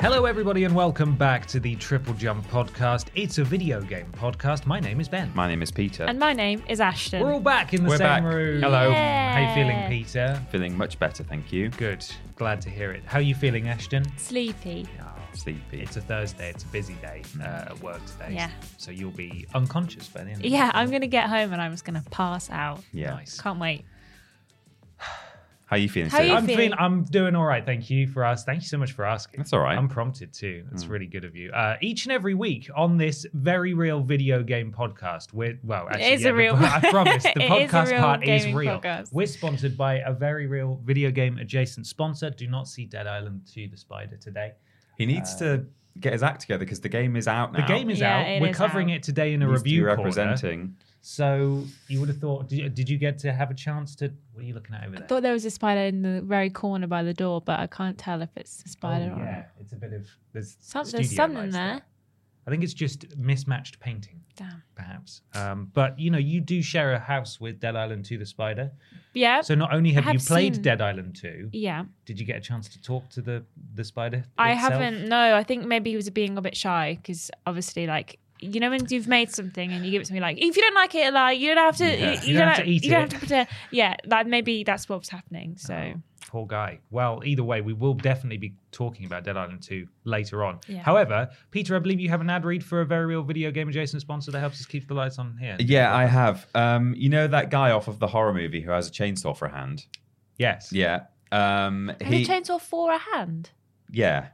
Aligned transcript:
Hello, 0.00 0.26
everybody, 0.26 0.62
and 0.62 0.74
welcome 0.74 1.16
back 1.16 1.44
to 1.46 1.58
the 1.58 1.74
Triple 1.76 2.14
Jump 2.14 2.46
podcast. 2.48 3.08
It's 3.16 3.38
a 3.38 3.44
video 3.44 3.80
game 3.82 4.06
podcast. 4.12 4.64
My 4.64 4.78
name 4.78 5.00
is 5.00 5.08
Ben. 5.08 5.30
My 5.34 5.48
name 5.48 5.60
is 5.60 5.72
Peter. 5.72 6.04
And 6.04 6.20
my 6.20 6.32
name 6.32 6.62
is 6.68 6.80
Ashton. 6.80 7.20
We're 7.20 7.32
all 7.32 7.40
back 7.40 7.74
in 7.74 7.82
the 7.82 7.88
We're 7.88 7.96
same 7.96 8.06
back. 8.06 8.22
room. 8.22 8.62
Hello. 8.62 8.92
How 8.92 9.40
you 9.48 9.54
feeling, 9.54 9.88
Peter? 9.88 10.40
Feeling 10.52 10.76
much 10.76 10.98
better, 11.00 11.24
thank 11.24 11.52
you. 11.52 11.70
Good. 11.70 12.04
Glad 12.36 12.60
to 12.62 12.70
hear 12.70 12.92
it. 12.92 13.02
How 13.06 13.18
are 13.18 13.22
you 13.22 13.34
feeling, 13.34 13.68
Ashton? 13.68 14.04
Sleepy. 14.18 14.86
Oh, 15.00 15.04
Sleepy. 15.34 15.80
It's 15.80 15.96
a 15.96 16.00
Thursday. 16.00 16.50
It's 16.50 16.62
a 16.62 16.68
busy 16.68 16.94
day 17.02 17.22
uh, 17.40 17.44
at 17.70 17.80
work 17.82 18.04
today. 18.06 18.34
Yeah. 18.34 18.50
So 18.76 18.92
you'll 18.92 19.10
be 19.10 19.46
unconscious 19.54 20.06
by 20.08 20.20
the 20.22 20.30
end. 20.30 20.36
of 20.36 20.42
the 20.42 20.48
Yeah. 20.50 20.70
I'm 20.74 20.90
going 20.90 21.00
to 21.02 21.08
get 21.08 21.28
home 21.28 21.52
and 21.52 21.60
I'm 21.60 21.72
just 21.72 21.84
going 21.84 22.00
to 22.00 22.08
pass 22.10 22.48
out. 22.50 22.80
yeah. 22.92 23.10
Nice. 23.14 23.40
Can't 23.40 23.58
wait. 23.58 23.84
How 25.68 25.76
are 25.76 25.78
you 25.80 25.88
feeling? 25.90 26.08
How 26.10 26.18
are 26.20 26.24
you 26.24 26.32
I'm 26.32 26.46
feeling? 26.46 26.70
feeling. 26.70 26.78
I'm 26.78 27.04
doing 27.04 27.36
all 27.36 27.44
right. 27.44 27.64
Thank 27.64 27.90
you 27.90 28.06
for 28.06 28.24
us. 28.24 28.42
Thank 28.42 28.62
you 28.62 28.66
so 28.68 28.78
much 28.78 28.92
for 28.92 29.04
asking. 29.04 29.38
That's 29.40 29.52
all 29.52 29.60
right. 29.60 29.76
I'm 29.76 29.86
prompted 29.88 30.32
too. 30.32 30.64
That's 30.70 30.86
really 30.86 31.04
good 31.06 31.26
of 31.26 31.36
you. 31.36 31.50
Uh, 31.52 31.76
each 31.82 32.06
and 32.06 32.12
every 32.12 32.32
week 32.34 32.70
on 32.74 32.96
this 32.96 33.26
very 33.34 33.74
real 33.74 34.00
video 34.00 34.42
game 34.42 34.72
podcast, 34.72 35.34
we're 35.34 35.58
well, 35.62 35.86
actually, 35.90 36.04
is 36.12 36.22
yeah, 36.22 36.28
a 36.30 36.34
real- 36.34 36.56
The, 36.56 36.74
I 36.74 36.80
promise 36.90 37.22
the 37.22 37.30
It 37.42 37.42
is 37.42 37.70
a 37.70 37.76
podcast 37.76 37.90
real 37.90 38.00
part 38.00 38.24
is 38.26 38.46
real. 38.46 38.80
podcast. 38.80 39.12
We're 39.12 39.26
sponsored 39.26 39.76
by 39.76 39.96
a 39.96 40.12
very 40.14 40.46
real 40.46 40.80
video 40.84 41.10
game 41.10 41.36
adjacent 41.36 41.86
sponsor. 41.86 42.30
Do 42.30 42.46
not 42.46 42.66
see 42.66 42.86
Dead 42.86 43.06
Island 43.06 43.42
2 43.52 43.68
the 43.68 43.76
Spider 43.76 44.16
today. 44.16 44.52
he 44.96 45.04
needs 45.04 45.34
to 45.36 45.66
get 46.00 46.14
his 46.14 46.22
act 46.22 46.40
together 46.40 46.64
because 46.64 46.80
the 46.80 46.88
game 46.88 47.14
is 47.14 47.28
out 47.28 47.52
now. 47.52 47.66
The 47.66 47.74
game 47.74 47.90
is 47.90 47.98
Yeah, 48.00 48.20
out. 48.20 48.40
We're 48.40 48.48
is 48.50 48.56
covering 48.56 48.90
out. 48.92 48.96
it 48.98 49.02
today 49.02 49.34
in 49.34 49.42
a 49.42 49.46
Needs 49.46 49.60
to 49.60 49.64
be 49.64 49.70
review 49.72 49.84
corner. 49.86 49.96
representing. 50.02 50.76
So 51.00 51.64
you 51.86 52.00
would 52.00 52.08
have 52.08 52.18
thought. 52.18 52.48
Did 52.48 52.58
you, 52.58 52.68
did 52.68 52.88
you 52.88 52.98
get 52.98 53.18
to 53.20 53.32
have 53.32 53.50
a 53.50 53.54
chance 53.54 53.94
to? 53.96 54.12
What 54.32 54.42
are 54.42 54.46
you 54.46 54.54
looking 54.54 54.74
at 54.74 54.84
over 54.84 54.96
there? 54.96 55.04
I 55.04 55.06
thought 55.06 55.22
there 55.22 55.32
was 55.32 55.44
a 55.44 55.50
spider 55.50 55.82
in 55.82 56.02
the 56.02 56.22
very 56.22 56.50
corner 56.50 56.86
by 56.86 57.02
the 57.02 57.14
door, 57.14 57.40
but 57.40 57.60
I 57.60 57.66
can't 57.66 57.96
tell 57.96 58.22
if 58.22 58.30
it's 58.36 58.62
a 58.64 58.68
spider 58.68 59.12
oh, 59.16 59.20
or 59.20 59.24
yeah, 59.24 59.44
it's 59.60 59.72
a 59.72 59.76
bit 59.76 59.92
of 59.92 60.06
there's 60.32 60.56
Some, 60.60 60.84
there's 60.90 61.14
something 61.14 61.38
lights 61.38 61.54
there. 61.54 61.82
I 62.46 62.50
think 62.50 62.64
it's 62.64 62.72
just 62.72 63.14
mismatched 63.18 63.78
painting, 63.78 64.22
Damn. 64.34 64.62
perhaps. 64.74 65.20
Um, 65.34 65.70
but 65.74 65.98
you 65.98 66.10
know, 66.10 66.16
you 66.16 66.40
do 66.40 66.62
share 66.62 66.94
a 66.94 66.98
house 66.98 67.38
with 67.38 67.60
Dead 67.60 67.76
Island 67.76 68.06
2 68.06 68.16
the 68.16 68.24
Spider. 68.24 68.72
Yeah. 69.12 69.42
So 69.42 69.54
not 69.54 69.74
only 69.74 69.92
have, 69.92 70.04
have 70.04 70.14
you 70.14 70.20
played 70.20 70.54
seen- 70.54 70.62
Dead 70.62 70.80
Island 70.80 71.14
2, 71.20 71.50
yeah. 71.52 71.84
did 72.06 72.18
you 72.18 72.24
get 72.24 72.36
a 72.36 72.40
chance 72.40 72.66
to 72.70 72.80
talk 72.80 73.10
to 73.10 73.20
the 73.20 73.44
the 73.74 73.84
spider? 73.84 74.24
I 74.38 74.52
itself? 74.52 74.72
haven't. 74.72 75.08
No, 75.10 75.36
I 75.36 75.42
think 75.42 75.66
maybe 75.66 75.90
he 75.90 75.96
was 75.96 76.08
being 76.08 76.38
a 76.38 76.40
bit 76.40 76.56
shy 76.56 76.98
because 77.00 77.30
obviously, 77.46 77.86
like, 77.86 78.18
you 78.40 78.60
know, 78.60 78.70
when 78.70 78.86
you've 78.88 79.08
made 79.08 79.30
something 79.30 79.72
and 79.72 79.84
you 79.84 79.90
give 79.90 80.02
it 80.02 80.06
to 80.06 80.12
me, 80.12 80.20
like, 80.20 80.38
if 80.38 80.56
you 80.56 80.62
don't 80.62 80.74
like 80.74 80.94
it, 80.94 81.12
like, 81.12 81.38
you 81.38 81.48
don't 81.54 81.64
have 81.64 81.76
to, 81.76 81.84
Yeah. 81.84 82.12
you, 82.22 82.32
You 82.32 82.38
don't 82.38 82.48
have 82.48 82.56
to 82.58 82.64
eat 82.68 82.84
you 82.84 82.90
don't 82.90 83.00
have 83.00 83.10
to 83.10 83.18
pretend. 83.18 83.48
Yeah, 83.70 83.94
like 84.06 84.26
maybe 84.26 84.64
that's 84.64 84.88
what 84.88 84.98
was 85.00 85.08
happening. 85.08 85.56
So 85.56 85.74
Oh, 85.74 85.94
poor 86.28 86.46
guy. 86.46 86.80
Well, 86.90 87.22
either 87.24 87.42
way, 87.42 87.60
we 87.62 87.72
will 87.72 87.94
definitely 87.94 88.36
be 88.38 88.54
talking 88.70 89.06
about 89.06 89.24
Dead 89.24 89.36
Island 89.36 89.62
2 89.62 89.86
later 90.04 90.44
on. 90.44 90.58
Yeah. 90.68 90.82
However, 90.82 91.30
Peter, 91.50 91.74
I 91.74 91.78
believe 91.78 92.00
you 92.00 92.08
have 92.10 92.20
an 92.20 92.28
ad 92.30 92.44
read 92.44 92.62
for 92.64 92.80
a 92.82 92.86
very 92.86 93.06
real 93.06 93.22
video 93.22 93.50
game 93.50 93.68
adjacent 93.68 94.02
sponsor 94.02 94.30
that 94.32 94.40
helps 94.40 94.60
us 94.60 94.66
keep 94.66 94.86
the 94.88 94.94
lights 94.94 95.18
on 95.18 95.36
here. 95.38 95.56
Yeah, 95.58 95.94
I 95.94 96.04
have. 96.06 96.46
Um, 96.54 96.94
you 96.96 97.08
know 97.08 97.26
that 97.26 97.50
guy 97.50 97.70
off 97.70 97.88
of 97.88 97.98
the 97.98 98.06
horror 98.08 98.34
movie 98.34 98.60
who 98.60 98.70
has 98.70 98.88
a 98.88 98.90
chainsaw 98.92 99.36
for 99.36 99.46
a 99.46 99.50
hand? 99.52 99.86
Yes. 100.36 100.70
Yeah. 100.72 101.04
Um, 101.32 101.92
has 102.00 102.12
he, 102.12 102.22
a 102.22 102.26
chainsaw 102.26 102.60
for 102.60 102.92
a 102.92 102.98
hand? 102.98 103.50
yeah, 103.90 104.28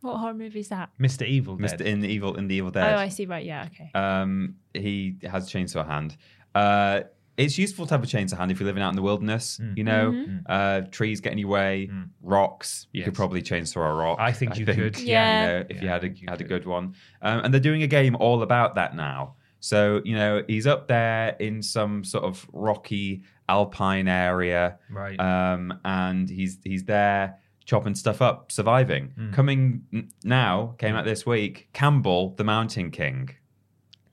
What 0.00 0.16
horror 0.18 0.34
movie 0.34 0.60
is 0.60 0.68
that? 0.68 0.90
Mr. 0.98 1.26
Evil 1.26 1.56
Dead. 1.56 1.78
Mr. 1.78 1.84
in 1.84 2.00
the 2.00 2.08
Evil 2.08 2.36
in 2.36 2.48
the 2.48 2.54
Evil 2.54 2.70
Dead. 2.70 2.94
Oh, 2.94 2.98
I 2.98 3.08
see. 3.08 3.26
Right. 3.26 3.44
Yeah. 3.44 3.66
Okay. 3.72 3.90
Um, 3.94 4.56
he 4.74 5.16
has 5.30 5.46
a 5.52 5.58
chainsaw 5.58 5.86
hand. 5.86 6.16
Uh, 6.54 7.02
it's 7.36 7.56
useful 7.56 7.86
to 7.86 7.94
have 7.94 8.02
a 8.02 8.06
chainsaw 8.06 8.36
hand 8.36 8.50
if 8.50 8.60
you're 8.60 8.66
living 8.66 8.82
out 8.82 8.90
in 8.90 8.96
the 8.96 9.02
wilderness. 9.02 9.58
Mm. 9.62 9.76
You 9.78 9.84
know, 9.84 10.10
Mm-hmm. 10.12 10.36
uh, 10.46 10.80
trees 10.90 11.20
get 11.20 11.32
in 11.32 11.38
your 11.38 11.48
way, 11.48 11.88
Mm. 11.90 12.08
rocks. 12.22 12.86
You 12.92 12.98
Yes. 13.00 13.04
could 13.06 13.14
probably 13.14 13.40
chainsaw 13.42 13.76
a 13.90 13.94
rock. 13.94 14.18
I 14.20 14.32
think 14.32 14.58
you 14.58 14.66
could. 14.66 14.98
Yeah. 15.00 15.40
You 15.40 15.46
know, 15.60 15.66
if 15.70 15.80
you 15.82 15.86
Yeah, 15.88 15.90
I 15.90 15.94
had 15.94 16.04
a 16.04 16.08
you 16.10 16.26
had 16.28 16.40
a 16.40 16.44
good 16.44 16.66
one. 16.66 16.94
Um, 17.22 17.40
and 17.44 17.54
they're 17.54 17.60
doing 17.60 17.82
a 17.82 17.86
game 17.86 18.16
all 18.16 18.42
about 18.42 18.74
that 18.74 18.94
now. 18.94 19.36
So 19.60 20.00
you 20.04 20.14
know, 20.16 20.42
he's 20.46 20.66
up 20.66 20.88
there 20.88 21.36
in 21.38 21.62
some 21.62 22.04
sort 22.04 22.24
of 22.24 22.46
rocky 22.52 23.22
alpine 23.48 24.08
area, 24.08 24.78
Right. 24.90 25.18
um, 25.20 25.78
and 25.84 26.28
he's 26.28 26.58
he's 26.64 26.84
there 26.84 27.36
chopping 27.70 27.94
stuff 27.94 28.20
up, 28.20 28.50
surviving. 28.50 29.12
Mm. 29.16 29.32
Coming 29.32 29.82
n- 29.92 30.10
now, 30.24 30.74
came 30.78 30.96
out 30.96 31.04
this 31.04 31.24
week. 31.24 31.68
Campbell, 31.72 32.34
the 32.36 32.42
Mountain 32.44 32.90
King. 32.90 33.30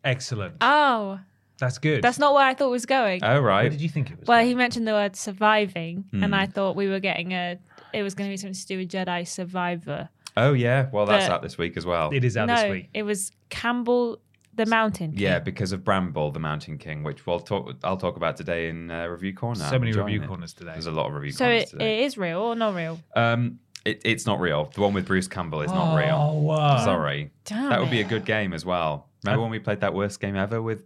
Excellent. 0.04 0.56
Oh, 0.62 1.20
That's 1.60 1.80
good. 1.80 2.04
that's 2.04 2.20
not 2.20 2.34
where 2.36 2.46
I 2.46 2.54
thought 2.54 2.68
it 2.68 2.72
was 2.72 2.86
going. 2.86 3.24
Oh 3.24 3.34
Where 3.34 3.42
right. 3.42 3.72
did 3.72 3.82
you 3.82 3.90
think 3.90 4.12
it 4.12 4.20
was? 4.20 4.28
well, 4.28 4.38
going? 4.38 4.48
he 4.48 4.56
mentioned 4.56 4.88
the 4.88 4.92
word 4.92 5.16
surviving, 5.16 6.06
Hmm. 6.12 6.24
and 6.24 6.36
I 6.36 6.46
thought 6.46 6.76
we 6.76 6.88
were 6.88 7.00
getting 7.00 7.32
a. 7.34 7.58
It 7.94 8.04
was 8.04 8.14
going 8.14 8.30
to 8.30 8.34
be 8.34 8.38
something 8.38 8.54
to 8.54 8.68
do 8.68 8.78
with 8.78 8.90
Jedi 8.90 9.28
Survivor. 9.28 10.10
Oh 10.38 10.54
yeah. 10.54 10.88
Well, 10.94 11.08
that's 11.08 11.26
But- 11.26 11.34
out 11.34 11.42
this 11.42 11.58
week 11.58 11.78
as 11.78 11.86
well. 11.86 12.12
It 12.14 12.24
is 12.24 12.38
out 12.38 12.48
no, 12.48 12.56
this 12.62 12.70
week. 12.72 12.90
it 12.94 13.04
was 13.04 13.32
Campbell 13.50 14.20
the 14.58 14.66
Mountain. 14.66 15.12
King. 15.12 15.20
Yeah, 15.22 15.40
because 15.40 15.72
of 15.72 15.84
Bramble, 15.86 16.32
the 16.32 16.40
Mountain 16.40 16.78
King, 16.78 17.04
which 17.04 17.26
we'll 17.26 17.40
talk. 17.40 17.74
I'll 17.84 17.98
talk 17.98 18.18
about 18.18 18.36
today 18.38 18.68
in 18.70 18.92
uh, 18.92 19.06
review 19.08 19.34
corner. 19.34 19.60
So 19.62 19.76
I'm 19.76 19.82
many 19.82 19.94
review 19.94 20.22
it. 20.24 20.28
corners 20.28 20.54
today. 20.54 20.72
There's 20.74 20.88
a 20.88 20.92
lot 20.92 21.08
of 21.08 21.14
review 21.14 21.32
So 21.32 21.46
corners 21.46 21.64
it, 21.64 21.70
today. 21.70 22.04
it 22.04 22.06
is 22.06 22.18
real 22.18 22.40
or 22.40 22.56
not 22.56 22.76
real? 22.76 23.00
Um, 23.16 23.60
it, 23.86 24.02
it's 24.04 24.26
not 24.26 24.40
real. 24.42 24.66
The 24.74 24.82
one 24.82 24.94
with 24.94 25.06
Bruce 25.06 25.28
Campbell 25.30 25.62
is 25.62 25.72
not 25.72 25.96
real. 25.96 26.16
Oh, 26.16 26.40
wow. 26.40 26.84
Sorry, 26.84 27.32
Damn 27.46 27.70
that 27.70 27.80
would 27.80 27.92
be 27.92 28.02
a 28.02 28.06
good 28.06 28.26
game 28.26 28.52
as 28.54 28.66
well. 28.66 29.08
Remember 29.24 29.40
I- 29.40 29.44
when 29.44 29.52
we 29.52 29.60
played 29.60 29.80
that 29.82 29.94
worst 29.94 30.20
game 30.20 30.36
ever 30.36 30.62
with? 30.62 30.80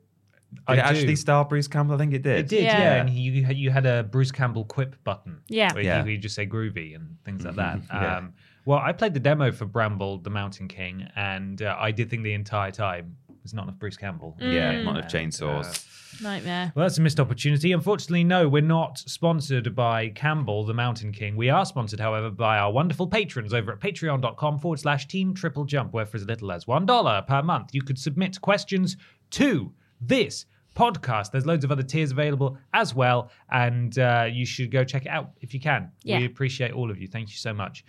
Did 0.53 0.59
I 0.67 0.73
it 0.73 0.75
do. 0.75 0.81
actually 0.81 1.15
star 1.15 1.45
Bruce 1.45 1.69
Campbell? 1.69 1.95
I 1.95 1.97
think 1.97 2.13
it 2.13 2.23
did. 2.23 2.39
It 2.39 2.47
did, 2.49 2.63
yeah. 2.63 2.77
Yeah. 2.77 3.01
And 3.01 3.09
you, 3.09 3.45
had, 3.45 3.55
you 3.55 3.69
had 3.71 3.85
a 3.85 4.03
Bruce 4.03 4.33
Campbell 4.33 4.65
quip 4.65 5.01
button. 5.05 5.39
Yeah. 5.47 5.73
Where 5.73 5.81
Yeah. 5.81 6.03
you 6.03 6.15
could 6.15 6.21
just 6.21 6.35
say 6.35 6.45
groovy 6.45 6.93
and 6.93 7.15
things 7.23 7.45
like 7.45 7.55
that. 7.55 7.79
Yeah. 7.89 8.17
Um, 8.17 8.33
well, 8.65 8.77
I 8.79 8.91
played 8.91 9.13
the 9.13 9.19
demo 9.21 9.51
for 9.53 9.65
Bramble, 9.65 10.17
the 10.19 10.29
Mountain 10.29 10.67
King, 10.67 11.07
and 11.15 11.61
uh, 11.61 11.75
I 11.79 11.91
did 11.91 12.09
think 12.09 12.23
the 12.23 12.33
entire 12.33 12.69
time 12.69 13.15
there's 13.43 13.53
not 13.53 13.63
enough 13.63 13.79
Bruce 13.79 13.97
Campbell. 13.97 14.35
Yeah, 14.39 14.73
Mm. 14.73 14.83
not 14.85 14.97
enough 14.97 15.11
chainsaws. 15.11 15.65
uh, 15.65 16.23
Nightmare. 16.23 16.71
Well, 16.75 16.85
that's 16.85 16.97
a 16.97 17.01
missed 17.01 17.19
opportunity. 17.19 17.71
Unfortunately, 17.71 18.23
no, 18.23 18.47
we're 18.49 18.61
not 18.61 18.99
sponsored 18.99 19.73
by 19.75 20.09
Campbell, 20.09 20.65
the 20.65 20.73
Mountain 20.73 21.13
King. 21.13 21.35
We 21.35 21.49
are 21.49 21.65
sponsored, 21.65 21.99
however, 21.99 22.29
by 22.29 22.57
our 22.57 22.71
wonderful 22.71 23.07
patrons 23.07 23.53
over 23.53 23.71
at 23.71 23.79
patreon.com 23.79 24.59
forward 24.59 24.79
slash 24.79 25.07
team 25.07 25.33
triple 25.33 25.63
jump, 25.65 25.93
where 25.93 26.05
for 26.05 26.17
as 26.17 26.25
little 26.25 26.51
as 26.51 26.65
$1 26.65 27.21
per 27.27 27.41
month, 27.41 27.73
you 27.73 27.81
could 27.81 27.97
submit 27.97 28.39
questions 28.41 28.97
to 29.31 29.71
this 30.01 30.45
podcast. 30.75 31.31
There's 31.31 31.45
loads 31.45 31.63
of 31.63 31.71
other 31.71 31.83
tiers 31.83 32.11
available 32.11 32.57
as 32.73 32.93
well, 32.93 33.31
and 33.49 33.97
uh, 33.97 34.27
you 34.31 34.45
should 34.45 34.69
go 34.69 34.83
check 34.83 35.05
it 35.05 35.09
out 35.09 35.31
if 35.41 35.53
you 35.53 35.59
can. 35.59 35.91
Yeah. 36.03 36.19
We 36.19 36.25
appreciate 36.25 36.71
all 36.73 36.91
of 36.91 36.99
you. 37.01 37.07
Thank 37.07 37.29
you 37.29 37.37
so 37.37 37.53
much. 37.53 37.83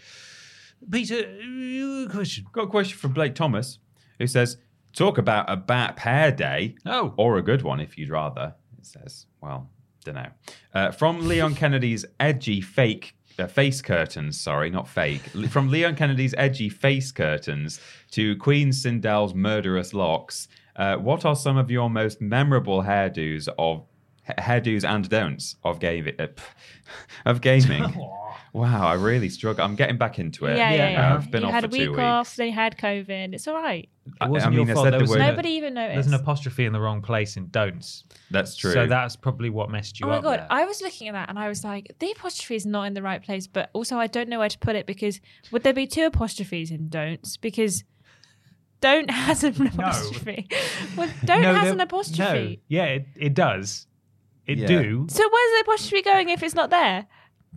Peter, 0.90 1.18
uh, 1.18 2.10
question. 2.10 2.44
Got 2.52 2.62
a 2.64 2.66
question 2.68 2.98
from 2.98 3.12
Blake 3.12 3.34
Thomas, 3.34 3.78
who 4.18 4.26
says, 4.26 4.56
"Talk 4.94 5.18
about 5.18 5.50
a 5.50 5.56
bad 5.56 5.98
hair 5.98 6.30
day, 6.32 6.76
Oh, 6.86 7.14
or 7.16 7.38
a 7.38 7.42
good 7.42 7.62
one 7.62 7.80
if 7.80 7.96
you'd 7.98 8.10
rather." 8.10 8.54
It 8.78 8.86
says, 8.86 9.26
"Well, 9.40 9.70
don't 10.04 10.16
know. 10.16 10.30
Uh, 10.74 10.90
from 10.90 11.28
Leon 11.28 11.54
Kennedy's 11.54 12.04
edgy 12.18 12.60
fake 12.60 13.14
uh, 13.38 13.46
face 13.46 13.80
curtains, 13.80 14.38
sorry, 14.40 14.70
not 14.70 14.88
fake. 14.88 15.22
From 15.48 15.70
Leon 15.70 15.96
Kennedy's 15.96 16.34
edgy 16.36 16.68
face 16.68 17.12
curtains 17.12 17.80
to 18.10 18.36
Queen 18.36 18.70
Sindel's 18.72 19.34
murderous 19.34 19.94
locks, 19.94 20.48
uh, 20.76 20.96
what 20.96 21.24
are 21.24 21.36
some 21.36 21.56
of 21.56 21.70
your 21.70 21.88
most 21.88 22.20
memorable 22.20 22.82
hairdos 22.82 23.48
of 23.58 23.84
hairdos 24.38 24.88
and 24.88 25.08
don'ts 25.08 25.56
of 25.64 25.80
gaming? 25.80 26.14
Uh, 26.18 26.28
of 27.24 27.40
gaming. 27.40 27.84
wow, 28.52 28.86
I 28.86 28.94
really 28.94 29.28
struggle. 29.28 29.64
I'm 29.64 29.74
getting 29.76 29.96
back 29.98 30.18
into 30.18 30.46
it. 30.46 30.56
Yeah, 30.56 30.70
yeah, 30.70 30.76
Yeah, 30.76 30.90
yeah. 30.90 31.14
I've 31.14 31.30
been 31.30 31.42
you 31.42 31.48
off 31.48 31.54
had 31.54 31.62
for 31.64 31.68
a 31.68 31.70
week 31.70 31.82
two 31.94 32.00
off, 32.00 32.26
weeks. 32.28 32.36
then 32.36 32.46
you 32.48 32.52
had 32.52 32.76
COVID. 32.76 33.34
It's 33.34 33.48
all 33.48 33.54
right. 33.54 33.88
It 34.20 34.28
wasn't 34.28 34.54
I 34.54 34.56
mean, 34.56 34.66
your 34.66 34.70
I 34.70 34.74
fault. 34.74 34.84
said 34.86 34.92
There 34.94 35.00
was 35.00 35.10
word. 35.10 35.18
no- 35.20 35.30
Nobody 35.30 35.50
even 35.50 35.74
noticed. 35.74 35.94
There's 35.94 36.06
an 36.08 36.14
apostrophe 36.14 36.64
in 36.66 36.72
the 36.72 36.80
wrong 36.80 37.02
place 37.02 37.36
in 37.36 37.48
don'ts. 37.50 38.04
That's 38.30 38.56
true. 38.56 38.72
So 38.72 38.86
that's 38.86 39.14
probably 39.16 39.48
what 39.50 39.70
messed 39.70 40.00
you 40.00 40.06
up. 40.06 40.12
Oh 40.12 40.16
my 40.16 40.22
god! 40.22 40.40
there. 40.40 40.46
I 40.50 40.64
was 40.64 40.82
looking 40.82 41.08
at 41.08 41.12
that 41.12 41.28
and 41.28 41.38
I 41.38 41.48
was 41.48 41.62
like, 41.64 41.94
the 41.98 42.10
apostrophe 42.10 42.56
is 42.56 42.66
not 42.66 42.84
in 42.84 42.94
the 42.94 43.02
right 43.02 43.22
place, 43.22 43.46
but 43.46 43.70
also 43.72 43.96
I 43.96 44.06
don't 44.08 44.28
know 44.28 44.38
where 44.40 44.48
to 44.48 44.58
put 44.58 44.74
it 44.76 44.86
because 44.86 45.20
would 45.50 45.62
there 45.62 45.72
be 45.72 45.86
two 45.86 46.04
apostrophes 46.06 46.70
in 46.70 46.88
don'ts? 46.88 47.36
Because 47.36 47.84
don't 48.80 49.10
has 49.10 49.44
an 49.44 49.66
apostrophe. 49.66 50.48
Well, 50.96 51.08
don't 51.24 51.42
No, 51.42 51.54
has 51.54 51.64
there- 51.64 51.72
an 51.74 51.80
apostrophe. 51.80 52.48
No. 52.50 52.56
Yeah, 52.68 52.84
it, 52.86 53.06
it 53.16 53.34
does. 53.34 53.86
It 54.46 54.58
Yeah. 54.58 54.66
do. 54.66 55.06
So 55.08 55.22
where's 55.22 55.52
the 55.52 55.60
apostrophe 55.62 56.02
going 56.02 56.28
if 56.28 56.42
it's 56.42 56.54
not 56.56 56.70
there? 56.70 57.06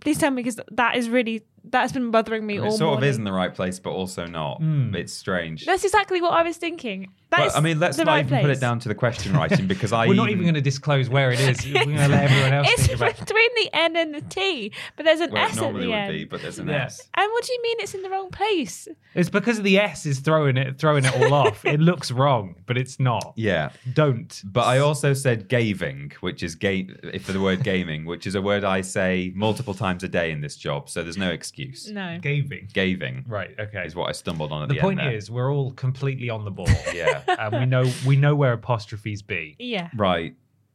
Please 0.00 0.18
tell 0.18 0.30
me 0.30 0.42
because 0.42 0.60
that 0.72 0.96
is 0.96 1.08
really 1.08 1.44
that's 1.70 1.92
been 1.92 2.10
bothering 2.10 2.46
me 2.46 2.56
it 2.56 2.60
all 2.60 2.70
sort 2.72 2.80
morning. 2.92 3.04
of 3.04 3.10
is 3.10 3.16
in 3.16 3.24
the 3.24 3.32
right 3.32 3.54
place, 3.54 3.78
but 3.78 3.90
also 3.90 4.26
not. 4.26 4.58
Hmm. 4.58 4.94
It's 4.94 5.12
strange. 5.12 5.64
That's 5.64 5.84
exactly 5.84 6.20
what 6.20 6.32
I 6.32 6.42
was 6.42 6.56
thinking. 6.56 7.08
That 7.30 7.38
But, 7.38 7.46
is 7.48 7.56
I 7.56 7.60
mean, 7.60 7.80
let's 7.80 7.98
not 7.98 8.06
right 8.06 8.24
even 8.24 8.40
put 8.40 8.50
it 8.50 8.60
down 8.60 8.78
to 8.80 8.88
the 8.88 8.94
question 8.94 9.32
writing 9.32 9.66
because 9.66 9.92
I 10.00 10.06
We're 10.06 10.14
not 10.14 10.30
even 10.30 10.44
going 10.44 10.54
to 10.54 10.60
disclose 10.60 11.08
where 11.08 11.32
it 11.32 11.40
is. 11.40 11.64
We're 11.74 11.84
going 11.84 11.96
to 11.96 12.06
let 12.08 12.30
everyone 12.30 12.52
else 12.52 12.68
It's 12.70 12.86
think 12.86 12.98
about 13.00 13.18
between 13.18 13.48
the 13.56 13.70
N 13.72 13.96
and 13.96 14.14
the 14.14 14.20
T, 14.20 14.70
but 14.96 15.04
there's 15.04 15.18
an 15.20 15.32
well, 15.32 15.42
it 15.44 15.50
S 15.50 15.56
at 15.56 15.62
normally 15.62 15.86
the 15.86 15.90
would 15.90 15.96
end. 15.98 16.12
be, 16.12 16.24
but 16.24 16.40
there's 16.42 16.60
an 16.60 16.68
Yeah. 16.68 16.84
S. 16.84 17.00
And 17.16 17.28
what 17.32 17.42
do 17.44 17.52
you 17.52 17.62
mean 17.62 17.76
it's 17.80 17.94
in 17.94 18.02
the 18.02 18.10
wrong 18.10 18.30
place? 18.30 18.86
It's 19.16 19.28
because 19.30 19.60
the 19.62 19.78
S 19.78 20.06
is 20.06 20.20
throwing 20.20 20.56
it 20.56 20.78
throwing 20.78 21.04
it 21.04 21.14
all 21.20 21.34
off. 21.34 21.64
It 21.64 21.80
looks 21.90 22.12
wrong, 22.12 22.54
but 22.66 22.78
it's 22.78 23.00
not. 23.00 23.32
Yeah, 23.34 23.70
Don't. 23.94 24.40
but 24.44 24.64
I 24.66 24.78
also 24.78 25.12
said 25.14 25.48
gaving, 25.48 26.12
which 26.20 26.44
is 26.44 26.54
ga- 26.54 26.86
for 27.20 27.32
the 27.32 27.40
word 27.40 27.64
gaming, 27.64 28.04
which 28.04 28.26
is 28.28 28.36
a 28.36 28.42
word 28.42 28.62
I 28.62 28.82
say 28.82 29.32
multiple 29.34 29.74
times 29.74 30.04
a 30.04 30.08
day 30.08 30.30
in 30.30 30.42
this 30.42 30.54
job, 30.56 30.88
so 30.88 31.02
there's 31.02 31.16
no 31.16 31.30
excuse. 31.30 31.55
No. 31.90 32.18
Gaving. 32.20 32.68
Gaving 32.72 33.24
Right. 33.28 33.54
Okay. 33.58 33.84
is 33.84 33.94
what 33.96 34.08
I 34.08 34.12
stumbled 34.12 34.52
on 34.52 34.62
at 34.62 34.68
The 34.68 34.74
the, 34.74 34.80
point 34.80 35.00
end 35.00 35.08
there. 35.08 35.16
is, 35.16 35.30
we're 35.30 35.52
all 35.52 35.72
completely 35.72 36.30
on 36.30 36.44
the 36.44 36.50
ball. 36.50 36.68
yeah, 36.94 37.22
and 37.26 37.52
we 37.60 37.66
know 37.66 37.84
we 38.06 38.16
know 38.16 38.34
where 38.34 38.52
apostrophes 38.52 39.22
be. 39.22 39.56
Yeah. 39.58 39.90
right. 39.96 40.34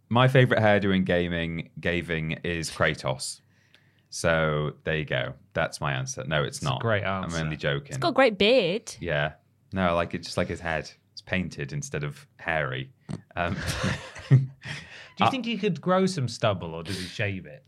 My 0.10 0.28
favorite 0.28 0.60
hairdo 0.60 0.94
in 0.96 1.06
gaming, 1.06 1.70
gaving, 1.80 2.34
is 2.44 2.70
Kratos. 2.70 3.40
So 4.10 4.74
there 4.84 4.98
you 4.98 5.06
go. 5.06 5.34
That's 5.54 5.80
my 5.80 5.94
answer. 5.94 6.26
No, 6.28 6.44
it's, 6.44 6.58
It's 6.58 6.66
a 6.66 6.70
not. 6.70 6.82
great 6.82 7.06
I'm 7.06 7.34
only 7.34 7.56
joking. 7.56 7.88
It's 7.90 7.98
got 7.98 8.10
a 8.10 8.14
great 8.14 8.38
beard. 8.38 8.94
Yeah. 9.00 9.34
No, 9.72 9.88
I 9.88 9.92
like 9.94 10.14
it 10.14 10.24
just 10.24 10.36
like 10.36 10.50
his 10.50 10.60
head. 10.60 10.92
It's 11.14 11.22
painted 11.22 11.72
instead 11.72 12.04
of 12.04 12.28
hairy. 12.38 12.92
Um, 13.38 13.56
Do 14.30 14.36
Uh, 15.22 15.26
you 15.26 15.32
think 15.32 15.46
he 15.46 15.58
could 15.58 15.80
grow 15.80 16.06
some 16.06 16.28
stubble, 16.28 16.74
or 16.74 16.84
does 16.84 16.98
he 17.00 17.06
shave 17.06 17.46
it? 17.46 17.64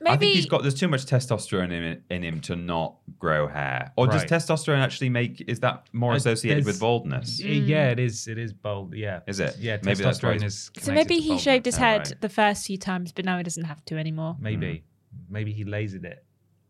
Um, 0.00 0.08
I 0.12 0.16
think 0.16 0.34
he's 0.34 0.46
got. 0.46 0.62
There's 0.62 0.74
too 0.74 0.88
much 0.88 1.06
testosterone 1.06 1.72
in, 1.72 2.02
in 2.10 2.22
him 2.22 2.40
to 2.42 2.56
not 2.56 2.96
grow 3.18 3.46
hair. 3.46 3.92
Or 3.96 4.06
does 4.06 4.24
testosterone 4.24 4.80
actually 4.82 5.08
make? 5.08 5.42
Is 5.48 5.60
that 5.60 5.86
more 5.92 6.12
Uh, 6.12 6.16
associated 6.16 6.64
there's- 6.64 6.74
with 6.74 6.80
baldness? 6.80 7.40
Y- 7.42 7.50
Yeah, 7.50 7.90
it 7.90 7.98
is. 7.98 8.26
It 8.28 8.36
is 8.36 8.52
bold. 8.52 8.94
Yeah. 8.94 9.20
Is 9.26 9.40
it? 9.40 9.56
Yeah. 9.58 9.78
Maybe 9.82 10.02
that's 10.02 10.22
why 10.22 10.30
testosterone 10.34 10.40
he's- 10.40 10.52
is. 10.52 10.70
so. 10.74 10.80
connected 10.82 10.94
Maybe 10.94 11.14
to 11.16 11.20
he 11.22 11.28
baldness. 11.28 11.42
shaved 11.44 11.66
his 11.66 11.76
Oh, 11.76 11.78
head 11.78 11.98
right. 12.08 12.20
the 12.20 12.28
first 12.28 12.66
few 12.66 12.76
times, 12.76 13.12
but 13.12 13.24
now 13.24 13.36
he 13.38 13.42
doesn't 13.44 13.64
have 13.64 13.84
to 13.86 13.96
anymore. 13.96 14.36
Maybe. 14.40 14.84
Maybe 15.30 15.52
he 15.52 15.64
lasered 15.64 16.04
it. 16.04 16.24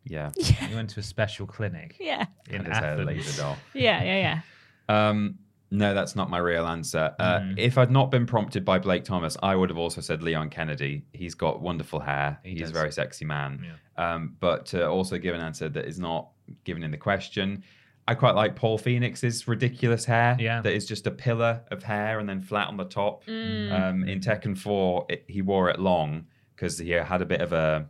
Yeah. 0.05 0.31
Yeah. 0.37 0.44
He 0.69 0.75
went 0.75 0.91
to 0.91 1.00
a 1.00 1.03
special 1.03 1.47
clinic 1.47 1.97
Yeah. 1.99 2.26
in 2.50 2.59
Had 2.65 2.67
his 2.69 2.76
hair 2.79 2.93
Athens. 3.00 3.09
lasered 3.38 3.44
off. 3.44 3.59
Yeah. 3.75 4.03
Yeah. 4.05 4.17
Yeah. 4.17 4.41
Um, 4.87 5.38
no, 5.70 5.94
that's 5.94 6.14
not 6.14 6.31
my 6.31 6.38
real 6.38 6.66
answer. 6.66 7.14
Uh, 7.19 7.40
Mm. 7.40 7.58
If 7.58 7.78
I'd 7.78 7.90
not 7.90 8.11
been 8.11 8.26
prompted 8.26 8.64
by 8.64 8.78
Blake 8.78 9.05
Thomas, 9.05 9.37
I 9.43 9.56
would 9.56 9.70
have 9.70 9.78
also 9.78 10.00
said 10.00 10.22
Leon 10.22 10.50
Kennedy. 10.50 11.05
He's 11.12 11.34
got 11.34 11.61
wonderful 11.61 12.00
hair. 12.00 12.38
He 12.44 12.50
He's 12.52 12.61
does. 12.61 12.70
a 12.70 12.75
very 12.75 12.93
sexy 12.93 13.25
man. 13.25 13.66
Um, 13.96 14.37
but 14.40 14.66
to 14.66 14.87
also 14.88 15.19
give 15.19 15.34
an 15.34 15.40
answer 15.40 15.69
that 15.69 15.84
is 15.87 15.99
not 15.99 16.28
given 16.64 16.82
in 16.82 16.90
the 16.90 16.96
question, 16.96 17.64
I 18.06 18.14
quite 18.14 18.34
like 18.34 18.55
Paul 18.55 18.76
Phoenix's 18.78 19.49
ridiculous 19.49 20.05
hair. 20.05 20.37
Yeah. 20.38 20.61
That 20.61 20.75
is 20.75 20.87
just 20.87 21.06
a 21.06 21.11
pillar 21.11 21.62
of 21.70 21.82
hair 21.82 22.19
and 22.19 22.28
then 22.28 22.40
flat 22.43 22.69
on 22.69 22.76
the 22.76 22.84
top. 22.84 23.25
Mm. 23.25 23.72
Um, 23.72 24.05
in 24.05 24.20
Tekken 24.20 24.56
4, 24.58 25.06
it, 25.08 25.25
he 25.26 25.43
wore 25.43 25.70
it 25.70 25.78
long 25.81 26.26
because 26.55 26.78
he 26.78 26.90
had 26.90 27.22
a 27.22 27.26
bit 27.26 27.40
of 27.40 27.52
a. 27.52 27.87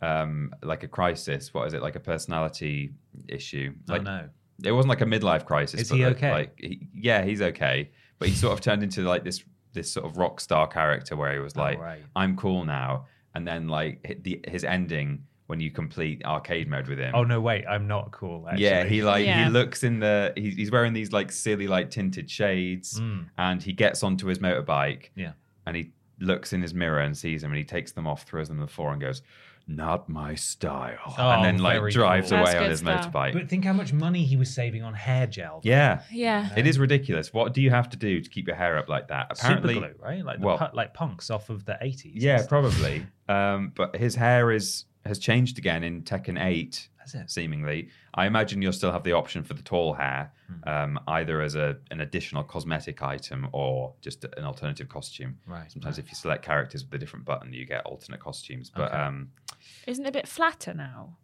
Um, 0.00 0.52
like 0.64 0.82
a 0.82 0.88
crisis. 0.88 1.54
What 1.54 1.68
is 1.68 1.74
it? 1.74 1.80
Like 1.82 1.94
a 1.94 2.00
personality 2.00 2.94
issue. 3.28 3.72
Oh 3.88 3.92
Like 3.92 4.02
no. 4.02 4.28
It 4.64 4.72
wasn't 4.72 4.90
like 4.90 5.00
a 5.00 5.04
midlife 5.06 5.44
crisis. 5.44 5.82
Is 5.82 5.88
but 5.90 5.96
he 5.98 6.04
like- 6.06 6.16
okay? 6.16 6.30
Like, 6.32 6.54
he, 6.58 6.88
yeah, 6.94 7.22
he's 7.24 7.42
okay, 7.42 7.90
but 8.18 8.28
he 8.28 8.34
sort 8.34 8.52
of 8.52 8.60
turned 8.60 8.82
into 8.82 9.02
like 9.02 9.24
this 9.24 9.42
this 9.72 9.90
sort 9.90 10.04
of 10.06 10.16
rock 10.18 10.40
star 10.40 10.66
character 10.66 11.16
where 11.16 11.32
he 11.32 11.38
was 11.38 11.56
like, 11.56 11.78
Oh, 11.78 11.82
right. 11.82 12.02
"I'm 12.14 12.36
cool 12.36 12.64
now," 12.64 13.06
and 13.34 13.46
then 13.48 13.68
like 13.68 14.20
the, 14.22 14.40
his 14.46 14.64
ending 14.64 15.24
when 15.46 15.60
you 15.60 15.70
complete 15.70 16.24
arcade 16.24 16.68
mode 16.68 16.86
with 16.88 16.98
him. 16.98 17.14
Oh 17.14 17.24
no! 17.24 17.40
Wait, 17.40 17.64
I'm 17.66 17.86
not 17.88 18.10
cool. 18.12 18.46
Actually. 18.48 18.64
Yeah, 18.64 18.84
he 18.84 19.02
like 19.02 19.24
Yeah. 19.26 19.44
he 19.44 19.50
looks 19.50 19.82
in 19.82 19.98
the 20.00 20.32
he's, 20.36 20.54
he's 20.56 20.70
wearing 20.70 20.92
these 20.92 21.12
like 21.12 21.32
silly 21.32 21.66
like 21.66 21.90
tinted 21.90 22.30
shades, 22.30 23.00
Mm. 23.00 23.26
and 23.38 23.62
he 23.62 23.72
gets 23.72 24.02
onto 24.02 24.26
his 24.26 24.38
motorbike, 24.38 25.08
Yeah. 25.16 25.32
and 25.66 25.74
he 25.76 25.92
looks 26.20 26.52
in 26.52 26.62
his 26.62 26.72
mirror 26.74 27.00
and 27.00 27.16
sees 27.16 27.42
him, 27.42 27.50
and 27.50 27.58
he 27.58 27.64
takes 27.64 27.92
them 27.92 28.06
off, 28.06 28.22
throws 28.24 28.48
them 28.48 28.58
on 28.60 28.66
the 28.66 28.72
floor, 28.72 28.92
and 28.92 29.00
goes, 29.00 29.22
"Not 29.76 30.08
my 30.08 30.34
style," 30.34 30.98
Oh, 31.18 31.30
and 31.30 31.44
then 31.44 31.58
like 31.58 31.76
very 31.78 31.92
drives 31.92 32.30
cool. 32.30 32.38
away 32.38 32.44
That's 32.46 32.56
on 32.56 32.62
good 32.64 32.70
his 32.70 32.78
stuff. 32.80 33.12
motorbike. 33.12 33.32
But 33.32 33.48
think 33.48 33.64
how 33.64 33.72
much 33.72 33.92
money 33.92 34.24
he 34.24 34.36
was 34.36 34.52
saving 34.52 34.82
on 34.82 34.94
hair 34.94 35.26
gel. 35.26 35.60
yeah, 35.64 36.02
Yeah. 36.10 36.50
It 36.56 36.66
is 36.66 36.78
ridiculous. 36.78 37.32
What 37.32 37.54
do 37.54 37.60
you 37.62 37.70
have 37.70 37.88
to 37.90 37.96
do 37.96 38.20
to 38.20 38.28
keep 38.30 38.46
your 38.46 38.56
hair 38.56 38.78
up 38.78 38.88
like 38.88 39.08
that? 39.08 39.28
Apparently, 39.30 39.74
Super 39.74 39.88
glue, 39.88 39.96
right? 40.02 40.24
Like 40.24 40.40
the 40.40 40.46
well- 40.46 40.58
pu- 40.58 40.76
like 40.76 40.94
punks 40.94 41.30
off 41.30 41.50
of 41.50 41.64
the 41.64 41.78
80s. 41.82 42.12
yeah, 42.16 42.46
probably. 42.46 43.06
Um, 43.28 43.72
but 43.74 43.96
his 43.96 44.14
hair 44.14 44.50
is 44.50 44.84
has 45.04 45.18
changed 45.18 45.58
again 45.58 45.82
in 45.82 46.02
Tekken 46.02 46.40
Eight, 46.40 46.86
Has 46.98 47.16
it? 47.16 47.28
seemingly. 47.28 47.88
I 48.14 48.26
imagine 48.26 48.62
you'll 48.62 48.72
still 48.72 48.92
have 48.92 49.02
the 49.02 49.14
option 49.14 49.42
for 49.42 49.54
the 49.54 49.62
tall 49.62 49.94
hair, 49.94 50.30
Hmm. 50.46 50.68
um, 50.68 51.00
either 51.08 51.42
as 51.42 51.56
a 51.56 51.76
an 51.90 52.00
additional 52.02 52.44
cosmetic 52.44 53.02
item 53.02 53.48
or 53.50 53.94
just 54.00 54.22
an 54.36 54.44
alternative 54.44 54.88
costume. 54.88 55.38
Right, 55.44 55.72
Sometimes, 55.72 55.98
right. 55.98 56.04
if 56.04 56.12
you 56.12 56.14
select 56.14 56.44
characters 56.44 56.84
with 56.84 56.94
a 56.94 56.98
different 56.98 57.24
button, 57.24 57.52
you 57.52 57.64
get 57.66 57.84
alternate 57.84 58.20
costumes. 58.20 58.70
But 58.70 58.92
Okay. 58.92 58.96
um, 59.02 59.30
Isn't 59.86 60.04
it 60.04 60.08
a 60.08 60.12
bit 60.12 60.28
flatter 60.28 60.74
now? 60.74 61.16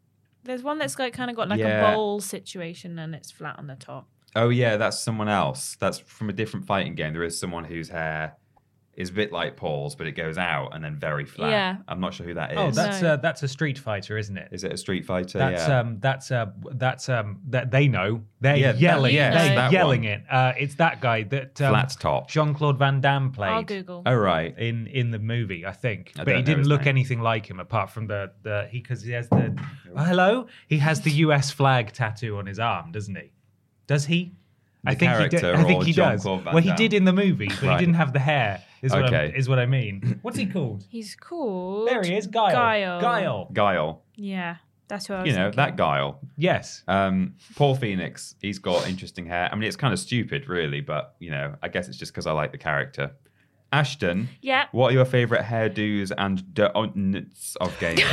There's 0.44 0.62
one 0.62 0.78
that's 0.78 0.98
like 0.98 1.12
kind 1.12 1.30
of 1.30 1.36
got 1.36 1.48
like 1.48 1.58
Yeah. 1.60 1.90
a 1.90 1.94
bowl 1.94 2.20
situation 2.20 2.98
and 2.98 3.14
it's 3.14 3.30
flat 3.30 3.58
on 3.58 3.66
the 3.66 3.76
top. 3.76 4.08
oh 4.36 4.50
yeah, 4.50 4.76
that's 4.76 4.98
someone 5.00 5.28
else. 5.28 5.76
That's 5.80 5.98
from 5.98 6.28
a 6.28 6.32
different 6.32 6.66
fighting 6.66 6.94
game. 6.94 7.12
There 7.12 7.22
is 7.24 7.38
someone 7.38 7.64
whose 7.64 7.88
hair 7.88 8.36
is 8.98 9.10
a 9.10 9.12
bit 9.12 9.30
like 9.32 9.56
Paul's, 9.56 9.94
but 9.94 10.08
it 10.08 10.12
goes 10.12 10.36
out 10.36 10.74
and 10.74 10.82
then 10.84 10.96
very 10.96 11.24
flat. 11.24 11.50
Yeah. 11.50 11.76
I'm 11.86 12.00
not 12.00 12.12
sure 12.14 12.26
who 12.26 12.34
that 12.34 12.50
is. 12.50 12.58
Oh, 12.58 12.70
that's 12.72 13.00
No. 13.00 13.12
uh, 13.12 13.16
that's 13.16 13.42
a 13.44 13.48
Street 13.48 13.78
Fighter, 13.78 14.18
isn't 14.18 14.36
it? 14.36 14.48
Is 14.50 14.64
it 14.64 14.72
a 14.72 14.76
Street 14.76 15.06
Fighter? 15.06 15.38
That's 15.38 15.68
yeah. 15.68 15.78
um 15.80 15.98
that's 16.00 16.32
uh 16.32 16.46
that's 16.72 17.08
um 17.08 17.38
that 17.50 17.70
they 17.70 17.86
know 17.86 18.22
they're 18.40 18.56
Yeah, 18.56 18.72
that- 18.72 18.80
yelling 18.80 19.14
yes, 19.14 19.34
they're 19.34 19.54
that 19.54 19.70
yelling 19.72 20.02
one. 20.02 20.10
it. 20.10 20.24
Uh, 20.28 20.52
it's 20.58 20.74
that 20.74 21.00
guy 21.00 21.22
that 21.22 21.60
um, 21.62 21.70
Flat 21.74 21.96
top. 22.00 22.28
Jean 22.28 22.52
Claude 22.54 22.76
Van 22.76 23.00
Damme 23.00 23.30
played. 23.30 23.50
I'll 23.50 23.62
Google. 23.62 24.02
Oh 24.04 24.14
right. 24.16 24.52
in 24.58 24.88
in 24.88 25.12
the 25.12 25.20
movie, 25.20 25.64
I 25.64 25.72
think, 25.72 26.12
I 26.18 26.24
but 26.24 26.34
he 26.36 26.42
didn't 26.42 26.64
look 26.66 26.80
name. 26.80 26.88
anything 26.88 27.20
like 27.20 27.46
him 27.48 27.60
apart 27.60 27.90
from 27.90 28.08
the 28.08 28.32
the 28.42 28.66
he 28.70 28.80
because 28.80 29.02
he 29.02 29.12
has 29.12 29.28
the 29.28 29.56
oh, 29.96 30.02
hello 30.04 30.48
he 30.66 30.78
has 30.78 31.02
the 31.02 31.12
U.S. 31.26 31.52
flag 31.52 31.92
tattoo 31.92 32.36
on 32.38 32.46
his 32.46 32.58
arm, 32.58 32.90
doesn't 32.90 33.14
he? 33.14 33.30
Does 33.86 34.06
he? 34.06 34.32
I 34.84 34.94
The 34.94 34.98
think 35.00 35.12
he 35.18 35.28
did. 35.28 35.44
I 35.44 35.64
think 35.64 35.84
he 35.84 35.92
does. 35.92 36.24
Well, 36.24 36.38
he 36.58 36.72
did 36.72 36.92
in 36.94 37.04
the 37.04 37.12
movie, 37.12 37.48
but 37.48 37.62
Right. 37.62 37.78
he 37.80 37.86
didn't 37.86 37.96
have 37.96 38.12
the 38.12 38.18
hair. 38.20 38.62
Is 38.82 38.92
what, 38.92 39.04
Okay. 39.04 39.26
I'm, 39.26 39.34
is 39.34 39.48
what 39.48 39.58
I 39.58 39.66
mean. 39.66 40.18
What's 40.22 40.36
he 40.38 40.46
called? 40.46 40.84
He's 40.90 41.14
called. 41.16 41.88
There 41.88 42.02
he 42.02 42.16
is, 42.16 42.26
Guile. 42.26 42.52
Guile. 42.52 43.00
Guile. 43.00 43.48
Guile. 43.52 44.02
Yeah, 44.14 44.56
that's 44.88 45.06
who 45.06 45.14
I 45.14 45.22
was 45.22 45.26
You 45.28 45.32
know 45.36 45.44
thinking. 45.46 45.56
that 45.56 45.76
Guile. 45.76 46.20
Yes. 46.36 46.82
Um, 46.88 47.34
Paul 47.56 47.74
Phoenix. 47.74 48.34
He's 48.40 48.58
got 48.58 48.88
interesting 48.88 49.26
hair. 49.26 49.48
I 49.50 49.54
mean, 49.54 49.64
it's 49.64 49.76
kind 49.76 49.92
of 49.92 49.98
stupid, 49.98 50.48
really, 50.48 50.80
but 50.80 51.14
you 51.18 51.30
know, 51.30 51.54
I 51.62 51.68
guess 51.68 51.88
it's 51.88 51.98
just 51.98 52.12
because 52.12 52.26
I 52.26 52.32
like 52.32 52.52
the 52.52 52.58
character. 52.58 53.12
Ashton. 53.72 54.28
Yeah. 54.40 54.66
What 54.72 54.90
are 54.90 54.94
your 54.94 55.04
favorite 55.04 55.42
hairdos 55.42 56.10
and 56.16 56.54
donuts 56.54 57.56
of 57.60 57.76
gaming? 57.80 58.04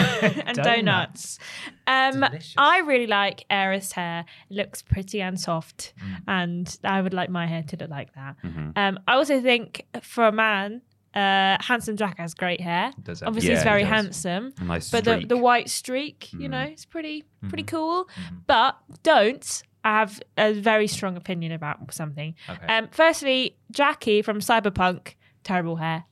and 0.45 0.57
donuts. 0.57 1.39
Um, 1.87 2.19
Delicious. 2.21 2.53
I 2.57 2.79
really 2.79 3.07
like 3.07 3.45
Eris 3.49 3.91
hair. 3.93 4.25
It 4.49 4.53
looks 4.55 4.81
pretty 4.81 5.21
and 5.21 5.39
soft, 5.39 5.93
Mm. 6.03 6.21
and 6.27 6.77
I 6.83 7.01
would 7.01 7.13
like 7.13 7.29
my 7.29 7.47
hair 7.47 7.63
to 7.63 7.77
look 7.77 7.89
like 7.89 8.13
that. 8.15 8.35
Mm-hmm. 8.43 8.69
Um, 8.75 8.99
I 9.07 9.13
also 9.13 9.39
think 9.41 9.85
for 10.01 10.27
a 10.27 10.31
man, 10.31 10.81
uh, 11.13 11.55
handsome 11.61 11.95
Jack 11.95 12.17
has 12.17 12.33
great 12.33 12.59
hair. 12.59 12.91
Does 13.03 13.21
have- 13.21 13.27
Obviously, 13.29 13.51
Yeah, 13.51 13.55
he's 13.57 13.63
very 13.63 13.83
does. 13.83 13.89
handsome. 13.91 14.53
A 14.59 14.63
nice 14.65 14.91
but 14.91 15.05
the, 15.05 15.13
streak. 15.15 15.29
the 15.29 15.37
white 15.37 15.69
streak, 15.69 16.33
you 16.33 16.39
Mm-hmm. 16.39 16.51
know, 16.51 16.61
it's 16.63 16.85
pretty 16.85 17.23
pretty 17.47 17.63
cool. 17.63 18.09
But 18.47 18.75
don't. 19.03 19.63
I 19.85 19.99
have 19.99 20.19
a 20.35 20.51
very 20.51 20.87
strong 20.87 21.15
opinion 21.15 21.51
about 21.51 21.93
something. 21.93 22.33
Okay. 22.49 22.65
Um, 22.73 22.87
firstly, 22.91 23.55
Jackie 23.71 24.23
from 24.23 24.39
Cyberpunk, 24.39 25.13
terrible 25.45 25.77
hair. 25.77 26.03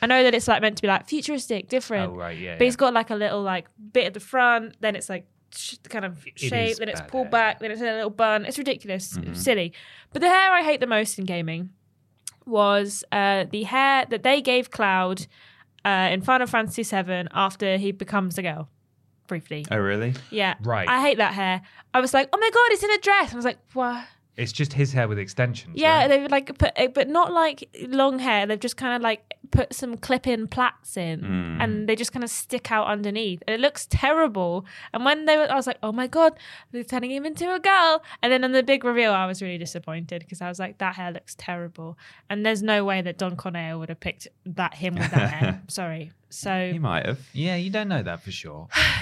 I 0.00 0.06
know 0.06 0.22
that 0.22 0.34
it's 0.34 0.46
like 0.48 0.62
meant 0.62 0.76
to 0.76 0.82
be 0.82 0.88
like 0.88 1.08
futuristic, 1.08 1.68
different. 1.68 2.12
Oh, 2.12 2.16
right, 2.16 2.36
yeah, 2.38 2.56
But 2.58 2.64
he's 2.64 2.74
yeah. 2.74 2.78
got 2.78 2.94
like 2.94 3.10
a 3.10 3.14
little 3.16 3.42
like 3.42 3.66
bit 3.92 4.06
at 4.06 4.14
the 4.14 4.20
front, 4.20 4.76
then 4.80 4.94
it's 4.96 5.08
like 5.08 5.26
sh- 5.54 5.76
kind 5.88 6.04
of 6.04 6.24
is 6.26 6.32
shape, 6.48 6.76
then 6.78 6.88
it's 6.88 7.00
pulled 7.02 7.24
hair. 7.26 7.30
back, 7.30 7.60
then 7.60 7.70
it's 7.70 7.80
in 7.80 7.86
a 7.88 7.94
little 7.94 8.10
bun. 8.10 8.44
It's 8.44 8.58
ridiculous, 8.58 9.16
Mm-hmm. 9.16 9.34
silly. 9.34 9.72
But 10.12 10.22
the 10.22 10.28
hair 10.28 10.52
I 10.52 10.62
hate 10.62 10.80
the 10.80 10.86
most 10.86 11.18
in 11.18 11.24
gaming 11.24 11.70
was 12.46 13.04
uh, 13.12 13.44
the 13.50 13.62
hair 13.64 14.04
that 14.10 14.22
they 14.22 14.40
gave 14.40 14.70
Cloud 14.70 15.26
uh, 15.84 16.08
in 16.10 16.20
Final 16.22 16.46
Fantasy 16.46 16.82
VII 16.82 17.28
after 17.32 17.76
he 17.76 17.92
becomes 17.92 18.38
a 18.38 18.42
girl, 18.42 18.68
briefly. 19.28 19.64
Oh, 19.70 19.78
really? 19.78 20.14
Yeah, 20.30 20.54
Right. 20.62 20.88
I 20.88 21.00
hate 21.00 21.18
that 21.18 21.34
hair. 21.34 21.62
I 21.94 22.00
was 22.00 22.12
like, 22.12 22.28
oh 22.32 22.38
my 22.38 22.50
god, 22.52 22.72
it's 22.72 22.82
in 22.82 22.90
a 22.90 22.98
dress. 22.98 23.32
I 23.32 23.36
was 23.36 23.44
like, 23.44 23.58
what? 23.74 24.04
It's 24.36 24.50
just 24.52 24.72
his 24.72 24.92
hair 24.94 25.08
with 25.08 25.18
extensions. 25.18 25.74
Yeah, 25.76 25.98
right? 25.98 26.08
they've 26.08 26.30
like 26.30 26.56
put, 26.58 26.72
but 26.94 27.08
not 27.08 27.32
like 27.32 27.68
long 27.88 28.18
hair. 28.18 28.46
They've 28.46 28.58
just 28.58 28.78
kind 28.78 28.96
of 28.96 29.02
like 29.02 29.34
put 29.50 29.74
some 29.74 29.98
clip-in 29.98 30.48
plaits 30.48 30.96
in, 30.96 31.20
Mm. 31.20 31.62
and 31.62 31.88
they 31.88 31.94
just 31.94 32.12
kind 32.12 32.24
of 32.24 32.30
stick 32.30 32.72
out 32.72 32.86
underneath. 32.86 33.42
And 33.46 33.54
it 33.54 33.60
looks 33.60 33.86
terrible. 33.90 34.64
And 34.94 35.04
when 35.04 35.26
they 35.26 35.36
were, 35.36 35.50
I 35.52 35.54
was 35.54 35.66
like, 35.66 35.76
oh 35.82 35.92
my 35.92 36.06
god, 36.06 36.32
they're 36.70 36.82
turning 36.82 37.10
him 37.10 37.26
into 37.26 37.52
a 37.54 37.60
girl. 37.60 38.02
And 38.22 38.32
then 38.32 38.42
on 38.42 38.52
the 38.52 38.62
big 38.62 38.84
reveal, 38.84 39.12
I 39.12 39.26
was 39.26 39.42
really 39.42 39.58
disappointed 39.58 40.20
because 40.20 40.40
I 40.40 40.48
was 40.48 40.58
like, 40.58 40.78
that 40.78 40.94
hair 40.94 41.12
looks 41.12 41.34
terrible. 41.36 41.98
And 42.30 42.46
there's 42.46 42.62
no 42.62 42.84
way 42.86 43.02
that 43.02 43.18
Don 43.18 43.36
Corneo 43.36 43.78
would 43.80 43.90
have 43.90 44.00
picked 44.00 44.28
that 44.46 44.74
him 44.74 44.94
with 44.94 45.10
that 45.10 45.28
hair. 45.30 45.62
Sorry. 45.68 46.12
So 46.30 46.70
He 46.72 46.78
might 46.78 47.04
have. 47.04 47.20
Yeah, 47.34 47.56
you 47.56 47.68
don't 47.68 47.88
know 47.88 48.02
that 48.02 48.22
for 48.22 48.30
sure. 48.32 48.68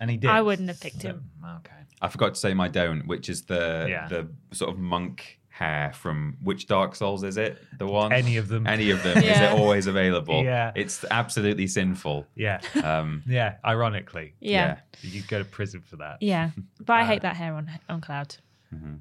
And 0.00 0.10
he 0.10 0.16
did. 0.16 0.30
I 0.30 0.42
wouldn't 0.42 0.68
have 0.68 0.80
picked 0.80 1.02
him. 1.02 1.30
Okay. 1.44 1.72
I 2.02 2.08
forgot 2.08 2.34
to 2.34 2.40
say 2.40 2.52
my 2.54 2.68
don't, 2.68 3.06
which 3.06 3.28
is 3.28 3.42
the 3.42 3.86
Yeah. 3.88 4.08
the 4.08 4.28
sort 4.52 4.70
of 4.70 4.78
monk 4.78 5.40
hair 5.48 5.90
from 5.94 6.36
which 6.42 6.66
Dark 6.66 6.94
Souls 6.94 7.24
is 7.24 7.38
it? 7.38 7.56
The 7.78 7.86
one? 7.86 8.12
Any 8.12 8.36
of 8.36 8.48
them. 8.48 8.66
Any 8.66 8.90
of 8.90 9.02
them. 9.02 9.16
Is 9.18 9.24
Yeah. 9.24 9.54
it 9.54 9.58
always 9.58 9.86
available? 9.86 10.44
Yeah. 10.44 10.70
It's 10.74 11.02
absolutely 11.10 11.66
sinful. 11.66 12.26
Yeah. 12.34 12.60
Um, 12.84 13.22
Yeah. 13.26 13.54
Ironically, 13.64 14.34
Yeah. 14.38 14.80
you 15.00 15.22
go 15.22 15.38
to 15.38 15.46
prison 15.46 15.80
for 15.80 15.96
that. 15.96 16.18
Yeah. 16.20 16.50
But 16.84 16.92
I 16.92 17.02
Uh, 17.02 17.06
hate 17.06 17.22
that 17.22 17.36
hair 17.36 17.54
on 17.54 17.70
on 17.88 18.00
Cloud. 18.02 18.36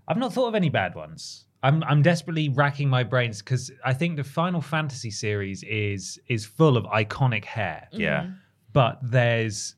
I've 0.07 0.15
not 0.17 0.31
thought 0.33 0.47
of 0.47 0.55
any 0.55 0.69
bad 0.69 0.95
ones. 0.95 1.45
I'm 1.61 1.83
I'm 1.83 2.01
desperately 2.01 2.47
racking 2.47 2.87
my 2.89 3.03
brains 3.03 3.39
because 3.41 3.69
I 3.83 3.93
think 3.93 4.15
the 4.15 4.23
Final 4.23 4.61
Fantasy 4.61 5.11
series 5.11 5.61
is 5.63 6.17
is 6.29 6.45
full 6.45 6.77
of 6.77 6.85
iconic 6.85 7.43
hair, 7.43 7.89
yeah. 7.91 8.27
but 8.71 8.99
there's 9.01 9.75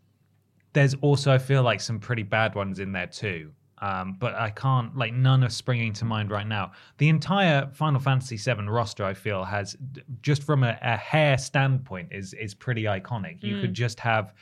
there's 0.78 0.94
also 1.02 1.32
I 1.34 1.40
feel 1.40 1.64
like 1.64 1.82
some 1.82 2.00
pretty 2.00 2.24
bad 2.24 2.54
ones 2.56 2.78
in 2.80 2.92
there 2.92 3.08
too. 3.08 3.52
Um, 3.80 4.16
but 4.20 4.34
I 4.36 4.50
can't 4.50 4.96
like 4.98 5.14
none 5.14 5.44
are 5.44 5.50
springing 5.50 5.94
to 5.94 6.06
mind 6.06 6.32
right 6.32 6.48
now. 6.48 6.72
The 6.98 7.10
entire 7.10 7.70
Final 7.74 8.00
Fantasy 8.00 8.38
VII 8.38 8.68
roster, 8.68 9.04
I 9.04 9.14
feel, 9.14 9.44
has 9.44 9.76
just 10.22 10.42
from 10.44 10.64
a, 10.64 10.78
a 10.82 10.96
hair 10.98 11.38
standpoint 11.38 12.10
is 12.12 12.34
is 12.34 12.54
pretty 12.56 12.84
iconic. 12.84 13.44
You 13.44 13.60
could 13.62 13.74
just 13.74 14.00
have 14.00 14.34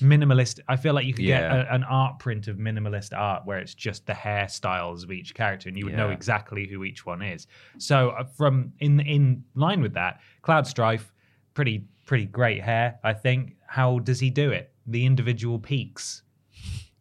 minimalist. 0.00 0.60
I 0.68 0.76
feel 0.76 0.94
like 0.94 1.06
you 1.06 1.14
could 1.14 1.24
Yeah. 1.24 1.40
get 1.40 1.66
a, 1.66 1.74
an 1.74 1.84
art 1.84 2.18
print 2.18 2.48
of 2.48 2.56
minimalist 2.58 3.16
art 3.16 3.44
where 3.46 3.58
it's 3.58 3.74
just 3.74 4.06
the 4.06 4.12
hairstyles 4.12 5.02
of 5.04 5.10
each 5.12 5.34
character, 5.34 5.68
and 5.68 5.78
you 5.78 5.84
would 5.86 5.96
know 5.96 6.10
exactly 6.10 6.66
who 6.66 6.84
each 6.84 7.04
one 7.06 7.22
is. 7.22 7.46
So 7.78 8.10
uh, 8.10 8.24
from 8.24 8.72
in 8.80 9.00
in 9.00 9.44
line 9.54 9.80
with 9.80 9.94
that, 9.94 10.20
Cloud 10.42 10.66
Strife, 10.66 11.12
pretty 11.54 11.84
pretty 12.06 12.26
great 12.26 12.62
hair. 12.62 12.98
I 13.02 13.12
think. 13.12 13.56
How 13.66 13.98
does 13.98 14.20
he 14.20 14.30
do 14.30 14.52
it? 14.52 14.70
The 14.86 15.04
individual 15.06 15.58
peaks. 15.58 16.22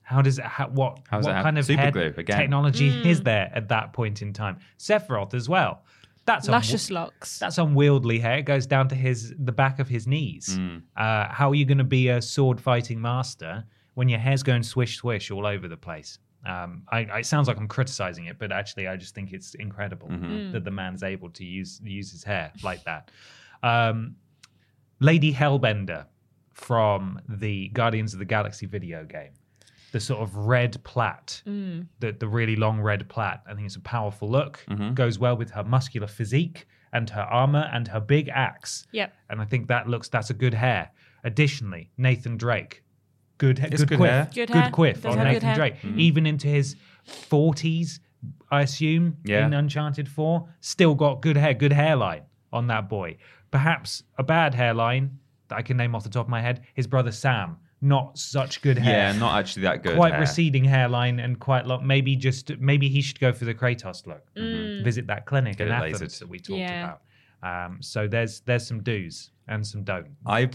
How 0.01 0.21
does 0.21 0.37
it? 0.39 0.45
How, 0.45 0.67
what 0.69 0.99
How 1.09 1.17
does 1.17 1.25
what 1.25 1.31
it 1.31 1.35
happen? 1.35 1.43
kind 1.45 1.57
of 1.59 1.65
Super 1.65 1.91
glue, 1.91 2.13
again. 2.17 2.37
technology 2.37 2.91
Mm. 2.91 3.05
is 3.05 3.21
there 3.21 3.51
at 3.55 3.69
that 3.69 3.93
point 3.93 4.21
in 4.21 4.33
time? 4.33 4.59
Sephiroth 4.77 5.33
as 5.33 5.47
well. 5.49 5.83
That's 6.25 6.47
unwi- 6.47 6.51
Luscious 6.51 6.89
locks. 6.91 7.39
that's 7.39 7.57
unwieldy 7.57 8.19
hair. 8.19 8.37
It 8.37 8.43
goes 8.43 8.65
down 8.65 8.87
to 8.89 8.95
his 8.95 9.33
the 9.39 9.51
back 9.51 9.79
of 9.79 9.87
his 9.89 10.07
knees. 10.07 10.57
Uh, 10.95 11.27
how 11.29 11.49
are 11.49 11.55
you 11.55 11.65
going 11.65 11.77
to 11.79 11.83
be 11.83 12.09
a 12.09 12.21
sword 12.21 12.59
fighting 12.61 13.01
master 13.01 13.63
when 13.95 14.07
your 14.09 14.19
hair's 14.19 14.43
going 14.43 14.63
swish 14.63 14.97
swish 14.97 15.31
all 15.31 15.45
over 15.45 15.67
the 15.67 15.77
place? 15.77 16.19
Um, 16.45 16.83
I, 16.91 16.99
I- 17.05 17.19
it 17.19 17.25
sounds 17.25 17.47
like 17.47 17.57
I'm 17.57 17.67
criticizing 17.69 18.25
it, 18.25 18.37
but 18.39 18.51
actually, 18.51 18.87
I 18.87 18.95
just 18.97 19.15
think 19.15 19.31
it's 19.33 19.55
incredible 19.55 20.07
that 20.51 20.63
the 20.63 20.71
man's 20.71 21.03
able 21.03 21.29
to 21.31 21.43
use 21.45 21.81
use 21.83 22.11
his 22.11 22.23
hair 22.23 22.51
like 22.63 22.83
that. 22.85 23.11
Um, 23.63 24.15
Lady 24.99 25.33
Hellbender 25.33 26.05
from 26.53 27.19
the 27.27 27.69
Guardians 27.69 28.13
of 28.13 28.19
the 28.19 28.25
Galaxy 28.25 28.65
video 28.65 29.03
game, 29.03 29.33
the 29.91 30.00
sort 30.00 30.22
of 30.22 30.36
red 30.36 30.81
plait, 30.83 31.43
mm. 31.45 31.86
the 32.00 32.12
the 32.13 32.27
really 32.27 32.55
long 32.55 32.79
red 32.79 33.07
plait. 33.10 33.38
I 33.48 33.53
think 33.53 33.65
it's 33.65 33.75
a 33.75 33.81
powerful 33.81 34.29
look. 34.29 34.63
Mm-hmm. 34.69 34.93
Goes 34.93 35.19
well 35.19 35.36
with 35.36 35.51
her 35.51 35.63
muscular 35.63 36.07
physique 36.07 36.67
and 36.93 37.10
her 37.10 37.22
armor 37.22 37.69
and 37.74 37.88
her 37.88 38.00
big 38.00 38.29
axe. 38.29 38.86
Yep. 38.91 39.13
And 39.29 39.41
I 39.41 39.45
think 39.45 39.67
that 39.67 39.88
looks 39.88 40.10
that's 40.10 40.29
a 40.29 40.33
good 40.33 40.53
hair. 40.53 40.91
Additionally, 41.24 41.89
Nathan 41.98 42.38
Drake, 42.38 42.83
good 43.38 43.60
It's 43.60 43.81
good, 43.81 43.89
good 43.89 43.98
quiff, 43.98 44.12
hair. 44.12 44.29
Good 44.33 44.48
good 44.48 44.55
hair. 44.55 44.72
quiff 44.72 45.01
Does 45.01 45.12
on 45.13 45.17
have 45.17 45.27
good 45.27 45.33
Nathan 45.33 45.48
hair. 45.48 45.55
Drake, 45.55 45.75
mm-hmm. 45.81 46.00
even 46.00 46.25
into 46.25 46.48
his 46.48 46.75
forties, 47.03 48.00
I 48.51 48.62
assume. 48.62 49.17
Yeah. 49.25 49.45
In 49.45 49.53
Uncharted 49.53 50.07
Four, 50.07 50.48
still 50.60 50.95
got 50.95 51.22
good 51.22 51.38
hair, 51.38 51.53
good 51.53 51.74
hairline 51.74 52.24
on 52.51 52.67
that 52.67 52.89
boy. 52.89 53.17
Perhaps 53.51 54.03
a 54.17 54.24
bad 54.24 54.53
hairline 54.55 55.19
that 55.53 55.60
I 55.60 55.62
can 55.62 55.77
name 55.77 55.95
off 55.95 56.03
the 56.03 56.10
top 56.10 56.25
of 56.25 56.29
my 56.29 56.41
head. 56.41 56.62
His 56.74 56.88
brother 56.88 57.12
Sam, 57.12 57.57
not 57.81 58.17
such 58.17 58.62
good 58.62 58.77
hair. 58.77 59.13
Yeah, 59.13 59.19
not 59.19 59.38
actually 59.39 59.63
that 59.63 59.83
good. 59.83 59.95
quite 59.95 60.13
hair. 60.13 60.22
receding 60.22 60.63
hairline 60.63 61.19
and 61.19 61.39
quite 61.39 61.65
long. 61.65 61.86
Maybe 61.86 62.15
just 62.15 62.57
maybe 62.60 62.89
he 62.89 63.01
should 63.01 63.19
go 63.19 63.31
for 63.31 63.45
the 63.45 63.53
Kratos 63.53 64.05
look. 64.07 64.24
Visit 64.83 65.07
that 65.07 65.25
clinic 65.25 65.57
Get 65.57 65.67
in 65.67 65.74
it 65.74 65.75
Athens 65.77 66.01
lasered. 66.01 66.19
that 66.19 66.29
we 66.29 66.39
talked 66.39 66.60
Yeah. 66.60 66.83
about. 67.41 67.65
Um, 67.67 67.77
so 67.81 68.07
there's 68.07 68.39
there's 68.41 68.65
some 68.65 68.81
do's 68.81 69.31
and 69.48 69.65
some 69.67 69.83
don't. 69.83 70.07
I 70.25 70.50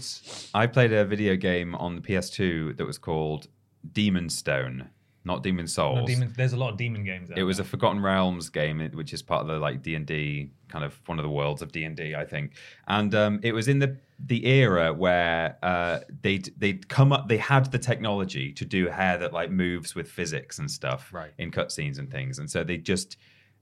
I 0.53 0.65
played 0.67 0.91
a 0.91 1.05
video 1.05 1.35
game 1.35 1.75
on 1.75 1.95
the 1.95 2.01
PS2 2.01 2.77
that 2.77 2.85
was 2.85 2.97
called 2.97 3.47
Demon 3.93 4.27
Stone, 4.29 4.89
not 5.31 5.43
Demon 5.43 5.67
Souls. 5.67 6.07
demon, 6.09 6.33
there's 6.35 6.53
a 6.53 6.57
lot 6.57 6.71
of 6.71 6.77
demon 6.77 7.03
games. 7.03 7.29
Out 7.31 7.37
It 7.37 7.43
was 7.43 7.57
there. 7.57 7.65
a 7.65 7.69
Forgotten 7.73 8.01
Realms 8.01 8.49
game, 8.49 8.77
which 8.93 9.13
is 9.13 9.21
part 9.21 9.41
of 9.43 9.47
the 9.47 9.57
like 9.59 9.81
D 9.81 9.95
and 9.95 10.05
D 10.05 10.51
kind 10.67 10.83
of 10.83 10.99
one 11.07 11.17
of 11.19 11.23
the 11.23 11.29
worlds 11.39 11.61
of 11.61 11.71
D 11.71 11.83
and 11.83 11.95
D, 11.95 12.15
I 12.15 12.25
think. 12.25 12.53
And 12.87 13.13
um, 13.15 13.39
it 13.43 13.53
was 13.53 13.67
in 13.67 13.79
the 13.79 13.97
the 14.31 14.45
era 14.45 14.91
where 14.93 15.57
uh, 15.63 15.99
they'd 16.23 16.47
they'd 16.57 16.87
come 16.89 17.13
up, 17.13 17.27
they 17.29 17.37
had 17.37 17.71
the 17.71 17.79
technology 17.79 18.51
to 18.53 18.65
do 18.65 18.87
hair 18.87 19.17
that 19.19 19.31
like 19.33 19.49
moves 19.51 19.95
with 19.95 20.07
physics 20.09 20.59
and 20.59 20.69
stuff, 20.69 21.13
Right. 21.13 21.31
in 21.37 21.51
cutscenes 21.51 21.99
and 21.99 22.11
things. 22.11 22.39
And 22.39 22.49
so 22.49 22.63
they 22.63 22.77
just 22.77 23.15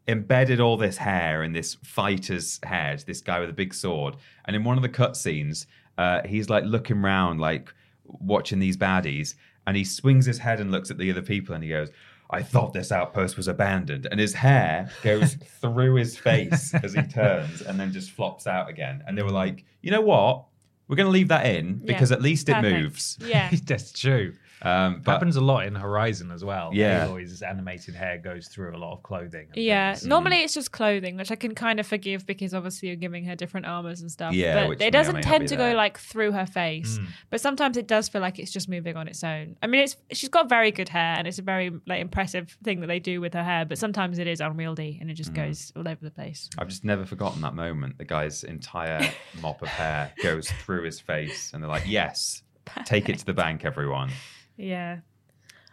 embedded 0.08 0.60
all 0.60 0.78
this 0.78 0.98
hair 0.98 1.44
in 1.44 1.52
this 1.54 1.76
fighter's 1.84 2.60
head, 2.64 3.04
this 3.06 3.22
guy 3.22 3.40
with 3.42 3.50
a 3.50 3.54
big 3.64 3.74
sword. 3.74 4.16
And 4.46 4.56
in 4.56 4.64
one 4.64 4.78
of 4.78 4.84
the 4.84 4.90
cutscenes, 5.02 5.66
uh, 5.98 6.22
he's 6.26 6.50
like 6.50 6.64
looking 6.64 6.98
around, 7.04 7.40
like 7.40 7.74
watching 8.06 8.60
these 8.60 8.78
baddies, 8.78 9.36
and 9.68 9.78
he 9.78 9.84
swings 9.84 10.26
his 10.26 10.40
head 10.40 10.60
and 10.60 10.72
looks 10.72 10.90
at 10.90 10.98
the 10.98 11.12
other 11.12 11.22
people, 11.22 11.54
and 11.54 11.64
he 11.64 11.70
goes. 11.70 11.90
I 12.30 12.44
thought 12.44 12.74
this 12.74 12.92
outpost 12.92 13.38
was 13.38 13.48
abandoned, 13.48 14.06
and 14.12 14.20
his 14.20 14.34
hair 14.34 14.92
goes 15.02 15.36
through 15.62 15.96
his 15.96 16.18
face 16.18 16.74
as 16.74 16.94
he 16.94 17.02
turns, 17.04 17.62
and 17.62 17.80
then 17.80 17.94
just 17.94 18.12
flops 18.12 18.46
out 18.48 18.70
again. 18.70 19.02
And 19.08 19.18
they 19.18 19.24
were 19.24 19.30
like, 19.30 19.64
"You 19.82 19.92
know 19.92 20.02
what? 20.02 20.44
We're 20.90 20.98
going 20.98 21.08
to 21.08 21.12
leave 21.12 21.30
that 21.30 21.46
in 21.46 21.76
because 21.86 22.12
at 22.12 22.22
least 22.22 22.50
it 22.50 22.56
Perfect. 22.56 22.82
moves." 22.82 23.18
Yeah. 23.22 23.50
That's 23.64 23.94
true. 23.94 24.34
Um, 24.62 25.02
but 25.04 25.12
Happens 25.12 25.36
a 25.36 25.42
lot 25.42 25.66
in 25.66 25.76
Horizon 25.76 26.32
as 26.32 26.44
well. 26.44 26.72
Yeah. 26.74 27.08
Aloy's 27.08 27.42
animated 27.42 27.94
hair 27.94 28.18
goes 28.18 28.48
through 28.48 28.76
a 28.76 28.80
lot 28.80 28.94
of 28.94 29.04
clothing. 29.04 29.50
Yeah, 29.54 29.94
things. 29.94 30.08
normally 30.08 30.38
it's 30.38 30.54
just 30.54 30.72
clothing, 30.72 31.16
which 31.16 31.32
I 31.32 31.36
can 31.36 31.54
kind 31.54 31.80
of 31.80 31.86
forgive 31.86 32.26
because 32.26 32.54
obviously 32.54 32.90
you're 32.90 32.98
giving 32.98 33.26
her 33.26 33.36
different 33.36 33.68
armors 33.68 34.02
and 34.02 34.12
stuff. 34.12 34.34
Yeah, 34.34 34.68
but 34.68 34.82
it 34.82 34.92
doesn't 34.92 35.22
tend 35.22 35.48
to 35.50 35.56
there. 35.56 35.74
go 35.74 35.78
like 35.78 36.00
through 36.00 36.32
her 36.32 36.46
face. 36.46 37.00
But 37.30 37.42
sometimes 37.42 37.78
it 37.78 37.88
does 37.88 38.10
feel 38.10 38.22
like 38.22 38.40
it's 38.40 38.52
just 38.52 38.68
moving 38.68 38.96
on 38.96 39.08
its 39.08 39.24
own. 39.24 39.58
I 39.62 39.68
mean, 39.68 39.82
it's 39.82 39.96
she's 40.12 40.30
got 40.30 40.50
very 40.50 40.72
good 40.72 40.90
hair, 40.90 41.16
and 41.18 41.28
it's 41.28 41.40
a 41.40 41.44
very 41.44 41.72
like 41.86 42.02
impressive 42.02 42.58
thing 42.64 42.80
that 42.82 42.88
they 42.88 43.00
do 43.00 43.22
with 43.22 43.34
her 43.34 43.44
hair. 43.44 43.66
But 43.66 43.78
sometimes 43.78 44.18
it 44.18 44.28
is 44.28 44.42
unwieldy, 44.42 44.98
and 45.00 45.12
it 45.12 45.14
just 45.14 45.34
goes 45.34 45.72
all 45.76 45.88
over 45.88 46.00
the 46.02 46.12
place. 46.12 46.50
I've 46.58 46.68
just 46.68 46.84
never 46.84 47.06
forgotten 47.06 47.42
that 47.42 47.54
moment. 47.54 47.98
The 47.98 48.06
guy's 48.06 48.44
entire 48.44 49.08
mop 49.42 49.62
of 49.62 49.68
hair 49.68 50.12
goes 50.24 50.50
through 50.50 50.84
his 50.84 51.00
face, 51.00 51.52
and 51.54 51.62
they're 51.62 51.70
like, 51.70 51.88
"Yes, 51.88 52.42
take 52.86 53.10
it 53.10 53.20
to 53.20 53.26
the 53.26 53.34
bank, 53.34 53.64
everyone." 53.66 54.10
Yeah, 54.58 55.00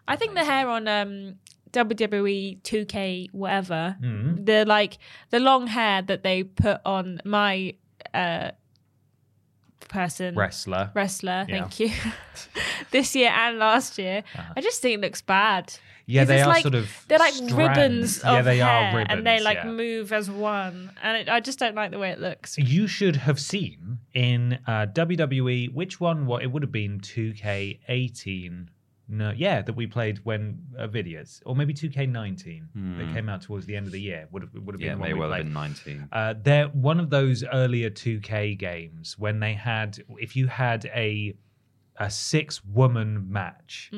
I 0.07 0.17
think 0.17 0.35
the 0.35 0.45
hair 0.45 0.69
on 0.69 0.87
um, 0.87 1.39
WWE 1.75 2.61
2K 2.63 3.29
whatever 3.33 3.97
the 4.01 4.65
like 4.67 4.99
the 5.31 5.41
long 5.41 5.67
hair 5.67 6.03
that 6.03 6.23
they 6.23 6.45
put 6.45 6.81
on 6.85 7.21
my 7.25 7.75
uh 8.13 8.53
person 9.89 10.35
Wrestler. 10.35 10.91
wrestler. 10.95 11.47
Yeah. 11.49 11.61
Thank 11.61 11.81
you. 11.81 11.91
this 12.91 13.15
year 13.15 13.31
and 13.31 13.59
last 13.59 13.99
year, 13.99 14.23
I 14.57 14.61
just 14.61 14.81
think 14.81 14.99
it 14.99 15.01
looks 15.01 15.23
bad. 15.23 15.75
yeah 16.07 16.25
they 16.25 16.43
are 16.43 16.49
like, 16.49 16.63
sort 16.63 16.75
of 16.75 16.91
they're 17.09 17.19
like 17.19 17.33
strands. 17.33 17.55
ribbons 17.55 18.21
Yeah, 18.23 18.43
they 18.43 18.61
are 18.61 18.91
hair, 18.91 19.07
and 19.09 19.27
they 19.27 19.41
like 19.41 19.59
yeah. 19.59 19.71
move 19.71 20.13
as 20.13 20.31
one, 20.31 20.93
and 21.03 21.17
it, 21.17 21.29
I 21.29 21.41
just 21.41 21.59
don't 21.59 21.75
like 21.75 21.91
the 21.91 21.99
way 21.99 22.11
it 22.11 22.21
looks. 22.21 22.57
You 22.59 22.87
should 22.87 23.17
have 23.17 23.41
seen 23.41 23.99
in 24.13 24.59
uh, 24.67 24.87
WWE 24.93 25.73
which 25.73 26.01
one? 26.01 26.27
What 26.27 26.43
it 26.43 26.49
would 26.53 26.63
have 26.63 26.73
been 26.73 27.01
2K18 27.01 28.69
No, 29.07 29.33
yeah, 29.37 29.61
that 29.61 29.75
we 29.77 29.87
played 29.87 30.19
when 30.25 30.59
uh, 30.79 30.87
videos, 30.89 31.43
or 31.45 31.55
maybe 31.55 31.75
2K19 31.75 32.97
that 32.99 33.15
came 33.15 33.29
out 33.29 33.43
towards 33.43 33.67
the 33.67 33.77
end 33.77 33.87
of 33.87 33.93
the 33.93 34.01
year 34.01 34.27
would 34.31 34.43
have 34.43 34.55
would 34.55 34.75
have 34.75 34.81
been 34.81 34.89
yeah, 34.89 34.95
may 34.95 35.13
we 35.13 35.19
well 35.21 35.29
played. 35.29 35.39
have 35.45 35.47
been 35.47 35.53
19. 35.53 36.09
Uh, 36.11 36.35
they're 36.43 36.69
one 36.69 36.99
of 36.99 37.11
those 37.11 37.45
earlier 37.53 37.91
2K 37.91 38.59
games 38.59 39.19
when 39.19 39.41
they 39.41 39.53
had, 39.53 40.03
if 40.19 40.35
you 40.37 40.47
had 40.47 40.87
a 40.95 41.35
a 41.99 42.11
six 42.11 42.65
woman 42.65 43.31
match, 43.31 43.89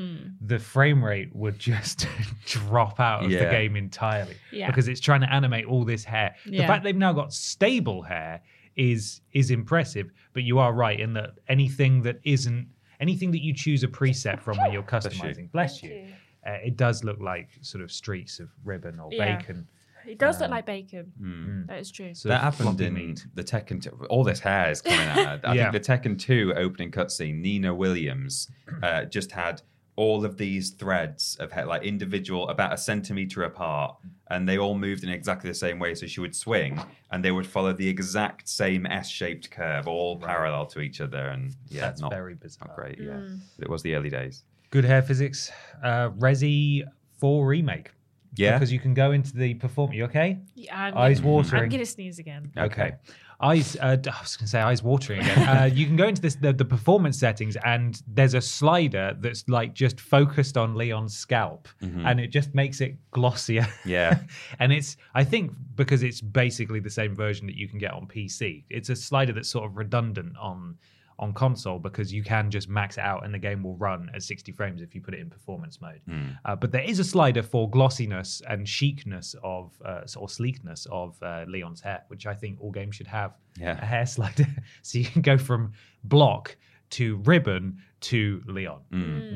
the 0.43 0.59
frame 0.59 1.03
rate 1.03 1.35
would 1.35 1.59
just 1.59 2.07
drop 2.47 3.01
out 3.01 3.25
of 3.25 3.31
the 3.31 3.39
game 3.39 3.75
entirely 3.75 4.35
Yeah. 4.53 4.67
because 4.67 4.87
it's 4.87 5.01
trying 5.01 5.23
to 5.23 5.33
animate 5.33 5.65
all 5.65 5.83
this 5.85 6.05
hair. 6.05 6.35
The 6.45 6.59
fact 6.67 6.85
they've 6.85 6.95
now 6.97 7.13
got 7.15 7.33
stable 7.33 8.03
hair 8.03 8.43
is 8.77 9.23
is 9.33 9.51
impressive, 9.51 10.11
but 10.35 10.43
you 10.43 10.59
are 10.59 10.75
right 10.75 11.01
in 11.01 11.15
that 11.15 11.31
anything 11.49 12.03
that 12.03 12.21
isn't 12.25 12.69
anything 13.01 13.31
that 13.33 13.43
you 13.43 13.53
choose 13.53 13.83
a 13.85 13.89
preset 13.89 14.41
from 14.41 14.57
when 14.59 14.73
you're 14.73 14.83
you. 14.83 14.89
customizing, 14.89 15.51
bless 15.53 15.83
you, 15.83 15.91
you. 15.91 16.07
Uh, 16.47 16.53
it 16.65 16.77
does 16.77 17.03
look 17.05 17.21
like 17.21 17.49
sort 17.61 17.83
of 17.83 17.91
streaks 17.91 18.39
of 18.41 18.49
ribbon 18.65 18.99
or 19.01 19.09
Yeah. 19.13 19.37
bacon. 19.37 19.67
It 20.07 20.19
does 20.21 20.41
look 20.41 20.51
like 20.51 20.67
bacon. 20.67 21.65
That 21.69 21.81
is 21.81 21.91
true. 21.91 22.15
sort 22.15 22.29
that 22.31 22.41
happened 22.41 22.81
in 22.81 22.95
meat. 22.95 23.27
the 23.35 23.43
Tekken. 23.43 23.83
2 23.83 24.07
all 24.09 24.23
this 24.23 24.39
hair 24.39 24.71
is 24.71 24.81
coming 24.81 25.01
out. 25.01 25.45
I 25.45 25.55
Yeah. 25.55 25.71
think 25.73 25.85
the 25.85 25.93
Tekken 25.93 26.17
2 26.17 26.55
opening 26.55 26.93
cutscene, 26.93 27.41
Nina 27.41 27.75
Williams 27.75 28.49
uh, 28.85 29.05
just 29.07 29.33
had 29.33 29.63
all 29.97 30.25
of 30.25 30.37
these 30.37 30.71
threads 30.71 31.37
of 31.41 31.51
hair, 31.51 31.65
like 31.67 31.83
individual, 31.83 32.49
about 32.49 32.73
a 32.73 32.77
centimeter 32.77 33.43
apart, 33.45 33.97
and 34.31 34.49
they 34.49 34.59
all 34.59 34.77
moved 34.77 35.03
in 35.05 35.09
exactly 35.11 35.49
the 35.51 35.55
same 35.55 35.79
way. 35.79 35.95
So 35.95 36.07
she 36.07 36.21
would 36.21 36.37
swing, 36.37 36.79
and 37.11 37.25
they 37.25 37.31
would 37.33 37.47
follow 37.47 37.73
the 37.73 37.89
exact 37.89 38.49
same 38.49 38.87
S-shaped 38.87 39.51
curve, 39.51 39.89
all 39.89 40.19
parallel 40.19 40.67
to 40.67 40.81
each 40.81 41.01
other. 41.01 41.29
And 41.29 41.55
yeah, 41.69 41.81
That's 41.83 42.01
not, 42.01 42.11
very 42.13 42.35
bizarre. 42.35 42.69
not 42.69 42.77
great. 42.77 42.99
Yeah, 43.01 43.21
But 43.59 43.65
it 43.67 43.71
was 43.71 43.83
the 43.83 43.95
early 43.95 44.11
days. 44.11 44.43
Good 44.71 44.85
hair 44.85 45.01
physics. 45.03 45.51
Uh, 45.83 46.11
Resi 46.11 46.83
4 47.19 47.47
remake. 47.47 47.91
Yeah. 48.35 48.53
Because 48.59 48.71
you 48.71 48.79
can 48.81 48.93
go 48.93 49.13
into 49.13 49.35
the 49.35 49.55
perform. 49.55 49.93
You 49.93 50.05
okay? 50.05 50.39
Yeah, 50.55 50.77
I'm 50.79 50.99
Eyes 50.99 51.21
gonna, 51.21 51.33
watering. 51.33 51.63
I'm 51.63 51.69
gonna 51.71 51.87
sneeze 51.87 52.19
again. 52.19 52.53
Okay. 52.59 52.97
Eyes. 53.41 53.77
Uh, 53.77 53.97
I 54.07 54.21
was 54.23 54.37
going 54.37 54.47
to 54.47 54.47
say 54.47 54.61
eyes 54.61 54.83
watering 54.83 55.21
again. 55.21 55.49
uh, 55.49 55.65
you 55.65 55.87
can 55.87 55.97
go 55.97 56.09
into 56.09 56.23
this 56.23 56.37
the, 56.37 56.53
the 56.53 56.65
performance 56.65 57.19
settings, 57.19 57.57
and 57.65 58.01
there's 58.07 58.35
a 58.35 58.41
slider 58.41 59.17
that's 59.21 59.49
like 59.49 59.75
just 59.75 60.01
focused 60.01 60.57
on 60.57 60.75
Leon's 60.75 61.17
scalp, 61.17 61.69
and 62.07 62.21
it 62.21 62.29
just 62.29 62.55
makes 62.55 62.81
it 62.81 62.97
glossier. 63.11 63.67
Yeah. 63.85 64.21
and 64.59 64.73
it's 64.73 64.97
I 65.15 65.25
think 65.25 65.53
because 65.75 66.03
it's 66.03 66.21
basically 66.21 66.81
the 66.81 66.91
same 66.91 67.15
version 67.15 67.47
that 67.47 67.57
you 67.57 67.69
can 67.69 67.79
get 67.79 67.93
on 67.93 68.07
PC. 68.07 68.65
It's 68.71 68.89
a 68.89 68.97
slider 68.97 69.33
that's 69.33 69.51
sort 69.51 69.67
of 69.67 69.77
redundant 69.77 70.37
on 70.39 70.77
on 71.19 71.33
console 71.33 71.79
because 71.79 72.13
you 72.13 72.23
can 72.23 72.51
just 72.51 72.69
max 72.69 72.99
it 72.99 73.05
out 73.05 73.25
and 73.25 73.33
the 73.33 73.39
game 73.39 73.63
will 73.63 73.77
run 73.77 74.11
at 74.15 74.23
60 74.23 74.53
frames 74.53 74.83
if 74.83 74.95
you 74.95 75.01
put 75.01 75.15
it 75.15 75.21
in 75.21 75.31
performance 75.31 75.81
mode. 75.81 76.01
Uh, 76.45 76.55
but 76.57 76.73
there 76.73 76.83
is 76.83 76.99
a 76.99 77.05
slider 77.05 77.43
for 77.43 77.71
glossiness 77.71 78.43
and 78.49 78.67
chicness 78.67 79.35
of 79.43 79.73
uh, 79.85 80.03
or 80.17 80.29
sleekness 80.29 80.87
of 80.91 81.17
uh, 81.23 81.45
Leon's 81.49 81.81
hair, 81.81 82.05
which 82.09 82.27
I 82.27 82.35
think 82.35 82.61
all 82.61 82.71
games 82.71 82.97
should 82.97 83.07
have. 83.07 83.35
Yeah. 83.59 83.79
A 83.81 83.85
hair 83.85 84.07
slider, 84.17 84.47
so 84.83 84.99
you 84.99 85.07
can 85.07 85.23
go 85.23 85.39
from 85.39 85.73
block 86.05 86.57
to 86.91 87.17
ribbon 87.25 87.79
to 88.01 88.43
Leon. 88.47 88.83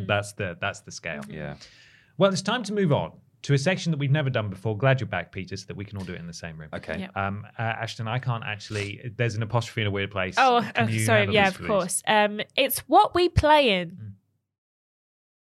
That's 0.06 0.32
the 0.34 0.56
that's 0.60 0.80
the 0.80 0.92
scale. 0.92 1.22
Yeah. 1.28 1.56
Well, 2.18 2.30
it's 2.30 2.42
time 2.42 2.62
to 2.64 2.74
move 2.74 2.92
on 2.92 3.12
to 3.42 3.54
a 3.54 3.58
section 3.58 3.90
that 3.92 3.98
we've 3.98 4.10
never 4.10 4.30
done 4.30 4.50
before. 4.50 4.76
Glad 4.76 5.00
you're 5.00 5.08
back, 5.08 5.32
Peter, 5.32 5.56
so 5.56 5.66
that 5.66 5.76
we 5.76 5.84
can 5.84 5.98
all 5.98 6.04
do 6.04 6.12
it 6.12 6.20
in 6.20 6.26
the 6.26 6.32
same 6.32 6.58
room. 6.58 6.68
Okay. 6.74 7.08
Yeah. 7.14 7.26
Um, 7.26 7.46
uh, 7.58 7.62
Ashton, 7.62 8.06
I 8.06 8.18
can't 8.18 8.44
actually. 8.44 9.12
There's 9.16 9.34
an 9.34 9.42
apostrophe 9.42 9.82
in 9.82 9.86
a 9.86 9.90
weird 9.90 10.10
place. 10.10 10.34
Oh, 10.38 10.66
Can 10.74 10.88
oh, 10.92 10.98
sorry. 10.98 11.32
Yeah, 11.32 11.48
of 11.48 11.62
course. 11.62 12.02
Um, 12.06 12.40
it's 12.56 12.80
what 12.80 13.14
we 13.14 13.28
play 13.28 13.80
in. 13.80 14.14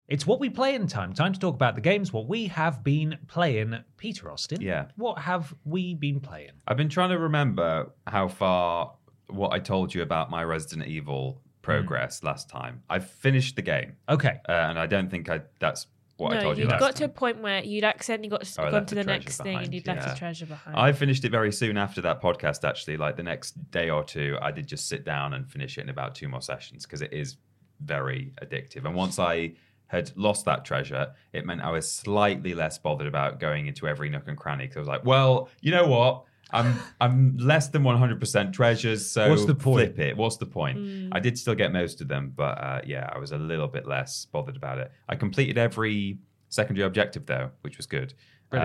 It's 0.09 0.27
what 0.27 0.41
we 0.41 0.51
play 0.51 0.75
in 0.75 0.87
time. 0.89 1.13
Time 1.15 1.33
to 1.33 1.41
talk 1.41 1.55
about 1.55 1.75
the 1.75 1.81
games. 1.81 2.13
What 2.13 2.29
we 2.29 2.49
have 2.49 2.85
been 2.85 3.19
playing, 3.29 3.79
Peter 3.97 4.31
Austin. 4.31 4.61
Yeah. 4.61 4.87
What 4.97 5.19
have 5.19 5.55
we 5.65 5.95
been 5.95 6.21
playing? 6.21 6.51
I've 6.67 6.77
been 6.77 6.91
trying 6.91 7.11
to 7.11 7.19
remember 7.19 7.93
how 8.07 8.29
far 8.29 8.95
what 9.29 9.53
I 9.53 9.59
told 9.59 9.95
you 9.95 10.03
about 10.03 10.31
my 10.31 10.45
Resident 10.45 10.87
Evil 10.89 11.41
progress 11.63 12.23
last 12.23 12.51
time. 12.51 12.83
I've 12.91 13.09
finished 13.09 13.57
the 13.57 13.63
game, 13.63 13.97
Okay. 14.09 14.41
uh, 14.49 14.53
and 14.53 14.79
I 14.79 14.87
don't 14.87 15.11
think 15.11 15.31
I 15.31 15.43
that's 15.61 15.87
what 16.23 16.33
I 16.33 16.37
no, 16.37 16.43
told 16.43 16.59
you 16.59 16.65
you 16.65 16.71
got 16.71 16.97
to 16.97 17.05
a 17.05 17.09
point 17.09 17.41
where 17.41 17.63
you'd 17.63 17.85
accidentally 17.85 18.29
got 18.29 18.43
Oh, 18.59 18.65
I 18.65 18.71
gone 18.71 18.87
to 18.87 18.95
the 18.95 19.05
next 19.05 19.41
thing 19.43 19.59
and 19.59 19.73
you'd 19.75 19.87
left 19.87 20.17
a 20.17 20.19
treasure 20.19 20.47
behind. 20.47 20.77
I 20.77 20.93
finished 20.93 21.25
it 21.25 21.31
very 21.31 21.53
soon 21.53 21.77
after 21.77 22.01
that 22.03 22.23
podcast. 22.23 22.69
Actually, 22.69 22.97
like 22.97 23.17
the 23.17 23.23
next 23.23 23.71
day 23.71 23.91
or 23.91 24.05
two, 24.05 24.37
I 24.41 24.51
did 24.51 24.67
just 24.67 24.89
sit 24.89 25.05
down 25.05 25.35
and 25.35 25.51
finish 25.51 25.79
it 25.79 25.83
in 25.83 25.89
about 25.89 26.15
two 26.15 26.29
more 26.29 26.43
sessions 26.43 26.85
because 26.85 27.03
it 27.03 27.13
is 27.13 27.37
very 27.81 28.33
addictive. 28.43 28.85
And 28.85 28.95
once 28.95 29.19
I 29.19 29.55
had 29.87 30.11
lost 30.17 30.45
that 30.47 30.65
treasure, 30.65 31.13
it 31.33 31.45
meant 31.45 31.61
I 31.61 31.71
was 31.71 31.91
slightly 31.91 32.55
less 32.55 32.79
bothered 32.79 33.07
about 33.07 33.41
going 33.41 33.67
into 33.67 33.87
every 33.87 34.09
nook 34.09 34.27
and 34.27 34.37
cranny 34.39 34.65
because 34.65 34.77
I 34.77 34.81
was 34.81 34.89
like, 34.89 35.05
well, 35.05 35.51
you 35.61 35.71
know 35.71 35.87
what? 35.87 36.25
I'm 36.51 36.75
I'm 37.01 37.37
less 37.39 37.69
than 37.69 37.83
100% 37.83 38.53
treasures, 38.53 39.11
so 39.11 39.29
What's 39.31 39.47
the 39.47 39.55
point? 39.55 39.95
flip 39.95 39.99
it. 39.99 40.17
What's 40.17 40.37
the 40.37 40.47
point? 40.47 40.79
I 41.13 41.19
did 41.21 41.39
still 41.39 41.55
get 41.55 41.73
most 41.73 42.01
of 42.01 42.09
them, 42.09 42.33
but 42.37 42.59
uh, 42.59 42.81
yeah, 42.85 43.09
I 43.15 43.19
was 43.19 43.33
a 43.33 43.39
little 43.39 43.69
bit 43.69 43.87
less 43.87 44.27
bothered 44.27 44.57
about 44.57 44.79
it. 44.79 44.91
I 45.09 45.15
completed 45.17 45.57
every 45.57 46.19
secondary 46.51 46.87
objective 46.87 47.25
though, 47.27 47.51
which 47.63 47.77
was 47.79 47.87
good. 47.87 48.13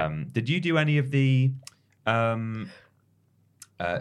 Um, 0.05 0.25
did 0.33 0.49
you 0.49 0.59
do 0.59 0.77
any 0.77 0.97
of 0.97 1.11
the 1.11 1.51
um, 2.05 2.69
uh, 3.79 3.99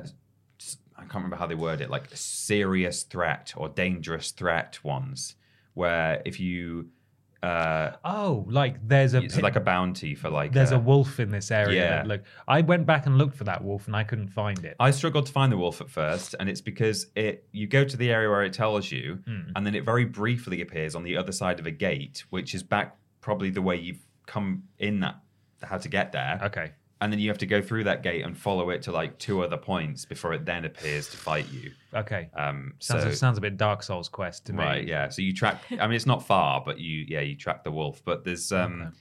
s- 0.60 0.78
I 0.96 1.02
can't 1.02 1.14
remember 1.16 1.36
how 1.36 1.46
they 1.46 1.54
word 1.54 1.80
it, 1.80 1.90
like 1.90 2.08
serious 2.14 3.02
threat 3.04 3.52
or 3.56 3.68
dangerous 3.68 4.30
threat 4.32 4.82
ones, 4.82 5.36
where 5.74 6.22
if 6.24 6.40
you 6.40 6.88
uh, 7.42 7.92
Oh, 8.04 8.44
like 8.48 8.86
there's 8.86 9.14
a 9.14 9.22
it's 9.22 9.40
like 9.40 9.56
a 9.56 9.60
bounty 9.60 10.14
for 10.14 10.30
like 10.30 10.52
there's 10.52 10.72
uh, 10.72 10.76
a 10.76 10.78
wolf 10.78 11.20
in 11.20 11.30
this 11.30 11.50
area. 11.50 12.02
Yeah. 12.02 12.02
Look, 12.06 12.22
I 12.48 12.60
went 12.62 12.86
back 12.86 13.06
and 13.06 13.18
looked 13.18 13.36
for 13.36 13.44
that 13.44 13.62
wolf 13.62 13.86
and 13.86 13.94
I 13.96 14.04
couldn't 14.04 14.28
find 14.28 14.64
it. 14.64 14.76
I 14.80 14.90
struggled 14.90 15.26
to 15.26 15.32
find 15.32 15.52
the 15.52 15.56
wolf 15.56 15.80
at 15.80 15.90
first, 15.90 16.34
and 16.40 16.48
it's 16.48 16.60
because 16.60 17.06
it 17.14 17.46
you 17.52 17.66
go 17.66 17.84
to 17.84 17.96
the 17.96 18.10
area 18.10 18.28
where 18.30 18.42
it 18.44 18.52
tells 18.52 18.90
you, 18.90 19.18
Hmm. 19.26 19.50
and 19.54 19.66
then 19.66 19.74
it 19.74 19.84
very 19.84 20.04
briefly 20.04 20.60
appears 20.60 20.94
on 20.94 21.02
the 21.04 21.16
other 21.16 21.32
side 21.32 21.60
of 21.60 21.66
a 21.66 21.70
gate, 21.70 22.24
which 22.30 22.54
is 22.54 22.62
back 22.62 22.96
probably 23.20 23.50
the 23.50 23.62
way 23.62 23.76
you've 23.76 24.04
come 24.26 24.64
in 24.78 25.00
that 25.00 25.16
how 25.62 25.78
to 25.78 25.88
get 25.88 26.12
there. 26.12 26.38
okay. 26.44 26.72
And 27.00 27.12
then 27.12 27.20
you 27.20 27.28
have 27.28 27.36
to 27.38 27.46
go 27.46 27.60
through 27.60 27.84
that 27.84 28.02
gate 28.02 28.24
and 28.24 28.36
follow 28.36 28.70
it 28.70 28.80
to 28.82 28.92
like 28.92 29.18
two 29.18 29.42
other 29.42 29.58
points 29.58 30.06
before 30.06 30.32
it 30.32 30.46
then 30.46 30.64
appears 30.64 31.10
to 31.10 31.16
fight 31.18 31.46
you. 31.52 31.72
Okay. 31.94 32.30
Um, 32.34 32.72
Sounds, 32.78 33.02
so, 33.04 33.10
sounds 33.12 33.36
a 33.36 33.40
bit 33.42 33.58
Dark 33.58 33.82
Souls 33.82 34.08
quest 34.08 34.46
to 34.46 34.54
me. 34.54 34.62
right, 34.64 34.86
yeah. 34.86 35.10
So 35.10 35.20
you 35.20 35.34
track. 35.34 35.62
I 35.78 35.86
mean, 35.86 35.96
it's 35.96 36.06
not 36.06 36.26
far, 36.26 36.62
but 36.64 36.78
you 36.78 37.04
yeah 37.06 37.20
you 37.20 37.36
track 37.36 37.64
the 37.64 37.70
wolf. 37.70 38.00
But 38.02 38.24
there's 38.24 38.50
um, 38.50 38.92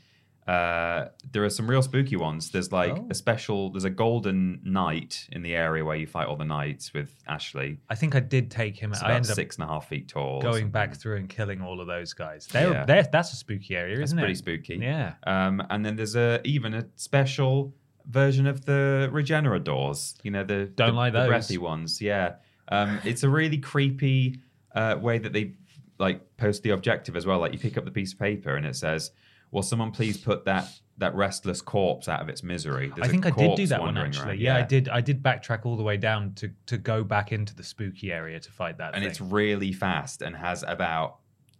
uh, 0.47 1.05
there 1.31 1.43
are 1.43 1.49
some 1.49 1.67
real 1.67 1.81
spooky 1.81 2.15
ones. 2.17 2.51
There's 2.51 2.71
like 2.71 2.91
Oh. 2.91 3.07
a 3.09 3.15
special. 3.15 3.71
There's 3.71 3.85
a 3.85 3.89
golden 3.89 4.59
knight 4.63 5.27
in 5.31 5.41
the 5.41 5.55
area 5.55 5.83
where 5.83 5.95
you 5.95 6.05
fight 6.05 6.27
all 6.27 6.35
the 6.35 6.45
knights 6.45 6.93
with 6.93 7.09
Ashley. 7.27 7.79
I 7.89 7.95
think 7.95 8.13
I 8.13 8.19
did 8.19 8.51
take 8.51 8.77
him. 8.77 8.91
It's 8.91 9.01
I 9.01 9.07
about 9.11 9.29
up 9.29 9.35
six 9.35 9.55
and 9.55 9.63
a 9.63 9.67
half 9.67 9.87
feet 9.89 10.07
tall. 10.09 10.41
going 10.41 10.69
back 10.69 10.95
through 10.97 11.15
and 11.17 11.29
killing 11.29 11.61
all 11.61 11.81
of 11.81 11.87
those 11.87 12.13
guys. 12.13 12.45
They're, 12.47 12.71
Yeah. 12.71 12.85
they're, 12.85 13.03
that's 13.11 13.33
a 13.33 13.35
spooky 13.37 13.75
area, 13.75 13.99
isn't 14.01 14.17
pretty 14.19 14.33
it? 14.33 14.43
Pretty 14.43 14.57
spooky. 14.65 14.83
Yeah. 14.83 15.13
Um, 15.25 15.63
and 15.71 15.83
then 15.83 15.95
there's 15.95 16.15
a 16.15 16.41
even 16.43 16.73
a 16.75 16.85
special 16.95 17.73
version 18.09 18.47
of 18.47 18.65
the 18.65 19.09
Regeneradors. 19.13 20.15
You 20.23 20.31
know 20.31 20.43
the 20.43 20.65
Don't 20.65 20.89
the, 20.89 20.93
like 20.93 21.13
the 21.13 21.19
those. 21.19 21.27
breathy 21.27 21.57
ones. 21.57 22.01
Yeah. 22.01 22.35
Um, 22.69 22.99
it's 23.03 23.23
a 23.23 23.29
really 23.29 23.57
creepy 23.59 24.39
uh, 24.73 24.97
way 24.99 25.17
that 25.19 25.33
they 25.33 25.53
like 25.97 26.21
post 26.37 26.63
the 26.63 26.71
objective 26.71 27.15
as 27.15 27.25
well. 27.25 27.39
Like 27.39 27.53
you 27.53 27.59
pick 27.59 27.77
up 27.77 27.85
the 27.85 27.91
piece 27.91 28.13
of 28.13 28.19
paper 28.19 28.55
and 28.55 28.65
it 28.65 28.75
says, 28.75 29.11
"Will 29.51 29.61
someone 29.63 29.91
please 29.91 30.17
put 30.17 30.45
that 30.45 30.67
that 30.97 31.13
restless 31.13 31.61
corpse 31.61 32.07
out 32.09 32.21
of 32.21 32.29
its 32.29 32.41
misery?" 32.43 32.91
There's 32.95 33.07
I 33.07 33.11
think 33.11 33.25
I 33.25 33.29
did 33.31 33.55
do 33.55 33.67
that 33.67 33.81
one 33.81 33.97
actually. 33.97 34.29
around. 34.29 34.39
Yeah, 34.39 34.57
I 34.57 34.61
did. 34.63 34.89
I 34.89 35.01
did 35.01 35.21
backtrack 35.21 35.65
all 35.65 35.77
the 35.77 35.83
way 35.83 35.97
down 35.97 36.33
to 36.35 36.49
to 36.65 36.77
go 36.77 37.03
back 37.03 37.31
into 37.31 37.55
the 37.55 37.63
spooky 37.63 38.11
area 38.11 38.39
to 38.39 38.51
fight 38.51 38.77
that. 38.79 38.93
and 38.95 39.03
thing. 39.03 39.09
it's 39.09 39.21
really 39.21 39.71
fast 39.71 40.21
and 40.21 40.35
has 40.35 40.63
about 40.67 41.17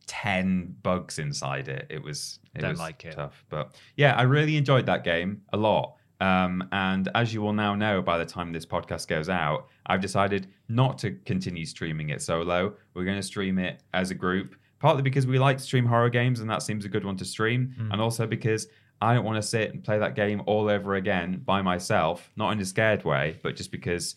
10 0.08 0.76
bugs 0.84 1.18
inside 1.18 1.68
it 1.68 1.88
it 1.90 2.02
was 2.02 2.38
it 2.54 2.62
Don't 2.62 2.72
was 2.72 2.80
like 2.80 3.04
it. 3.06 3.14
tough 3.14 3.44
but 3.50 3.74
yeah 3.96 4.14
i 4.16 4.22
really 4.22 4.56
enjoyed 4.56 4.86
that 4.86 5.04
game 5.04 5.42
a 5.52 5.58
lot 5.58 5.96
um, 6.22 6.68
and 6.72 7.10
as 7.16 7.34
you 7.34 7.42
will 7.42 7.54
now 7.54 7.76
know 7.76 8.02
by 8.02 8.18
the 8.18 8.26
time 8.26 8.52
this 8.54 8.66
podcast 8.66 9.08
goes 9.08 9.28
out 9.30 9.68
i've 9.88 10.02
decided 10.02 10.48
not 10.70 10.98
to 10.98 11.12
continue 11.26 11.66
streaming 11.66 12.10
it 12.10 12.22
solo 12.22 12.74
we're 12.94 13.04
going 13.06 13.18
to 13.18 13.24
stream 13.24 13.60
it 13.60 13.84
as 13.94 14.12
a 14.12 14.16
group 14.16 14.56
partly 14.80 15.02
because 15.02 15.28
we 15.28 15.38
like 15.40 15.58
to 15.58 15.64
stream 15.64 15.86
horror 15.86 16.10
games 16.10 16.40
and 16.40 16.50
that 16.50 16.62
seems 16.62 16.86
a 16.86 16.90
good 16.90 17.04
one 17.06 17.18
to 17.18 17.26
stream 17.26 17.74
Hmm. 17.78 17.92
and 17.92 18.02
also 18.02 18.26
because 18.26 18.68
i 19.02 19.14
don't 19.14 19.26
want 19.26 19.36
to 19.42 19.48
sit 19.48 19.74
and 19.74 19.84
play 19.84 20.00
that 20.00 20.16
game 20.16 20.42
all 20.46 20.70
over 20.70 20.96
again 20.96 21.42
by 21.46 21.62
myself 21.62 22.32
not 22.38 22.52
in 22.52 22.60
a 22.62 22.66
scared 22.66 23.04
way 23.04 23.38
but 23.44 23.56
just 23.56 23.72
because 23.72 24.16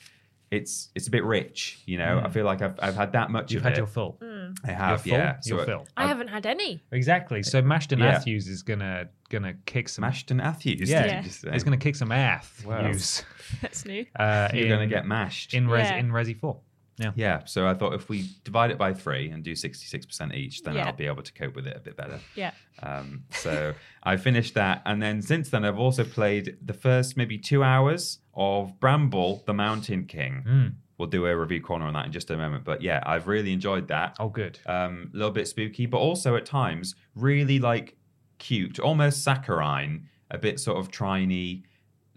it's 0.50 0.88
it's 0.94 1.08
a 1.08 1.10
bit 1.10 1.24
rich, 1.24 1.80
you 1.84 1.98
know. 1.98 2.22
I 2.24 2.30
feel 2.30 2.46
like 2.46 2.62
I've 2.62 2.74
I've 2.80 2.96
had 2.96 3.12
that 3.12 3.30
much. 3.30 3.52
You've 3.52 3.60
of 3.60 3.64
had 3.64 3.72
it. 3.74 3.76
your 3.76 3.86
full. 3.86 4.18
I 4.64 4.70
have, 4.70 5.06
Your 5.06 5.18
full? 5.18 5.24
yeah. 5.24 5.36
Your 5.44 5.58
So 5.58 5.64
fill. 5.66 5.86
I 5.94 6.06
haven't 6.06 6.28
had 6.28 6.46
any. 6.46 6.82
Exactly. 6.90 7.42
So 7.42 7.60
Mashton 7.60 7.98
Yeah. 7.98 8.12
Matthews 8.12 8.48
is 8.48 8.62
gonna 8.62 9.10
gonna 9.28 9.54
kick 9.66 9.88
some. 9.88 10.02
Mashton 10.02 10.38
Matthews. 10.38 10.88
yeah, 10.90 11.22
Yeah. 11.44 11.52
he's 11.52 11.64
gonna 11.64 11.76
kick 11.76 11.96
some 11.96 12.12
ath. 12.12 12.64
Wow. 12.66 12.86
Use. 12.88 13.24
That's 13.62 13.84
new. 13.84 14.04
Uh, 14.16 14.48
You're 14.54 14.64
in, 14.64 14.68
going 14.68 14.88
to 14.88 14.94
get 14.94 15.06
mashed. 15.06 15.54
in 15.54 15.68
Res 15.68 15.88
Yeah. 15.88 15.96
in 15.96 16.10
Resi 16.10 16.36
Four. 16.38 16.60
Yeah, 16.98 17.12
Yeah. 17.14 17.44
so 17.44 17.66
I 17.68 17.74
thought 17.74 17.94
if 17.94 18.08
we 18.08 18.28
divide 18.44 18.70
it 18.72 18.76
by 18.76 18.92
three 18.92 19.30
and 19.30 19.42
do 19.44 19.52
66% 19.54 20.34
each, 20.34 20.62
then 20.64 20.74
Yeah. 20.74 20.86
I'll 20.86 20.92
be 20.92 21.06
able 21.06 21.22
to 21.22 21.32
cope 21.32 21.54
with 21.54 21.66
it 21.66 21.76
a 21.76 21.80
bit 21.80 21.96
better. 21.96 22.18
Yeah. 22.34 22.50
Um, 22.82 23.22
so 23.30 23.72
I 24.02 24.16
finished 24.16 24.54
that. 24.54 24.82
And 24.84 25.00
then 25.00 25.22
since 25.22 25.48
then, 25.50 25.64
I've 25.64 25.78
also 25.78 26.02
played 26.04 26.56
the 26.60 26.74
first 26.74 27.16
maybe 27.16 27.38
two 27.38 27.62
hours 27.62 28.18
of 28.34 28.78
Bramble, 28.80 29.44
the 29.46 29.54
Mountain 29.54 30.06
King. 30.06 30.44
Mm. 30.46 30.74
We'll 30.98 31.08
do 31.08 31.24
a 31.26 31.36
review 31.36 31.60
corner 31.60 31.86
on 31.86 31.92
that 31.94 32.06
in 32.06 32.12
just 32.12 32.30
a 32.32 32.36
moment. 32.36 32.64
But 32.64 32.82
yeah, 32.82 33.00
I've 33.06 33.28
really 33.28 33.52
enjoyed 33.52 33.86
that. 33.88 34.16
Oh, 34.18 34.28
good. 34.28 34.58
Um, 34.66 35.12
a 35.14 35.16
little 35.16 35.30
bit 35.32 35.46
spooky, 35.46 35.86
but 35.86 35.98
also 35.98 36.34
at 36.34 36.44
times 36.44 36.96
really 37.14 37.60
like 37.60 37.94
cute, 38.38 38.78
almost 38.80 39.22
saccharine, 39.24 40.08
a 40.30 40.38
bit 40.38 40.58
sort 40.60 40.78
of 40.78 40.90
triny. 40.90 41.64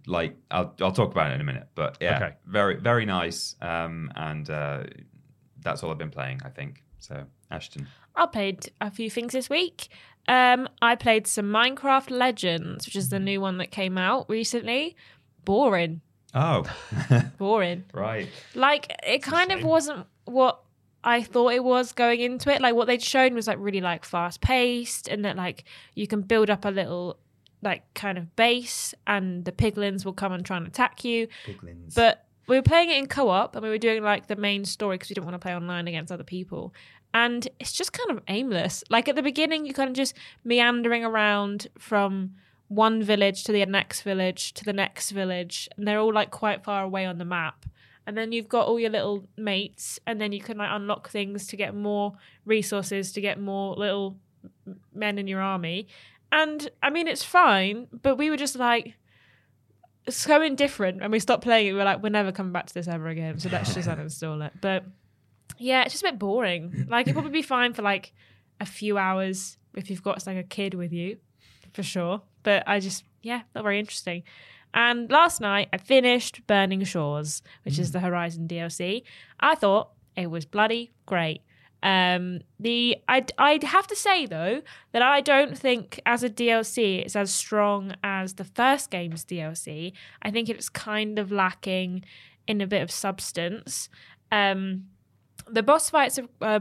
Like 0.07 0.35
I'll 0.49 0.73
I'll 0.81 0.91
talk 0.91 1.11
about 1.11 1.31
it 1.31 1.35
in 1.35 1.41
a 1.41 1.43
minute, 1.43 1.67
but 1.75 1.97
yeah, 2.01 2.15
Okay. 2.17 2.35
very 2.45 2.77
very 2.79 3.05
nice. 3.05 3.55
Um, 3.61 4.11
and 4.15 4.49
uh, 4.49 4.83
that's 5.61 5.83
all 5.83 5.91
I've 5.91 5.97
been 5.97 6.09
playing, 6.09 6.41
I 6.43 6.49
think. 6.49 6.83
So 6.99 7.25
Ashton, 7.51 7.87
I 8.15 8.25
played 8.25 8.71
a 8.81 8.89
few 8.91 9.09
things 9.09 9.33
this 9.33 9.49
week. 9.49 9.89
Um, 10.27 10.69
I 10.81 10.95
played 10.95 11.27
some 11.27 11.45
Minecraft 11.45 12.09
Legends, 12.11 12.85
which 12.85 12.95
is 12.95 13.09
the 13.09 13.19
new 13.19 13.41
one 13.41 13.57
that 13.57 13.71
came 13.71 13.97
out 13.97 14.29
recently. 14.29 14.95
Boring, 15.45 16.01
oh, 16.35 16.63
boring. 17.39 17.83
right, 17.93 18.27
Like 18.55 18.91
it 19.05 19.23
kind 19.23 19.51
of 19.51 19.63
wasn't 19.63 20.05
what 20.25 20.61
I 21.03 21.23
thought 21.23 21.53
it 21.53 21.63
was 21.63 21.93
going 21.93 22.19
into 22.19 22.53
it. 22.53 22.61
Like 22.61 22.75
what 22.75 22.87
they'd 22.87 23.01
shown 23.01 23.33
was 23.33 23.47
like 23.47 23.57
really 23.59 23.81
like 23.81 24.05
fast 24.05 24.41
paced, 24.41 25.07
and 25.07 25.25
that 25.25 25.35
like 25.35 25.63
you 25.95 26.07
can 26.07 26.21
build 26.21 26.49
up 26.49 26.65
a 26.65 26.69
little 26.69 27.17
like 27.61 27.83
kind 27.93 28.17
of 28.17 28.35
base, 28.35 28.93
and 29.07 29.45
the 29.45 29.51
piglins 29.51 30.05
will 30.05 30.13
come 30.13 30.31
and 30.31 30.45
try 30.45 30.57
and 30.57 30.67
attack 30.67 31.03
you. 31.03 31.27
piglins. 31.45 31.95
But 31.95 32.25
we 32.47 32.55
were 32.55 32.63
playing 32.63 32.89
it 32.89 32.97
in 32.97 33.07
co-op 33.07 33.55
and 33.55 33.63
we 33.63 33.69
were 33.69 33.77
doing 33.77 34.03
like 34.03 34.27
the 34.27 34.35
main 34.35 34.65
story 34.65 34.95
because 34.95 35.09
we 35.09 35.13
didn't 35.13 35.25
want 35.25 35.35
to 35.35 35.39
play 35.39 35.55
online 35.55 35.87
against 35.87 36.11
other 36.11 36.23
people. 36.23 36.73
And 37.13 37.47
it's 37.59 37.71
just 37.71 37.93
kind 37.93 38.11
of 38.11 38.23
aimless. 38.27 38.83
Like 38.89 39.07
at 39.07 39.15
the 39.15 39.23
beginning, 39.23 39.65
you're 39.65 39.73
kind 39.73 39.89
of 39.89 39.95
just 39.95 40.15
meandering 40.43 41.05
around 41.05 41.67
from 41.77 42.35
one 42.67 43.03
village 43.03 43.43
to 43.43 43.51
the 43.51 43.65
next 43.65 44.01
village 44.01 44.53
to 44.53 44.63
the 44.63 44.73
next 44.73 45.11
village, 45.11 45.67
and 45.75 45.87
they're 45.87 45.99
all 45.99 46.13
like 46.13 46.31
quite 46.31 46.63
far 46.63 46.83
away 46.83 47.05
on 47.05 47.17
the 47.17 47.25
map. 47.25 47.65
And 48.11 48.17
then 48.17 48.33
you've 48.33 48.49
got 48.49 48.67
all 48.67 48.77
your 48.77 48.89
little 48.89 49.25
mates, 49.37 49.97
and 50.05 50.19
then 50.19 50.33
you 50.33 50.41
can 50.41 50.57
like 50.57 50.67
unlock 50.69 51.07
things 51.07 51.47
to 51.47 51.55
get 51.55 51.73
more 51.73 52.11
resources, 52.43 53.13
to 53.13 53.21
get 53.21 53.39
more 53.39 53.73
little 53.73 54.17
men 54.93 55.17
in 55.17 55.27
your 55.27 55.39
army. 55.39 55.87
And 56.29 56.69
I 56.83 56.89
mean, 56.89 57.07
it's 57.07 57.23
fine, 57.23 57.87
but 58.01 58.17
we 58.17 58.29
were 58.29 58.35
just 58.35 58.57
like, 58.57 58.95
so 60.09 60.41
indifferent 60.41 61.01
and 61.01 61.09
we 61.09 61.19
stopped 61.19 61.41
playing 61.41 61.67
it. 61.67 61.71
We 61.71 61.77
were 61.77 61.85
like, 61.85 62.03
we're 62.03 62.09
never 62.09 62.33
coming 62.33 62.51
back 62.51 62.65
to 62.65 62.73
this 62.73 62.89
ever 62.89 63.07
again. 63.07 63.39
So 63.39 63.47
let's 63.49 63.73
just 63.73 63.87
uninstall 63.87 64.45
it. 64.45 64.51
But 64.59 64.83
yeah, 65.57 65.83
it's 65.83 65.93
just 65.93 66.03
a 66.03 66.07
bit 66.07 66.19
boring. 66.19 66.87
Like 66.89 67.03
it'd 67.03 67.13
probably 67.13 67.31
be 67.31 67.41
fine 67.41 67.73
for 67.73 67.81
like 67.81 68.11
a 68.59 68.65
few 68.65 68.97
hours 68.97 69.57
if 69.73 69.89
you've 69.89 70.03
got 70.03 70.27
like 70.27 70.35
a 70.35 70.43
kid 70.43 70.73
with 70.73 70.91
you, 70.91 71.15
for 71.71 71.83
sure. 71.83 72.23
But 72.43 72.67
I 72.67 72.81
just 72.81 73.05
yeah, 73.21 73.43
not 73.55 73.63
very 73.63 73.79
interesting. 73.79 74.23
And 74.73 75.09
last 75.09 75.41
night 75.41 75.69
I 75.73 75.77
finished 75.77 76.45
Burning 76.47 76.83
Shores, 76.83 77.41
which 77.63 77.79
is 77.79 77.91
the 77.91 77.99
Horizon 77.99 78.47
DLC. 78.47 79.03
I 79.39 79.55
thought 79.55 79.89
it 80.15 80.27
was 80.27 80.45
bloody 80.45 80.91
great. 81.05 81.41
Um, 81.83 82.41
the 82.59 82.97
I'd 83.07 83.31
I'd 83.39 83.63
have 83.63 83.87
to 83.87 83.95
say 83.95 84.27
though 84.27 84.61
that 84.91 85.01
I 85.01 85.19
don't 85.19 85.57
think 85.57 85.99
as 86.05 86.23
a 86.23 86.29
DLC 86.29 87.03
it's 87.03 87.15
as 87.15 87.33
strong 87.33 87.95
as 88.03 88.35
the 88.35 88.43
first 88.43 88.91
game's 88.91 89.25
DLC. 89.25 89.93
I 90.21 90.29
think 90.29 90.47
it's 90.47 90.69
kind 90.69 91.17
of 91.17 91.31
lacking 91.31 92.05
in 92.47 92.61
a 92.61 92.67
bit 92.67 92.83
of 92.83 92.91
substance. 92.91 93.89
Um, 94.31 94.85
the 95.49 95.63
boss 95.63 95.89
fights 95.89 96.19
are 96.19 96.27
uh, 96.41 96.59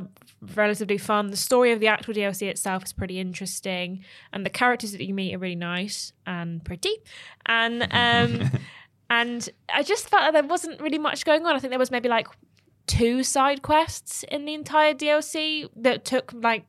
relatively 0.54 0.98
fun. 0.98 1.30
The 1.30 1.36
story 1.36 1.72
of 1.72 1.80
the 1.80 1.88
actual 1.88 2.14
DLC 2.14 2.48
itself 2.48 2.84
is 2.84 2.92
pretty 2.92 3.18
interesting, 3.18 4.04
and 4.32 4.44
the 4.44 4.50
characters 4.50 4.92
that 4.92 5.04
you 5.04 5.14
meet 5.14 5.34
are 5.34 5.38
really 5.38 5.56
nice 5.56 6.12
and 6.26 6.64
pretty. 6.64 6.94
And 7.46 7.82
um, 7.90 8.50
and 9.10 9.48
I 9.72 9.82
just 9.82 10.08
felt 10.08 10.22
that 10.22 10.32
there 10.32 10.48
wasn't 10.48 10.80
really 10.80 10.98
much 10.98 11.24
going 11.24 11.44
on. 11.46 11.54
I 11.54 11.58
think 11.58 11.70
there 11.70 11.78
was 11.78 11.90
maybe 11.90 12.08
like 12.08 12.28
two 12.86 13.22
side 13.22 13.62
quests 13.62 14.24
in 14.24 14.44
the 14.44 14.54
entire 14.54 14.94
DLC 14.94 15.68
that 15.76 16.04
took 16.04 16.32
like 16.32 16.66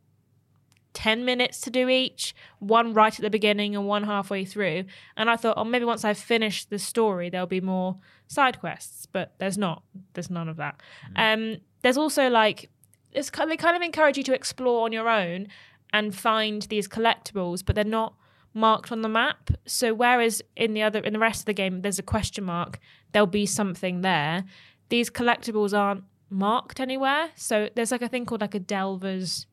10 0.93 1.23
minutes 1.23 1.61
to 1.61 1.69
do 1.69 1.87
each, 1.89 2.35
one 2.59 2.93
right 2.93 3.13
at 3.13 3.21
the 3.21 3.29
beginning 3.29 3.75
and 3.75 3.87
one 3.87 4.03
halfway 4.03 4.45
through. 4.45 4.85
And 5.15 5.29
I 5.29 5.35
thought, 5.35 5.57
oh, 5.57 5.63
maybe 5.63 5.85
once 5.85 6.03
I've 6.03 6.17
finished 6.17 6.69
the 6.69 6.79
story, 6.79 7.29
there'll 7.29 7.47
be 7.47 7.61
more 7.61 7.97
side 8.27 8.59
quests, 8.59 9.05
but 9.05 9.33
there's 9.39 9.57
not. 9.57 9.83
There's 10.13 10.29
none 10.29 10.49
of 10.49 10.57
that. 10.57 10.81
Um, 11.15 11.57
there's 11.81 11.97
also 11.97 12.29
like, 12.29 12.69
it's, 13.11 13.29
they 13.29 13.57
kind 13.57 13.75
of 13.75 13.81
encourage 13.81 14.17
you 14.17 14.23
to 14.23 14.33
explore 14.33 14.85
on 14.85 14.91
your 14.91 15.09
own 15.09 15.47
and 15.91 16.15
find 16.15 16.63
these 16.63 16.87
collectibles, 16.87 17.63
but 17.65 17.75
they're 17.75 17.83
not 17.83 18.13
marked 18.53 18.91
on 18.91 19.01
the 19.01 19.09
map. 19.09 19.51
So 19.65 19.93
whereas 19.93 20.41
in 20.55 20.73
the 20.73 20.83
other 20.83 20.99
in 20.99 21.13
the 21.13 21.19
rest 21.19 21.41
of 21.41 21.45
the 21.45 21.53
game 21.53 21.81
there's 21.81 21.99
a 21.99 22.03
question 22.03 22.43
mark, 22.43 22.79
there'll 23.11 23.27
be 23.27 23.45
something 23.45 24.01
there. 24.01 24.45
These 24.89 25.09
collectibles 25.09 25.77
aren't 25.77 26.03
marked 26.29 26.79
anywhere. 26.79 27.29
So 27.35 27.69
there's 27.75 27.91
like 27.91 28.01
a 28.01 28.07
thing 28.07 28.25
called 28.25 28.41
like 28.41 28.55
a 28.55 28.59
Delvers 28.59 29.47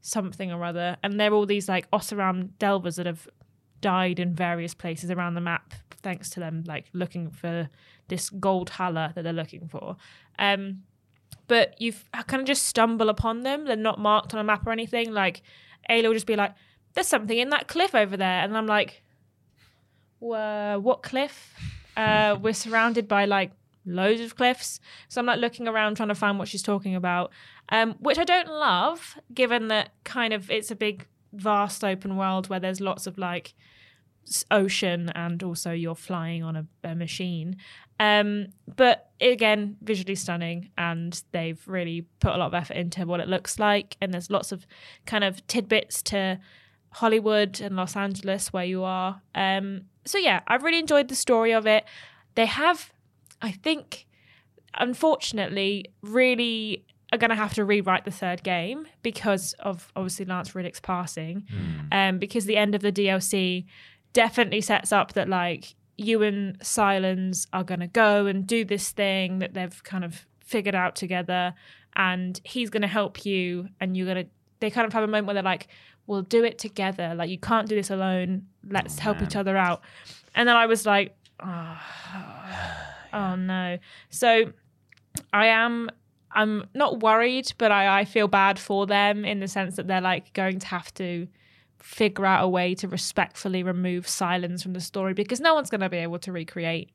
something 0.00 0.50
or 0.50 0.64
other, 0.64 0.96
and 1.02 1.18
they're 1.20 1.32
all 1.32 1.46
these 1.46 1.68
like 1.68 1.88
Osseram 1.92 2.50
Delvers 2.58 2.96
that 2.96 3.06
have 3.06 3.28
died 3.80 4.18
in 4.18 4.34
various 4.34 4.74
places 4.74 5.10
around 5.10 5.34
the 5.34 5.40
map 5.40 5.74
thanks 6.02 6.30
to 6.30 6.40
them 6.40 6.64
like 6.66 6.86
looking 6.92 7.30
for 7.30 7.68
this 8.08 8.28
gold 8.30 8.70
haller 8.70 9.12
that 9.14 9.22
they're 9.22 9.32
looking 9.32 9.68
for. 9.68 9.96
Um 10.38 10.82
but 11.52 11.78
you've 11.78 12.08
kind 12.28 12.40
of 12.40 12.46
just 12.46 12.64
stumble 12.64 13.10
upon 13.10 13.42
them. 13.42 13.66
They're 13.66 13.76
not 13.76 13.98
marked 13.98 14.32
on 14.32 14.40
a 14.40 14.42
map 14.42 14.66
or 14.66 14.72
anything. 14.72 15.12
Like 15.12 15.42
Aloy 15.90 16.04
will 16.04 16.14
just 16.14 16.26
be 16.26 16.34
like, 16.34 16.54
"There's 16.94 17.06
something 17.06 17.36
in 17.36 17.50
that 17.50 17.68
cliff 17.68 17.94
over 17.94 18.16
there," 18.16 18.40
and 18.42 18.56
I'm 18.56 18.66
like, 18.66 19.02
"Wha- 20.18 20.78
"What 20.78 21.02
cliff?" 21.02 21.54
Uh, 21.94 22.38
we're 22.42 22.54
surrounded 22.54 23.06
by 23.06 23.26
like 23.26 23.50
loads 23.84 24.22
of 24.22 24.34
cliffs, 24.34 24.80
so 25.10 25.20
I'm 25.20 25.26
like 25.26 25.40
looking 25.40 25.68
around 25.68 25.96
trying 25.98 26.08
to 26.08 26.14
find 26.14 26.38
what 26.38 26.48
she's 26.48 26.62
talking 26.62 26.94
about, 26.94 27.30
um, 27.68 27.96
which 28.00 28.16
I 28.16 28.24
don't 28.24 28.48
love, 28.48 29.18
given 29.34 29.68
that 29.68 29.90
kind 30.04 30.32
of 30.32 30.50
it's 30.50 30.70
a 30.70 30.74
big, 30.74 31.06
vast 31.34 31.84
open 31.84 32.16
world 32.16 32.48
where 32.48 32.60
there's 32.60 32.80
lots 32.80 33.06
of 33.06 33.18
like 33.18 33.52
ocean 34.50 35.10
and 35.14 35.42
also 35.42 35.72
you're 35.72 35.94
flying 35.94 36.42
on 36.42 36.56
a, 36.56 36.66
a 36.84 36.94
machine. 36.94 37.56
Um, 38.00 38.48
but 38.76 39.10
again, 39.20 39.76
visually 39.82 40.14
stunning, 40.14 40.70
and 40.76 41.22
they've 41.32 41.62
really 41.66 42.06
put 42.20 42.32
a 42.32 42.36
lot 42.36 42.46
of 42.46 42.54
effort 42.54 42.76
into 42.76 43.06
what 43.06 43.20
it 43.20 43.28
looks 43.28 43.58
like. 43.58 43.96
And 44.00 44.12
there's 44.12 44.30
lots 44.30 44.50
of 44.50 44.66
kind 45.06 45.22
of 45.22 45.46
tidbits 45.46 46.02
to 46.04 46.40
Hollywood 46.90 47.60
and 47.60 47.76
Los 47.76 47.96
Angeles 47.96 48.52
where 48.52 48.64
you 48.64 48.82
are. 48.82 49.22
Um, 49.34 49.82
so 50.04 50.18
yeah, 50.18 50.40
I've 50.46 50.64
really 50.64 50.78
enjoyed 50.78 51.08
the 51.08 51.14
story 51.14 51.52
of 51.52 51.66
it. 51.66 51.84
They 52.34 52.46
have, 52.46 52.92
I 53.40 53.52
think, 53.52 54.06
unfortunately, 54.74 55.86
really 56.02 56.84
are 57.12 57.18
going 57.18 57.30
to 57.30 57.36
have 57.36 57.54
to 57.54 57.64
rewrite 57.64 58.04
the 58.04 58.10
third 58.10 58.42
game 58.42 58.86
because 59.02 59.54
of 59.60 59.92
obviously 59.94 60.24
Lance 60.24 60.54
Reddick's 60.54 60.80
passing. 60.80 61.44
Um, 61.92 62.18
because 62.18 62.46
the 62.46 62.56
end 62.56 62.74
of 62.74 62.80
the 62.80 62.90
DLC 62.90 63.66
definitely 64.12 64.60
sets 64.60 64.92
up 64.92 65.14
that 65.14 65.28
like 65.28 65.74
you 65.96 66.22
and 66.22 66.56
Silence 66.64 67.46
are 67.52 67.64
going 67.64 67.80
to 67.80 67.86
go 67.86 68.26
and 68.26 68.46
do 68.46 68.64
this 68.64 68.90
thing 68.90 69.38
that 69.40 69.54
they've 69.54 69.82
kind 69.84 70.04
of 70.04 70.26
figured 70.40 70.74
out 70.74 70.96
together, 70.96 71.54
and 71.94 72.40
he's 72.44 72.70
going 72.70 72.82
to 72.82 72.88
help 72.88 73.24
you, 73.24 73.68
and 73.80 73.96
you're 73.96 74.06
going 74.06 74.24
to. 74.24 74.30
They 74.60 74.70
kind 74.70 74.86
of 74.86 74.92
have 74.92 75.02
a 75.02 75.08
moment 75.08 75.26
where 75.26 75.34
they're 75.34 75.42
like, 75.42 75.68
"We'll 76.06 76.22
do 76.22 76.44
it 76.44 76.58
together. 76.58 77.14
Like 77.14 77.30
you 77.30 77.38
can't 77.38 77.68
do 77.68 77.74
this 77.74 77.90
alone. 77.90 78.46
Let's 78.68 78.98
help 78.98 79.22
each 79.22 79.36
other 79.36 79.56
out." 79.56 79.82
And 80.34 80.48
then 80.48 80.56
I 80.56 80.66
was 80.66 80.86
like, 80.86 81.14
ah, 81.40 83.04
"Oh, 83.12 83.18
oh 83.18 83.36
no." 83.36 83.78
So 84.10 84.52
I 85.32 85.46
am 85.46 85.90
I'm 86.34 86.66
not 86.74 87.00
worried, 87.00 87.52
but 87.58 87.70
I, 87.70 88.00
I 88.00 88.04
feel 88.04 88.28
bad 88.28 88.58
for 88.58 88.86
them 88.86 89.24
in 89.24 89.40
the 89.40 89.48
sense 89.48 89.76
that 89.76 89.86
they're 89.86 90.00
like 90.00 90.32
going 90.32 90.58
to 90.60 90.66
have 90.66 90.92
to 90.94 91.26
figure 91.82 92.24
out 92.24 92.44
a 92.44 92.48
way 92.48 92.74
to 92.76 92.88
respectfully 92.88 93.62
remove 93.62 94.06
silence 94.06 94.62
from 94.62 94.72
the 94.72 94.80
story 94.80 95.14
because 95.14 95.40
no 95.40 95.54
one's 95.54 95.70
going 95.70 95.80
to 95.80 95.88
be 95.88 95.98
able 95.98 96.18
to 96.20 96.32
recreate 96.32 96.90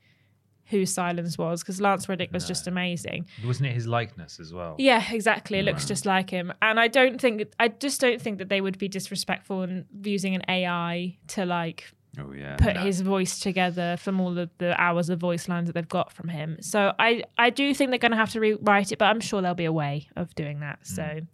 who 0.69 0.86
silence 0.86 1.38
was 1.38 1.62
because 1.62 1.80
Lance 1.80 2.10
Reddick 2.10 2.32
was 2.32 2.45
just 2.45 2.67
amazing. 2.67 3.26
Wasn't 3.45 3.67
it 3.67 3.73
his 3.73 3.88
likeness 3.88 4.39
as 4.39 4.54
well? 4.54 4.76
Yeah, 4.78 5.04
exactly. 5.12 5.60
It 5.60 5.65
looks 5.65 5.86
just 5.86 6.06
like 6.06 6.30
him. 6.30 6.54
And 6.62 6.80
I 6.80 6.88
don't 6.89 7.21
think 7.21 7.43
I 7.60 7.69
just 7.69 8.02
don't 8.02 8.21
think 8.21 8.38
that 8.39 8.50
they 8.50 8.60
would 8.60 8.78
be 8.78 8.88
disrespectful 8.89 9.63
in 9.63 9.86
using 10.04 10.36
an 10.36 10.41
AI 10.50 11.17
to 11.30 11.45
like 11.45 11.91
Oh 12.20 12.32
yeah. 12.34 12.56
put 12.58 12.76
No. 12.76 12.82
his 12.82 13.02
voice 13.02 13.40
together 13.40 13.96
from 13.98 14.20
all 14.22 14.38
of 14.38 14.50
the 14.58 14.80
hours 14.82 15.10
of 15.10 15.20
voice 15.20 15.48
lines 15.48 15.68
that 15.68 15.74
they've 15.74 15.88
got 15.88 16.12
from 16.12 16.30
him. 16.30 16.58
So 16.62 16.94
I 17.00 17.24
I 17.38 17.50
do 17.50 17.74
think 17.74 17.92
they're 17.92 17.98
going 18.00 18.12
to 18.12 18.18
have 18.18 18.32
to 18.34 18.40
rewrite 18.40 18.92
it, 18.92 18.98
but 19.00 19.06
I'm 19.06 19.20
sure 19.20 19.42
there'll 19.42 19.56
be 19.56 19.66
a 19.66 19.72
way 19.72 20.08
of 20.16 20.34
doing 20.36 20.60
that. 20.62 20.80
So 20.88 21.04
Mm. 21.04 21.28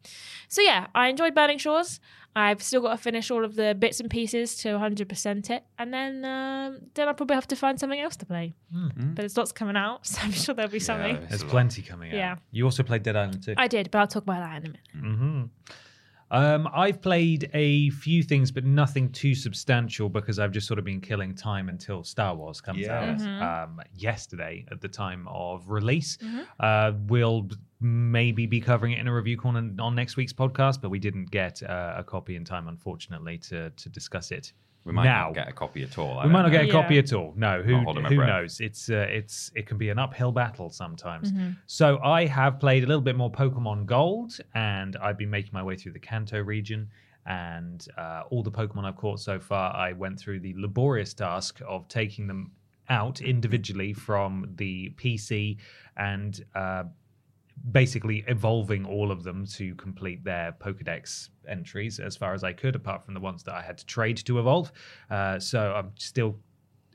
so 0.50 0.62
yeah, 0.62 0.88
I 0.96 1.08
enjoyed 1.10 1.34
Burning 1.36 1.58
Shores. 1.58 2.00
I've 2.36 2.63
still 2.63 2.82
got 2.82 2.91
to 2.93 2.98
finish 2.98 3.30
all 3.30 3.46
of 3.46 3.56
the 3.56 3.76
bits 3.76 4.00
and 4.00 4.10
pieces 4.10 4.56
to 4.58 4.69
100% 4.69 5.52
it, 5.52 5.63
and 5.78 5.93
then 5.93 6.26
um, 6.26 6.80
then 6.96 7.08
I'll 7.08 7.13
probably 7.13 7.36
have 7.36 7.48
to 7.50 7.56
find 7.56 7.80
something 7.80 8.00
else 8.00 8.15
to 8.17 8.26
play. 8.26 8.56
But 8.72 9.17
there's 9.17 9.38
lots 9.38 9.52
coming 9.52 9.76
out, 9.78 10.08
so 10.12 10.19
I'm 10.24 10.32
sure 10.32 10.56
there'll 10.56 10.72
be 10.72 10.80
something. 10.80 11.15
Yeah. 11.17 11.26
There's 11.30 11.43
plenty 11.43 11.84
coming 11.84 12.10
out. 12.10 12.15
Yeah. 12.17 12.36
You 12.52 12.65
also 12.65 12.82
played 12.82 13.04
Dead 13.04 13.15
Island 13.15 13.43
2. 13.43 13.54
I 13.56 13.67
did, 13.67 13.91
but 13.91 14.00
I'll 14.00 14.08
talk 14.08 14.24
about 14.24 14.39
that 14.39 14.63
in 14.63 14.65
a 14.65 14.69
minute. 14.69 14.80
hmm 15.15 15.43
Um, 16.34 16.67
I've 16.74 17.00
played 17.02 17.50
a 17.54 17.89
few 17.91 18.24
things, 18.24 18.52
but 18.52 18.65
nothing 18.65 19.12
too 19.12 19.36
substantial 19.36 20.10
because 20.10 20.39
I've 20.39 20.52
just 20.52 20.67
sort 20.67 20.80
of 20.80 20.86
been 20.86 21.00
killing 21.00 21.36
time 21.36 21.69
until 21.69 22.04
Star 22.04 22.34
Wars 22.36 22.60
comes 22.60 22.80
Yes. 22.80 23.22
out 23.22 23.63
um, 23.67 23.80
yesterday 23.96 24.65
at 24.72 24.82
the 24.82 24.88
time 24.88 25.28
of 25.30 25.69
release. 25.69 26.17
Uh, 26.60 26.93
we'll 27.08 27.48
maybe 27.80 28.46
be 28.48 28.60
covering 28.60 28.93
it 28.93 29.00
in 29.00 29.08
a 29.08 29.13
review 29.13 29.38
corner 29.38 29.69
on 29.80 29.93
next 29.96 30.17
week's 30.17 30.34
podcast, 30.34 30.82
but 30.82 30.89
we 30.89 31.00
didn't 31.00 31.30
get 31.30 31.62
uh, 31.63 31.93
a 31.98 32.04
copy 32.04 32.36
in 32.36 32.43
time, 32.43 32.67
unfortunately, 32.67 33.38
to 33.38 33.69
to 33.69 33.89
discuss 33.89 34.32
it. 34.32 34.54
We 34.86 34.91
might 34.91 35.06
now. 35.06 35.26
not 35.28 35.36
get 35.36 35.48
a 35.48 35.54
copy 35.54 35.84
at 35.84 35.98
all. 35.98 36.19
I 36.19 36.26
We 36.26 36.32
might 36.32 36.41
don't 36.43 36.52
not 36.52 36.58
get 36.58 36.63
a 36.65 36.67
know. 36.67 36.82
copy 36.82 36.98
at 36.98 37.13
all. 37.13 37.34
No, 37.38 37.62
who 37.62 37.72
Not 37.74 37.84
holding 37.86 38.04
my 38.04 38.10
who 38.10 38.17
knows? 38.17 38.60
It's 38.60 38.89
uh, 38.89 39.08
it's 39.10 39.52
it 39.56 39.65
can 39.65 39.78
be 39.78 39.89
an 39.89 39.98
uphill 40.00 40.32
battle 40.32 40.69
sometimes. 40.69 41.32
So 41.67 42.00
I 42.04 42.26
have 42.26 42.60
played 42.60 42.84
a 42.84 42.88
little 42.88 43.02
bit 43.02 43.15
more 43.15 43.32
Pokemon 43.32 43.86
Gold, 43.86 44.38
and 44.54 44.96
I've 44.98 45.17
been 45.17 45.30
making 45.30 45.52
my 45.54 45.63
way 45.63 45.76
through 45.78 45.93
the 45.93 46.00
Kanto 46.00 46.39
region. 46.41 46.89
And 47.26 47.88
uh, 47.98 48.24
all 48.30 48.43
the 48.43 48.52
Pokemon 48.52 48.84
I've 48.84 48.98
caught 48.98 49.22
so 49.22 49.39
far, 49.39 49.74
I 49.74 49.93
went 49.93 50.19
through 50.19 50.41
the 50.41 50.54
laborious 50.58 51.13
task 51.13 51.62
of 51.65 51.88
taking 51.88 52.28
them 52.28 52.52
out 52.89 53.22
individually 53.22 53.93
from 53.93 54.46
the 54.58 54.89
PC 54.98 55.56
and 55.96 56.43
uh, 56.54 56.84
basically 57.71 58.23
evolving 58.28 58.86
all 58.86 59.12
of 59.12 59.23
them 59.23 59.45
to 59.45 59.73
complete 59.76 60.23
their 60.23 60.54
Pokedex 60.60 61.30
entries 61.47 61.99
as 61.99 62.15
far 62.17 62.34
as 62.34 62.43
I 62.43 62.52
could, 62.54 62.76
apart 62.76 63.06
from 63.06 63.13
the 63.13 63.19
ones 63.19 63.43
that 63.43 63.56
I 63.56 63.62
had 63.62 63.78
to 63.78 63.86
trade 63.86 64.17
to 64.17 64.39
evolve. 64.39 64.71
Uh, 65.10 65.39
so 65.39 65.73
I'm 65.73 65.91
still 65.95 66.38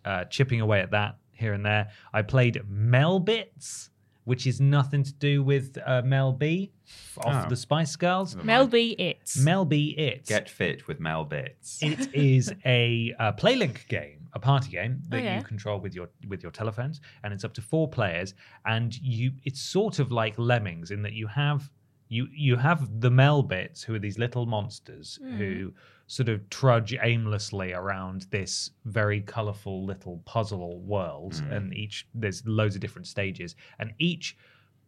uh, 0.04 0.24
chipping 0.24 0.60
away 0.60 0.80
at 0.80 0.90
that 0.90 1.16
here 1.32 1.52
and 1.54 1.64
there. 1.64 1.88
I 2.12 2.22
played 2.22 2.62
Melbits, 2.70 3.88
which 4.24 4.46
is 4.46 4.60
nothing 4.60 5.02
to 5.04 5.12
do 5.14 5.42
with 5.42 5.78
uh, 5.86 6.02
Mel 6.04 6.32
B 6.32 6.70
off 7.18 7.46
Oh. 7.46 7.48
the 7.48 7.56
Spice 7.56 7.96
Girls. 7.96 8.36
Mel 8.36 8.66
B. 8.66 8.94
It's. 8.98 9.38
Mel 9.38 9.64
B. 9.64 9.94
It. 9.96 10.26
Get 10.26 10.50
fit 10.50 10.86
with 10.86 11.00
Mel 11.00 11.24
Bits. 11.24 11.78
It 11.82 12.14
is 12.14 12.52
a, 12.66 13.14
uh 13.18 13.32
PlayLink 13.32 13.88
game, 13.88 14.17
a 14.32 14.38
party 14.38 14.70
game 14.70 15.00
oh, 15.00 15.06
that 15.10 15.20
Oh, 15.20 15.24
yeah. 15.24 15.38
you 15.38 15.44
control 15.44 15.80
with 15.80 15.94
your 15.94 16.08
with 16.28 16.42
your 16.42 16.52
telephones, 16.52 17.00
and 17.22 17.32
it's 17.32 17.44
up 17.44 17.54
to 17.54 17.62
four 17.62 17.88
players. 17.88 18.34
And 18.64 18.96
you, 19.00 19.32
it's 19.44 19.60
sort 19.60 19.98
of 19.98 20.12
like 20.12 20.38
Lemmings 20.38 20.90
in 20.90 21.02
that 21.02 21.12
you 21.12 21.26
have 21.26 21.70
you 22.08 22.26
you 22.32 22.56
have 22.56 23.00
the 23.00 23.10
Mel 23.10 23.42
bits, 23.42 23.82
who 23.82 23.94
are 23.94 23.98
these 23.98 24.18
little 24.18 24.46
monsters 24.46 25.18
hmm. 25.22 25.36
who 25.36 25.72
sort 26.06 26.28
of 26.28 26.48
trudge 26.48 26.96
aimlessly 27.02 27.74
around 27.74 28.26
this 28.30 28.70
very 28.86 29.20
colourful 29.20 29.84
little 29.84 30.22
puzzle 30.24 30.80
world, 30.80 31.36
hmm. 31.36 31.52
and 31.52 31.74
each 31.74 32.06
there's 32.14 32.46
loads 32.46 32.74
of 32.74 32.80
different 32.80 33.06
stages, 33.06 33.56
and 33.78 33.92
each 33.98 34.36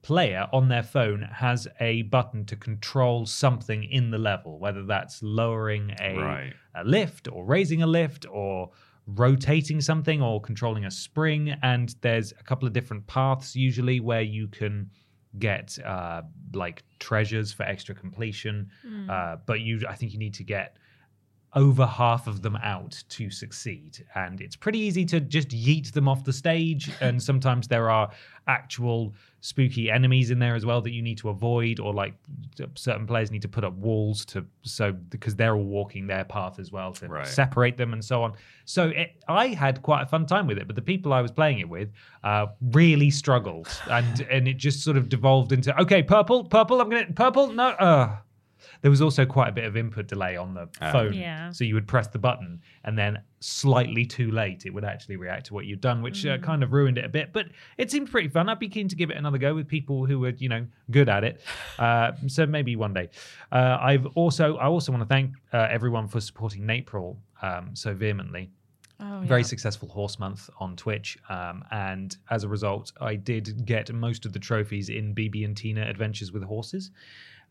player 0.03 0.49
on 0.53 0.69
their 0.69 0.83
phone 0.83 1.21
has 1.21 1.69
a 1.81 2.03
button 2.03 2.45
to 2.47 2.57
control 2.57 3.27
something 3.27 3.85
in 3.85 4.11
the 4.11 4.19
level, 4.19 4.59
whether 4.59 4.83
that's 4.85 5.23
lowering 5.23 5.95
a, 6.01 6.17
Right. 6.17 6.55
a 6.75 6.85
lift 6.85 7.29
or 7.29 7.45
raising 7.45 7.83
a 7.83 7.87
lift 7.87 8.25
or 8.31 8.71
rotating 9.15 9.81
something 9.81 10.23
or 10.23 10.41
controlling 10.41 10.85
a 10.85 10.91
spring. 10.91 11.55
And 11.63 11.95
there's 12.01 12.33
a 12.33 12.43
couple 12.43 12.67
of 12.67 12.73
different 12.73 13.07
paths 13.07 13.55
usually 13.57 14.01
where 14.01 14.23
you 14.23 14.49
can 14.49 14.91
get 15.39 15.79
uh, 15.85 16.23
like 16.55 16.83
treasures 16.99 17.53
for 17.53 17.63
extra 17.63 17.95
completion. 17.95 18.71
Uh, 19.11 19.37
but 19.47 19.61
you, 19.61 19.81
I 19.89 19.95
think 19.95 20.13
you 20.13 20.19
need 20.19 20.35
to 20.35 20.45
get 20.45 20.77
over 21.55 21.85
half 21.85 22.27
of 22.29 22.43
them 22.43 22.55
out 22.57 23.03
to 23.09 23.29
succeed. 23.31 24.05
And 24.15 24.41
it's 24.41 24.55
pretty 24.57 24.79
easy 24.79 25.05
to 25.07 25.21
just 25.21 25.49
yeet 25.49 25.93
them 25.93 26.09
off 26.09 26.23
the 26.25 26.33
stage. 26.33 26.91
And 27.01 27.21
sometimes 27.23 27.67
there 27.67 27.91
are 27.91 28.11
actual 28.47 29.15
spooky 29.41 29.91
enemies 29.91 30.31
in 30.31 30.39
there 30.39 30.55
as 30.55 30.67
well 30.67 30.81
that 30.83 30.91
you 30.93 31.03
need 31.03 31.17
to 31.19 31.29
avoid, 31.31 31.81
or 31.81 31.95
like 31.95 32.15
certain 32.75 33.07
players 33.07 33.31
need 33.31 33.43
to 33.43 33.49
put 33.49 33.65
up 33.65 33.73
walls 33.75 34.25
to 34.27 34.45
so 34.63 34.93
because 34.93 35.35
they're 35.35 35.55
all 35.57 35.65
walking 35.65 36.07
their 36.07 36.25
path 36.25 36.59
as 36.59 36.71
well 36.71 36.93
to 36.93 37.09
Right. 37.09 37.27
separate 37.27 37.77
them 37.77 37.93
and 37.95 38.05
so 38.05 38.23
on. 38.23 38.35
So 38.65 38.89
it, 38.89 39.13
I 39.29 39.49
had 39.49 39.83
quite 39.83 40.03
a 40.03 40.07
fun 40.07 40.27
time 40.27 40.47
with 40.47 40.59
it, 40.59 40.67
but 40.67 40.77
the 40.77 40.83
people 40.83 41.13
I 41.13 41.23
was 41.23 41.33
playing 41.33 41.59
it 41.61 41.69
with 41.69 41.91
uh, 42.23 42.47
really 42.61 43.11
struggled, 43.11 43.83
and 43.87 44.21
and 44.31 44.47
it 44.47 44.57
just 44.59 44.83
sort 44.85 44.97
of 44.97 45.09
devolved 45.09 45.53
into 45.53 45.79
okay, 45.81 46.03
purple, 46.03 46.45
purple, 46.45 46.81
I'm 46.81 46.91
gonna 46.91 47.13
purple, 47.13 47.53
no, 47.53 47.69
uh 47.71 48.17
there 48.83 48.91
was 48.91 49.01
also 49.03 49.25
quite 49.27 49.49
a 49.49 49.53
bit 49.53 49.65
of 49.65 49.77
input 49.77 50.07
delay 50.07 50.37
on 50.37 50.55
the 50.55 50.69
Ah. 50.81 50.93
phone. 50.93 51.13
Yeah. 51.15 51.51
So 51.51 51.65
you 51.65 51.75
would 51.75 51.87
press 51.89 52.07
the 52.09 52.19
button 52.19 52.61
and 52.85 52.99
then 52.99 53.19
slightly 53.41 54.05
too 54.05 54.31
late, 54.31 54.67
it 54.67 54.71
would 54.75 54.85
actually 54.85 55.17
react 55.17 55.47
to 55.47 55.55
what 55.55 55.65
you'd 55.67 55.81
done, 55.81 56.03
which 56.03 56.27
uh, 56.27 56.39
kind 56.39 56.63
of 56.63 56.73
ruined 56.73 56.99
it 56.99 57.05
a 57.05 57.09
bit. 57.09 57.33
But 57.33 57.47
it 57.79 57.91
seemed 57.91 58.11
pretty 58.11 58.29
fun. 58.29 58.49
I'd 58.49 58.59
be 58.59 58.69
keen 58.69 58.89
to 58.89 58.97
give 58.97 59.11
it 59.11 59.17
another 59.17 59.39
go 59.39 59.55
with 59.55 59.67
people 59.67 60.05
who 60.07 60.19
were, 60.21 60.31
you 60.31 60.49
know, 60.49 60.67
good 60.91 61.09
at 61.09 61.25
it. 61.25 61.41
Uh, 61.79 62.13
so 62.27 62.45
maybe 62.45 62.77
one 62.77 62.93
day. 62.93 63.09
Uh, 63.51 63.79
I've 63.81 64.05
also, 64.09 64.57
I 64.59 64.67
also 64.67 64.93
want 64.93 65.03
to 65.03 65.09
thank 65.09 65.35
uh, 65.53 65.67
everyone 65.71 66.09
for 66.09 66.21
supporting 66.21 66.63
Napril 66.65 67.17
um, 67.41 67.71
so 67.75 67.95
vehemently 67.95 68.51
Oh, 69.03 69.23
very 69.25 69.41
yeah. 69.41 69.47
successful 69.47 69.89
horse 69.89 70.19
month 70.19 70.51
on 70.59 70.77
Twitch, 70.77 71.17
um, 71.31 71.65
and 71.71 72.15
as 72.29 72.45
a 72.45 72.49
result, 72.49 72.93
I 73.01 73.15
did 73.15 73.65
get 73.65 73.91
most 73.95 74.27
of 74.27 74.35
the 74.35 74.39
trophies 74.39 74.91
in 74.91 75.15
Bibi 75.15 75.45
and 75.45 75.57
Tina 75.57 75.87
Adventures 75.89 76.33
with 76.33 76.43
Horses, 76.43 76.91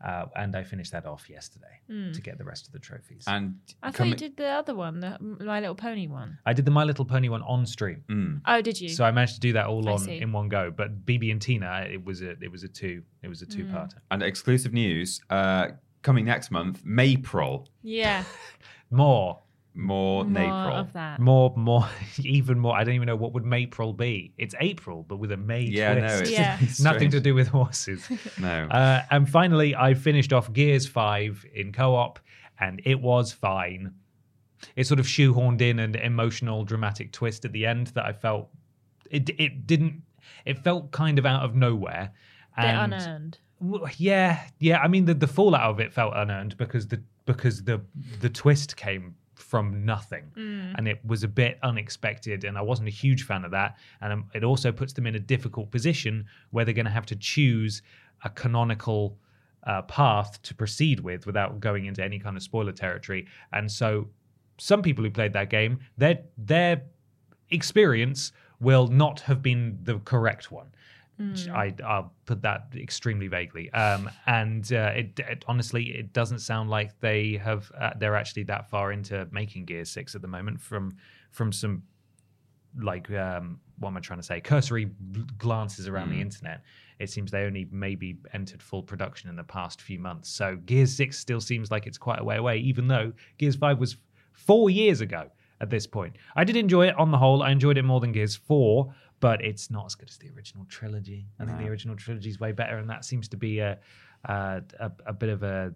uh, 0.04 0.26
and 0.36 0.56
I 0.56 0.64
finished 0.64 0.92
that 0.92 1.04
off 1.06 1.28
yesterday 1.28 1.80
to 2.14 2.20
get 2.22 2.38
the 2.38 2.44
rest 2.44 2.66
of 2.66 2.72
the 2.72 2.78
trophies. 2.78 3.24
And 3.26 3.56
I 3.82 3.90
thought 3.90 4.06
you 4.06 4.14
did 4.14 4.36
the 4.36 4.48
other 4.48 4.74
one, 4.74 5.00
the 5.00 5.16
My 5.20 5.60
Little 5.60 5.74
Pony 5.74 6.06
one. 6.06 6.38
I 6.46 6.52
did 6.52 6.64
the 6.64 6.70
My 6.70 6.84
Little 6.84 7.04
Pony 7.04 7.28
one 7.28 7.42
on 7.42 7.66
stream, 7.66 8.02
Mm. 8.08 8.40
Oh, 8.46 8.60
did 8.62 8.80
you? 8.80 8.88
so 8.88 9.04
I 9.04 9.10
managed 9.10 9.34
to 9.34 9.40
do 9.40 9.52
that 9.54 9.66
all 9.66 9.88
I 9.88 9.92
on 9.92 9.98
see. 9.98 10.18
in 10.20 10.32
one 10.32 10.48
go. 10.48 10.70
But 10.70 11.04
Bibi 11.04 11.30
and 11.30 11.40
Tina, 11.42 11.86
it 11.90 12.04
was 12.04 12.22
a 12.22 12.30
it 12.42 12.50
was 12.50 12.62
a 12.64 12.68
two 12.68 13.02
it 13.22 13.28
was 13.28 13.42
a 13.42 13.46
two 13.46 13.64
parter. 13.64 13.98
and 14.10 14.22
exclusive 14.22 14.72
news 14.72 15.20
uh, 15.30 15.68
coming 16.02 16.24
next 16.24 16.50
month. 16.50 16.82
Maypril, 16.84 17.66
yeah. 17.82 18.24
More, 18.90 19.40
more, 19.80 20.24
More 20.24 20.42
Napril. 20.42 20.72
of 20.80 20.92
that. 20.92 21.18
more, 21.20 21.52
more, 21.56 21.88
even 22.22 22.58
more. 22.58 22.76
I 22.76 22.84
don't 22.84 22.94
even 22.94 23.06
know 23.06 23.16
what 23.16 23.32
would 23.32 23.50
April 23.52 23.92
be. 23.92 24.32
It's 24.38 24.54
April, 24.60 25.04
but 25.08 25.16
with 25.16 25.32
a 25.32 25.36
May 25.36 25.62
Yeah, 25.62 25.94
no, 25.94 26.06
it's, 26.06 26.30
Yeah. 26.30 26.58
it's 26.60 26.80
Nothing 26.80 27.10
to 27.10 27.20
do 27.20 27.34
with 27.34 27.48
horses. 27.48 28.06
No. 28.38 28.64
Uh, 28.70 29.02
and 29.10 29.28
finally, 29.28 29.74
I 29.74 29.94
finished 29.94 30.32
off 30.32 30.52
Gears 30.52 30.86
5 30.86 31.44
in 31.54 31.72
co 31.72 31.94
op, 31.94 32.20
and 32.58 32.80
it 32.84 33.00
was 33.00 33.32
fine. 33.32 33.94
It 34.76 34.86
sort 34.86 35.00
of 35.00 35.06
shoehorned 35.06 35.62
in 35.62 35.78
an 35.78 35.94
emotional, 35.94 36.64
dramatic 36.64 37.12
twist 37.12 37.44
at 37.44 37.52
the 37.52 37.64
end 37.66 37.88
that 37.88 38.04
I 38.04 38.12
felt 38.12 38.50
it, 39.10 39.30
it 39.38 39.66
didn't, 39.66 40.02
it 40.44 40.58
felt 40.58 40.90
kind 40.92 41.18
of 41.18 41.26
out 41.26 41.42
of 41.42 41.54
nowhere. 41.54 42.12
Bit 42.56 42.66
unearned. 42.66 43.38
yeah, 43.96 44.40
yeah. 44.58 44.78
I 44.78 44.88
mean, 44.88 45.06
the, 45.06 45.14
the 45.14 45.26
fallout 45.26 45.62
of 45.62 45.80
it 45.80 45.92
felt 45.92 46.12
unearned 46.14 46.56
because 46.56 46.88
the 46.88 47.02
because 47.26 47.62
the 47.64 47.80
the 48.20 48.28
twist 48.28 48.76
came 48.76 49.14
from 49.40 49.84
nothing, 49.84 50.30
and 50.76 50.88
it 50.88 51.00
was 51.04 51.22
a 51.24 51.28
bit 51.28 51.58
unexpected. 51.62 52.44
And 52.44 52.56
I 52.58 52.62
wasn't 52.62 52.88
a 52.88 52.92
huge 52.92 53.24
fan 53.24 53.44
of 53.44 53.50
that. 53.52 53.76
And 54.00 54.12
um, 54.12 54.24
it 54.34 54.44
also 54.44 54.72
puts 54.72 54.92
them 54.92 55.06
in 55.06 55.14
a 55.14 55.20
difficult 55.20 55.70
position 55.70 56.26
where 56.50 56.64
they're 56.64 56.74
going 56.74 56.86
to 56.86 56.92
have 56.92 57.06
to 57.06 57.16
choose 57.16 57.82
a 58.24 58.30
canonical 58.30 59.16
uh, 59.64 59.82
path 59.82 60.40
to 60.42 60.54
proceed 60.54 61.00
with 61.00 61.26
without 61.26 61.60
going 61.60 61.86
into 61.86 62.02
any 62.02 62.18
kind 62.18 62.36
of 62.36 62.42
spoiler 62.42 62.72
territory. 62.72 63.26
And 63.52 63.70
so, 63.70 64.08
some 64.58 64.82
people 64.82 65.04
who 65.04 65.10
played 65.10 65.32
that 65.32 65.50
game, 65.50 65.80
their 65.96 66.20
their 66.36 66.82
experience 67.50 68.32
will 68.60 68.88
not 68.88 69.20
have 69.20 69.42
been 69.42 69.78
the 69.82 69.98
correct 70.00 70.52
one. 70.52 70.66
I, 71.54 71.74
I'll 71.84 72.12
put 72.26 72.42
that 72.42 72.68
extremely 72.76 73.28
vaguely. 73.28 73.70
Um, 73.72 74.10
and 74.26 74.72
uh, 74.72 74.92
it, 74.94 75.18
it 75.18 75.44
honestly, 75.46 75.84
it 75.90 76.12
doesn't 76.12 76.40
sound 76.40 76.70
like 76.70 76.98
they 77.00 77.40
have. 77.42 77.70
Uh, 77.78 77.90
they're 77.98 78.16
actually 78.16 78.44
that 78.44 78.70
far 78.70 78.92
into 78.92 79.28
making 79.30 79.66
Gear 79.66 79.84
Six 79.84 80.14
at 80.14 80.22
the 80.22 80.28
moment. 80.28 80.60
From 80.60 80.96
from 81.30 81.52
some 81.52 81.82
like 82.80 83.10
um, 83.10 83.60
what 83.78 83.90
am 83.90 83.96
I 83.96 84.00
trying 84.00 84.18
to 84.20 84.24
say? 84.24 84.40
Cursory 84.40 84.90
glances 85.38 85.88
around 85.88 86.10
the 86.10 86.20
internet. 86.20 86.62
It 86.98 87.10
seems 87.10 87.30
they 87.30 87.44
only 87.44 87.66
maybe 87.70 88.18
entered 88.34 88.62
full 88.62 88.82
production 88.82 89.30
in 89.30 89.36
the 89.36 89.44
past 89.44 89.80
few 89.80 89.98
months. 89.98 90.28
So 90.28 90.56
Gears 90.66 90.94
Six 90.94 91.18
still 91.18 91.40
seems 91.40 91.70
like 91.70 91.86
it's 91.86 91.98
quite 91.98 92.20
a 92.20 92.24
way 92.24 92.36
away, 92.36 92.58
even 92.58 92.88
though 92.88 93.12
Gears 93.38 93.56
Five 93.56 93.78
was 93.78 93.96
four 94.32 94.70
years 94.70 95.00
ago 95.00 95.30
at 95.60 95.70
this 95.70 95.86
point. 95.86 96.16
I 96.36 96.44
did 96.44 96.56
enjoy 96.56 96.88
it 96.88 96.96
on 96.96 97.10
the 97.10 97.18
whole. 97.18 97.42
I 97.42 97.50
enjoyed 97.50 97.78
it 97.78 97.84
more 97.84 98.00
than 98.00 98.12
Gears 98.12 98.36
4, 98.36 98.92
but 99.20 99.44
it's 99.44 99.70
not 99.70 99.86
as 99.86 99.94
good 99.94 100.08
as 100.08 100.16
the 100.16 100.30
original 100.30 100.64
trilogy. 100.68 101.26
I 101.38 101.44
think 101.44 101.58
the 101.58 101.68
original 101.68 101.96
trilogy 101.96 102.30
is 102.30 102.40
way 102.40 102.52
better, 102.52 102.78
and 102.78 102.88
that 102.90 103.04
seems 103.04 103.28
to 103.28 103.36
be 103.36 103.58
a 103.60 103.78
a, 104.24 104.62
a, 104.78 104.92
a 105.06 105.12
bit 105.12 105.28
of 105.28 105.42
a, 105.42 105.72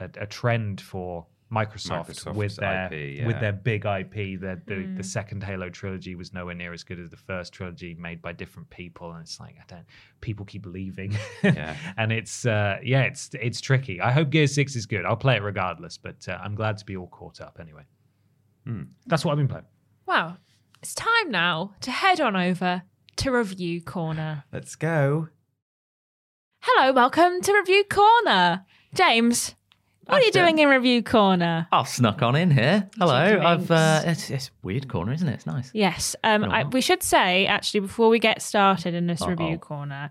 a 0.00 0.10
a 0.18 0.26
trend 0.26 0.80
for 0.80 1.26
Microsoft, 1.50 2.08
Microsoft's 2.08 2.36
with 2.36 2.56
their 2.56 2.92
IP, 2.92 3.26
with 3.26 3.40
their 3.40 3.52
big 3.52 3.86
IP. 3.86 4.38
The, 4.40 4.60
the 4.66 4.92
the 4.96 5.02
second 5.02 5.42
Halo 5.42 5.70
trilogy 5.70 6.14
was 6.14 6.34
nowhere 6.34 6.54
near 6.54 6.72
as 6.74 6.84
good 6.84 6.98
as 7.00 7.08
the 7.08 7.16
first 7.16 7.54
trilogy, 7.54 7.94
made 7.94 8.20
by 8.20 8.32
different 8.32 8.68
people, 8.68 9.12
and 9.12 9.22
it's 9.22 9.40
like 9.40 9.56
I 9.58 9.64
don't. 9.66 9.86
People 10.20 10.44
keep 10.44 10.66
leaving, 10.66 11.16
Yeah. 11.42 11.74
and 11.96 12.12
it's 12.12 12.44
uh, 12.44 12.78
yeah, 12.82 13.02
it's 13.02 13.30
it's 13.40 13.60
tricky. 13.60 14.00
I 14.00 14.10
hope 14.10 14.28
Gear 14.30 14.46
Six 14.46 14.76
is 14.76 14.84
good. 14.84 15.06
I'll 15.06 15.16
play 15.16 15.36
it 15.36 15.42
regardless, 15.42 15.96
but 15.96 16.28
uh, 16.28 16.38
I'm 16.42 16.54
glad 16.54 16.76
to 16.78 16.84
be 16.84 16.96
all 16.96 17.08
caught 17.08 17.40
up 17.40 17.58
anyway. 17.60 17.84
That's 19.06 19.24
what 19.24 19.32
I've 19.32 19.38
been 19.38 19.48
playing. 19.48 19.64
Wow. 20.06 20.36
It's 20.82 20.94
time 20.94 21.30
now 21.30 21.74
to 21.80 21.90
head 21.90 22.20
on 22.20 22.36
over 22.36 22.82
to 23.16 23.30
Review 23.32 23.80
Corner. 23.80 24.44
Let's 24.52 24.76
go. 24.76 25.28
Hello, 26.60 26.92
welcome 26.92 27.40
to 27.40 27.52
Review 27.52 27.84
Corner. 27.90 28.64
James, 28.94 29.54
what 30.06 30.22
are 30.22 30.24
you 30.24 30.30
doing 30.32 30.58
in 30.58 30.68
Review 30.68 31.02
Corner? 31.02 31.66
I've 31.72 31.88
snuck 31.88 32.22
on 32.22 32.36
in 32.36 32.50
here. 32.50 32.88
Hello. 32.96 33.14
I've 33.14 33.70
uh, 33.70 34.02
it's, 34.04 34.30
it's 34.30 34.48
a 34.48 34.50
weird 34.62 34.88
corner, 34.88 35.12
isn't 35.12 35.28
it? 35.28 35.34
It's 35.34 35.46
nice. 35.46 35.70
Yes. 35.74 36.14
Um, 36.22 36.44
I, 36.44 36.64
we 36.64 36.80
should 36.80 37.02
say, 37.02 37.46
actually, 37.46 37.80
before 37.80 38.08
we 38.08 38.18
get 38.18 38.40
started 38.40 38.94
in 38.94 39.06
this 39.06 39.20
Uh-oh. 39.22 39.30
review 39.30 39.58
corner, 39.58 40.10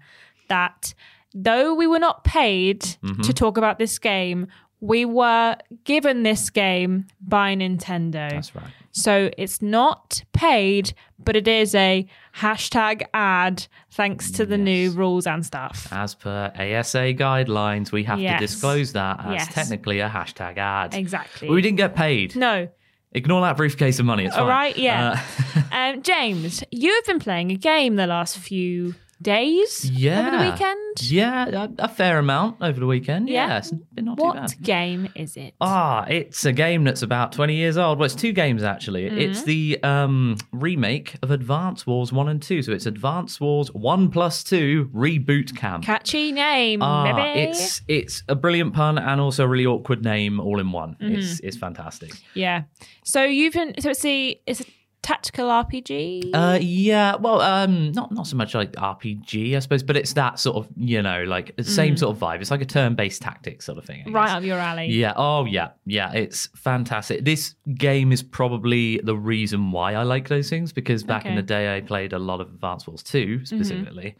that 0.50 0.94
though 1.34 1.74
we 1.74 1.88
were 1.88 2.00
not 2.00 2.24
paid 2.24 2.82
Mm-hmm. 2.82 3.22
to 3.22 3.34
talk 3.34 3.58
about 3.58 3.80
this 3.80 3.98
game, 4.00 4.48
we 4.80 5.06
were 5.06 5.58
given 5.86 6.24
this 6.24 6.50
game 6.50 7.08
by 7.22 7.56
Nintendo. 7.56 8.30
That's 8.30 8.54
right. 8.56 8.66
So 8.98 9.30
it's 9.38 9.62
not 9.62 10.24
paid, 10.34 10.94
but 11.20 11.36
it 11.36 11.48
is 11.48 11.76
a 11.76 12.08
hashtag 12.36 13.04
ad 13.14 13.68
thanks 13.92 14.32
to 14.32 14.46
the 14.46 14.58
new 14.58 14.90
rules 14.92 15.28
and 15.28 15.46
stuff. 15.46 15.88
As 15.92 16.16
per 16.16 16.52
ASA 16.56 17.14
guidelines, 17.14 17.92
we 17.92 18.04
have 18.06 18.20
Yes. 18.20 18.40
to 18.40 18.48
disclose 18.48 18.94
that 18.94 19.20
as 19.24 19.34
Yes. 19.34 19.54
technically 19.54 20.00
a 20.00 20.10
hashtag 20.10 20.58
ad. 20.58 20.96
Exactly. 20.96 21.48
But 21.48 21.54
we 21.54 21.62
didn't 21.62 21.78
get 21.78 21.96
paid. 21.96 22.36
No. 22.36 22.68
Ignore 23.12 23.42
that 23.42 23.56
briefcase 23.58 24.00
of 24.00 24.06
money. 24.06 24.26
It's 24.26 24.36
All 24.36 24.42
fine. 24.42 24.50
right. 24.50 24.78
Yeah. 24.78 25.22
Uh, 25.56 25.62
um, 25.96 26.02
James, 26.02 26.64
you've 26.72 27.06
been 27.06 27.20
playing 27.20 27.52
a 27.52 27.56
game 27.56 27.96
the 27.96 28.08
last 28.08 28.38
few 28.38 28.96
days 29.22 29.90
yeah. 29.90 30.20
over 30.28 30.38
the 30.38 30.52
weekend. 30.52 31.02
Yeah, 31.02 31.66
a, 31.66 31.70
a 31.84 31.88
fair 31.88 32.18
amount 32.20 32.58
over 32.62 32.80
the 32.80 32.86
weekend. 32.88 33.30
Yeah. 33.30 33.48
Yeah, 33.48 33.58
it's 33.60 33.72
been 33.72 34.06
not 34.06 34.18
too 34.18 34.24
What 34.24 34.36
bad. 34.36 34.62
game 34.62 35.10
is 35.16 35.38
it? 35.38 35.54
Ah, 35.62 36.06
it's 36.08 36.44
a 36.46 36.52
game 36.52 36.84
that's 36.84 37.02
about 37.02 37.32
20 37.32 37.56
years 37.56 37.78
old. 37.78 38.00
Well, 38.00 38.06
it's 38.06 38.16
two 38.16 38.32
games 38.34 38.64
actually. 38.64 39.06
Mm-hmm. 39.10 39.18
It's 39.20 39.44
the 39.44 39.80
um, 39.84 40.38
remake 40.52 41.16
of 41.22 41.32
Advance 41.32 41.86
Wars 41.86 42.12
1 42.12 42.28
and 42.30 42.42
2. 42.42 42.64
So 42.64 42.72
it's 42.72 42.86
Advance 42.86 43.40
Wars 43.40 43.72
1 43.74 44.10
plus 44.10 44.44
2 44.44 44.90
Reboot 44.94 45.56
Camp. 45.56 45.84
Catchy 45.84 46.32
name, 46.32 46.82
Ah, 46.82 47.14
baby. 47.14 47.42
it's 47.50 47.82
it's 47.88 48.24
a 48.28 48.36
brilliant 48.36 48.74
pun 48.74 48.98
and 48.98 49.22
also 49.22 49.44
a 49.44 49.48
really 49.48 49.66
awkward 49.66 50.04
name 50.04 50.40
all 50.40 50.60
in 50.60 50.72
one. 50.72 50.96
Mm-hmm. 51.02 51.16
It's 51.16 51.40
it's 51.42 51.58
fantastic. 51.58 52.12
yeah. 52.34 52.64
So 53.04 53.24
you've 53.24 53.54
been. 53.54 53.74
So 53.80 53.92
it's 53.92 54.02
the 54.02 54.40
it's 54.46 54.62
a 54.62 54.66
tactical 55.08 55.48
RPG. 55.48 56.32
Uh, 56.34 56.60
yeah, 56.62 57.16
well, 57.16 57.42
um, 57.42 57.92
not 57.94 58.12
not 58.12 58.28
so 58.28 58.36
much 58.36 58.54
like 58.54 58.74
RPG, 58.74 59.56
I 59.56 59.60
suppose, 59.60 59.84
but 59.84 59.96
it's 59.96 60.14
that 60.14 60.40
sort 60.40 60.58
of 60.58 60.68
you 60.76 61.02
know 61.02 61.24
like 61.24 61.56
the 61.56 61.64
same 61.64 61.96
sort 61.96 62.16
of 62.16 62.22
vibe. 62.22 62.42
It's 62.42 62.52
like 62.52 62.62
a 62.62 62.66
turn-based 62.66 63.22
tactics 63.22 63.66
sort 63.66 63.78
of 63.78 63.86
thing. 63.86 64.04
Mm. 64.08 64.14
right 64.14 64.30
up 64.30 64.44
your 64.44 64.58
alley. 64.58 64.88
Yeah. 64.88 65.14
Oh, 65.16 65.46
yeah. 65.46 65.70
Yeah. 65.86 66.12
It's 66.14 66.48
fantastic. 66.56 67.26
This 67.26 67.56
game 67.76 68.12
is 68.12 68.24
probably 68.24 69.00
the 69.04 69.16
reason 69.16 69.72
why 69.72 69.94
I 69.94 70.04
like 70.04 70.28
those 70.28 70.50
things 70.50 70.72
because 70.74 71.04
back 71.04 71.26
in 71.26 71.36
the 71.36 71.42
day 71.42 71.76
I 71.76 71.82
played 71.82 72.14
a 72.14 72.20
lot 72.20 72.42
of 72.42 72.48
Advance 72.48 72.88
Wars 72.88 73.04
2 73.04 73.46
specifically. 73.46 74.16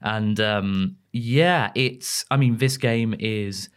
And 0.00 0.40
um, 0.40 0.96
yeah, 1.12 1.70
it's, 1.74 2.24
I 2.30 2.36
mean, 2.36 2.56
this 2.58 2.76
game 2.76 3.14
is 3.18 3.68